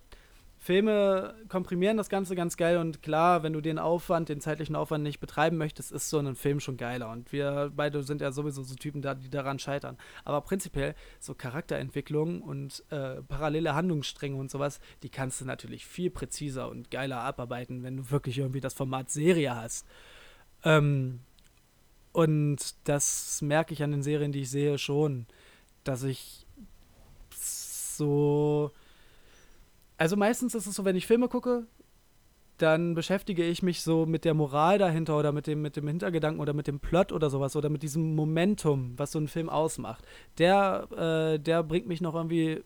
Filme 0.57 1.35
komprimieren 1.49 1.97
das 1.97 2.09
Ganze 2.09 2.35
ganz 2.35 2.55
geil 2.55 2.77
und 2.77 3.01
klar, 3.01 3.43
wenn 3.43 3.53
du 3.53 3.61
den 3.61 3.79
Aufwand, 3.79 4.29
den 4.29 4.39
zeitlichen 4.39 4.75
Aufwand 4.77 5.03
nicht 5.03 5.19
betreiben 5.19 5.57
möchtest, 5.57 5.91
ist 5.91 6.09
so 6.09 6.19
ein 6.19 6.35
Film 6.35 6.61
schon 6.61 6.77
geiler. 6.77 7.09
Und 7.11 7.33
wir 7.33 7.71
beide 7.75 8.01
sind 8.03 8.21
ja 8.21 8.31
sowieso 8.31 8.63
so 8.63 8.75
Typen, 8.75 9.01
da, 9.01 9.13
die 9.13 9.29
daran 9.29 9.59
scheitern. 9.59 9.97
Aber 10.23 10.39
prinzipiell 10.41 10.95
so 11.19 11.33
Charakterentwicklung 11.33 12.41
und 12.41 12.83
äh, 12.91 13.21
parallele 13.23 13.75
Handlungsstränge 13.75 14.37
und 14.37 14.51
sowas, 14.51 14.79
die 15.03 15.09
kannst 15.09 15.41
du 15.41 15.45
natürlich 15.45 15.85
viel 15.85 16.11
präziser 16.11 16.69
und 16.69 16.91
geiler 16.91 17.21
abarbeiten, 17.21 17.83
wenn 17.83 17.97
du 17.97 18.11
wirklich 18.11 18.37
irgendwie 18.37 18.61
das 18.61 18.73
Format 18.73 19.09
Serie 19.09 19.55
hast. 19.55 19.85
Ähm, 20.63 21.21
und 22.11 22.75
das 22.85 23.41
merke 23.41 23.73
ich 23.73 23.83
an 23.83 23.91
den 23.91 24.03
Serien, 24.03 24.31
die 24.31 24.41
ich 24.41 24.49
sehe, 24.49 24.77
schon, 24.77 25.27
dass 25.83 26.03
ich 26.03 26.45
so. 27.31 28.71
Also 29.97 30.15
meistens 30.15 30.55
ist 30.55 30.65
es 30.65 30.75
so, 30.75 30.85
wenn 30.85 30.95
ich 30.95 31.07
Filme 31.07 31.27
gucke, 31.27 31.67
dann 32.57 32.93
beschäftige 32.93 33.43
ich 33.43 33.63
mich 33.63 33.81
so 33.81 34.05
mit 34.05 34.25
der 34.25 34.33
Moral 34.33 34.77
dahinter 34.77 35.17
oder 35.17 35.31
mit 35.31 35.47
dem, 35.47 35.61
mit 35.61 35.75
dem 35.75 35.87
Hintergedanken 35.87 36.41
oder 36.41 36.53
mit 36.53 36.67
dem 36.67 36.79
Plot 36.79 37.11
oder 37.11 37.29
sowas 37.29 37.55
oder 37.55 37.69
mit 37.69 37.83
diesem 37.83 38.15
Momentum, 38.15 38.93
was 38.97 39.11
so 39.11 39.19
ein 39.19 39.27
Film 39.27 39.49
ausmacht. 39.49 40.05
Der, 40.37 40.87
äh, 41.35 41.39
der 41.39 41.63
bringt 41.63 41.87
mich 41.87 42.01
noch 42.01 42.15
irgendwie 42.15 42.63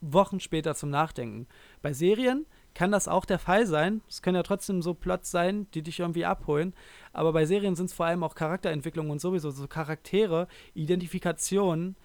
Wochen 0.00 0.40
später 0.40 0.74
zum 0.74 0.90
Nachdenken. 0.90 1.46
Bei 1.82 1.92
Serien 1.92 2.46
kann 2.74 2.92
das 2.92 3.08
auch 3.08 3.24
der 3.24 3.38
Fall 3.38 3.66
sein. 3.66 4.02
Es 4.08 4.22
können 4.22 4.36
ja 4.36 4.42
trotzdem 4.42 4.82
so 4.82 4.94
Plots 4.94 5.30
sein, 5.30 5.66
die 5.74 5.82
dich 5.82 5.98
irgendwie 6.00 6.24
abholen. 6.24 6.74
Aber 7.18 7.32
bei 7.32 7.46
Serien 7.46 7.74
sind 7.74 7.86
es 7.86 7.92
vor 7.92 8.06
allem 8.06 8.22
auch 8.22 8.36
Charakterentwicklung 8.36 9.10
und 9.10 9.20
sowieso 9.20 9.50
so 9.50 9.66
Charaktere, 9.66 10.46
Identifikationen, 10.74 11.96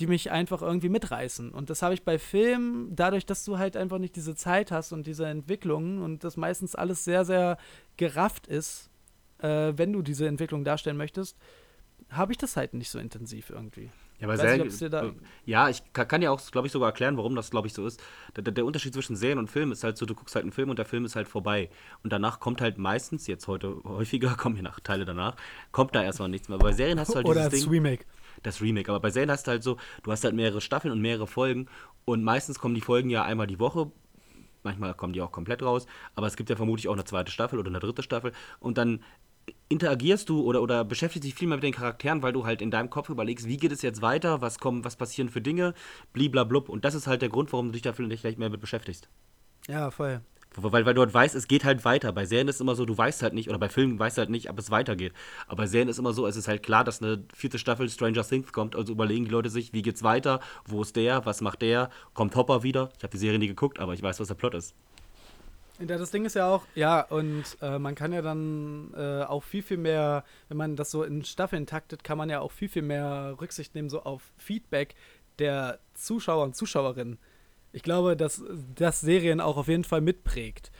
die 0.00 0.08
mich 0.08 0.32
einfach 0.32 0.60
irgendwie 0.60 0.88
mitreißen. 0.88 1.52
Und 1.52 1.70
das 1.70 1.82
habe 1.82 1.94
ich 1.94 2.02
bei 2.02 2.18
Filmen, 2.18 2.96
dadurch, 2.96 3.26
dass 3.26 3.44
du 3.44 3.58
halt 3.58 3.76
einfach 3.76 3.98
nicht 3.98 4.16
diese 4.16 4.34
Zeit 4.34 4.72
hast 4.72 4.90
und 4.90 5.06
diese 5.06 5.26
Entwicklungen 5.26 6.02
und 6.02 6.24
das 6.24 6.36
meistens 6.36 6.74
alles 6.74 7.04
sehr, 7.04 7.24
sehr 7.24 7.58
gerafft 7.96 8.48
ist, 8.48 8.90
äh, 9.38 9.72
wenn 9.76 9.92
du 9.92 10.02
diese 10.02 10.26
Entwicklung 10.26 10.64
darstellen 10.64 10.96
möchtest, 10.96 11.38
habe 12.08 12.32
ich 12.32 12.38
das 12.38 12.56
halt 12.56 12.74
nicht 12.74 12.90
so 12.90 12.98
intensiv 12.98 13.50
irgendwie. 13.50 13.88
Ja, 14.20 14.26
Weiß 14.26 14.40
Serien, 14.40 14.66
nicht, 14.66 14.82
äh, 14.82 15.12
ja, 15.46 15.68
ich 15.68 15.92
ka- 15.92 16.04
kann 16.04 16.22
ja 16.22 16.32
auch, 16.32 16.40
glaube 16.50 16.66
ich, 16.66 16.72
sogar 16.72 16.88
erklären, 16.88 17.16
warum 17.16 17.36
das, 17.36 17.50
glaube 17.50 17.68
ich, 17.68 17.72
so 17.72 17.86
ist. 17.86 18.02
Der, 18.36 18.42
der, 18.42 18.64
Unterschied 18.66 18.92
zwischen 18.92 19.14
Serien 19.14 19.38
und 19.38 19.48
Film 19.48 19.70
ist 19.70 19.84
halt 19.84 19.96
so, 19.96 20.06
du 20.06 20.14
guckst 20.16 20.34
halt 20.34 20.42
einen 20.42 20.50
Film 20.50 20.70
und 20.70 20.78
der 20.78 20.86
Film 20.86 21.04
ist 21.04 21.14
halt 21.14 21.28
vorbei. 21.28 21.70
Und 22.02 22.12
danach 22.12 22.40
kommt 22.40 22.60
halt 22.60 22.78
meistens, 22.78 23.28
jetzt 23.28 23.46
heute 23.46 23.76
häufiger, 23.84 24.30
kommen 24.36 24.56
je 24.56 24.62
nach 24.62 24.80
Teile 24.80 25.04
danach, 25.04 25.36
kommt 25.70 25.94
da 25.94 26.02
erstmal 26.02 26.28
nichts 26.28 26.48
mehr. 26.48 26.58
Bei 26.58 26.72
Serien 26.72 26.98
hast 26.98 27.10
du 27.12 27.14
halt 27.16 27.26
Oder 27.26 27.48
dieses 27.48 27.52
das 27.52 27.60
Ding, 27.60 27.70
Remake. 27.70 28.04
das 28.42 28.60
Remake. 28.60 28.90
Aber 28.90 28.98
bei 28.98 29.10
Serien 29.10 29.30
hast 29.30 29.46
du 29.46 29.52
halt 29.52 29.62
so, 29.62 29.76
du 30.02 30.10
hast 30.10 30.24
halt 30.24 30.34
mehrere 30.34 30.60
Staffeln 30.60 30.90
und 30.92 31.00
mehrere 31.00 31.28
Folgen. 31.28 31.68
Und 32.04 32.24
meistens 32.24 32.58
kommen 32.58 32.74
die 32.74 32.80
Folgen 32.80 33.10
ja 33.10 33.22
einmal 33.22 33.46
die 33.46 33.60
Woche. 33.60 33.92
Manchmal 34.64 34.92
kommen 34.94 35.12
die 35.12 35.22
auch 35.22 35.30
komplett 35.30 35.62
raus. 35.62 35.86
Aber 36.16 36.26
es 36.26 36.36
gibt 36.36 36.50
ja 36.50 36.56
vermutlich 36.56 36.88
auch 36.88 36.94
eine 36.94 37.04
zweite 37.04 37.30
Staffel 37.30 37.60
oder 37.60 37.68
eine 37.68 37.78
dritte 37.78 38.02
Staffel. 38.02 38.32
Und 38.58 38.76
dann 38.78 39.04
interagierst 39.68 40.28
du 40.28 40.42
oder, 40.42 40.62
oder 40.62 40.84
beschäftigst 40.84 41.26
dich 41.26 41.34
viel 41.34 41.48
mehr 41.48 41.56
mit 41.56 41.64
den 41.64 41.72
Charakteren, 41.72 42.22
weil 42.22 42.32
du 42.32 42.46
halt 42.46 42.62
in 42.62 42.70
deinem 42.70 42.90
Kopf 42.90 43.08
überlegst, 43.08 43.46
wie 43.46 43.56
geht 43.56 43.72
es 43.72 43.82
jetzt 43.82 44.02
weiter, 44.02 44.40
was 44.40 44.58
kommen, 44.58 44.84
was 44.84 44.96
passieren 44.96 45.28
für 45.28 45.40
Dinge, 45.40 45.74
bliblablub. 46.12 46.68
Und 46.68 46.84
das 46.84 46.94
ist 46.94 47.06
halt 47.06 47.22
der 47.22 47.28
Grund, 47.28 47.52
warum 47.52 47.66
du 47.66 47.72
dich 47.72 47.82
dafür 47.82 48.06
nicht 48.06 48.22
gleich 48.22 48.38
mehr 48.38 48.50
mit 48.50 48.60
beschäftigst. 48.60 49.08
Ja, 49.68 49.90
voll. 49.90 50.20
Weil, 50.56 50.86
weil 50.86 50.94
du 50.94 51.02
halt 51.02 51.12
weißt, 51.12 51.34
es 51.34 51.46
geht 51.46 51.64
halt 51.64 51.84
weiter. 51.84 52.12
Bei 52.12 52.24
Serien 52.24 52.48
ist 52.48 52.56
es 52.56 52.60
immer 52.60 52.74
so, 52.74 52.84
du 52.84 52.96
weißt 52.96 53.22
halt 53.22 53.34
nicht, 53.34 53.48
oder 53.48 53.58
bei 53.58 53.68
Filmen 53.68 53.98
weißt 53.98 54.16
du 54.16 54.20
halt 54.20 54.30
nicht, 54.30 54.50
ob 54.50 54.58
es 54.58 54.70
weitergeht. 54.70 55.12
Aber 55.46 55.58
bei 55.58 55.66
Serien 55.66 55.88
ist 55.88 55.98
immer 55.98 56.12
so, 56.12 56.26
es 56.26 56.36
ist 56.36 56.48
halt 56.48 56.62
klar, 56.62 56.84
dass 56.84 57.02
eine 57.02 57.22
vierte 57.34 57.58
Staffel 57.58 57.88
Stranger 57.88 58.24
Things 58.24 58.52
kommt. 58.52 58.74
Also 58.74 58.92
überlegen 58.92 59.26
die 59.26 59.30
Leute 59.30 59.50
sich, 59.50 59.72
wie 59.72 59.82
geht's 59.82 60.02
weiter, 60.02 60.40
wo 60.66 60.82
ist 60.82 60.96
der, 60.96 61.24
was 61.26 61.40
macht 61.42 61.62
der, 61.62 61.90
kommt 62.14 62.34
Hopper 62.34 62.62
wieder. 62.62 62.90
Ich 62.96 63.04
habe 63.04 63.12
die 63.12 63.18
Serie 63.18 63.38
nie 63.38 63.46
geguckt, 63.46 63.78
aber 63.78 63.94
ich 63.94 64.02
weiß, 64.02 64.18
was 64.20 64.28
der 64.28 64.34
Plot 64.34 64.54
ist. 64.54 64.74
Ja, 65.78 65.86
das 65.86 66.10
Ding 66.10 66.24
ist 66.24 66.34
ja 66.34 66.50
auch, 66.50 66.66
ja, 66.74 67.02
und 67.02 67.44
äh, 67.62 67.78
man 67.78 67.94
kann 67.94 68.12
ja 68.12 68.20
dann 68.20 68.92
äh, 68.96 69.22
auch 69.22 69.44
viel, 69.44 69.62
viel 69.62 69.76
mehr, 69.76 70.24
wenn 70.48 70.56
man 70.56 70.74
das 70.74 70.90
so 70.90 71.04
in 71.04 71.24
Staffeln 71.24 71.66
taktet, 71.66 72.02
kann 72.02 72.18
man 72.18 72.28
ja 72.28 72.40
auch 72.40 72.50
viel, 72.50 72.68
viel 72.68 72.82
mehr 72.82 73.36
Rücksicht 73.40 73.76
nehmen, 73.76 73.88
so 73.88 74.02
auf 74.02 74.32
Feedback 74.36 74.96
der 75.38 75.78
Zuschauer 75.94 76.44
und 76.44 76.56
Zuschauerinnen. 76.56 77.18
Ich 77.72 77.82
glaube, 77.82 78.16
dass 78.16 78.42
das 78.74 79.00
Serien 79.00 79.40
auch 79.40 79.56
auf 79.56 79.68
jeden 79.68 79.84
Fall 79.84 80.00
mitprägt. 80.00 80.72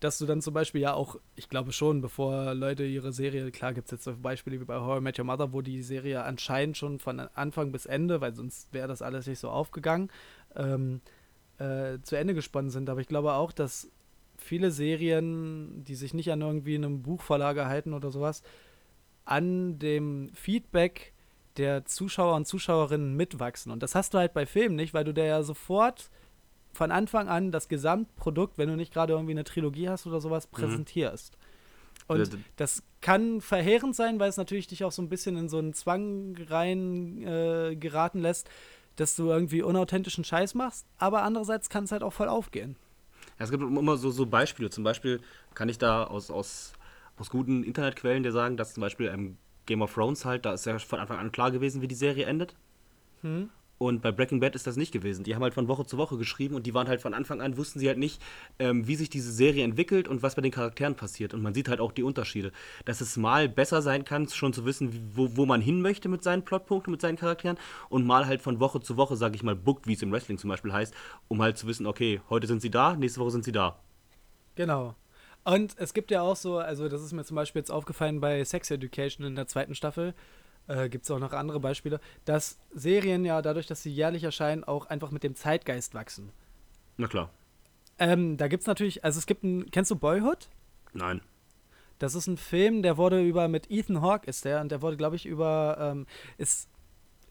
Dass 0.00 0.18
du 0.18 0.24
dann 0.26 0.40
zum 0.40 0.54
Beispiel 0.54 0.80
ja 0.80 0.94
auch, 0.94 1.16
ich 1.36 1.48
glaube 1.48 1.72
schon, 1.72 2.00
bevor 2.00 2.54
Leute 2.54 2.84
ihre 2.84 3.12
Serie, 3.12 3.50
klar 3.50 3.74
gibt 3.74 3.88
es 3.88 3.92
jetzt 3.92 4.04
so 4.04 4.16
Beispiele 4.16 4.60
wie 4.60 4.64
bei 4.64 4.76
Horror 4.76 5.00
Met 5.00 5.18
Your 5.18 5.26
Mother, 5.26 5.52
wo 5.52 5.60
die 5.60 5.82
Serie 5.82 6.24
anscheinend 6.24 6.76
schon 6.78 6.98
von 6.98 7.20
Anfang 7.20 7.70
bis 7.70 7.86
Ende, 7.86 8.20
weil 8.20 8.34
sonst 8.34 8.72
wäre 8.72 8.88
das 8.88 9.02
alles 9.02 9.26
nicht 9.26 9.38
so 9.38 9.50
aufgegangen, 9.50 10.10
ähm, 10.56 11.02
äh, 11.58 11.98
zu 12.02 12.16
Ende 12.16 12.34
gesponnen 12.34 12.70
sind. 12.70 12.88
Aber 12.88 13.00
ich 13.00 13.08
glaube 13.08 13.34
auch, 13.34 13.52
dass 13.52 13.90
viele 14.42 14.70
Serien, 14.70 15.84
die 15.84 15.94
sich 15.94 16.14
nicht 16.14 16.30
an 16.32 16.40
irgendwie 16.40 16.74
einem 16.74 17.02
Buchverlage 17.02 17.66
halten 17.66 17.94
oder 17.94 18.10
sowas, 18.10 18.42
an 19.24 19.78
dem 19.78 20.30
Feedback 20.34 21.12
der 21.56 21.84
Zuschauer 21.84 22.34
und 22.36 22.46
Zuschauerinnen 22.46 23.14
mitwachsen. 23.16 23.70
Und 23.72 23.82
das 23.82 23.94
hast 23.94 24.14
du 24.14 24.18
halt 24.18 24.32
bei 24.32 24.46
Filmen 24.46 24.76
nicht, 24.76 24.94
weil 24.94 25.04
du 25.04 25.12
da 25.14 25.22
ja 25.24 25.42
sofort 25.42 26.10
von 26.72 26.90
Anfang 26.90 27.28
an 27.28 27.52
das 27.52 27.68
Gesamtprodukt, 27.68 28.56
wenn 28.56 28.68
du 28.68 28.76
nicht 28.76 28.92
gerade 28.92 29.12
irgendwie 29.12 29.32
eine 29.32 29.44
Trilogie 29.44 29.88
hast 29.90 30.06
oder 30.06 30.20
sowas, 30.20 30.46
präsentierst. 30.46 31.36
Und 32.08 32.16
Mhm. 32.18 32.24
Ja, 32.24 32.30
d- 32.30 32.38
das 32.56 32.82
kann 33.02 33.40
verheerend 33.42 33.94
sein, 33.94 34.18
weil 34.18 34.30
es 34.30 34.38
natürlich 34.38 34.66
dich 34.66 34.82
auch 34.84 34.92
so 34.92 35.02
ein 35.02 35.08
bisschen 35.10 35.36
in 35.36 35.48
so 35.50 35.58
einen 35.58 35.74
Zwang 35.74 36.34
rein 36.48 37.22
äh, 37.22 37.76
geraten 37.76 38.20
lässt, 38.20 38.48
dass 38.96 39.14
du 39.14 39.28
irgendwie 39.28 39.62
unauthentischen 39.62 40.24
Scheiß 40.24 40.54
machst, 40.54 40.86
aber 40.98 41.22
andererseits 41.22 41.68
kann 41.68 41.84
es 41.84 41.92
halt 41.92 42.02
auch 42.02 42.12
voll 42.12 42.28
aufgehen. 42.28 42.76
Ja, 43.38 43.44
es 43.44 43.50
gibt 43.50 43.62
immer 43.62 43.96
so, 43.96 44.10
so 44.10 44.26
Beispiele. 44.26 44.70
Zum 44.70 44.84
Beispiel 44.84 45.20
kann 45.54 45.68
ich 45.68 45.78
da 45.78 46.04
aus, 46.04 46.30
aus, 46.30 46.72
aus 47.16 47.30
guten 47.30 47.64
Internetquellen 47.64 48.22
dir 48.22 48.32
sagen, 48.32 48.56
dass 48.56 48.74
zum 48.74 48.80
Beispiel 48.80 49.06
ähm, 49.06 49.36
Game 49.66 49.82
of 49.82 49.94
Thrones 49.94 50.24
halt, 50.24 50.44
da 50.44 50.54
ist 50.54 50.66
ja 50.66 50.78
von 50.78 50.98
Anfang 51.00 51.18
an 51.18 51.32
klar 51.32 51.50
gewesen, 51.50 51.82
wie 51.82 51.88
die 51.88 51.94
Serie 51.94 52.26
endet. 52.26 52.56
Hm? 53.22 53.50
Und 53.82 54.00
bei 54.00 54.12
Breaking 54.12 54.38
Bad 54.38 54.54
ist 54.54 54.68
das 54.68 54.76
nicht 54.76 54.92
gewesen. 54.92 55.24
Die 55.24 55.34
haben 55.34 55.42
halt 55.42 55.54
von 55.54 55.66
Woche 55.66 55.84
zu 55.84 55.98
Woche 55.98 56.16
geschrieben 56.16 56.54
und 56.54 56.66
die 56.66 56.72
waren 56.72 56.86
halt 56.86 57.02
von 57.02 57.14
Anfang 57.14 57.40
an, 57.40 57.56
wussten 57.56 57.80
sie 57.80 57.88
halt 57.88 57.98
nicht, 57.98 58.22
ähm, 58.60 58.86
wie 58.86 58.94
sich 58.94 59.10
diese 59.10 59.32
Serie 59.32 59.64
entwickelt 59.64 60.06
und 60.06 60.22
was 60.22 60.36
bei 60.36 60.42
den 60.42 60.52
Charakteren 60.52 60.94
passiert. 60.94 61.34
Und 61.34 61.42
man 61.42 61.52
sieht 61.52 61.68
halt 61.68 61.80
auch 61.80 61.90
die 61.90 62.04
Unterschiede. 62.04 62.52
Dass 62.84 63.00
es 63.00 63.16
mal 63.16 63.48
besser 63.48 63.82
sein 63.82 64.04
kann, 64.04 64.28
schon 64.28 64.52
zu 64.52 64.64
wissen, 64.64 65.10
wo, 65.16 65.36
wo 65.36 65.46
man 65.46 65.60
hin 65.60 65.82
möchte 65.82 66.08
mit 66.08 66.22
seinen 66.22 66.44
Plotpunkten, 66.44 66.92
mit 66.92 67.00
seinen 67.00 67.16
Charakteren 67.16 67.58
und 67.88 68.06
mal 68.06 68.26
halt 68.26 68.40
von 68.40 68.60
Woche 68.60 68.80
zu 68.80 68.96
Woche, 68.96 69.16
sag 69.16 69.34
ich 69.34 69.42
mal, 69.42 69.56
booked, 69.56 69.88
wie 69.88 69.94
es 69.94 70.02
im 70.02 70.12
Wrestling 70.12 70.38
zum 70.38 70.50
Beispiel 70.50 70.72
heißt, 70.72 70.94
um 71.26 71.42
halt 71.42 71.58
zu 71.58 71.66
wissen, 71.66 71.88
okay, 71.88 72.20
heute 72.30 72.46
sind 72.46 72.62
sie 72.62 72.70
da, 72.70 72.94
nächste 72.94 73.18
Woche 73.18 73.32
sind 73.32 73.44
sie 73.44 73.52
da. 73.52 73.80
Genau. 74.54 74.94
Und 75.42 75.74
es 75.78 75.92
gibt 75.92 76.12
ja 76.12 76.22
auch 76.22 76.36
so, 76.36 76.58
also 76.58 76.88
das 76.88 77.02
ist 77.02 77.12
mir 77.12 77.24
zum 77.24 77.34
Beispiel 77.34 77.58
jetzt 77.58 77.72
aufgefallen 77.72 78.20
bei 78.20 78.44
Sex 78.44 78.70
Education 78.70 79.26
in 79.26 79.34
der 79.34 79.48
zweiten 79.48 79.74
Staffel, 79.74 80.14
äh, 80.68 80.88
gibt 80.88 81.04
es 81.04 81.10
auch 81.10 81.18
noch 81.18 81.32
andere 81.32 81.60
Beispiele, 81.60 82.00
dass 82.24 82.58
Serien 82.72 83.24
ja 83.24 83.42
dadurch, 83.42 83.66
dass 83.66 83.82
sie 83.82 83.92
jährlich 83.92 84.24
erscheinen, 84.24 84.64
auch 84.64 84.86
einfach 84.86 85.10
mit 85.10 85.22
dem 85.22 85.34
Zeitgeist 85.34 85.94
wachsen. 85.94 86.30
Na 86.96 87.06
klar. 87.06 87.30
Ähm, 87.98 88.36
da 88.36 88.48
gibt 88.48 88.62
es 88.62 88.66
natürlich, 88.66 89.04
also 89.04 89.18
es 89.18 89.26
gibt 89.26 89.44
ein, 89.44 89.70
kennst 89.70 89.90
du 89.90 89.96
Boyhood? 89.96 90.48
Nein. 90.92 91.20
Das 91.98 92.14
ist 92.14 92.26
ein 92.26 92.36
Film, 92.36 92.82
der 92.82 92.96
wurde 92.96 93.22
über, 93.22 93.46
mit 93.48 93.70
Ethan 93.70 94.02
Hawke 94.02 94.26
ist 94.28 94.44
der, 94.44 94.60
und 94.60 94.72
der 94.72 94.82
wurde, 94.82 94.96
glaube 94.96 95.16
ich, 95.16 95.24
über, 95.26 95.76
ähm, 95.78 96.06
ist 96.36 96.68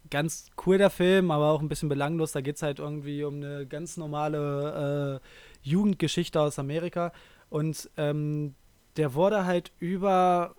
ganz 0.10 0.48
cool 0.66 0.78
der 0.78 0.90
Film, 0.90 1.32
aber 1.32 1.52
auch 1.52 1.62
ein 1.62 1.70
bisschen 1.70 1.90
belanglos. 1.90 2.32
Da 2.32 2.41
geht 2.41 2.56
es 2.56 2.62
halt 2.62 2.80
irgendwie 2.80 3.24
um 3.24 3.36
eine 3.36 3.66
ganz 3.66 3.98
normale 3.98 5.22
äh, 5.22 5.68
Jugendgeschichte 5.68 6.40
aus 6.40 6.60
Amerika. 6.60 7.12
Und 7.49 7.90
ähm, 7.98 8.56
der 8.98 9.14
wurde 9.14 9.45
halt 9.45 9.72
über 9.80 10.56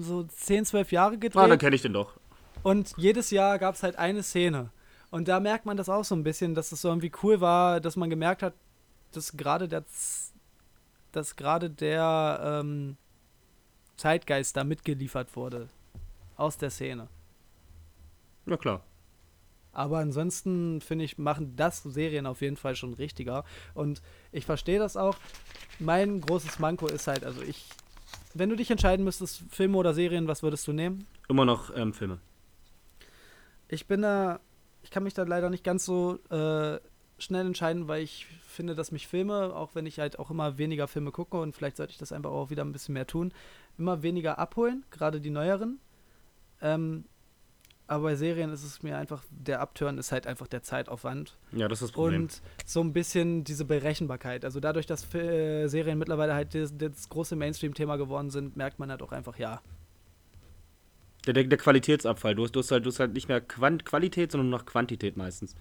so 0.00 0.24
10, 0.24 0.64
12 0.64 0.92
Jahre 0.92 1.18
gedreht. 1.18 1.42
Ah, 1.42 1.48
dann 1.48 1.58
kenne 1.58 1.76
ich 1.76 1.82
den 1.82 1.92
doch. 1.92 2.14
Und 2.62 2.92
jedes 2.96 3.30
Jahr 3.30 3.58
gab 3.58 3.74
es 3.74 3.82
halt 3.82 3.96
eine 3.96 4.22
Szene. 4.22 4.70
Und 5.10 5.28
da 5.28 5.40
merkt 5.40 5.64
man 5.64 5.76
das 5.76 5.88
auch 5.88 6.04
so 6.04 6.14
ein 6.14 6.22
bisschen, 6.22 6.54
dass 6.54 6.72
es 6.72 6.82
so 6.82 6.88
irgendwie 6.88 7.12
cool 7.22 7.40
war, 7.40 7.80
dass 7.80 7.96
man 7.96 8.10
gemerkt 8.10 8.42
hat, 8.42 8.54
dass 9.12 9.36
gerade 9.36 9.68
der, 9.68 9.84
dass 11.12 11.36
gerade 11.36 11.70
der 11.70 12.60
ähm, 12.62 12.96
Zeitgeist 13.96 14.56
da 14.56 14.64
mitgeliefert 14.64 15.34
wurde. 15.34 15.68
Aus 16.36 16.56
der 16.56 16.70
Szene. 16.70 17.08
Na 18.46 18.56
klar. 18.56 18.82
Aber 19.72 19.98
ansonsten 19.98 20.80
finde 20.80 21.04
ich, 21.04 21.18
machen 21.18 21.54
das 21.56 21.82
Serien 21.82 22.26
auf 22.26 22.40
jeden 22.40 22.56
Fall 22.56 22.74
schon 22.76 22.94
richtiger. 22.94 23.44
Und 23.74 24.02
ich 24.32 24.46
verstehe 24.46 24.78
das 24.78 24.96
auch. 24.96 25.16
Mein 25.78 26.20
großes 26.20 26.58
Manko 26.58 26.86
ist 26.86 27.06
halt, 27.06 27.24
also 27.24 27.42
ich, 27.42 27.64
wenn 28.34 28.50
du 28.50 28.56
dich 28.56 28.70
entscheiden 28.70 29.04
müsstest, 29.04 29.42
Filme 29.50 29.76
oder 29.76 29.94
Serien, 29.94 30.28
was 30.28 30.42
würdest 30.42 30.66
du 30.66 30.72
nehmen? 30.72 31.06
Immer 31.28 31.44
noch 31.44 31.74
ähm, 31.76 31.92
Filme. 31.92 32.18
Ich 33.68 33.86
bin 33.86 34.02
da, 34.02 34.40
ich 34.82 34.90
kann 34.90 35.02
mich 35.02 35.14
da 35.14 35.24
leider 35.24 35.50
nicht 35.50 35.64
ganz 35.64 35.84
so 35.84 36.18
äh, 36.30 36.78
schnell 37.18 37.46
entscheiden, 37.46 37.88
weil 37.88 38.02
ich 38.02 38.26
finde, 38.46 38.74
dass 38.74 38.92
mich 38.92 39.08
Filme, 39.08 39.54
auch 39.54 39.74
wenn 39.74 39.86
ich 39.86 39.98
halt 39.98 40.18
auch 40.18 40.30
immer 40.30 40.58
weniger 40.58 40.88
Filme 40.88 41.10
gucke 41.10 41.38
und 41.40 41.54
vielleicht 41.54 41.76
sollte 41.76 41.92
ich 41.92 41.98
das 41.98 42.12
einfach 42.12 42.30
auch 42.30 42.50
wieder 42.50 42.64
ein 42.64 42.72
bisschen 42.72 42.94
mehr 42.94 43.06
tun, 43.06 43.32
immer 43.76 44.02
weniger 44.02 44.38
abholen, 44.38 44.84
gerade 44.90 45.20
die 45.20 45.30
neueren. 45.30 45.80
Ähm, 46.60 47.04
aber 47.88 48.04
bei 48.04 48.14
Serien 48.16 48.52
ist 48.52 48.62
es 48.62 48.82
mir 48.82 48.96
einfach, 48.96 49.24
der 49.30 49.60
Upturn 49.60 49.98
ist 49.98 50.12
halt 50.12 50.26
einfach 50.26 50.46
der 50.46 50.62
Zeitaufwand 50.62 51.36
Ja, 51.52 51.66
das 51.68 51.78
ist 51.82 51.88
das 51.88 51.92
Problem. 51.92 52.22
und 52.22 52.40
so 52.64 52.80
ein 52.80 52.92
bisschen 52.92 53.42
diese 53.44 53.64
Berechenbarkeit. 53.64 54.44
Also 54.44 54.60
dadurch, 54.60 54.86
dass 54.86 55.12
äh, 55.14 55.66
Serien 55.68 55.98
mittlerweile 55.98 56.34
halt 56.34 56.54
das, 56.54 56.76
das 56.76 57.08
große 57.08 57.34
Mainstream-Thema 57.34 57.96
geworden 57.96 58.30
sind, 58.30 58.56
merkt 58.56 58.78
man 58.78 58.90
halt 58.90 59.02
auch 59.02 59.12
einfach, 59.12 59.38
ja, 59.38 59.60
Der, 61.26 61.32
der, 61.34 61.44
der 61.44 61.58
Qualitätsabfall. 61.58 62.34
Du 62.34 62.44
hast, 62.44 62.52
du, 62.54 62.60
hast 62.60 62.70
halt, 62.70 62.84
du 62.86 62.90
hast 62.90 63.00
halt 63.00 63.12
nicht 63.14 63.28
mehr 63.28 63.40
Quant 63.40 63.84
Qualität, 63.84 64.32
sondern 64.32 64.50
nur 64.50 64.58
noch 64.60 64.66
Quantität 64.66 65.16
meistens. 65.16 65.54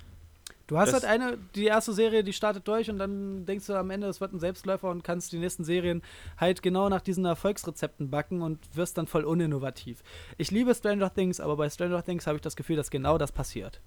Du 0.68 0.77
hast 0.77 0.91
Das- 0.91 1.03
halt 1.07 1.22
eine, 1.22 1.38
die 1.56 1.65
erste 1.65 1.94
Serie, 1.94 2.23
die 2.26 2.34
startet 2.34 2.68
durch 2.68 2.89
und 2.89 2.99
dann 2.99 3.45
denkst 3.45 3.68
du 3.68 3.73
am 3.73 3.89
Ende, 3.89 4.07
es 4.07 4.19
wird 4.19 4.34
ein 4.34 4.39
Selbstläufer 4.39 4.89
und 4.89 5.02
kannst 5.03 5.31
die 5.31 5.38
nächsten 5.39 5.64
Serien 5.64 6.02
halt 6.38 6.61
genau 6.61 6.89
nach 6.89 6.99
diesen 7.02 7.23
Erfolgsrezepten 7.23 8.10
backen 8.10 8.41
und 8.41 8.60
wirst 8.76 8.98
dann 8.98 9.07
voll 9.07 9.23
uninnovativ. 9.23 10.03
Ich 10.38 10.52
liebe 10.52 10.76
Stranger 10.76 11.14
Things, 11.14 11.39
aber 11.39 11.56
bei 11.56 11.69
Stranger 11.69 12.03
Things 12.03 12.27
habe 12.27 12.35
ich 12.35 12.41
das 12.41 12.57
Gefühl, 12.57 12.76
dass 12.76 12.91
genau 12.91 13.18
das 13.18 13.31
passiert. 13.31 13.80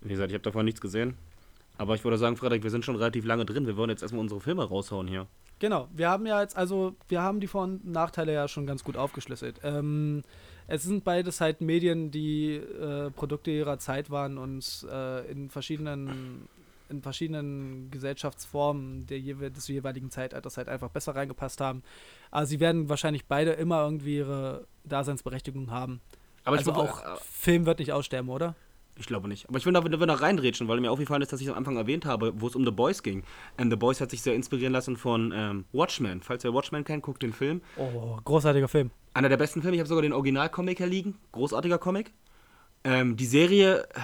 Wie 0.00 0.08
gesagt, 0.08 0.30
ich 0.30 0.34
habe 0.34 0.44
davon 0.44 0.64
nichts 0.64 0.80
gesehen. 0.80 1.16
Aber 1.78 1.94
ich 1.94 2.04
würde 2.04 2.18
sagen, 2.18 2.36
Frederik, 2.36 2.62
wir 2.62 2.70
sind 2.70 2.84
schon 2.84 2.96
relativ 2.96 3.24
lange 3.24 3.46
drin. 3.46 3.66
Wir 3.66 3.76
wollen 3.76 3.90
jetzt 3.90 4.02
erstmal 4.02 4.20
unsere 4.20 4.40
Filme 4.40 4.64
raushauen 4.64 5.06
hier. 5.06 5.26
Genau, 5.60 5.88
wir 5.92 6.08
haben 6.08 6.26
ja 6.26 6.40
jetzt, 6.40 6.56
also 6.56 6.94
wir 7.08 7.22
haben 7.22 7.40
die 7.40 7.46
Vor- 7.46 7.64
und 7.64 7.86
Nachteile 7.86 8.32
ja 8.32 8.46
schon 8.48 8.66
ganz 8.66 8.84
gut 8.84 8.96
aufgeschlüsselt. 8.96 9.60
Ähm, 9.62 10.22
es 10.66 10.82
sind 10.82 11.04
beides 11.04 11.40
halt 11.40 11.60
Medien, 11.60 12.10
die 12.10 12.56
äh, 12.56 13.10
Produkte 13.10 13.50
ihrer 13.50 13.78
Zeit 13.78 14.10
waren 14.10 14.38
und 14.38 14.86
äh, 14.90 15.30
in 15.30 15.50
verschiedenen 15.50 16.48
in 16.90 17.02
verschiedenen 17.02 17.90
Gesellschaftsformen 17.90 19.06
der 19.06 19.18
jewe 19.18 19.50
des 19.50 19.68
jeweiligen 19.68 20.10
Zeitalters 20.10 20.56
halt 20.56 20.68
einfach 20.68 20.88
besser 20.88 21.14
reingepasst 21.14 21.60
haben. 21.60 21.82
Aber 22.30 22.46
sie 22.46 22.60
werden 22.60 22.88
wahrscheinlich 22.88 23.26
beide 23.26 23.52
immer 23.52 23.84
irgendwie 23.84 24.16
ihre 24.16 24.66
Daseinsberechtigung 24.84 25.70
haben. 25.70 26.00
Aber 26.44 26.56
also 26.56 26.70
ich 26.70 26.76
will 26.76 26.82
auch 26.82 27.20
Film 27.20 27.66
wird 27.66 27.78
nicht 27.78 27.92
aussterben, 27.92 28.30
oder? 28.30 28.54
Ich 29.00 29.06
glaube 29.06 29.28
nicht. 29.28 29.48
Aber 29.48 29.58
ich 29.58 29.64
will 29.64 29.72
da, 29.72 29.84
will 29.84 29.90
da 29.90 30.14
reindrätschen, 30.14 30.66
weil 30.66 30.80
mir 30.80 30.90
aufgefallen 30.90 31.22
ist, 31.22 31.32
dass 31.32 31.40
ich 31.40 31.48
am 31.48 31.54
Anfang 31.56 31.76
erwähnt 31.76 32.04
habe, 32.04 32.32
wo 32.40 32.48
es 32.48 32.56
um 32.56 32.64
The 32.64 32.72
Boys 32.72 33.02
ging. 33.04 33.22
Und 33.56 33.70
The 33.70 33.76
Boys 33.76 34.00
hat 34.00 34.10
sich 34.10 34.22
sehr 34.22 34.34
inspirieren 34.34 34.72
lassen 34.72 34.96
von 34.96 35.32
ähm, 35.34 35.64
Watchmen. 35.72 36.20
Falls 36.20 36.42
ihr 36.44 36.52
Watchmen 36.52 36.82
kennt, 36.84 37.04
guckt 37.04 37.22
den 37.22 37.32
Film. 37.32 37.60
Oh, 37.76 38.16
großartiger 38.24 38.66
Film. 38.66 38.90
Einer 39.14 39.28
der 39.28 39.36
besten 39.36 39.62
Filme. 39.62 39.76
Ich 39.76 39.80
habe 39.80 39.88
sogar 39.88 40.02
den 40.02 40.12
Originalcomic 40.12 40.78
hier 40.78 40.88
liegen. 40.88 41.16
Großartiger 41.32 41.78
Comic. 41.78 42.12
Ähm, 42.82 43.16
die 43.16 43.26
Serie 43.26 43.84
äh, 43.94 44.00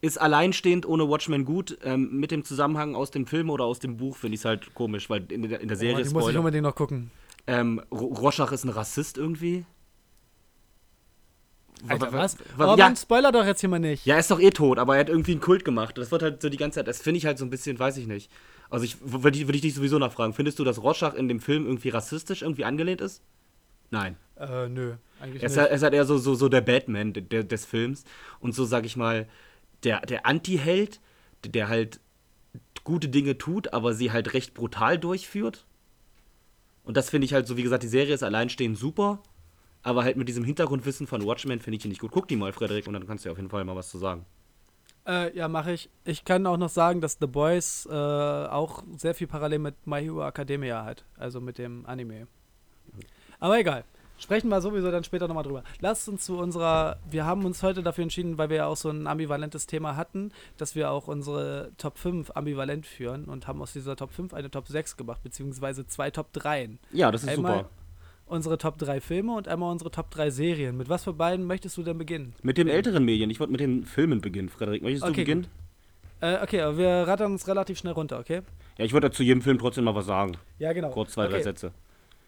ist 0.00 0.20
alleinstehend 0.20 0.86
ohne 0.86 1.08
Watchmen 1.08 1.44
gut. 1.44 1.76
Ähm, 1.82 2.20
mit 2.20 2.30
dem 2.30 2.44
Zusammenhang 2.44 2.94
aus 2.94 3.10
dem 3.10 3.26
Film 3.26 3.50
oder 3.50 3.64
aus 3.64 3.80
dem 3.80 3.96
Buch 3.96 4.16
finde 4.16 4.34
ich 4.36 4.42
es 4.42 4.44
halt 4.44 4.74
komisch, 4.74 5.10
weil 5.10 5.30
in 5.32 5.42
der, 5.48 5.60
in 5.60 5.68
der 5.68 5.76
Oh, 5.76 5.80
Serie 5.80 6.04
die 6.04 6.14
muss 6.14 6.28
ich 6.30 6.36
unbedingt 6.36 6.62
noch 6.62 6.74
gucken. 6.74 7.10
Ähm, 7.46 7.80
Ro- 7.90 8.06
Rorschach 8.14 8.52
ist 8.52 8.64
ein 8.64 8.70
Rassist 8.70 9.18
irgendwie. 9.18 9.64
Alter, 11.86 12.12
was? 12.12 12.36
wa- 12.56 12.74
Oh, 12.74 12.76
ja, 12.76 12.86
man, 12.86 12.96
spoiler 12.96 13.30
doch 13.32 13.44
jetzt 13.46 13.60
hier 13.60 13.68
mal 13.68 13.78
nicht. 13.78 14.04
Ja, 14.06 14.14
er 14.14 14.20
ist 14.20 14.30
doch 14.30 14.40
eh 14.40 14.50
tot, 14.50 14.78
aber 14.78 14.94
er 14.96 15.00
hat 15.00 15.08
irgendwie 15.08 15.32
einen 15.32 15.40
Kult 15.40 15.64
gemacht. 15.64 15.96
Das 15.98 16.10
wird 16.10 16.22
halt 16.22 16.42
so 16.42 16.48
die 16.48 16.56
ganze 16.56 16.76
Zeit, 16.80 16.88
das 16.88 17.00
finde 17.00 17.18
ich 17.18 17.26
halt 17.26 17.38
so 17.38 17.44
ein 17.44 17.50
bisschen, 17.50 17.78
weiß 17.78 17.96
ich 17.98 18.06
nicht. 18.06 18.30
Also 18.70 18.84
ich 18.84 18.96
würde 19.00 19.38
ich, 19.38 19.60
dich 19.60 19.74
sowieso 19.74 19.98
nachfragen, 19.98 20.32
findest 20.34 20.58
du, 20.58 20.64
dass 20.64 20.82
Rorschach 20.82 21.14
in 21.14 21.28
dem 21.28 21.40
Film 21.40 21.66
irgendwie 21.66 21.88
rassistisch 21.90 22.42
irgendwie 22.42 22.64
angelehnt 22.64 23.00
ist? 23.00 23.22
Nein. 23.90 24.16
Äh, 24.36 24.68
nö, 24.68 24.94
eigentlich 25.20 25.42
Er 25.42 25.46
ist, 25.46 25.52
nicht. 25.52 25.58
halt, 25.60 25.70
er 25.70 25.76
ist 25.76 25.82
halt 25.82 25.94
eher 25.94 26.04
so, 26.04 26.18
so, 26.18 26.34
so 26.34 26.48
der 26.48 26.60
Batman 26.60 27.12
de, 27.12 27.22
der, 27.22 27.44
des 27.44 27.64
Films 27.64 28.04
und 28.40 28.54
so, 28.54 28.64
sag 28.64 28.84
ich 28.84 28.96
mal, 28.96 29.26
der, 29.84 30.00
der 30.02 30.26
Anti-Held, 30.26 31.00
der, 31.44 31.52
der 31.52 31.68
halt 31.68 32.00
gute 32.84 33.08
Dinge 33.08 33.38
tut, 33.38 33.72
aber 33.72 33.94
sie 33.94 34.12
halt 34.12 34.34
recht 34.34 34.54
brutal 34.54 34.98
durchführt. 34.98 35.64
Und 36.84 36.96
das 36.96 37.10
finde 37.10 37.24
ich 37.26 37.34
halt 37.34 37.46
so, 37.46 37.56
wie 37.56 37.62
gesagt, 37.62 37.82
die 37.82 37.88
Serie 37.88 38.14
ist 38.14 38.22
alleinstehend 38.22 38.78
super, 38.78 39.22
aber 39.82 40.04
halt 40.04 40.16
mit 40.16 40.28
diesem 40.28 40.44
Hintergrundwissen 40.44 41.06
von 41.06 41.24
Watchmen 41.24 41.60
finde 41.60 41.78
ich 41.78 41.84
ihn 41.84 41.90
nicht 41.90 42.00
gut. 42.00 42.10
Guck 42.10 42.28
die 42.28 42.36
mal, 42.36 42.52
Frederik, 42.52 42.86
und 42.86 42.94
dann 42.94 43.06
kannst 43.06 43.24
du 43.24 43.28
ja 43.28 43.32
auf 43.32 43.38
jeden 43.38 43.50
Fall 43.50 43.64
mal 43.64 43.76
was 43.76 43.90
zu 43.90 43.98
sagen. 43.98 44.24
Äh, 45.06 45.34
ja, 45.36 45.48
mache 45.48 45.72
ich. 45.72 45.88
Ich 46.04 46.24
kann 46.24 46.46
auch 46.46 46.58
noch 46.58 46.68
sagen, 46.68 47.00
dass 47.00 47.16
The 47.18 47.26
Boys 47.26 47.88
äh, 47.90 47.94
auch 47.94 48.82
sehr 48.96 49.14
viel 49.14 49.26
parallel 49.26 49.60
mit 49.60 49.86
My 49.86 50.02
Hero 50.02 50.26
Academia 50.26 50.84
hat. 50.84 51.04
Also 51.16 51.40
mit 51.40 51.56
dem 51.56 51.86
Anime. 51.86 52.26
Aber 53.40 53.58
egal. 53.58 53.84
Sprechen 54.18 54.48
wir 54.48 54.60
sowieso 54.60 54.90
dann 54.90 55.04
später 55.04 55.28
nochmal 55.28 55.44
drüber. 55.44 55.62
Lasst 55.78 56.08
uns 56.08 56.24
zu 56.24 56.36
unserer. 56.38 56.98
Wir 57.08 57.24
haben 57.24 57.44
uns 57.44 57.62
heute 57.62 57.84
dafür 57.84 58.02
entschieden, 58.02 58.36
weil 58.36 58.50
wir 58.50 58.56
ja 58.56 58.66
auch 58.66 58.76
so 58.76 58.90
ein 58.90 59.06
ambivalentes 59.06 59.66
Thema 59.66 59.94
hatten, 59.96 60.32
dass 60.56 60.74
wir 60.74 60.90
auch 60.90 61.06
unsere 61.06 61.70
Top 61.78 61.98
5 61.98 62.32
ambivalent 62.34 62.84
führen 62.84 63.26
und 63.26 63.46
haben 63.46 63.62
aus 63.62 63.72
dieser 63.72 63.94
Top 63.94 64.10
5 64.10 64.34
eine 64.34 64.50
Top 64.50 64.66
6 64.66 64.96
gemacht, 64.96 65.22
beziehungsweise 65.22 65.86
zwei 65.86 66.10
Top 66.10 66.32
3. 66.32 66.78
Ja, 66.92 67.12
das 67.12 67.22
ist 67.22 67.28
Einmal 67.28 67.58
super. 67.58 67.70
Unsere 68.28 68.58
Top 68.58 68.78
3 68.78 69.00
Filme 69.00 69.34
und 69.36 69.48
einmal 69.48 69.72
unsere 69.72 69.90
Top 69.90 70.10
3 70.10 70.30
Serien. 70.30 70.76
Mit 70.76 70.88
was 70.88 71.04
für 71.04 71.12
beiden 71.12 71.46
möchtest 71.46 71.76
du 71.76 71.82
denn 71.82 71.98
beginnen? 71.98 72.34
Mit 72.42 72.58
den 72.58 72.68
älteren 72.68 73.04
Medien. 73.04 73.30
Ich 73.30 73.40
wollte 73.40 73.52
mit 73.52 73.60
den 73.60 73.84
Filmen 73.84 74.20
beginnen, 74.20 74.48
Frederik. 74.48 74.82
Möchtest 74.82 75.04
du 75.04 75.10
Okay, 75.10 75.22
beginnen? 75.22 75.46
Äh, 76.20 76.38
okay, 76.42 76.60
aber 76.60 76.78
wir 76.78 76.88
rattern 76.88 77.32
uns 77.32 77.46
relativ 77.46 77.78
schnell 77.78 77.92
runter, 77.92 78.18
okay? 78.18 78.42
Ja, 78.76 78.84
ich 78.84 78.92
würde 78.92 79.10
zu 79.10 79.22
jedem 79.22 79.42
Film 79.42 79.58
trotzdem 79.58 79.84
mal 79.84 79.94
was 79.94 80.06
sagen. 80.06 80.32
Ja, 80.58 80.72
genau. 80.72 80.90
Kurz 80.90 81.12
zwei, 81.12 81.26
drei 81.26 81.34
okay. 81.34 81.44
Sätze. 81.44 81.72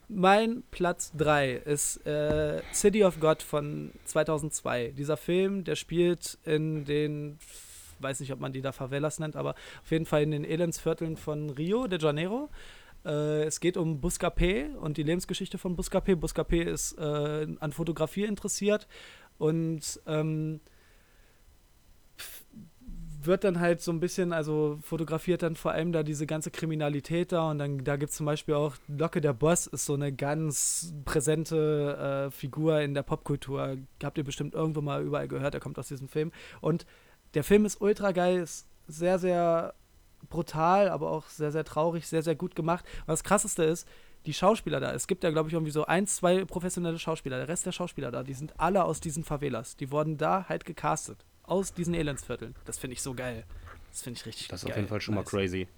Mein 0.09 0.65
Platz 0.73 1.13
3 1.17 1.53
ist 1.53 2.05
äh, 2.05 2.61
City 2.73 3.05
of 3.05 3.21
God 3.21 3.43
von 3.45 3.93
2002. 4.07 4.93
Dieser 4.97 5.17
Film, 5.17 5.63
der 5.63 5.77
spielt 5.77 6.37
in 6.45 6.85
den, 6.85 7.39
weiß 8.01 8.19
nicht, 8.19 8.33
ob 8.33 8.41
man 8.41 8.53
die 8.53 8.61
da 8.61 8.73
Favelas 8.73 9.21
nennt, 9.21 9.37
aber 9.37 9.51
auf 9.51 9.91
jeden 9.91 10.07
Fall 10.07 10.23
in 10.23 10.33
den 10.33 10.45
Elendsvierteln 10.45 11.17
von 11.17 11.51
Rio 11.51 11.87
de 11.87 12.01
Janeiro. 12.01 12.49
Äh, 13.05 13.45
es 13.45 13.61
geht 13.61 13.77
um 13.77 14.01
Buscapé 14.01 14.75
und 14.77 14.97
die 14.97 15.03
Lebensgeschichte 15.03 15.59
von 15.59 15.77
Buscapé. 15.77 16.15
Buscapé 16.17 16.63
ist 16.63 16.99
äh, 16.99 17.47
an 17.61 17.73
Fotografie 17.73 18.25
interessiert 18.25 18.89
und 19.39 20.01
ähm, 20.07 20.61
wird 23.23 23.45
dann 23.45 23.61
halt 23.61 23.81
so 23.83 23.93
ein 23.93 24.01
bisschen, 24.01 24.33
also 24.33 24.79
fotografiert 24.83 25.43
dann 25.43 25.57
vor 25.57 25.73
allem 25.73 25.93
da 25.93 26.03
diese 26.03 26.27
ganze 26.27 26.51
Kriminalität 26.51 27.33
da 27.33 27.51
und 27.51 27.59
dann 27.59 27.85
da 27.85 27.97
gibt 27.97 28.11
es 28.11 28.17
zum 28.17 28.27
Beispiel 28.27 28.55
auch 28.55 28.77
Locke 28.89 29.21
der 29.21 29.35
Boss 29.35 29.67
ist 29.67 29.85
so 29.85 29.95
eine 29.95 30.13
ganz 30.13 30.95
präsente 31.05 32.29
äh, 32.29 32.31
Figur 32.31 32.81
in 32.81 32.95
der 32.95 33.03
Popkultur. 33.03 33.77
Habt 34.03 34.19
ihr 34.19 34.25
bestimmt 34.25 34.55
irgendwo 34.55 34.81
mal 34.81 35.03
überall 35.03 35.29
gehört, 35.29 35.55
er 35.55 35.61
kommt 35.61 35.79
aus 35.79 35.89
diesem 35.89 36.09
Film. 36.09 36.33
Und 36.61 36.87
der 37.35 37.45
Film 37.45 37.65
ist 37.65 37.81
ultra 37.81 38.13
geil, 38.13 38.41
ist 38.41 38.67
sehr, 38.87 39.19
sehr 39.19 39.75
brutal, 40.31 40.89
aber 40.89 41.11
auch 41.11 41.27
sehr, 41.29 41.53
sehr 41.53 41.65
traurig, 41.65 42.07
sehr, 42.07 42.23
sehr 42.23 42.35
gut 42.35 42.55
gemacht. 42.57 42.85
Und 43.01 43.09
das 43.09 43.23
krasseste 43.25 43.63
ist, 43.65 43.87
die 44.27 44.33
Schauspieler 44.35 44.81
da, 44.81 44.93
es 44.93 45.07
gibt 45.07 45.25
ja, 45.25 45.31
glaube 45.31 45.49
ich, 45.49 45.55
irgendwie 45.55 45.73
so 45.73 45.85
ein, 45.87 46.07
zwei 46.07 46.45
professionelle 46.45 46.99
Schauspieler. 46.99 47.37
Der 47.39 47.49
Rest 47.49 47.67
der 47.67 47.73
Schauspieler 47.73 48.11
da, 48.11 48.23
die 48.23 48.35
sind 48.35 48.59
alle 48.59 48.85
aus 48.85 49.01
diesen 49.01 49.25
Favelas. 49.25 49.77
Die 49.77 49.91
wurden 49.91 50.17
da 50.17 50.47
halt 50.49 50.65
gecastet. 50.65 51.25
Aus 51.43 51.73
diesen 51.75 51.95
Elendsvierteln. 51.95 52.55
Das 52.65 52.79
finde 52.79 52.95
ich 52.95 53.03
so 53.03 53.13
geil. 53.15 53.45
Das 53.91 54.03
finde 54.03 54.19
ich 54.21 54.27
richtig 54.27 54.49
Das 54.49 54.61
ist 54.61 54.65
geil. 54.67 54.73
auf 54.73 54.77
jeden 54.77 54.89
Fall 54.89 55.01
schon 55.01 55.15
mal 55.15 55.23
Nice. 55.23 55.31
crazy. 55.31 55.69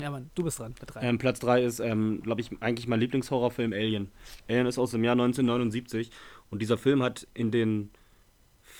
Ja, 0.00 0.10
Mann, 0.10 0.30
du 0.34 0.44
bist 0.44 0.58
dran 0.60 0.74
mit 0.78 0.94
drei. 0.94 1.00
Ähm, 1.02 1.18
Platz 1.18 1.40
3 1.40 1.62
ist, 1.64 1.80
ähm, 1.80 2.20
glaube 2.22 2.40
ich, 2.40 2.50
eigentlich 2.60 2.86
mein 2.86 3.00
Lieblingshorrorfilm 3.00 3.72
Alien. 3.72 4.10
Alien 4.48 4.66
ist 4.66 4.78
aus 4.78 4.90
dem 4.92 5.02
Jahr 5.02 5.14
1979 5.14 6.10
und 6.50 6.60
dieser 6.62 6.78
Film 6.78 7.02
hat 7.02 7.26
in 7.34 7.50
den 7.50 7.90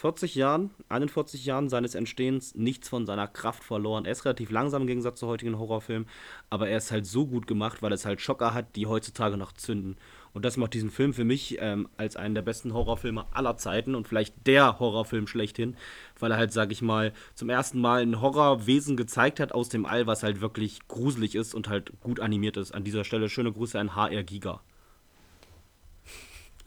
40 0.00 0.36
Jahren, 0.36 0.70
41 0.90 1.44
Jahren 1.44 1.68
seines 1.68 1.96
Entstehens 1.96 2.54
nichts 2.54 2.88
von 2.88 3.04
seiner 3.04 3.26
Kraft 3.26 3.64
verloren. 3.64 4.04
Er 4.04 4.12
ist 4.12 4.24
relativ 4.24 4.52
langsam 4.52 4.82
im 4.82 4.86
Gegensatz 4.86 5.18
zu 5.18 5.26
heutigen 5.26 5.58
Horrorfilmen, 5.58 6.08
aber 6.50 6.68
er 6.68 6.76
ist 6.76 6.92
halt 6.92 7.04
so 7.04 7.26
gut 7.26 7.48
gemacht, 7.48 7.82
weil 7.82 7.92
es 7.92 8.06
halt 8.06 8.20
Schocker 8.20 8.54
hat, 8.54 8.76
die 8.76 8.86
heutzutage 8.86 9.36
noch 9.36 9.50
zünden. 9.50 9.96
Und 10.32 10.44
das 10.44 10.56
macht 10.56 10.74
diesen 10.74 10.92
Film 10.92 11.14
für 11.14 11.24
mich 11.24 11.56
ähm, 11.60 11.88
als 11.96 12.14
einen 12.14 12.36
der 12.36 12.42
besten 12.42 12.74
Horrorfilme 12.74 13.26
aller 13.32 13.56
Zeiten 13.56 13.96
und 13.96 14.06
vielleicht 14.06 14.46
der 14.46 14.78
Horrorfilm 14.78 15.26
schlechthin, 15.26 15.76
weil 16.20 16.30
er 16.30 16.36
halt, 16.36 16.52
sag 16.52 16.70
ich 16.70 16.80
mal, 16.80 17.12
zum 17.34 17.50
ersten 17.50 17.80
Mal 17.80 18.02
ein 18.02 18.20
Horrorwesen 18.20 18.96
gezeigt 18.96 19.40
hat 19.40 19.50
aus 19.50 19.68
dem 19.68 19.84
All, 19.84 20.06
was 20.06 20.22
halt 20.22 20.40
wirklich 20.40 20.86
gruselig 20.86 21.34
ist 21.34 21.54
und 21.54 21.68
halt 21.68 21.90
gut 22.02 22.20
animiert 22.20 22.56
ist. 22.56 22.72
An 22.72 22.84
dieser 22.84 23.02
Stelle 23.02 23.28
schöne 23.28 23.50
Grüße 23.50 23.76
an 23.76 23.96
HR 23.96 24.22
Giga. 24.22 24.60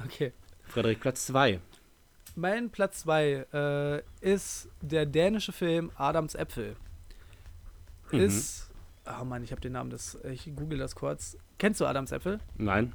Okay. 0.04 0.34
Frederik, 0.64 1.00
Platz 1.00 1.28
2. 1.28 1.62
Mein 2.36 2.70
Platz 2.70 3.02
zwei 3.02 3.46
äh, 3.54 4.02
ist 4.22 4.70
der 4.82 5.06
dänische 5.06 5.52
Film 5.52 5.92
Adams 5.96 6.36
Äpfel. 6.36 6.76
Mhm. 8.12 8.20
Ist. 8.20 8.70
Oh 9.20 9.24
Mann, 9.26 9.44
ich 9.44 9.52
habe 9.52 9.62
den 9.62 9.74
Namen 9.74 9.90
des. 9.90 10.18
Ich 10.32 10.50
google 10.56 10.78
das 10.78 10.96
kurz. 10.96 11.38
Kennst 11.58 11.82
du 11.82 11.86
Adams 11.86 12.12
Äpfel? 12.12 12.40
Nein. 12.58 12.94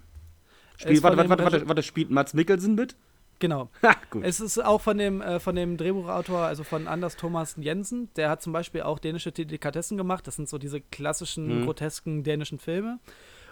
Spiel, 0.77 1.03
warte, 1.03 1.17
warte, 1.17 1.31
warte, 1.31 1.43
warte, 1.45 1.69
warte, 1.69 1.83
spielt 1.83 2.11
Mats 2.11 2.35
Mikkelsen 2.35 2.75
mit? 2.75 2.97
Genau. 3.39 3.69
Ha. 3.83 3.95
Es 4.23 4.41
ist 4.41 4.59
auch 4.65 4.81
von 4.81 4.97
dem, 4.99 5.21
äh, 5.21 5.41
von 5.41 5.55
dem 5.57 5.77
Drehbuchautor, 5.77 6.41
also 6.41 6.65
von 6.65 6.89
Anders 6.89 7.17
Thomas 7.17 7.55
Jensen. 7.59 8.09
Der 8.17 8.31
hat 8.31 8.41
zum 8.43 8.53
Beispiel 8.53 8.83
auch 8.83 8.99
dänische 8.99 9.31
Delikatessen 9.33 9.97
gemacht. 9.99 10.27
Das 10.27 10.37
sind 10.37 10.49
so 10.49 10.57
diese 10.59 10.81
klassischen, 10.81 11.61
Mhm. 11.61 11.65
grotesken 11.67 12.23
dänischen 12.25 12.59
Filme. 12.59 12.99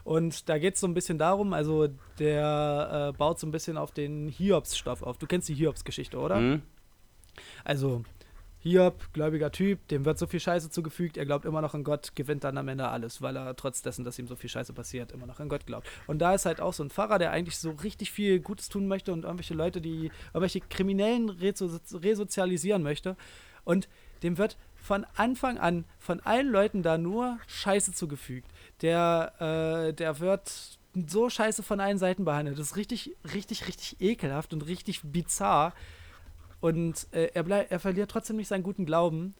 Und 0.05 0.49
da 0.49 0.59
geht 0.59 0.75
es 0.75 0.81
so 0.81 0.87
ein 0.87 0.95
bisschen 0.95 1.19
darum, 1.19 1.53
also 1.55 1.89
der 2.19 3.13
äh, 3.15 3.17
baut 3.17 3.41
so 3.41 3.47
ein 3.47 3.51
bisschen 3.51 3.79
auf 3.79 3.91
den 3.91 4.29
Hiobs-Stoff 4.29 5.03
auf. 5.03 5.17
Du 5.19 5.27
kennst 5.27 5.49
die 5.49 5.55
Hiobs-Geschichte, 5.55 6.19
oder? 6.19 6.37
Mhm. 6.37 6.63
Also, 7.65 8.05
Hiob, 8.65 9.13
gläubiger 9.13 9.53
Typ, 9.53 9.87
dem 9.89 10.07
wird 10.07 10.19
so 10.19 10.27
viel 10.27 10.41
Scheiße 10.41 10.71
zugefügt, 10.71 11.19
er 11.19 11.27
glaubt 11.27 11.45
immer 11.45 11.61
noch 11.61 11.75
an 11.75 11.85
Gott, 11.85 12.15
gewinnt 12.15 12.45
dann 12.45 12.57
am 12.57 12.69
Ende 12.69 12.89
alles, 12.89 13.21
weil 13.21 13.37
er 13.37 13.55
trotz 13.57 13.83
dessen, 13.83 14.07
dass 14.07 14.19
ihm 14.19 14.27
so 14.27 14.37
viel 14.37 14.49
Scheiße 14.49 14.73
passiert, 14.73 15.13
immer 15.13 15.27
noch 15.27 15.39
an 15.39 15.51
Gott 15.51 15.67
glaubt. 15.67 15.87
Und 16.07 16.21
da 16.21 16.33
ist 16.33 16.47
halt 16.47 16.63
auch 16.63 16.73
so 16.73 16.83
ein 16.83 16.89
Pfarrer, 16.89 17.19
der 17.19 17.31
eigentlich 17.31 17.59
so 17.59 17.73
richtig 17.73 18.11
viel 18.11 18.41
Gutes 18.41 18.71
tun 18.71 18.89
möchte 18.89 19.13
und 19.13 19.25
irgendwelche 19.25 19.53
Leute, 19.53 19.83
die 19.83 20.11
irgendwelche 20.29 20.61
Kriminellen 20.61 21.29
reso 21.29 21.69
resozialisieren 21.93 22.83
möchte. 22.83 23.17
Und 23.65 23.87
dem 24.23 24.39
wird 24.39 24.57
von 24.85 25.07
Anfang 25.17 25.57
an 25.57 25.87
von 25.99 26.21
allen 26.21 26.51
Leuten 26.51 26.83
da 26.83 26.99
nur 26.99 27.39
Scheiße 27.47 27.93
zugefügt. 27.93 28.51
Der, 28.83 29.33
äh, 29.89 29.95
der 29.95 30.21
wird 30.21 30.79
so 31.09 31.31
scheiße 31.31 31.63
von 31.63 31.81
allen 31.81 31.97
Seiten 31.97 32.27
behandelt. 32.27 32.59
Das 32.59 32.67
ist 32.67 32.77
richtig, 32.77 33.17
richtig, 33.33 33.67
richtig 33.67 33.99
ekelhaft 34.03 34.53
und 34.53 34.67
richtig 34.67 35.01
bizarr. 35.03 35.73
Und 36.61 37.07
äh, 37.13 37.31
er, 37.33 37.47
er 37.71 37.81
verliert 37.81 38.11
trotzdem 38.11 38.37
nicht 38.37 38.49
seinen 38.49 38.63
guten 38.63 38.85
Glauben. 38.85 39.35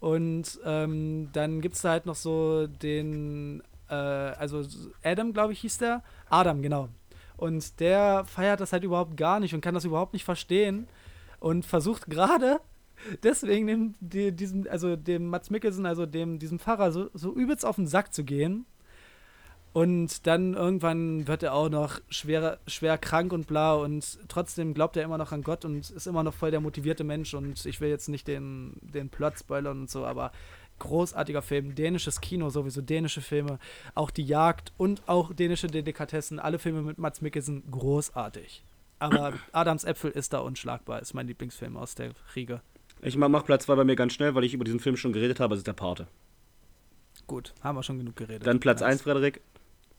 Und 0.00 0.58
ähm, 0.64 1.30
dann 1.32 1.60
gibt 1.60 1.76
es 1.76 1.82
da 1.82 1.90
halt 1.90 2.06
noch 2.06 2.16
so 2.16 2.66
den, 2.66 3.62
äh, 3.88 3.94
also 3.94 4.64
Adam, 5.04 5.32
glaube 5.32 5.52
ich, 5.52 5.60
hieß 5.60 5.78
der. 5.78 6.02
Adam, 6.28 6.60
genau. 6.60 6.88
Und 7.36 7.78
der 7.78 8.24
feiert 8.24 8.58
das 8.58 8.72
halt 8.72 8.82
überhaupt 8.82 9.16
gar 9.16 9.38
nicht 9.38 9.54
und 9.54 9.60
kann 9.60 9.74
das 9.74 9.84
überhaupt 9.84 10.12
nicht 10.12 10.24
verstehen. 10.24 10.88
Und 11.38 11.64
versucht 11.64 12.10
gerade 12.10 12.60
deswegen 13.22 13.66
dem, 13.66 13.94
die, 14.00 14.32
diesem, 14.32 14.66
also 14.70 14.96
dem 14.96 15.28
Mats 15.28 15.50
Mikkelsen, 15.50 15.86
also 15.86 16.06
dem, 16.06 16.38
diesem 16.38 16.58
Pfarrer, 16.58 16.92
so, 16.92 17.10
so 17.14 17.32
übelst 17.34 17.64
auf 17.64 17.76
den 17.76 17.86
Sack 17.86 18.12
zu 18.12 18.24
gehen. 18.24 18.66
Und 19.72 20.26
dann 20.26 20.52
irgendwann 20.52 21.26
wird 21.26 21.42
er 21.42 21.54
auch 21.54 21.70
noch 21.70 22.00
schwer, 22.10 22.58
schwer 22.66 22.98
krank 22.98 23.32
und 23.32 23.46
bla 23.46 23.72
und 23.72 24.18
trotzdem 24.28 24.74
glaubt 24.74 24.98
er 24.98 25.02
immer 25.02 25.16
noch 25.16 25.32
an 25.32 25.42
Gott 25.42 25.64
und 25.64 25.90
ist 25.90 26.06
immer 26.06 26.22
noch 26.22 26.34
voll 26.34 26.50
der 26.50 26.60
motivierte 26.60 27.04
Mensch 27.04 27.32
und 27.32 27.64
ich 27.64 27.80
will 27.80 27.88
jetzt 27.88 28.08
nicht 28.08 28.28
den, 28.28 28.74
den 28.82 29.08
Plot 29.08 29.38
spoilern 29.38 29.80
und 29.80 29.90
so, 29.90 30.04
aber 30.04 30.30
großartiger 30.78 31.40
Film, 31.40 31.74
dänisches 31.74 32.20
Kino 32.20 32.50
sowieso, 32.50 32.82
dänische 32.82 33.22
Filme, 33.22 33.58
auch 33.94 34.10
Die 34.10 34.24
Jagd 34.24 34.72
und 34.76 35.02
auch 35.06 35.32
dänische 35.32 35.68
Delikatessen, 35.68 36.38
alle 36.38 36.58
Filme 36.58 36.82
mit 36.82 36.98
Mats 36.98 37.22
Mikkelsen, 37.22 37.62
großartig. 37.70 38.62
Aber 38.98 39.32
Adams 39.52 39.84
Äpfel 39.84 40.10
ist 40.10 40.32
da 40.32 40.40
unschlagbar, 40.40 41.00
ist 41.00 41.14
mein 41.14 41.26
Lieblingsfilm 41.26 41.76
aus 41.76 41.94
der 41.94 42.12
Riege. 42.36 42.60
Ich 43.02 43.16
mach, 43.16 43.44
Platz 43.44 43.64
2 43.66 43.74
bei 43.74 43.84
mir 43.84 43.96
ganz 43.96 44.12
schnell, 44.12 44.34
weil 44.34 44.44
ich 44.44 44.54
über 44.54 44.64
diesen 44.64 44.80
Film 44.80 44.96
schon 44.96 45.12
geredet 45.12 45.40
habe. 45.40 45.50
Das 45.50 45.58
ist 45.58 45.66
der 45.66 45.72
Pate. 45.72 46.06
Gut, 47.26 47.52
haben 47.62 47.76
wir 47.76 47.82
schon 47.82 47.98
genug 47.98 48.16
geredet. 48.16 48.46
Dann 48.46 48.60
Platz 48.60 48.80
Nice. 48.80 48.90
1, 48.90 49.02
Frederik. 49.02 49.40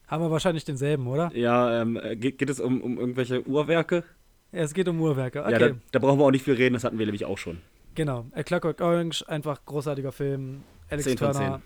Haben 0.08 0.24
wir 0.24 0.32
wahrscheinlich 0.32 0.66
denselben, 0.66 1.08
oder? 1.08 1.32
Ja, 1.36 1.82
ähm, 1.82 1.98
äh, 1.98 2.16
geht, 2.16 2.38
geht 2.38 2.50
es 2.50 2.60
um, 2.60 2.82
um 2.82 2.98
irgendwelche 2.98 3.46
Uhrwerke? 3.48 4.04
Ja, 4.52 4.60
es 4.60 4.74
geht 4.74 4.88
um 4.88 5.02
Uhrwerke. 5.02 5.42
Okay. 5.42 5.52
Ja, 5.52 5.60
da, 5.60 5.76
da 5.92 6.00
brauchen 6.00 6.20
wir 6.20 6.26
auch 6.26 6.32
nicht 6.32 6.44
viel 6.44 6.54
reden, 6.54 6.74
das 6.74 6.84
hatten 6.84 7.00
wir 7.00 7.06
nämlich 7.06 7.26
auch 7.26 7.38
schon. 7.38 7.60
Genau, 7.96 8.26
A 8.34 8.44
Clockwork 8.44 8.82
Orange, 8.82 9.28
einfach 9.28 9.66
großartiger 9.66 10.12
Film. 10.12 10.64
Alex 10.90 11.06
10 11.06 11.18
von 11.18 11.32
Turner. 11.32 11.62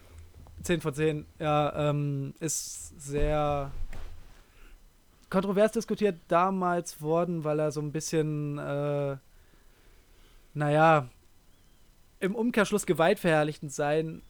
10 0.63 0.81
von 0.81 0.93
10. 0.93 1.25
Ja, 1.39 1.89
ähm, 1.89 2.33
ist 2.39 2.99
sehr 2.99 3.71
kontrovers 5.29 5.73
diskutiert 5.73 6.17
damals 6.27 7.01
worden, 7.01 7.43
weil 7.43 7.59
er 7.59 7.71
so 7.71 7.81
ein 7.81 7.91
bisschen, 7.91 8.57
äh, 8.57 9.17
naja, 10.53 11.09
im 12.19 12.35
Umkehrschluss 12.35 12.85
gewaltverherrlichend 12.85 13.71
sein 13.71 14.21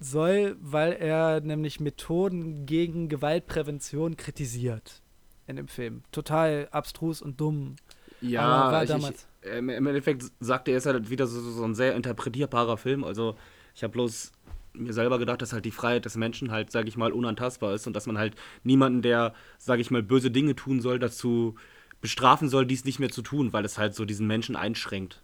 soll, 0.00 0.56
weil 0.60 0.92
er 0.92 1.40
nämlich 1.40 1.80
Methoden 1.80 2.66
gegen 2.66 3.08
Gewaltprävention 3.08 4.16
kritisiert 4.16 5.02
in 5.46 5.56
dem 5.56 5.68
Film. 5.68 6.02
Total 6.10 6.68
abstrus 6.70 7.22
und 7.22 7.40
dumm. 7.40 7.76
War 8.20 8.82
ich, 8.82 8.88
damals- 8.88 9.26
ich, 9.42 9.52
im 9.52 9.68
Endeffekt 9.68 10.24
sagte 10.40 10.70
er, 10.70 10.78
es 10.78 10.86
ist 10.86 10.92
halt 10.92 11.10
wieder 11.10 11.26
so, 11.26 11.40
so 11.40 11.64
ein 11.64 11.74
sehr 11.74 11.94
interpretierbarer 11.94 12.76
Film. 12.78 13.04
Also 13.04 13.36
ich 13.74 13.82
habe 13.82 13.92
bloß 13.92 14.32
mir 14.72 14.92
selber 14.92 15.18
gedacht, 15.18 15.42
dass 15.42 15.52
halt 15.52 15.64
die 15.64 15.70
Freiheit 15.70 16.04
des 16.04 16.16
Menschen 16.16 16.50
halt, 16.50 16.72
sage 16.72 16.88
ich 16.88 16.96
mal, 16.96 17.12
unantastbar 17.12 17.74
ist 17.74 17.86
und 17.86 17.94
dass 17.94 18.06
man 18.06 18.18
halt 18.18 18.34
niemanden, 18.62 19.02
der, 19.02 19.34
sage 19.58 19.82
ich 19.82 19.90
mal, 19.90 20.02
böse 20.02 20.30
Dinge 20.30 20.56
tun 20.56 20.80
soll, 20.80 20.98
dazu 20.98 21.54
bestrafen 22.00 22.48
soll, 22.48 22.66
dies 22.66 22.84
nicht 22.84 22.98
mehr 22.98 23.10
zu 23.10 23.22
tun, 23.22 23.52
weil 23.52 23.64
es 23.64 23.78
halt 23.78 23.94
so 23.94 24.04
diesen 24.04 24.26
Menschen 24.26 24.56
einschränkt. 24.56 25.22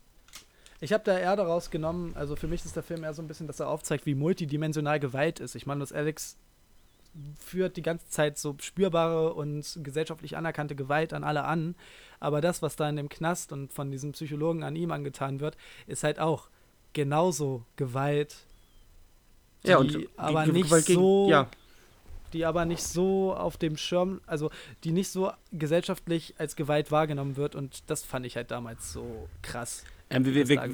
Ich 0.80 0.92
habe 0.92 1.04
da 1.04 1.18
eher 1.18 1.36
daraus 1.36 1.70
genommen, 1.70 2.12
also 2.16 2.36
für 2.36 2.46
mich 2.48 2.64
ist 2.64 2.74
der 2.74 2.82
Film 2.82 3.04
eher 3.04 3.12
so 3.14 3.20
ein 3.22 3.28
bisschen, 3.28 3.46
dass 3.46 3.60
er 3.60 3.68
aufzeigt, 3.68 4.06
wie 4.06 4.14
multidimensional 4.14 4.98
Gewalt 4.98 5.38
ist. 5.40 5.54
Ich 5.54 5.66
meine, 5.66 5.80
dass 5.80 5.92
Alex 5.92 6.36
führt 7.38 7.76
die 7.76 7.82
ganze 7.82 8.08
Zeit 8.08 8.38
so 8.38 8.56
spürbare 8.60 9.34
und 9.34 9.78
gesellschaftlich 9.82 10.36
anerkannte 10.36 10.76
Gewalt 10.76 11.12
an 11.12 11.24
alle 11.24 11.44
an. 11.44 11.74
Aber 12.20 12.40
das, 12.40 12.62
was 12.62 12.76
da 12.76 12.88
in 12.88 12.96
dem 12.96 13.08
Knast 13.08 13.52
und 13.52 13.72
von 13.72 13.90
diesem 13.90 14.12
Psychologen 14.12 14.62
an 14.62 14.76
ihm 14.76 14.90
angetan 14.92 15.40
wird, 15.40 15.56
ist 15.86 16.04
halt 16.04 16.18
auch 16.20 16.48
genauso 16.92 17.64
Gewalt. 17.76 18.36
ja, 19.64 19.78
und 19.78 19.92
die 19.92 19.98
die 19.98 20.08
aber 20.16 20.44
Ge- 20.44 20.52
nicht 20.52 20.66
Gewalt 20.66 20.86
gegen- 20.86 21.00
so 21.00 21.28
Ja, 21.28 21.48
die 22.32 22.44
aber 22.46 22.64
nicht 22.64 22.82
so 22.84 23.34
auf 23.34 23.56
dem 23.58 23.76
Schirm, 23.76 24.20
also 24.26 24.50
die 24.84 24.92
nicht 24.92 25.10
so 25.10 25.32
gesellschaftlich 25.52 26.34
als 26.38 26.54
Gewalt 26.56 26.90
wahrgenommen 26.92 27.36
wird 27.36 27.54
und 27.56 27.82
das 27.90 28.02
fand 28.04 28.24
ich 28.24 28.36
halt 28.36 28.50
damals 28.52 28.92
so 28.92 29.28
krass. 29.42 29.84
Ähm, 30.10 30.24
wir, 30.24 30.48
wir, 30.48 30.64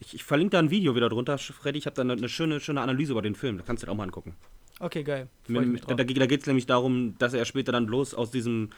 ich, 0.00 0.14
ich 0.14 0.24
verlinke 0.24 0.52
da 0.52 0.58
ein 0.58 0.70
Video 0.70 0.94
wieder 0.94 1.08
drunter, 1.08 1.38
Freddy. 1.38 1.78
Ich 1.78 1.86
habe 1.86 1.94
da 1.94 2.02
eine, 2.02 2.12
eine 2.12 2.28
schöne, 2.28 2.60
schöne 2.60 2.80
Analyse 2.80 3.12
über 3.12 3.22
den 3.22 3.34
Film. 3.34 3.58
Da 3.58 3.64
kannst 3.64 3.82
du 3.82 3.86
dir 3.86 3.92
auch 3.92 3.96
mal 3.96 4.04
angucken. 4.04 4.34
Okay, 4.80 5.04
geil. 5.04 5.28
Da, 5.48 5.94
da, 5.94 6.04
da 6.04 6.26
geht 6.26 6.40
es 6.40 6.46
nämlich 6.46 6.66
darum, 6.66 7.16
dass 7.18 7.34
er 7.34 7.44
später 7.44 7.72
dann 7.72 7.86
bloß 7.86 8.14
aus 8.14 8.30
diesem, 8.32 8.70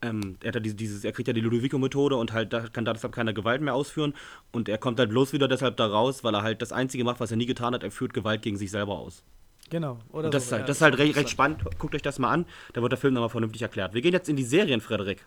ähm, 0.00 0.36
er, 0.40 0.52
hat 0.52 0.64
dieses, 0.64 1.04
er 1.04 1.12
kriegt 1.12 1.26
ja 1.26 1.34
die 1.34 1.40
Ludovico-Methode 1.40 2.16
und 2.16 2.32
halt 2.32 2.52
da, 2.52 2.68
kann 2.68 2.84
da 2.84 2.92
deshalb 2.92 3.12
keine 3.12 3.34
Gewalt 3.34 3.60
mehr 3.60 3.74
ausführen 3.74 4.14
und 4.52 4.68
er 4.68 4.78
kommt 4.78 5.00
halt 5.00 5.10
bloß 5.10 5.32
wieder 5.32 5.48
deshalb 5.48 5.76
da 5.76 5.86
raus, 5.86 6.22
weil 6.22 6.34
er 6.34 6.42
halt 6.42 6.62
das 6.62 6.72
Einzige 6.72 7.02
macht, 7.02 7.18
was 7.18 7.32
er 7.32 7.36
nie 7.36 7.46
getan 7.46 7.74
hat, 7.74 7.82
er 7.82 7.90
führt 7.90 8.14
Gewalt 8.14 8.42
gegen 8.42 8.56
sich 8.56 8.70
selber 8.70 8.98
aus. 8.98 9.24
Genau. 9.68 9.98
Oder 10.12 10.26
Und 10.26 10.34
das, 10.34 10.44
so, 10.44 10.46
ist 10.48 10.52
halt, 10.52 10.60
ja, 10.62 10.66
das 10.66 10.76
ist 10.76 10.82
halt 10.82 10.98
recht, 10.98 11.16
recht 11.16 11.30
spannend, 11.30 11.64
guckt 11.78 11.94
euch 11.94 12.02
das 12.02 12.18
mal 12.18 12.30
an, 12.30 12.46
da 12.72 12.82
wird 12.82 12.92
der 12.92 12.98
Film 12.98 13.14
nochmal 13.14 13.30
vernünftig 13.30 13.62
erklärt. 13.62 13.94
Wir 13.94 14.00
gehen 14.02 14.12
jetzt 14.12 14.28
in 14.28 14.36
die 14.36 14.44
Serien, 14.44 14.80
Frederik. 14.80 15.26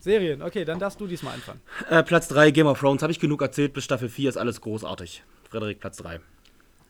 Serien, 0.00 0.42
okay, 0.42 0.64
dann 0.64 0.78
darfst 0.78 1.00
du 1.00 1.06
diesmal 1.06 1.34
anfangen. 1.34 1.60
Äh, 1.88 2.02
Platz 2.02 2.28
3, 2.28 2.50
Game 2.50 2.66
of 2.66 2.80
Thrones, 2.80 3.02
habe 3.02 3.12
ich 3.12 3.20
genug 3.20 3.42
erzählt, 3.42 3.72
bis 3.72 3.84
Staffel 3.84 4.08
4 4.08 4.30
ist 4.30 4.36
alles 4.36 4.60
großartig. 4.60 5.22
Frederik, 5.48 5.80
Platz 5.80 5.98
3. 5.98 6.20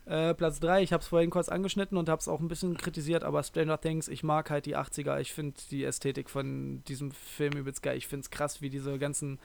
Äh, 0.06 0.34
Platz 0.34 0.58
3, 0.60 0.82
ich 0.82 0.92
habe 0.92 1.02
es 1.02 1.08
vorhin 1.08 1.30
kurz 1.30 1.48
angeschnitten 1.48 1.96
und 1.96 2.08
habe 2.08 2.20
es 2.20 2.28
auch 2.28 2.40
ein 2.40 2.48
bisschen 2.48 2.76
kritisiert, 2.76 3.22
aber 3.22 3.42
Stranger 3.42 3.80
Things, 3.80 4.08
ich 4.08 4.22
mag 4.22 4.50
halt 4.50 4.66
die 4.66 4.76
80er. 4.76 5.20
Ich 5.20 5.32
finde 5.32 5.60
die 5.70 5.84
Ästhetik 5.84 6.28
von 6.28 6.82
diesem 6.84 7.12
Film 7.12 7.52
übelst 7.52 7.82
geil. 7.82 7.96
Ich 7.96 8.08
finde 8.08 8.22
es 8.22 8.30
krass, 8.30 8.60
wie 8.60 8.70
diese 8.70 8.98
ganzen 8.98 9.38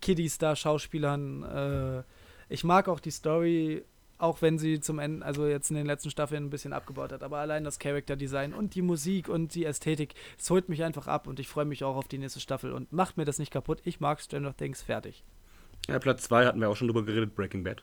Kiddies 0.00 0.38
da 0.38 0.56
Schauspielern. 0.56 1.42
Äh, 1.42 2.02
ich 2.52 2.64
mag 2.64 2.88
auch 2.88 3.00
die 3.00 3.10
Story, 3.10 3.82
auch 4.22 4.40
wenn 4.40 4.56
sie 4.56 4.78
zum 4.78 5.00
Ende, 5.00 5.26
also 5.26 5.46
jetzt 5.46 5.70
in 5.70 5.76
den 5.76 5.84
letzten 5.84 6.08
Staffeln 6.08 6.44
ein 6.44 6.50
bisschen 6.50 6.72
abgebaut 6.72 7.10
hat. 7.10 7.24
Aber 7.24 7.38
allein 7.38 7.64
das 7.64 7.80
Character 7.80 8.14
Design 8.14 8.54
und 8.54 8.76
die 8.76 8.82
Musik 8.82 9.28
und 9.28 9.54
die 9.56 9.64
Ästhetik, 9.64 10.14
es 10.38 10.48
holt 10.48 10.68
mich 10.68 10.84
einfach 10.84 11.08
ab 11.08 11.26
und 11.26 11.40
ich 11.40 11.48
freue 11.48 11.64
mich 11.64 11.82
auch 11.82 11.96
auf 11.96 12.06
die 12.06 12.18
nächste 12.18 12.38
Staffel 12.38 12.72
und 12.72 12.92
macht 12.92 13.16
mir 13.16 13.24
das 13.24 13.40
nicht 13.40 13.52
kaputt. 13.52 13.80
Ich 13.84 13.98
mag 13.98 14.20
Stranger 14.20 14.56
Things 14.56 14.80
fertig. 14.80 15.24
Ja, 15.88 15.98
Platz 15.98 16.22
2 16.22 16.46
hatten 16.46 16.60
wir 16.60 16.70
auch 16.70 16.76
schon 16.76 16.86
drüber 16.86 17.02
geredet, 17.04 17.34
Breaking 17.34 17.64
Bad. 17.64 17.82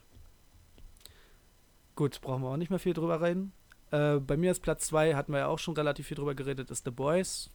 Gut, 1.96 2.22
brauchen 2.22 2.42
wir 2.42 2.50
auch 2.50 2.58
nicht 2.58 2.70
mehr 2.70 2.80
viel 2.80 2.94
drüber 2.94 3.22
reden. 3.22 3.52
Äh, 3.92 4.20
bei 4.20 4.38
mir 4.38 4.52
ist 4.52 4.62
Platz 4.62 4.88
2, 4.88 5.16
hatten 5.16 5.34
wir 5.34 5.40
ja 5.40 5.48
auch 5.48 5.60
schon 5.60 5.76
relativ 5.76 6.08
viel 6.08 6.16
drüber 6.16 6.36
geredet, 6.36 6.72
ist 6.72 6.86
The 6.86 6.92
Boys. 6.92 7.50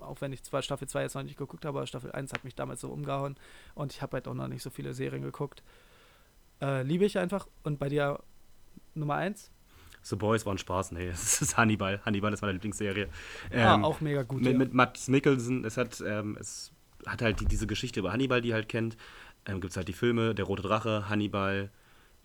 Auch 0.00 0.22
wenn 0.22 0.32
ich 0.32 0.42
zwar 0.42 0.62
Staffel 0.62 0.88
2 0.88 1.02
jetzt 1.02 1.14
noch 1.16 1.22
nicht 1.22 1.36
geguckt 1.36 1.66
habe, 1.66 1.78
aber 1.78 1.86
Staffel 1.86 2.12
1 2.12 2.32
hat 2.32 2.44
mich 2.44 2.54
damals 2.54 2.80
so 2.80 2.88
umgehauen 2.88 3.36
und 3.74 3.92
ich 3.92 4.00
habe 4.00 4.14
halt 4.14 4.26
auch 4.26 4.34
noch 4.34 4.48
nicht 4.48 4.62
so 4.62 4.70
viele 4.70 4.94
Serien 4.94 5.22
geguckt. 5.22 5.62
Äh, 6.64 6.82
liebe 6.82 7.04
ich 7.04 7.18
einfach. 7.18 7.46
Und 7.62 7.78
bei 7.78 7.88
dir 7.88 8.20
Nummer 8.94 9.16
1? 9.16 9.50
The 10.02 10.16
Boys 10.16 10.44
war 10.44 10.54
ein 10.54 10.58
Spaß, 10.58 10.92
nee, 10.92 11.08
es 11.12 11.40
ist 11.42 11.56
Hannibal. 11.56 12.00
Hannibal 12.04 12.32
ist 12.32 12.40
meine 12.42 12.52
Lieblingsserie. 12.52 13.08
ah, 13.50 13.74
Ähm, 13.74 13.84
auch 13.84 14.00
mega 14.00 14.22
gut. 14.22 14.40
mit, 14.42 14.52
ja. 14.52 14.58
mit 14.58 14.74
Matt 14.74 15.08
Mikkelsen, 15.08 15.64
es 15.64 15.76
hat, 15.76 16.02
ähm, 16.06 16.36
es 16.40 16.72
hat 17.06 17.22
halt 17.22 17.40
die, 17.40 17.46
diese 17.46 17.66
Geschichte 17.66 18.00
über 18.00 18.12
Hannibal, 18.12 18.40
die 18.40 18.48
ihr 18.48 18.54
halt 18.54 18.68
kennt. 18.68 18.96
Ähm, 19.46 19.60
Gibt 19.60 19.72
es 19.72 19.76
halt 19.76 19.88
die 19.88 19.92
Filme, 19.92 20.34
Der 20.34 20.46
Rote 20.46 20.62
Drache, 20.62 21.08
Hannibal, 21.08 21.70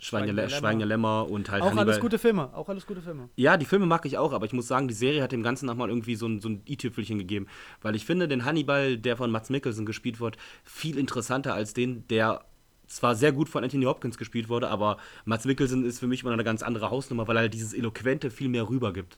Schweigende 0.02 0.49
Schweigende. 0.49 0.86
Lämmer 0.86 1.30
und 1.30 1.52
halt 1.52 1.61
auch 1.61 1.68
Hannibal. 1.68 1.88
alles 1.90 1.99
gute 1.99 2.18
Filme. 2.18 2.53
Auch 2.53 2.70
alles 2.70 2.88
gute 2.88 3.02
Filme. 3.02 3.28
Ja, 3.36 3.57
die 3.57 3.66
Filme 3.66 3.86
mag 3.86 4.06
ich 4.06 4.18
auch, 4.18 4.32
aber 4.32 4.45
ich 4.45 4.53
muss 4.53 4.66
sagen, 4.66 4.88
die 4.88 4.94
Serie 4.94 5.22
hat 5.22 5.34
dem 5.34 5.44
Ganzen 5.44 5.66
nochmal 5.66 5.90
irgendwie 5.90 6.16
so 6.16 6.26
ein, 6.26 6.40
so 6.40 6.48
ein 6.48 6.61
i-Tüpfelchen 6.66 7.18
gegeben. 7.18 7.48
Weil 7.82 7.95
ich 7.98 8.06
finde, 8.06 8.30
den 8.30 8.45
Hannibal, 8.45 8.98
der 8.98 9.18
von 9.18 9.30
Mats 9.30 9.49
Mikkelsen 9.49 9.86
gespielt 9.86 10.22
wird, 10.22 10.38
viel 10.64 10.98
interessanter 10.98 11.53
als 11.53 11.74
den, 11.74 12.07
der 12.07 12.45
zwar 12.90 13.16
sehr 13.16 13.32
gut 13.32 13.49
von 13.49 13.64
Anthony 13.64 13.86
Hopkins 13.86 14.18
gespielt 14.18 14.49
wurde, 14.49 14.68
aber 14.70 14.98
Mats 15.26 15.45
Mikkelsen 15.45 15.86
ist 15.86 15.99
für 15.99 16.07
mich 16.07 16.24
immer 16.24 16.32
eine 16.32 16.44
ganz 16.44 16.64
andere 16.64 16.90
Hausnummer, 16.90 17.28
weil 17.28 17.38
er 17.38 17.49
dieses 17.49 17.74
Eloquente 17.74 18.32
viel 18.32 18.49
mehr 18.49 18.68
rübergibt. 18.68 19.18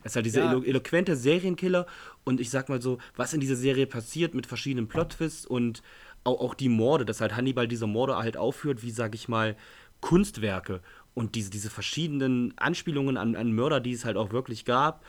Er 0.00 0.06
ist 0.06 0.16
halt 0.16 0.26
dieser 0.26 0.44
Ja. 0.44 0.50
elo 0.50 0.62
eloquente 0.62 1.16
Serienkiller 1.16 1.86
und 2.24 2.40
ich 2.40 2.50
sag 2.50 2.68
mal 2.68 2.82
so, 2.82 2.98
was 3.16 3.32
in 3.32 3.40
dieser 3.40 3.56
Serie 3.56 3.86
passiert 3.86 4.34
mit 4.34 4.46
verschiedenen 4.46 4.86
Plot-Twists 4.88 5.46
und 5.46 5.82
auch, 6.24 6.40
auch 6.40 6.54
die 6.54 6.68
Morde, 6.68 7.04
dass 7.06 7.20
halt 7.20 7.36
Hannibal 7.36 7.68
diese 7.68 7.86
Morde 7.86 8.16
halt 8.16 8.36
aufführt, 8.36 8.82
wie 8.82 8.90
sag 8.90 9.14
ich 9.14 9.28
mal, 9.28 9.56
Kunstwerke 10.00 10.82
und 11.14 11.36
diese, 11.36 11.50
diese 11.50 11.70
verschiedenen 11.70 12.52
Anspielungen 12.58 13.16
an, 13.16 13.36
an 13.36 13.52
Mörder, 13.52 13.80
die 13.80 13.92
es 13.92 14.04
halt 14.04 14.16
auch 14.16 14.32
wirklich 14.32 14.64
gab 14.66 15.02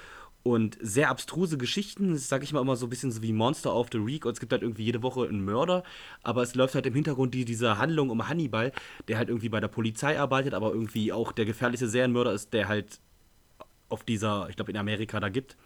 und 0.45 0.77
sehr 0.79 1.09
abstruse 1.09 1.57
Geschichten, 1.57 2.15
sag 2.19 2.43
ich 2.43 2.53
mal 2.53 2.61
immer 2.61 2.75
so 2.75 2.85
ein 2.85 2.89
bisschen 2.91 3.11
so 3.11 3.23
wie 3.23 3.33
Monster 3.33 3.75
of 3.75 3.87
the 3.91 4.05
Week. 4.05 4.25
Und 4.25 4.33
es 4.33 4.39
gibt 4.39 4.51
halt 4.51 4.61
irgendwie 4.61 4.83
jede 4.83 5.01
Woche 5.01 5.27
einen 5.27 5.43
Mörder, 5.43 5.81
aber 6.21 6.43
es 6.43 6.53
läuft 6.53 6.75
halt 6.75 6.85
im 6.85 6.93
Hintergrund 6.93 7.33
die, 7.33 7.45
diese 7.45 7.79
Handlung 7.79 8.11
um 8.11 8.29
Hannibal, 8.29 8.71
der 9.07 9.17
halt 9.17 9.29
irgendwie 9.29 9.49
bei 9.49 9.59
der 9.59 9.69
Polizei 9.69 10.19
arbeitet, 10.19 10.53
aber 10.53 10.71
irgendwie 10.71 11.11
auch 11.11 11.31
der 11.31 11.45
gefährlichste 11.45 11.89
Serienmörder 11.89 12.31
ist, 12.31 12.53
der 12.53 12.67
halt 12.67 12.99
auf 13.89 14.03
dieser, 14.03 14.47
ich 14.47 14.55
glaube 14.55 14.69
in 14.69 14.77
Amerika 14.77 15.19
da 15.19 15.29
gibt, 15.29 15.57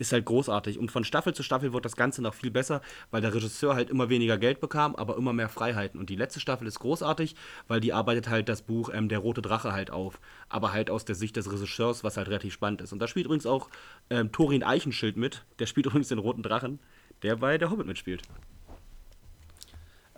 ist 0.00 0.12
halt 0.12 0.24
großartig. 0.24 0.78
Und 0.78 0.90
von 0.90 1.04
Staffel 1.04 1.34
zu 1.34 1.42
Staffel 1.42 1.72
wird 1.72 1.84
das 1.84 1.94
Ganze 1.94 2.22
noch 2.22 2.34
viel 2.34 2.50
besser, 2.50 2.80
weil 3.10 3.20
der 3.20 3.34
Regisseur 3.34 3.74
halt 3.74 3.90
immer 3.90 4.08
weniger 4.08 4.38
Geld 4.38 4.60
bekam, 4.60 4.96
aber 4.96 5.16
immer 5.16 5.34
mehr 5.34 5.50
Freiheiten. 5.50 6.00
Und 6.00 6.08
die 6.08 6.16
letzte 6.16 6.40
Staffel 6.40 6.66
ist 6.66 6.80
großartig, 6.80 7.36
weil 7.68 7.80
die 7.80 7.92
arbeitet 7.92 8.28
halt 8.28 8.48
das 8.48 8.62
Buch 8.62 8.90
ähm, 8.92 9.08
Der 9.10 9.18
Rote 9.18 9.42
Drache 9.42 9.72
halt 9.72 9.90
auf. 9.90 10.18
Aber 10.48 10.72
halt 10.72 10.90
aus 10.90 11.04
der 11.04 11.14
Sicht 11.14 11.36
des 11.36 11.52
Regisseurs, 11.52 12.02
was 12.02 12.16
halt 12.16 12.28
relativ 12.28 12.54
spannend 12.54 12.80
ist. 12.80 12.92
Und 12.92 12.98
da 12.98 13.06
spielt 13.06 13.26
übrigens 13.26 13.44
auch 13.44 13.68
ähm, 14.08 14.32
Thorin 14.32 14.62
Eichenschild 14.62 15.18
mit. 15.18 15.44
Der 15.58 15.66
spielt 15.66 15.86
übrigens 15.86 16.08
den 16.08 16.18
Roten 16.18 16.42
Drachen, 16.42 16.80
der 17.22 17.36
bei 17.36 17.58
Der 17.58 17.70
Hobbit 17.70 17.86
mitspielt. 17.86 18.22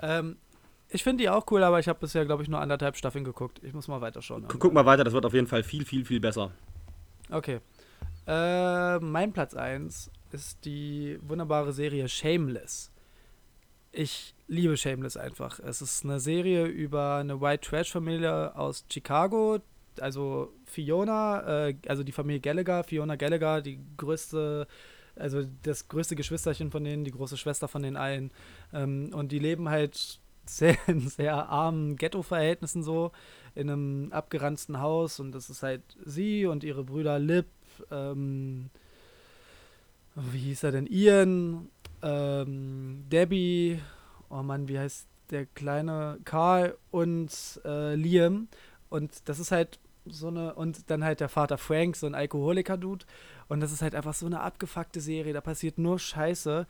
Ähm, 0.01 0.37
ich 0.91 1.03
finde 1.03 1.25
die 1.25 1.29
auch 1.29 1.45
cool, 1.51 1.65
aber 1.65 1.81
ich 1.81 1.89
habe 1.89 1.99
bisher, 1.99 2.25
glaube 2.25 2.45
ich, 2.45 2.49
nur 2.49 2.61
anderthalb 2.61 2.97
Staffeln 2.97 3.25
geguckt. 3.25 3.61
Ich 3.65 3.73
muss 3.73 3.89
mal 3.89 4.01
weiterschauen. 4.01 4.47
Guck 4.47 4.73
mal 4.73 4.87
weiter, 4.87 5.03
das 5.03 5.13
wird 5.13 5.27
auf 5.27 5.35
jeden 5.35 5.49
Fall 5.49 5.65
viel, 5.65 5.85
viel, 5.85 6.05
viel 6.05 6.21
besser. 6.21 6.53
Okay. 7.31 7.61
Äh, 8.27 8.99
mein 9.01 9.33
Platz 9.33 9.55
1 9.55 10.11
ist 10.31 10.65
die 10.65 11.19
wunderbare 11.23 11.73
Serie 11.73 12.09
Shameless. 12.09 12.91
Ich 13.91 14.35
liebe 14.49 14.77
Shameless 14.77 15.17
einfach. 15.17 15.61
Es 15.61 15.83
ist 15.83 16.05
eine 16.05 16.19
Serie 16.19 16.65
über 16.65 17.17
eine 17.17 17.41
White 17.41 17.69
Trash 17.69 17.93
Familie 17.93 18.57
aus 18.57 18.85
Chicago. 18.91 19.59
Also 20.01 20.55
Fiona, 20.65 21.69
äh, 21.69 21.77
also 21.87 22.03
die 22.03 22.13
Familie 22.13 22.41
Gallagher, 22.41 22.85
Fiona 22.85 23.17
Gallagher, 23.17 23.61
die 23.61 23.79
größte, 23.99 24.67
also 25.17 25.43
das 25.63 25.89
größte 25.89 26.17
Geschwisterchen 26.17 26.71
von 26.71 26.85
denen, 26.85 27.05
die 27.05 27.11
große 27.11 27.37
Schwester 27.37 27.69
von 27.69 27.83
den 27.83 27.97
allen. 27.97 28.31
Ähm, 28.73 29.11
und 29.13 29.33
die 29.33 29.39
leben 29.41 29.69
halt 29.69 30.22
sehr, 30.47 30.77
in 30.87 31.09
sehr 31.09 31.49
armen 31.49 31.97
Ghetto-Verhältnissen 31.97 32.83
so, 32.83 33.13
in 33.55 33.71
einem 33.71 34.13
abgeranzten 34.13 34.81
Haus. 34.81 35.21
Und 35.21 35.33
das 35.33 35.51
ist 35.51 35.63
halt 35.63 35.83
sie 36.05 36.47
und 36.47 36.65
ihre 36.65 36.85
Brüder 36.85 37.19
Lip, 37.19 37.47
ähm, 37.91 38.71
wie 40.15 40.39
hieß 40.39 40.65
er 40.65 40.73
denn? 40.73 40.87
Ian, 40.87 41.71
ähm, 42.03 43.05
Debbie, 43.11 43.81
oh 44.29 44.43
Mann, 44.43 44.69
wie 44.69 44.79
heißt 44.79 45.07
der 45.31 45.47
kleine 45.47 46.19
Karl 46.25 46.77
und 46.91 47.31
äh, 47.65 47.95
Liam. 47.95 48.49
Und 48.91 49.29
das 49.29 49.39
ist 49.39 49.53
halt 49.53 49.79
so 50.05 50.29
eine, 50.29 50.55
und 50.55 50.91
dann 50.91 51.05
halt 51.05 51.21
der 51.21 51.29
Vater 51.29 51.59
Frank, 51.59 51.97
so 51.97 52.07
ein 52.07 52.15
Alkoholiker-Dude. 52.15 53.07
Und 53.49 53.61
das 53.61 53.73
ist 53.73 53.83
halt 53.83 53.95
einfach 53.95 54.15
so 54.15 54.27
eine 54.27 54.41
abgefuckte 54.41 55.01
Serie, 55.01 55.33
da 55.33 55.41
passiert 55.41 55.79
nur 55.79 55.99
Scheiße. 55.99 56.67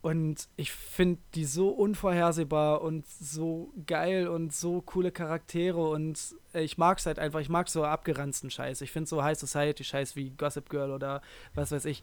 Und 0.00 0.48
ich 0.56 0.70
finde 0.70 1.20
die 1.34 1.44
so 1.44 1.70
unvorhersehbar 1.70 2.82
und 2.82 3.04
so 3.08 3.72
geil 3.84 4.28
und 4.28 4.54
so 4.54 4.80
coole 4.80 5.10
Charaktere 5.10 5.88
und 5.88 6.36
äh, 6.54 6.62
ich 6.62 6.78
mag 6.78 6.98
es 6.98 7.06
halt 7.06 7.18
einfach. 7.18 7.40
Ich 7.40 7.48
mag 7.48 7.68
so 7.68 7.84
abgeranzten 7.84 8.50
Scheiß. 8.50 8.80
Ich 8.82 8.92
finde 8.92 9.08
so 9.08 9.24
High 9.24 9.36
Society 9.36 9.82
Scheiß 9.82 10.14
wie 10.14 10.30
Gossip 10.30 10.70
Girl 10.70 10.92
oder 10.92 11.20
was 11.54 11.72
weiß 11.72 11.84
ich. 11.86 12.02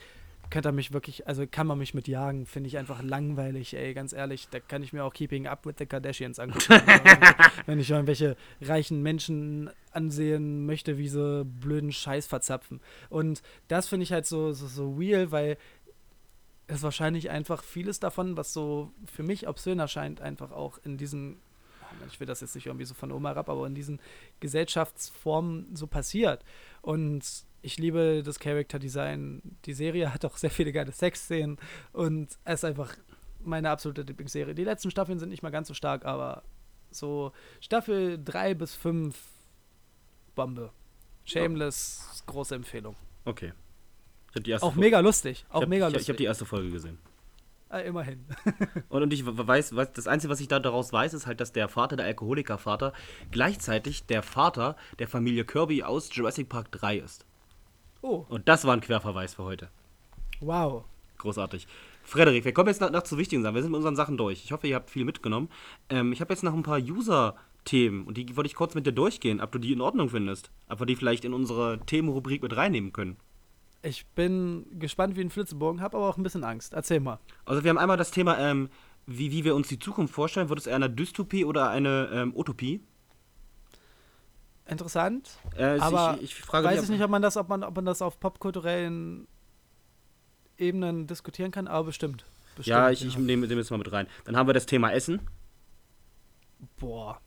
Könnte 0.49 0.69
er 0.69 0.73
mich 0.73 0.93
wirklich, 0.93 1.27
also 1.27 1.47
kann 1.49 1.65
man 1.65 1.79
mich 1.79 1.93
mit 1.95 2.07
jagen, 2.07 2.45
finde 2.45 2.67
ich 2.67 2.77
einfach 2.77 3.01
langweilig, 3.01 3.75
ey, 3.75 3.93
ganz 3.95 4.13
ehrlich. 4.13 4.47
Da 4.51 4.59
kann 4.59 4.83
ich 4.83 4.93
mir 4.93 5.03
auch 5.03 5.13
Keeping 5.13 5.47
Up 5.47 5.65
with 5.65 5.75
the 5.79 5.85
Kardashians 5.87 6.37
angucken. 6.37 6.81
wenn 7.65 7.79
ich 7.79 7.89
irgendwelche 7.89 8.35
reichen 8.61 9.01
Menschen 9.01 9.71
ansehen 9.91 10.65
möchte, 10.65 10.97
wie 10.97 11.07
sie 11.07 11.45
blöden 11.45 11.91
Scheiß 11.91 12.27
verzapfen. 12.27 12.79
Und 13.09 13.41
das 13.69 13.87
finde 13.87 14.03
ich 14.03 14.11
halt 14.11 14.25
so, 14.25 14.51
so, 14.51 14.67
so 14.67 14.93
real, 14.93 15.31
weil 15.31 15.57
es 16.67 16.83
wahrscheinlich 16.83 17.29
einfach 17.29 17.63
vieles 17.63 17.99
davon, 17.99 18.37
was 18.37 18.53
so 18.53 18.91
für 19.05 19.23
mich 19.23 19.47
obszön 19.47 19.79
erscheint, 19.79 20.21
einfach 20.21 20.51
auch 20.51 20.79
in 20.83 20.97
diesen, 20.97 21.37
ich 22.09 22.19
will 22.19 22.27
das 22.27 22.41
jetzt 22.41 22.55
nicht 22.55 22.65
irgendwie 22.65 22.85
so 22.85 22.93
von 22.93 23.11
Oma 23.11 23.29
herab, 23.29 23.49
aber 23.49 23.67
in 23.67 23.75
diesen 23.75 23.99
Gesellschaftsformen 24.39 25.75
so 25.75 25.87
passiert. 25.87 26.43
Und 26.81 27.23
ich 27.61 27.77
liebe 27.77 28.23
das 28.23 28.39
Character 28.39 28.79
Design. 28.79 29.41
Die 29.65 29.73
Serie 29.73 30.13
hat 30.13 30.25
auch 30.25 30.37
sehr 30.37 30.51
viele 30.51 30.71
geile 30.71 30.91
Sexszenen 30.91 31.57
und 31.93 32.37
es 32.43 32.55
ist 32.55 32.65
einfach 32.65 32.95
meine 33.43 33.69
absolute 33.69 34.01
Lieblingsserie. 34.01 34.55
Die 34.55 34.63
letzten 34.63 34.91
Staffeln 34.91 35.19
sind 35.19 35.29
nicht 35.29 35.43
mal 35.43 35.51
ganz 35.51 35.67
so 35.67 35.73
stark, 35.73 36.05
aber 36.05 36.43
so 36.91 37.31
Staffel 37.59 38.19
3 38.23 38.55
bis 38.55 38.75
5 38.75 39.15
Bombe. 40.35 40.71
Shameless, 41.25 42.23
große 42.27 42.55
Empfehlung. 42.55 42.95
Okay. 43.25 43.53
Ich 44.24 44.24
hab 44.24 44.24
die 44.24 44.24
erste 44.24 44.24
Auch 44.61 44.73
Fol- 44.73 44.79
mega 44.79 44.99
lustig. 44.99 45.45
Auch 45.49 45.57
ich 45.57 45.61
hab, 45.63 45.69
mega 45.69 45.87
ich, 45.87 45.93
lustig. 45.93 46.03
Ich 46.05 46.09
habe 46.09 46.17
die 46.17 46.23
erste 46.25 46.45
Folge 46.45 46.69
gesehen. 46.71 46.97
Ah, 47.69 47.79
immerhin. 47.79 48.23
Und, 48.89 49.03
und 49.03 49.11
ich 49.11 49.25
weiß, 49.25 49.75
weiß, 49.75 49.91
das 49.93 50.07
Einzige, 50.07 50.31
was 50.31 50.39
ich 50.39 50.47
da 50.47 50.59
daraus 50.59 50.93
weiß, 50.93 51.13
ist 51.13 51.25
halt, 51.25 51.41
dass 51.41 51.51
der 51.51 51.67
Vater, 51.67 51.95
der 51.95 52.05
Alkoholikervater, 52.05 52.93
gleichzeitig 53.31 54.05
der 54.05 54.21
Vater 54.23 54.77
der 54.99 55.07
Familie 55.07 55.45
Kirby 55.45 55.83
aus 55.83 56.09
Jurassic 56.15 56.47
Park 56.47 56.71
3 56.71 56.97
ist. 56.99 57.25
Oh, 58.01 58.23
Und 58.29 58.47
das 58.47 58.65
war 58.65 58.73
ein 58.73 58.81
Querverweis 58.81 59.33
für 59.35 59.43
heute. 59.43 59.69
wow. 60.39 60.85
Großartig. 61.17 61.65
Frederik, 62.03 62.45
wir 62.45 62.53
kommen 62.53 62.67
jetzt 62.67 62.81
noch, 62.81 62.91
noch 62.91 63.01
zu 63.03 63.17
wichtigen 63.17 63.41
Sachen. 63.41 63.55
Wir 63.55 63.61
sind 63.63 63.71
mit 63.71 63.77
unseren 63.77 63.95
Sachen 63.95 64.15
durch. 64.17 64.43
Ich 64.43 64.51
hoffe, 64.51 64.67
ihr 64.67 64.75
habt 64.75 64.91
viel 64.91 65.05
mitgenommen. 65.05 65.49
Ähm, 65.89 66.11
ich 66.13 66.21
habe 66.21 66.31
jetzt 66.33 66.43
noch 66.43 66.53
ein 66.53 66.61
paar 66.61 66.77
User-Themen 66.77 68.05
und 68.05 68.15
die 68.17 68.35
wollte 68.37 68.47
ich 68.47 68.53
kurz 68.55 68.75
mit 68.75 68.85
dir 68.85 68.91
durchgehen, 68.91 69.41
ob 69.41 69.51
du 69.51 69.57
die 69.59 69.71
in 69.73 69.81
Ordnung 69.81 70.09
findest. 70.09 70.51
Ob 70.69 70.79
wir 70.81 70.85
die 70.85 70.95
vielleicht 70.97 71.25
in 71.25 71.33
unsere 71.33 71.79
Themenrubrik 71.85 72.43
mit 72.43 72.55
reinnehmen 72.55 72.93
können. 72.93 73.15
Ich 73.85 74.07
bin 74.07 74.65
gespannt 74.79 75.15
wie 75.15 75.21
ein 75.21 75.29
Flitzebogen, 75.29 75.79
habe 75.79 75.97
aber 75.97 76.09
auch 76.09 76.17
ein 76.17 76.23
bisschen 76.23 76.43
Angst. 76.43 76.73
Erzähl 76.73 76.99
mal. 76.99 77.19
Also 77.45 77.63
wir 77.63 77.69
haben 77.69 77.77
einmal 77.77 77.97
das 77.97 78.09
Thema, 78.09 78.39
ähm, 78.39 78.69
wie, 79.05 79.31
wie 79.31 79.43
wir 79.43 79.53
uns 79.53 79.67
die 79.67 79.77
Zukunft 79.77 80.11
vorstellen. 80.11 80.49
Wird 80.49 80.59
es 80.59 80.65
eher 80.65 80.75
eine 80.75 80.89
Dystopie 80.89 81.45
oder 81.45 81.69
eine 81.69 82.09
ähm, 82.11 82.35
Utopie? 82.35 82.81
Interessant. 84.65 85.37
Äh, 85.55 85.77
aber 85.79 86.15
ich, 86.17 86.23
ich 86.23 86.35
frage 86.35 86.65
weiß 86.65 86.81
ich 86.83 86.89
nicht, 86.89 87.03
ob 87.03 87.11
man 87.11 87.21
das, 87.21 87.37
ob 87.37 87.47
man, 87.47 87.63
ob 87.63 87.75
man 87.75 87.85
das 87.85 88.01
auf 88.01 88.19
popkulturellen 88.19 89.27
Ebenen 90.57 91.05
diskutieren 91.05 91.51
kann, 91.51 91.67
aber 91.67 91.85
bestimmt. 91.85 92.25
bestimmt 92.55 92.75
Ja, 92.75 92.89
ich, 92.89 93.05
ich 93.05 93.17
nehme 93.19 93.45
nehme 93.45 93.61
das 93.61 93.69
mal 93.69 93.77
mit 93.77 93.91
rein. 93.91 94.07
Dann 94.23 94.35
haben 94.35 94.47
wir 94.47 94.53
das 94.53 94.65
Thema 94.65 94.91
Essen. 94.91 95.21
Boah. 96.77 97.21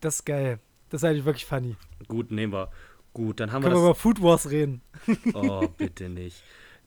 Das 0.00 0.16
ist 0.16 0.24
geil. 0.24 0.60
Das 0.88 1.02
ist 1.02 1.04
eigentlich 1.04 1.26
wirklich 1.26 1.44
funny. 1.44 1.76
Gut, 2.08 2.30
nehmen 2.30 2.54
wir. 2.54 2.70
Gut, 3.14 3.40
dann 3.40 3.52
haben 3.52 3.62
Können 3.62 3.74
wir 3.74 3.80
wir 3.80 3.90
über 3.90 3.94
Food 3.94 4.22
Wars 4.22 4.50
reden? 4.50 4.80
Oh, 5.34 5.68
bitte 5.76 6.08
nicht. 6.08 6.42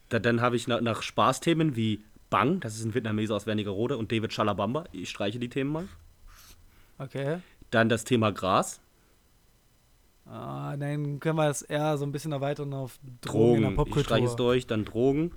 Da, 0.09 0.19
dann 0.19 0.41
habe 0.41 0.55
ich 0.55 0.67
nach, 0.67 0.81
nach 0.81 1.01
Spaßthemen 1.01 1.75
wie 1.75 2.03
Bang, 2.29 2.59
das 2.59 2.75
ist 2.75 2.85
ein 2.85 2.93
Vietnameser 2.93 3.35
aus 3.35 3.45
Wernigerode, 3.45 3.97
und 3.97 4.11
David 4.11 4.31
Chalabamba. 4.31 4.85
Ich 4.91 5.09
streiche 5.09 5.39
die 5.39 5.49
Themen 5.49 5.71
mal. 5.71 5.87
Okay. 6.97 7.39
Dann 7.71 7.89
das 7.89 8.03
Thema 8.03 8.31
Gras. 8.31 8.79
Ah, 10.25 10.75
dann 10.77 11.19
können 11.19 11.37
wir 11.37 11.49
es 11.49 11.61
eher 11.61 11.97
so 11.97 12.05
ein 12.05 12.11
bisschen 12.11 12.31
erweitern 12.31 12.73
auf 12.73 12.97
Drogen, 13.21 13.75
Drogen. 13.75 13.89
Ich 13.89 14.03
streiche 14.05 14.25
es 14.25 14.31
Popkultur. 14.31 14.35
durch. 14.35 14.67
Dann 14.67 14.85
Drogen. 14.85 15.31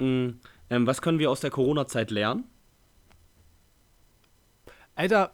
Mm, 0.00 0.40
ähm, 0.70 0.86
was 0.86 1.00
können 1.00 1.20
wir 1.20 1.30
aus 1.30 1.40
der 1.40 1.50
Corona-Zeit 1.50 2.10
lernen? 2.10 2.44
Alter, 4.96 5.30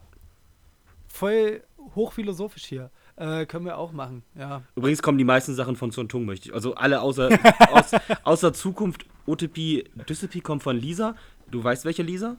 voll 1.06 1.62
hochphilosophisch 1.94 2.64
hier. 2.66 2.90
Äh, 3.16 3.46
können 3.46 3.66
wir 3.66 3.76
auch 3.78 3.92
machen, 3.92 4.22
ja. 4.34 4.62
Übrigens 4.74 5.02
kommen 5.02 5.18
die 5.18 5.24
meisten 5.24 5.54
Sachen 5.54 5.76
von 5.76 5.90
Sun 5.90 6.08
Tung, 6.08 6.24
möchte 6.24 6.48
ich. 6.48 6.54
Also 6.54 6.74
alle 6.74 7.02
außer, 7.02 7.28
aus, 7.70 7.90
außer 8.24 8.52
Zukunft, 8.52 9.04
Utopie, 9.26 9.84
Dystopie 10.08 10.40
kommen 10.40 10.60
von 10.60 10.76
Lisa. 10.76 11.14
Du 11.50 11.62
weißt, 11.62 11.84
welche 11.84 12.02
Lisa? 12.02 12.36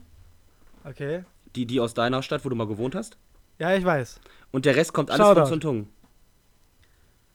Okay. 0.84 1.24
Die, 1.54 1.66
die 1.66 1.80
aus 1.80 1.94
deiner 1.94 2.22
Stadt, 2.22 2.44
wo 2.44 2.48
du 2.48 2.56
mal 2.56 2.66
gewohnt 2.66 2.94
hast. 2.94 3.16
Ja, 3.58 3.74
ich 3.76 3.84
weiß. 3.84 4.20
Und 4.50 4.64
der 4.66 4.74
Rest 4.74 4.92
kommt 4.92 5.10
alles 5.10 5.24
Shoutout. 5.24 5.40
von 5.42 5.48
Sun 5.48 5.60
Tung. 5.60 5.88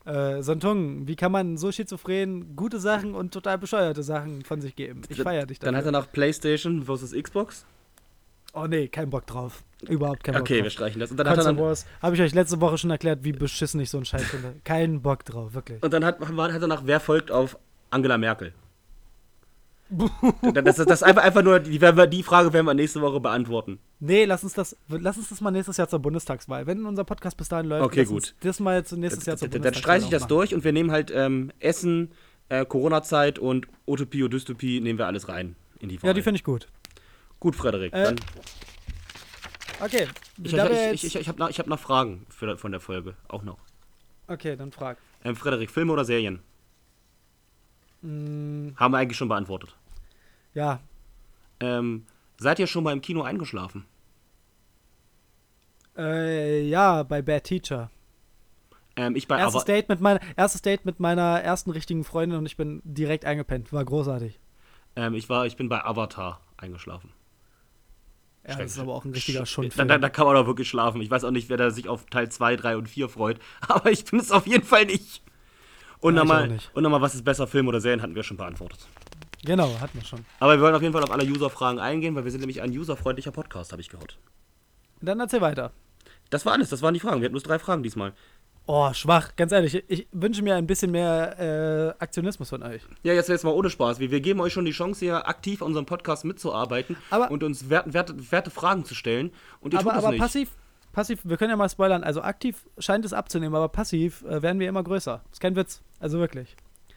Äh, 0.05 0.41
Sontung, 0.41 1.07
wie 1.07 1.15
kann 1.15 1.31
man 1.31 1.57
so 1.57 1.71
schizophren 1.71 2.55
gute 2.55 2.79
Sachen 2.79 3.13
und 3.15 3.33
total 3.33 3.57
bescheuerte 3.57 4.01
Sachen 4.01 4.43
von 4.43 4.59
sich 4.61 4.75
geben? 4.75 5.01
Ich 5.09 5.21
feiere 5.21 5.45
dich 5.45 5.59
Dann 5.59 5.75
hat 5.75 5.85
er 5.85 5.91
dafür. 5.91 6.07
nach 6.07 6.11
PlayStation 6.11 6.83
versus 6.83 7.11
Xbox. 7.13 7.65
Oh 8.53 8.65
nee, 8.67 8.87
kein 8.87 9.09
Bock 9.09 9.27
drauf. 9.27 9.63
Überhaupt 9.87 10.23
kein 10.23 10.33
Bock 10.33 10.41
Okay, 10.41 10.55
wir 10.55 10.63
drauf. 10.63 10.71
streichen 10.71 10.99
das. 10.99 11.11
Und 11.11 11.17
dann 11.17 11.29
hat 11.29 11.37
er 11.37 11.43
dann, 11.43 11.57
Wars, 11.59 11.85
habe 12.01 12.15
ich 12.15 12.21
euch 12.21 12.33
letzte 12.33 12.59
Woche 12.61 12.77
schon 12.77 12.89
erklärt, 12.89 13.23
wie 13.23 13.31
beschissen 13.31 13.79
ich 13.79 13.89
so 13.89 13.97
einen 13.97 14.05
Scheiß 14.05 14.23
finde. 14.23 14.55
Keinen 14.63 15.01
Bock 15.01 15.23
drauf, 15.25 15.53
wirklich. 15.53 15.81
und 15.83 15.93
dann 15.93 16.03
hat, 16.03 16.19
hat 16.19 16.61
er 16.61 16.67
nach 16.67 16.81
Wer 16.85 16.99
folgt 16.99 17.31
auf 17.31 17.57
Angela 17.91 18.17
Merkel. 18.17 18.53
das, 20.53 20.75
das, 20.75 20.85
das 20.85 21.01
ist 21.01 21.03
einfach, 21.03 21.23
einfach 21.23 21.41
nur, 21.41 21.59
die, 21.59 21.81
wir- 21.81 22.05
die 22.07 22.21
Frage 22.21 22.53
werden 22.53 22.65
wir 22.67 22.75
nächste 22.75 23.01
Woche 23.01 23.19
beantworten. 23.19 23.79
Nee, 23.99 24.25
lass 24.25 24.43
uns 24.43 24.53
das, 24.53 24.77
lass 24.87 25.17
uns 25.17 25.29
das 25.29 25.41
mal 25.41 25.49
nächstes 25.49 25.77
Jahr 25.77 25.89
zur 25.89 25.97
Bundestagswahl. 25.99 26.67
Wenn 26.67 26.85
unser 26.85 27.03
Podcast 27.03 27.37
bis 27.37 27.49
dahin 27.49 27.65
läuft, 27.67 27.85
Okay, 27.85 28.05
gut. 28.05 28.35
das 28.41 28.59
mal 28.59 28.85
zu 28.85 28.97
nächstes 28.97 29.25
Jahr 29.25 29.37
zur 29.37 29.47
Dann, 29.47 29.53
dann 29.53 29.61
Bundestagswahl 29.71 29.99
streiche 30.01 30.05
ich 30.15 30.19
das 30.19 30.27
durch 30.27 30.53
und 30.53 30.63
wir 30.63 30.73
nehmen 30.73 30.91
halt 30.91 31.11
ähm, 31.13 31.51
Essen, 31.59 32.11
äh, 32.49 32.65
Corona-Zeit 32.65 33.39
und 33.39 33.65
Utopie 33.87 34.21
und 34.21 34.31
Dystopie 34.31 34.79
nehmen 34.79 34.99
wir 34.99 35.07
alles 35.07 35.27
rein 35.27 35.55
in 35.79 35.89
die 35.89 36.01
Wahl. 36.03 36.09
Ja, 36.09 36.13
die 36.13 36.21
finde 36.21 36.35
ich 36.37 36.43
gut. 36.43 36.67
Gut, 37.39 37.55
Frederik. 37.55 37.93
Äh, 37.93 38.03
dann, 38.03 38.15
Okay, 39.81 40.07
ich 40.43 40.53
ich, 40.53 40.53
ich, 40.53 41.03
ich, 41.05 41.15
ich 41.15 41.27
habe 41.29 41.39
noch, 41.39 41.49
hab 41.49 41.67
noch 41.67 41.79
Fragen 41.79 42.25
für, 42.29 42.57
von 42.57 42.71
der 42.71 42.81
Folge. 42.81 43.15
Auch 43.29 43.43
noch. 43.43 43.57
okay, 44.27 44.55
dann 44.57 44.71
frag. 44.71 44.97
Ähm, 45.23 45.35
Frederik, 45.37 45.69
Filme 45.71 45.93
oder 45.93 46.03
Serien? 46.03 46.41
Mm, 48.01 48.69
Haben 48.75 48.93
wir 48.93 48.97
eigentlich 48.97 49.17
schon 49.17 49.29
beantwortet. 49.29 49.75
ja, 50.53 50.79
Ähm, 51.61 52.05
seid 52.37 52.59
ihr 52.59 52.67
schon 52.67 52.83
mal 52.83 52.93
im 52.93 53.01
Kino 53.01 53.21
eingeschlafen? 53.21 53.85
äh, 55.97 56.61
ja, 56.67 57.03
bei 57.03 57.21
Bad 57.21 57.43
Teacher. 57.45 57.89
Ähm, 58.95 59.15
ich 59.15 59.27
bei 59.27 59.37
Erstes 59.37 59.63
Ava 59.63 59.65
Date, 59.65 59.89
mit 59.89 60.01
meiner, 60.01 60.19
erstes 60.37 60.61
Date 60.61 60.85
mit 60.85 60.99
meiner 60.99 61.41
ersten 61.41 61.71
richtigen 61.71 62.03
Freundin 62.03 62.37
und 62.39 62.45
ich 62.45 62.57
bin 62.57 62.81
direkt 62.83 63.25
eingepennt. 63.25 63.71
War 63.73 63.83
großartig. 63.85 64.39
ähm, 64.95 65.13
ich, 65.13 65.29
war, 65.29 65.45
ich 65.45 65.55
bin 65.57 65.69
bei 65.69 65.83
Avatar 65.83 66.41
eingeschlafen. 66.57 67.11
Ja, 68.49 68.55
das 68.63 68.71
ist 68.73 68.79
aber 68.79 68.93
auch 68.93 69.05
ein 69.05 69.11
richtiger 69.11 69.39
Da, 69.39 69.45
Schundfilm. 69.45 69.87
da, 69.87 69.97
da 69.97 70.09
kann 70.09 70.25
man 70.25 70.35
doch 70.35 70.45
wirklich 70.47 70.67
schlafen. 70.69 71.01
Ich 71.01 71.09
weiß 71.11 71.23
auch 71.23 71.31
nicht, 71.31 71.49
wer 71.49 71.57
da 71.57 71.71
sich 71.71 71.87
auf 71.87 72.05
Teil 72.07 72.29
2, 72.29 72.55
3 72.57 72.77
und 72.77 72.87
4 72.89 73.09
freut. 73.09 73.39
Aber 73.67 73.91
ich 73.91 74.05
bin 74.05 74.19
es 74.19 74.31
auf 74.31 74.47
jeden 74.47 74.65
Fall 74.65 74.85
nicht. 74.85 75.21
Und 75.99 76.15
Ja, 76.15 76.21
nochmal, 76.21 76.57
nochmal, 76.75 77.01
was 77.01 77.15
ist 77.15 77.23
besser, 77.25 77.45
Film 77.47 77.67
oder 77.67 77.81
Serien, 77.81 78.01
hatten 78.01 78.15
wir 78.15 78.23
schon 78.23 78.37
beantwortet. 78.37 78.79
Genau, 79.43 79.79
hatten 79.79 79.97
wir 79.99 80.05
schon. 80.05 80.25
Aber 80.39 80.55
wir 80.57 80.61
wollen 80.61 80.75
auf 80.75 80.81
jeden 80.81 80.93
Fall 80.93 81.03
auf 81.03 81.11
alle 81.11 81.25
User-Fragen 81.25 81.79
eingehen, 81.79 82.15
weil 82.15 82.23
wir 82.25 82.31
sind 82.31 82.41
nämlich 82.41 82.61
ein 82.61 82.71
userfreundlicher 82.77 83.31
Podcast, 83.31 83.71
habe 83.71 83.81
ich 83.81 83.89
gehört. 83.89 84.17
Dann 85.01 85.19
erzähl 85.19 85.41
weiter. 85.41 85.71
Das 86.29 86.45
war 86.45 86.53
alles, 86.53 86.69
das 86.69 86.81
waren 86.81 86.93
die 86.93 86.99
Fragen. 86.99 87.21
Wir 87.21 87.25
hatten 87.25 87.33
bloß 87.33 87.43
drei 87.43 87.57
Fragen 87.59 87.83
diesmal. 87.83 88.13
Oh, 88.71 88.93
schwach. 88.93 89.35
Ganz 89.35 89.51
ehrlich, 89.51 89.83
ich, 89.87 90.07
wünsche 90.11 90.43
mir 90.43 90.53
ein 90.53 90.67
bisschen 90.67 90.91
mehr 90.91 91.39
äh, 91.97 92.03
Aktionismus 92.03 92.49
von 92.49 92.61
euch. 92.61 92.83
Ja, 93.01 93.13
jetzt 93.13 93.27
jetzt 93.27 93.43
mal 93.43 93.49
ohne 93.49 93.71
Spaß. 93.71 93.97
Wir, 93.99 94.11
wir 94.11 94.21
geben 94.21 94.39
euch 94.41 94.53
schon 94.53 94.63
die 94.63 94.73
Chance, 94.73 94.99
hier 94.99 95.27
aktiv 95.27 95.63
an 95.63 95.69
unserem 95.69 95.87
Podcast 95.87 96.23
mitzuarbeiten 96.23 96.95
Aber- 97.09 97.31
und 97.31 97.41
uns 97.43 97.71
werte, 97.71 97.95
werte, 97.95 98.31
werte 98.31 98.51
Fragen 98.51 98.85
zu 98.85 98.93
stellen. 98.93 99.31
Und 99.59 99.73
ihr 99.73 99.79
aber 99.79 99.89
tut 99.89 99.97
es 99.97 100.03
aber 100.03 100.11
nicht. 100.11 100.21
passiv, 100.21 100.51
passiv, 100.93 101.21
wir 101.23 101.37
können 101.37 101.49
ja 101.49 101.55
mal 101.57 101.67
spoilern. 101.67 102.03
Also 102.03 102.21
aktiv 102.21 102.63
scheint 102.77 103.05
es 103.05 103.11
abzunehmen, 103.11 103.55
aber 103.55 103.69
passiv 103.69 104.21
äh, 104.25 104.43
werden 104.43 104.59
wir 104.59 104.69
immer 104.69 104.83
größer. 104.83 105.23
ist 105.31 105.41
kein 105.41 105.55
Witz. 105.55 105.81
Also 105.99 106.19
wirklich. 106.19 106.55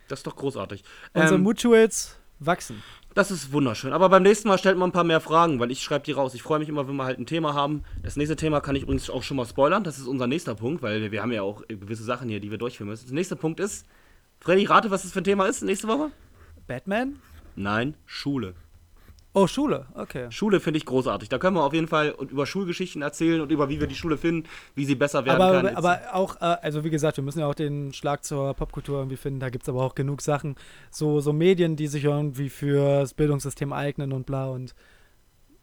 Das 0.09 0.19
ist 0.19 0.27
doch 0.27 0.37
großartig. 0.37 0.85
Unsere 1.15 1.37
Ähm, 1.37 1.43
Mutuals 1.43 2.19
wachsen. 2.39 2.83
Das 3.15 3.31
ist 3.31 3.53
wunderschön. 3.53 3.93
Aber 3.93 4.09
beim 4.09 4.23
nächsten 4.23 4.49
Mal 4.49 4.59
stellt 4.59 4.79
man 4.79 4.89
ein 4.89 4.93
paar 4.93 5.05
mehr 5.05 5.21
Fragen, 5.21 5.61
weil 5.61 5.71
ich 5.71 5.83
schreibe 5.83 6.05
die 6.05 6.13
raus. 6.13 6.35
Ich 6.35 6.43
freue 6.43 6.59
mich 6.59 6.69
immer, 6.69 6.89
wenn 6.89 6.97
wir 6.97 7.05
halt 7.05 7.19
ein 7.19 7.27
Thema 7.27 7.53
haben. 7.53 7.85
Das 8.03 8.17
nächste 8.17 8.37
Thema 8.37 8.61
kann 8.61 8.75
ich 8.75 8.85
übrigens 8.85 9.11
auch 9.11 9.23
schon 9.23 9.37
mal 9.37 9.45
spoilern. 9.45 9.85
Das 9.85 9.99
ist 9.99 10.07
unser 10.07 10.27
nächster 10.27 10.55
Punkt, 10.55 10.83
weil 10.83 11.03
wir, 11.03 11.13
wir 11.13 11.23
haben 11.23 11.33
ja 11.33 11.43
auch 11.43 11.63
gewisse 11.69 12.05
Sachen 12.05 12.29
hier, 12.29 12.41
die 12.41 12.51
wir 12.51 12.59
durchführen 12.59 12.89
müssen. 12.89 13.07
Der 13.07 13.15
nächste 13.15 13.37
Punkt 13.37 13.61
ist, 13.61 13.87
Freddy, 14.41 14.65
rate, 14.65 14.91
was 14.91 15.03
das 15.03 15.13
für 15.13 15.21
ein 15.21 15.25
Thema 15.25 15.47
ist 15.47 15.63
nächste 15.63 15.89
Woche? 15.89 16.11
Batman? 16.67 17.17
Nein, 17.55 17.95
Schule. 18.07 18.55
Oh, 19.35 19.47
Schule. 19.47 19.87
Okay. 19.95 20.31
Schule 20.31 20.61
finde 20.61 20.77
ich 20.77 20.85
großartig. 20.85 21.31
Da 21.31 21.39
können 21.39 21.57
wir 21.57 21.65
auf 21.65 21.73
jeden 21.73 21.89
Fall 21.89 22.15
über 22.31 22.45
Schulgeschichten 22.45 23.01
erzählen 23.01 23.41
und 23.41 23.51
über 23.51 23.71
wie 23.71 23.81
wir 23.81 23.87
die 23.87 23.95
Schule 23.95 24.19
finden, 24.19 24.47
wie 24.75 24.85
sie 24.85 24.95
besser 24.95 25.25
werden 25.25 25.41
Aber, 25.41 25.63
kann. 25.63 25.77
aber 25.77 26.01
auch, 26.13 26.37
äh, 26.37 26.57
also 26.61 26.85
wie 26.85 26.91
gesagt, 26.91 27.17
wir 27.17 27.25
müssen 27.25 27.39
ja 27.41 27.47
auch 27.47 27.55
den 27.55 27.95
Schlag 27.95 28.25
zur 28.25 28.53
Popkultur 28.53 28.99
irgendwie 28.99 29.17
finden. 29.17 29.41
Da 29.41 29.49
gibt 29.49 29.63
es 29.63 29.69
aber 29.71 29.83
auch 29.83 29.95
genug 29.95 30.21
Sachen. 30.21 30.57
So, 30.91 31.21
so 31.21 31.33
Medien, 31.33 31.77
die 31.77 31.87
sich 31.87 32.05
irgendwie 32.05 32.51
fürs 32.51 33.15
Bildungssystem 33.15 33.73
eignen 33.73 34.13
und 34.13 34.27
bla. 34.27 34.49
Und 34.49 34.75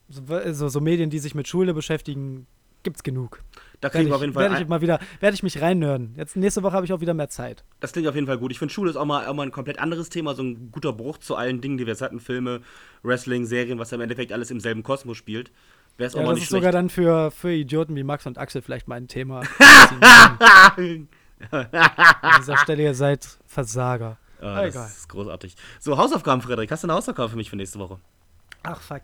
so, 0.08 0.24
so, 0.52 0.68
so 0.70 0.82
Medien, 0.82 1.12
die 1.12 1.20
sich 1.20 1.36
mit 1.36 1.48
Schule 1.48 1.76
beschäftigen, 1.76 2.48
gibt's 2.82 3.04
genug. 3.04 3.44
Da 3.82 3.90
kriegen 3.90 4.06
Werde 4.06 4.10
wir 4.10 4.10
ich, 4.10 4.16
auf 4.16 4.22
jeden 4.22 4.34
Fall. 4.34 4.50
werd 4.52 4.62
ich 4.62 4.68
mal 4.68 4.82
wieder, 4.82 5.00
werde 5.20 5.36
ich 5.36 5.44
mich 5.44 5.62
reinnörden. 5.62 6.14
Jetzt 6.18 6.36
nächste 6.36 6.64
Woche 6.64 6.74
habe 6.74 6.86
ich 6.86 6.94
auch 6.94 7.00
wieder 7.02 7.14
mehr 7.14 7.30
Zeit. 7.30 7.64
das 7.80 7.94
klingt 7.94 8.08
auf 8.08 8.16
jeden 8.16 8.28
Fall 8.28 8.38
gut. 8.38 8.52
Ich 8.52 8.60
finde, 8.60 8.74
Schule 8.74 8.90
ist 8.92 8.98
auch 8.98 9.06
mal, 9.06 9.26
auch 9.28 9.34
mal 9.34 9.44
ein 9.44 9.52
komplett 9.52 9.80
anderes 9.80 10.10
Thema, 10.10 10.36
so 10.36 10.44
ein 10.44 10.72
guter 10.72 10.92
Bruch 10.94 11.18
zu 11.20 11.36
allen 11.36 11.62
Dingen, 11.62 11.78
die 11.78 11.86
wir 11.86 11.94
jetzt 11.94 12.02
hatten: 12.02 12.20
Filme, 12.20 12.62
Wrestling, 13.04 13.46
Serien, 13.46 13.80
was 13.80 13.92
im 13.92 14.02
Endeffekt 14.02 14.32
alles 14.34 14.52
im 14.52 14.60
selben 14.60 14.84
Kosmos 14.84 15.18
spielt. 15.18 15.52
Wäre 15.98 16.08
es 16.10 16.16
auch 16.16 16.20
Ja, 16.20 16.26
mal 16.26 16.30
das 16.32 16.36
nicht 16.36 16.44
ist 16.44 16.50
schlecht. 16.50 16.62
sogar 16.64 16.72
dann 16.72 16.90
für, 16.90 17.32
für 17.32 17.52
Idioten 17.54 17.96
wie 17.96 18.04
Max 18.04 18.26
und 18.26 18.38
Axel 18.38 18.62
vielleicht 18.62 18.88
mal 18.88 18.96
ein 18.96 19.08
Thema. 19.08 19.42
An 21.52 22.40
dieser 22.40 22.58
Stelle, 22.58 22.84
ihr 22.84 22.94
seid 22.96 23.26
Versager. 23.46 24.18
Ah, 24.42 24.62
das 24.62 24.76
Egal. 24.76 24.88
ist 24.88 25.10
großartig. 25.10 25.56
So, 25.80 25.98
Hausaufgaben, 25.98 26.42
Frederik. 26.42 26.72
Hast 26.72 26.84
du 26.84 26.88
eine 26.88 26.94
Hausaufgabe 26.96 27.30
für 27.30 27.36
mich 27.36 27.50
für 27.50 27.56
nächste 27.58 27.80
Woche? 27.80 28.00
Ach, 28.64 28.80
fuck. 28.82 29.02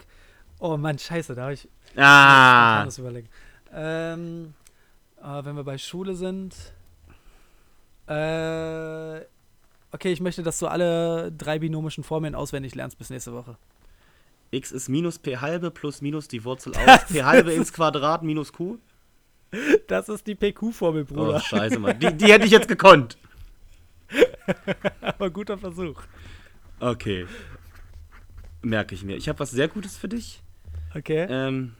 Oh 0.60 0.78
Mann, 0.78 0.98
scheiße, 0.98 1.36
da 1.36 1.44
habe 1.44 1.54
ich 1.54 1.68
Ah! 1.98 2.86
das 2.86 2.98
überlegen. 2.98 3.28
Ähm, 3.74 4.54
äh, 5.26 5.44
wenn 5.46 5.56
wir 5.56 5.64
bei 5.64 5.78
Schule 5.78 6.16
sind. 6.16 6.56
Äh, 8.08 9.22
okay, 9.92 10.12
ich 10.12 10.22
möchte, 10.22 10.44
dass 10.44 10.60
du 10.60 10.68
alle 10.68 11.32
drei 11.32 11.60
binomischen 11.60 12.04
Formeln 12.04 12.36
auswendig 12.36 12.76
lernst 12.76 12.98
bis 12.98 13.10
nächste 13.10 13.34
Woche. 13.34 13.58
X 14.52 14.72
ist 14.72 14.90
minus 14.90 15.18
p 15.20 15.38
halbe 15.38 15.72
plus 15.72 16.02
minus 16.02 16.28
die 16.28 16.44
Wurzel 16.46 16.74
aus 16.88 17.06
p 17.06 17.24
halbe 17.24 17.52
ins 17.54 17.74
Quadrat 17.74 18.24
minus 18.24 18.54
q. 18.54 18.78
Das 19.88 20.10
ist 20.10 20.28
die 20.28 20.36
PQ-Formel, 20.36 21.06
Oh, 21.10 21.14
Bruder. 21.14 21.40
scheiße, 21.40 21.80
Mann. 21.80 21.98
Die, 22.00 22.14
die 22.14 22.26
hätte 22.32 22.46
ich 22.46 22.52
jetzt 22.52 22.68
gekonnt. 22.68 23.18
Aber 25.02 25.30
guter 25.30 25.58
Versuch. 25.58 26.02
Okay. 26.80 27.26
Merke 28.62 28.96
ich 28.96 29.04
mir. 29.04 29.16
Ich 29.16 29.30
habe 29.30 29.40
was 29.40 29.52
sehr 29.52 29.68
Gutes 29.70 29.98
für 29.98 30.10
dich. 30.10 30.42
Okay. 30.94 31.26
Ähm, 31.30 31.74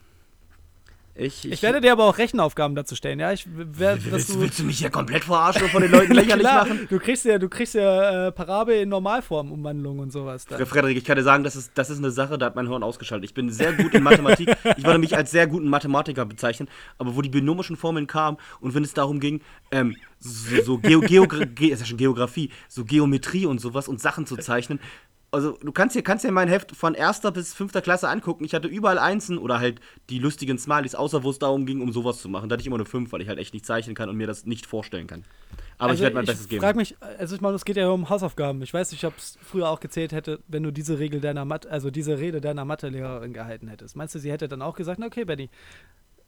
ich, 1.18 1.50
ich 1.50 1.62
werde 1.62 1.80
dir 1.80 1.92
aber 1.92 2.04
auch 2.04 2.18
Rechenaufgaben 2.18 2.74
dazu 2.74 2.94
stellen, 2.94 3.18
ja? 3.18 3.32
Ich 3.32 3.44
dass 3.44 4.04
willst, 4.10 4.28
du. 4.30 4.40
willst 4.40 4.58
du 4.58 4.64
mich 4.64 4.78
hier 4.78 4.90
komplett 4.90 5.24
verarschen 5.24 5.62
und 5.62 5.70
von 5.70 5.82
den 5.82 5.90
Leuten 5.90 6.12
lächerlich 6.14 6.46
Klar, 6.46 6.66
machen? 6.66 6.86
du 6.90 6.98
kriegst 6.98 7.24
ja, 7.24 7.38
du 7.38 7.48
kriegst 7.48 7.74
ja 7.74 8.26
äh, 8.26 8.32
Parabel 8.32 8.82
in 8.82 8.88
Normalform-Umwandlung 8.90 9.98
und 9.98 10.12
sowas. 10.12 10.44
Da. 10.46 10.64
Frederik, 10.66 10.96
ich 10.96 11.04
kann 11.04 11.16
dir 11.16 11.22
sagen, 11.22 11.42
das 11.42 11.56
ist, 11.56 11.72
das 11.74 11.90
ist 11.90 11.98
eine 11.98 12.10
Sache, 12.10 12.36
da 12.36 12.46
hat 12.46 12.56
mein 12.56 12.68
Hirn 12.68 12.82
ausgeschaltet. 12.82 13.30
Ich 13.30 13.34
bin 13.34 13.50
sehr 13.50 13.72
gut 13.72 13.94
in 13.94 14.02
Mathematik. 14.02 14.54
Ich 14.76 14.84
würde 14.84 14.98
mich 14.98 15.16
als 15.16 15.30
sehr 15.30 15.46
guten 15.46 15.68
Mathematiker 15.68 16.26
bezeichnen. 16.26 16.68
Aber 16.98 17.16
wo 17.16 17.22
die 17.22 17.30
binomischen 17.30 17.76
Formeln 17.76 18.06
kamen 18.06 18.36
und 18.60 18.74
wenn 18.74 18.84
es 18.84 18.92
darum 18.92 19.20
ging, 19.20 19.40
ähm, 19.70 19.96
so, 20.18 20.62
so 20.62 20.78
Geo 20.78 21.00
Geogra 21.00 21.44
Ge 21.44 21.68
ist 21.68 21.80
ja 21.80 21.86
schon 21.86 21.98
Geografie, 21.98 22.50
so 22.68 22.84
Geometrie 22.84 23.46
und 23.46 23.60
sowas 23.60 23.88
und 23.88 24.00
Sachen 24.00 24.26
zu 24.26 24.36
zeichnen. 24.36 24.80
Also 25.32 25.58
du 25.60 25.72
kannst 25.72 25.94
dir, 25.94 26.02
kannst 26.02 26.24
dir 26.24 26.32
mein 26.32 26.48
Heft 26.48 26.74
von 26.74 26.94
erster 26.94 27.30
bis 27.32 27.52
fünfter 27.52 27.82
Klasse 27.82 28.08
angucken. 28.08 28.44
Ich 28.44 28.54
hatte 28.54 28.68
überall 28.68 28.98
Einsen 28.98 29.38
oder 29.38 29.58
halt 29.58 29.80
die 30.08 30.18
lustigen 30.18 30.58
Smileys, 30.58 30.94
außer 30.94 31.24
wo 31.24 31.30
es 31.30 31.38
darum 31.38 31.66
ging, 31.66 31.80
um 31.82 31.92
sowas 31.92 32.20
zu 32.20 32.28
machen. 32.28 32.48
Da 32.48 32.54
hatte 32.54 32.62
ich 32.62 32.66
immer 32.66 32.76
eine 32.76 32.84
5, 32.84 33.12
weil 33.12 33.20
ich 33.20 33.28
halt 33.28 33.38
echt 33.38 33.52
nicht 33.52 33.66
zeichnen 33.66 33.94
kann 33.94 34.08
und 34.08 34.16
mir 34.16 34.26
das 34.26 34.46
nicht 34.46 34.66
vorstellen 34.66 35.06
kann. 35.06 35.24
Aber 35.78 35.92
ich 35.92 36.00
werde 36.00 36.14
mein 36.14 36.24
Bestes 36.24 36.48
geben. 36.48 36.62
frag 36.62 36.76
Also 36.76 36.78
mich, 36.78 36.96
also 37.18 37.34
ich 37.34 37.40
meine, 37.40 37.54
es 37.54 37.64
geht 37.64 37.76
ja 37.76 37.88
um 37.90 38.08
Hausaufgaben. 38.08 38.62
Ich 38.62 38.72
weiß 38.72 38.92
nicht, 38.92 39.04
ob 39.04 39.16
es 39.18 39.36
früher 39.42 39.68
auch 39.68 39.80
gezählt 39.80 40.12
hätte, 40.12 40.40
wenn 40.48 40.62
du 40.62 40.70
diese 40.70 40.98
Regel 40.98 41.20
deiner 41.20 41.44
Mathe, 41.44 41.70
also 41.70 41.90
diese 41.90 42.18
Rede 42.18 42.40
deiner 42.40 42.64
Mathelehrerin 42.64 43.32
gehalten 43.32 43.68
hättest. 43.68 43.96
Meinst 43.96 44.14
du, 44.14 44.18
sie 44.18 44.32
hätte 44.32 44.48
dann 44.48 44.62
auch 44.62 44.76
gesagt, 44.76 44.98
na, 44.98 45.06
okay, 45.06 45.24
Benny, 45.24 45.50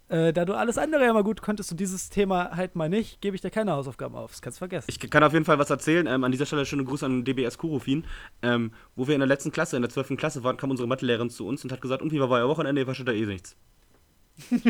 äh, 0.08 0.32
da 0.32 0.44
du 0.44 0.54
alles 0.54 0.78
andere 0.78 1.04
ja 1.04 1.12
mal 1.12 1.22
gut 1.22 1.42
konntest 1.42 1.70
und 1.70 1.80
dieses 1.80 2.08
Thema 2.08 2.56
halt 2.56 2.76
mal 2.76 2.88
nicht, 2.88 3.20
gebe 3.20 3.36
ich 3.36 3.42
dir 3.42 3.50
keine 3.50 3.72
Hausaufgaben 3.72 4.14
auf. 4.14 4.30
Das 4.30 4.42
kannst 4.42 4.58
du 4.58 4.60
vergessen. 4.60 4.86
Ich 4.88 4.98
kann 4.98 5.22
auf 5.22 5.32
jeden 5.32 5.44
Fall 5.44 5.58
was 5.58 5.70
erzählen. 5.70 6.06
Ähm, 6.06 6.24
an 6.24 6.32
dieser 6.32 6.46
Stelle 6.46 6.64
schöne 6.64 6.84
Grüße 6.84 7.04
an 7.04 7.24
DBS 7.24 7.58
Kurofin. 7.58 8.04
Ähm, 8.42 8.72
wo 8.96 9.06
wir 9.06 9.14
in 9.14 9.20
der 9.20 9.28
letzten 9.28 9.52
Klasse, 9.52 9.76
in 9.76 9.82
der 9.82 9.90
12. 9.90 10.16
Klasse 10.16 10.42
waren, 10.44 10.56
kam 10.56 10.70
unsere 10.70 10.88
Mathelehrerin 10.88 11.30
zu 11.30 11.46
uns 11.46 11.62
und 11.62 11.72
hat 11.72 11.80
gesagt, 11.80 12.02
und 12.02 12.12
wie 12.12 12.20
war 12.20 12.30
euer 12.30 12.48
Wochenende? 12.48 12.80
Ihr 12.80 12.86
versteht 12.86 13.08
da 13.08 13.12
eh 13.12 13.26
nichts. 13.26 13.56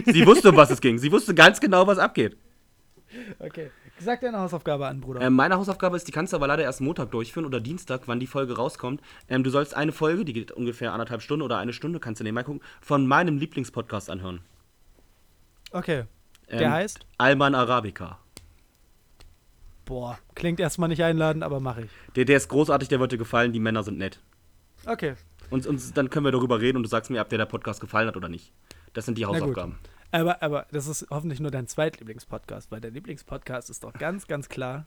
Sie 0.07 0.27
wusste, 0.27 0.51
um 0.51 0.57
was 0.57 0.71
es 0.71 0.81
ging. 0.81 0.99
Sie 0.99 1.13
wusste 1.13 1.35
ganz 1.35 1.61
genau, 1.61 1.87
was 1.87 1.99
abgeht. 1.99 2.37
Okay. 3.39 3.71
Sag 4.01 4.21
deine 4.21 4.39
Hausaufgabe 4.39 4.87
an, 4.87 5.01
Bruder. 5.01 5.21
Ähm, 5.21 5.35
meine 5.35 5.57
Hausaufgabe 5.57 5.97
ist, 5.97 6.07
die 6.07 6.13
kannst 6.13 6.33
du 6.33 6.37
aber 6.37 6.47
leider 6.47 6.63
erst 6.63 6.81
Montag 6.81 7.11
durchführen 7.11 7.47
oder 7.47 7.61
Dienstag, 7.61 8.03
wann 8.07 8.21
die 8.21 8.27
Folge 8.27 8.57
rauskommt. 8.57 9.01
Ähm, 9.29 9.43
du 9.43 9.51
sollst 9.51 9.75
eine 9.75 9.93
Folge, 9.93 10.25
die 10.25 10.33
geht 10.33 10.53
ungefähr 10.53 10.93
anderthalb 10.93 11.23
Stunden 11.23 11.43
oder 11.43 11.59
eine 11.59 11.73
Stunde, 11.73 11.99
kannst 11.99 12.21
du 12.21 12.25
nebenbei 12.25 12.45
gucken, 12.45 12.63
von 12.81 13.07
meinem 13.07 13.39
Lieblingspodcast 13.39 14.11
anhören. 14.11 14.41
Okay. 15.73 16.05
Ähm, 16.49 16.59
Der 16.59 16.73
heißt? 16.73 17.07
Alman 17.19 17.55
Arabica. 17.55 18.19
Boah, 19.85 20.19
klingt 20.35 20.61
erstmal 20.61 20.89
nicht 20.89 21.03
einladend, 21.03 21.43
aber 21.43 21.61
mache 21.61 21.83
ich. 21.83 21.91
Der, 22.15 22.25
der 22.25 22.37
ist 22.37 22.49
großartig, 22.49 22.89
der 22.89 23.01
wird 23.01 23.13
dir 23.13 23.19
gefallen, 23.19 23.53
die 23.53 23.61
Männer 23.61 23.83
sind 23.83 23.99
nett. 23.99 24.21
Okay. 24.85 25.15
Und, 25.51 25.67
und 25.67 25.97
dann 25.97 26.11
können 26.11 26.27
wir 26.27 26.33
darüber 26.33 26.61
reden 26.61 26.77
und 26.77 26.83
du 26.83 26.89
sagst 26.89 27.11
mir, 27.11 27.21
ob 27.21 27.29
dir 27.31 27.39
der 27.39 27.47
Podcast 27.47 27.81
gefallen 27.81 28.07
hat 28.09 28.17
oder 28.17 28.29
nicht. 28.29 28.53
Das 28.93 29.07
sind 29.07 29.17
die. 29.17 29.25
Hausaufgaben. 29.25 29.79
Aber, 30.11 30.43
aber 30.43 30.67
das 30.73 30.87
ist 30.87 31.07
hoffentlich 31.11 31.41
nur 31.41 31.51
dein 31.51 31.67
zweitlieblingspodcast, 31.67 32.71
weil 32.71 32.81
dein 32.81 32.95
Lieblingspodcast 32.95 33.71
ist 33.71 33.85
doch 33.85 33.93
ganz, 33.93 34.27
ganz 34.27 34.49
klar. 34.49 34.87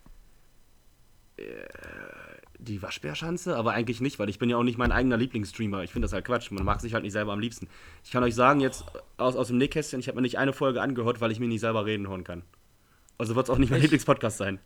Die 2.64 2.82
Waschbärschanze? 2.82 3.58
Aber 3.58 3.74
eigentlich 3.74 4.02
nicht, 4.02 4.20
weil 4.20 4.30
ich 4.30 4.38
bin 4.38 4.48
ja 4.50 4.56
auch 4.58 4.64
nicht 4.64 4.78
mein 4.78 4.92
eigener 4.92 5.18
Lieblingsstreamer. 5.18 5.84
Ich 5.84 5.92
finde 5.92 6.06
das 6.06 6.14
halt 6.14 6.26
Quatsch. 6.26 6.52
Man 6.52 6.64
mag 6.64 6.80
sich 6.80 6.94
halt 6.94 7.04
nicht 7.04 7.14
selber 7.14 7.34
am 7.34 7.40
liebsten. 7.40 7.68
Ich 8.04 8.12
kann 8.12 8.24
euch 8.24 8.36
sagen, 8.36 8.60
jetzt 8.60 8.86
aus, 9.18 9.36
aus 9.36 9.48
dem 9.48 9.58
Nähkästchen, 9.58 10.00
ich 10.00 10.08
habe 10.08 10.18
mir 10.18 10.22
nicht 10.22 10.38
eine 10.38 10.54
Folge 10.54 10.80
angehört, 10.80 11.22
weil 11.22 11.32
ich 11.32 11.40
mir 11.40 11.48
nicht 11.48 11.62
selber 11.62 11.86
reden 11.88 12.08
hören 12.08 12.24
kann. 12.24 12.44
Also 13.18 13.36
wird 13.36 13.48
es 13.48 13.50
auch 13.50 13.58
nicht 13.58 13.72
mein 13.72 13.78
Ich- 13.80 13.84
Lieblingspodcast 13.86 14.38
sein. 14.38 14.60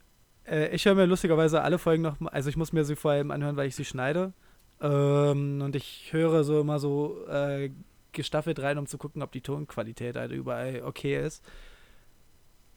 Äh, 0.46 0.76
ich 0.76 0.84
höre 0.86 0.96
mir 0.96 1.06
lustigerweise 1.06 1.62
alle 1.62 1.78
Folgen 1.80 2.04
noch, 2.04 2.18
also 2.32 2.50
ich 2.50 2.58
muss 2.58 2.74
mir 2.74 2.84
sie 2.84 2.96
vor 2.98 3.12
allem 3.12 3.32
anhören, 3.32 3.56
weil 3.56 3.68
ich 3.70 3.76
sie 3.76 3.86
schneide. 3.86 4.34
Ähm, 4.82 5.62
und 5.62 5.76
ich 5.76 6.10
höre 6.12 6.44
so 6.44 6.60
immer 6.60 6.80
so 6.80 7.26
äh, 7.28 7.72
gestaffelt 8.12 8.60
rein, 8.60 8.78
um 8.78 8.88
zu 8.88 8.98
gucken, 8.98 9.24
ob 9.24 9.32
die 9.32 9.42
Tonqualität 9.42 10.18
halt 10.18 10.34
überall 10.34 10.82
okay 10.84 11.26
ist. 11.26 11.44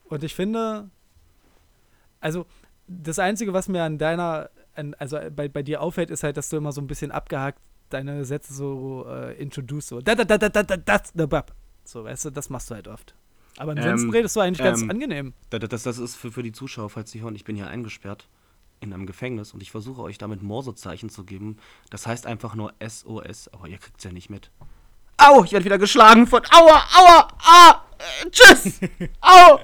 Und 0.04 0.22
ich 0.24 0.34
finde, 0.34 0.88
also 2.20 2.46
das 2.86 3.18
Einzige, 3.18 3.52
was 3.52 3.68
mir 3.68 3.82
an 3.82 3.98
deiner, 3.98 4.48
also 4.98 5.18
bei, 5.34 5.48
bei 5.48 5.62
dir 5.62 5.80
auffällt, 5.82 6.10
ist 6.10 6.22
halt, 6.22 6.36
dass 6.36 6.48
du 6.48 6.56
immer 6.56 6.72
so 6.72 6.80
ein 6.80 6.86
bisschen 6.86 7.10
abgehakt 7.10 7.60
deine 7.90 8.24
Sätze 8.24 8.52
so 8.52 9.06
äh, 9.08 9.40
introduce, 9.40 9.88
so 9.88 10.00
da 10.00 10.14
da 10.14 10.24
da 10.24 10.38
da 10.38 10.48
da 10.48 10.62
da 10.62 10.76
das, 10.76 11.12
da 11.14 11.26
bab. 11.26 11.54
So, 11.84 12.04
weißt 12.04 12.26
du, 12.26 12.30
das 12.30 12.50
machst 12.50 12.70
du 12.70 12.74
halt 12.74 12.86
oft. 12.88 13.14
Aber 13.56 13.72
ansonsten 13.72 14.08
Ähm, 14.08 14.14
redest 14.14 14.36
du 14.36 14.40
eigentlich 14.40 14.58
ganz 14.58 14.82
ähm, 14.82 14.90
angenehm. 14.90 15.32
Das, 15.50 15.60
das, 15.68 15.82
das 15.82 15.98
ist 15.98 16.16
für, 16.16 16.30
für 16.30 16.42
die 16.42 16.52
Zuschauer, 16.52 16.90
falls 16.90 17.10
Sie 17.10 17.22
hören, 17.22 17.34
ich 17.34 17.44
bin 17.44 17.56
hier 17.56 17.66
eingesperrt 17.66 18.28
in 18.80 18.92
einem 18.92 19.06
Gefängnis 19.06 19.52
und 19.52 19.62
ich 19.62 19.70
versuche 19.72 20.02
euch 20.02 20.18
damit 20.18 20.42
Morsezeichen 20.42 21.08
zu 21.08 21.24
geben. 21.24 21.56
Das 21.90 22.06
heißt 22.06 22.26
einfach 22.26 22.54
nur 22.54 22.72
SOS, 22.86 23.48
aber 23.48 23.66
ihr 23.66 23.78
kriegt's 23.78 24.04
ja 24.04 24.12
nicht 24.12 24.30
mit. 24.30 24.50
Au, 25.16 25.42
ich 25.42 25.50
werde 25.50 25.64
wieder 25.64 25.78
geschlagen 25.78 26.28
von 26.28 26.42
Aua, 26.52 26.84
Aua, 26.94 27.28
ah, 27.44 27.82
äh, 27.98 28.30
tschüss, 28.30 28.80
Au. 29.20 29.58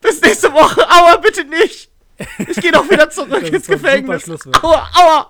Bis 0.00 0.20
nächste 0.20 0.52
Woche, 0.52 0.80
Aua, 0.88 1.18
bitte 1.18 1.44
nicht. 1.44 1.91
Ich 2.38 2.60
gehe 2.60 2.72
doch 2.72 2.88
wieder 2.90 3.08
zurück 3.10 3.42
ins 3.42 3.66
Gefängnis. 3.66 4.30
Aua. 4.62 4.88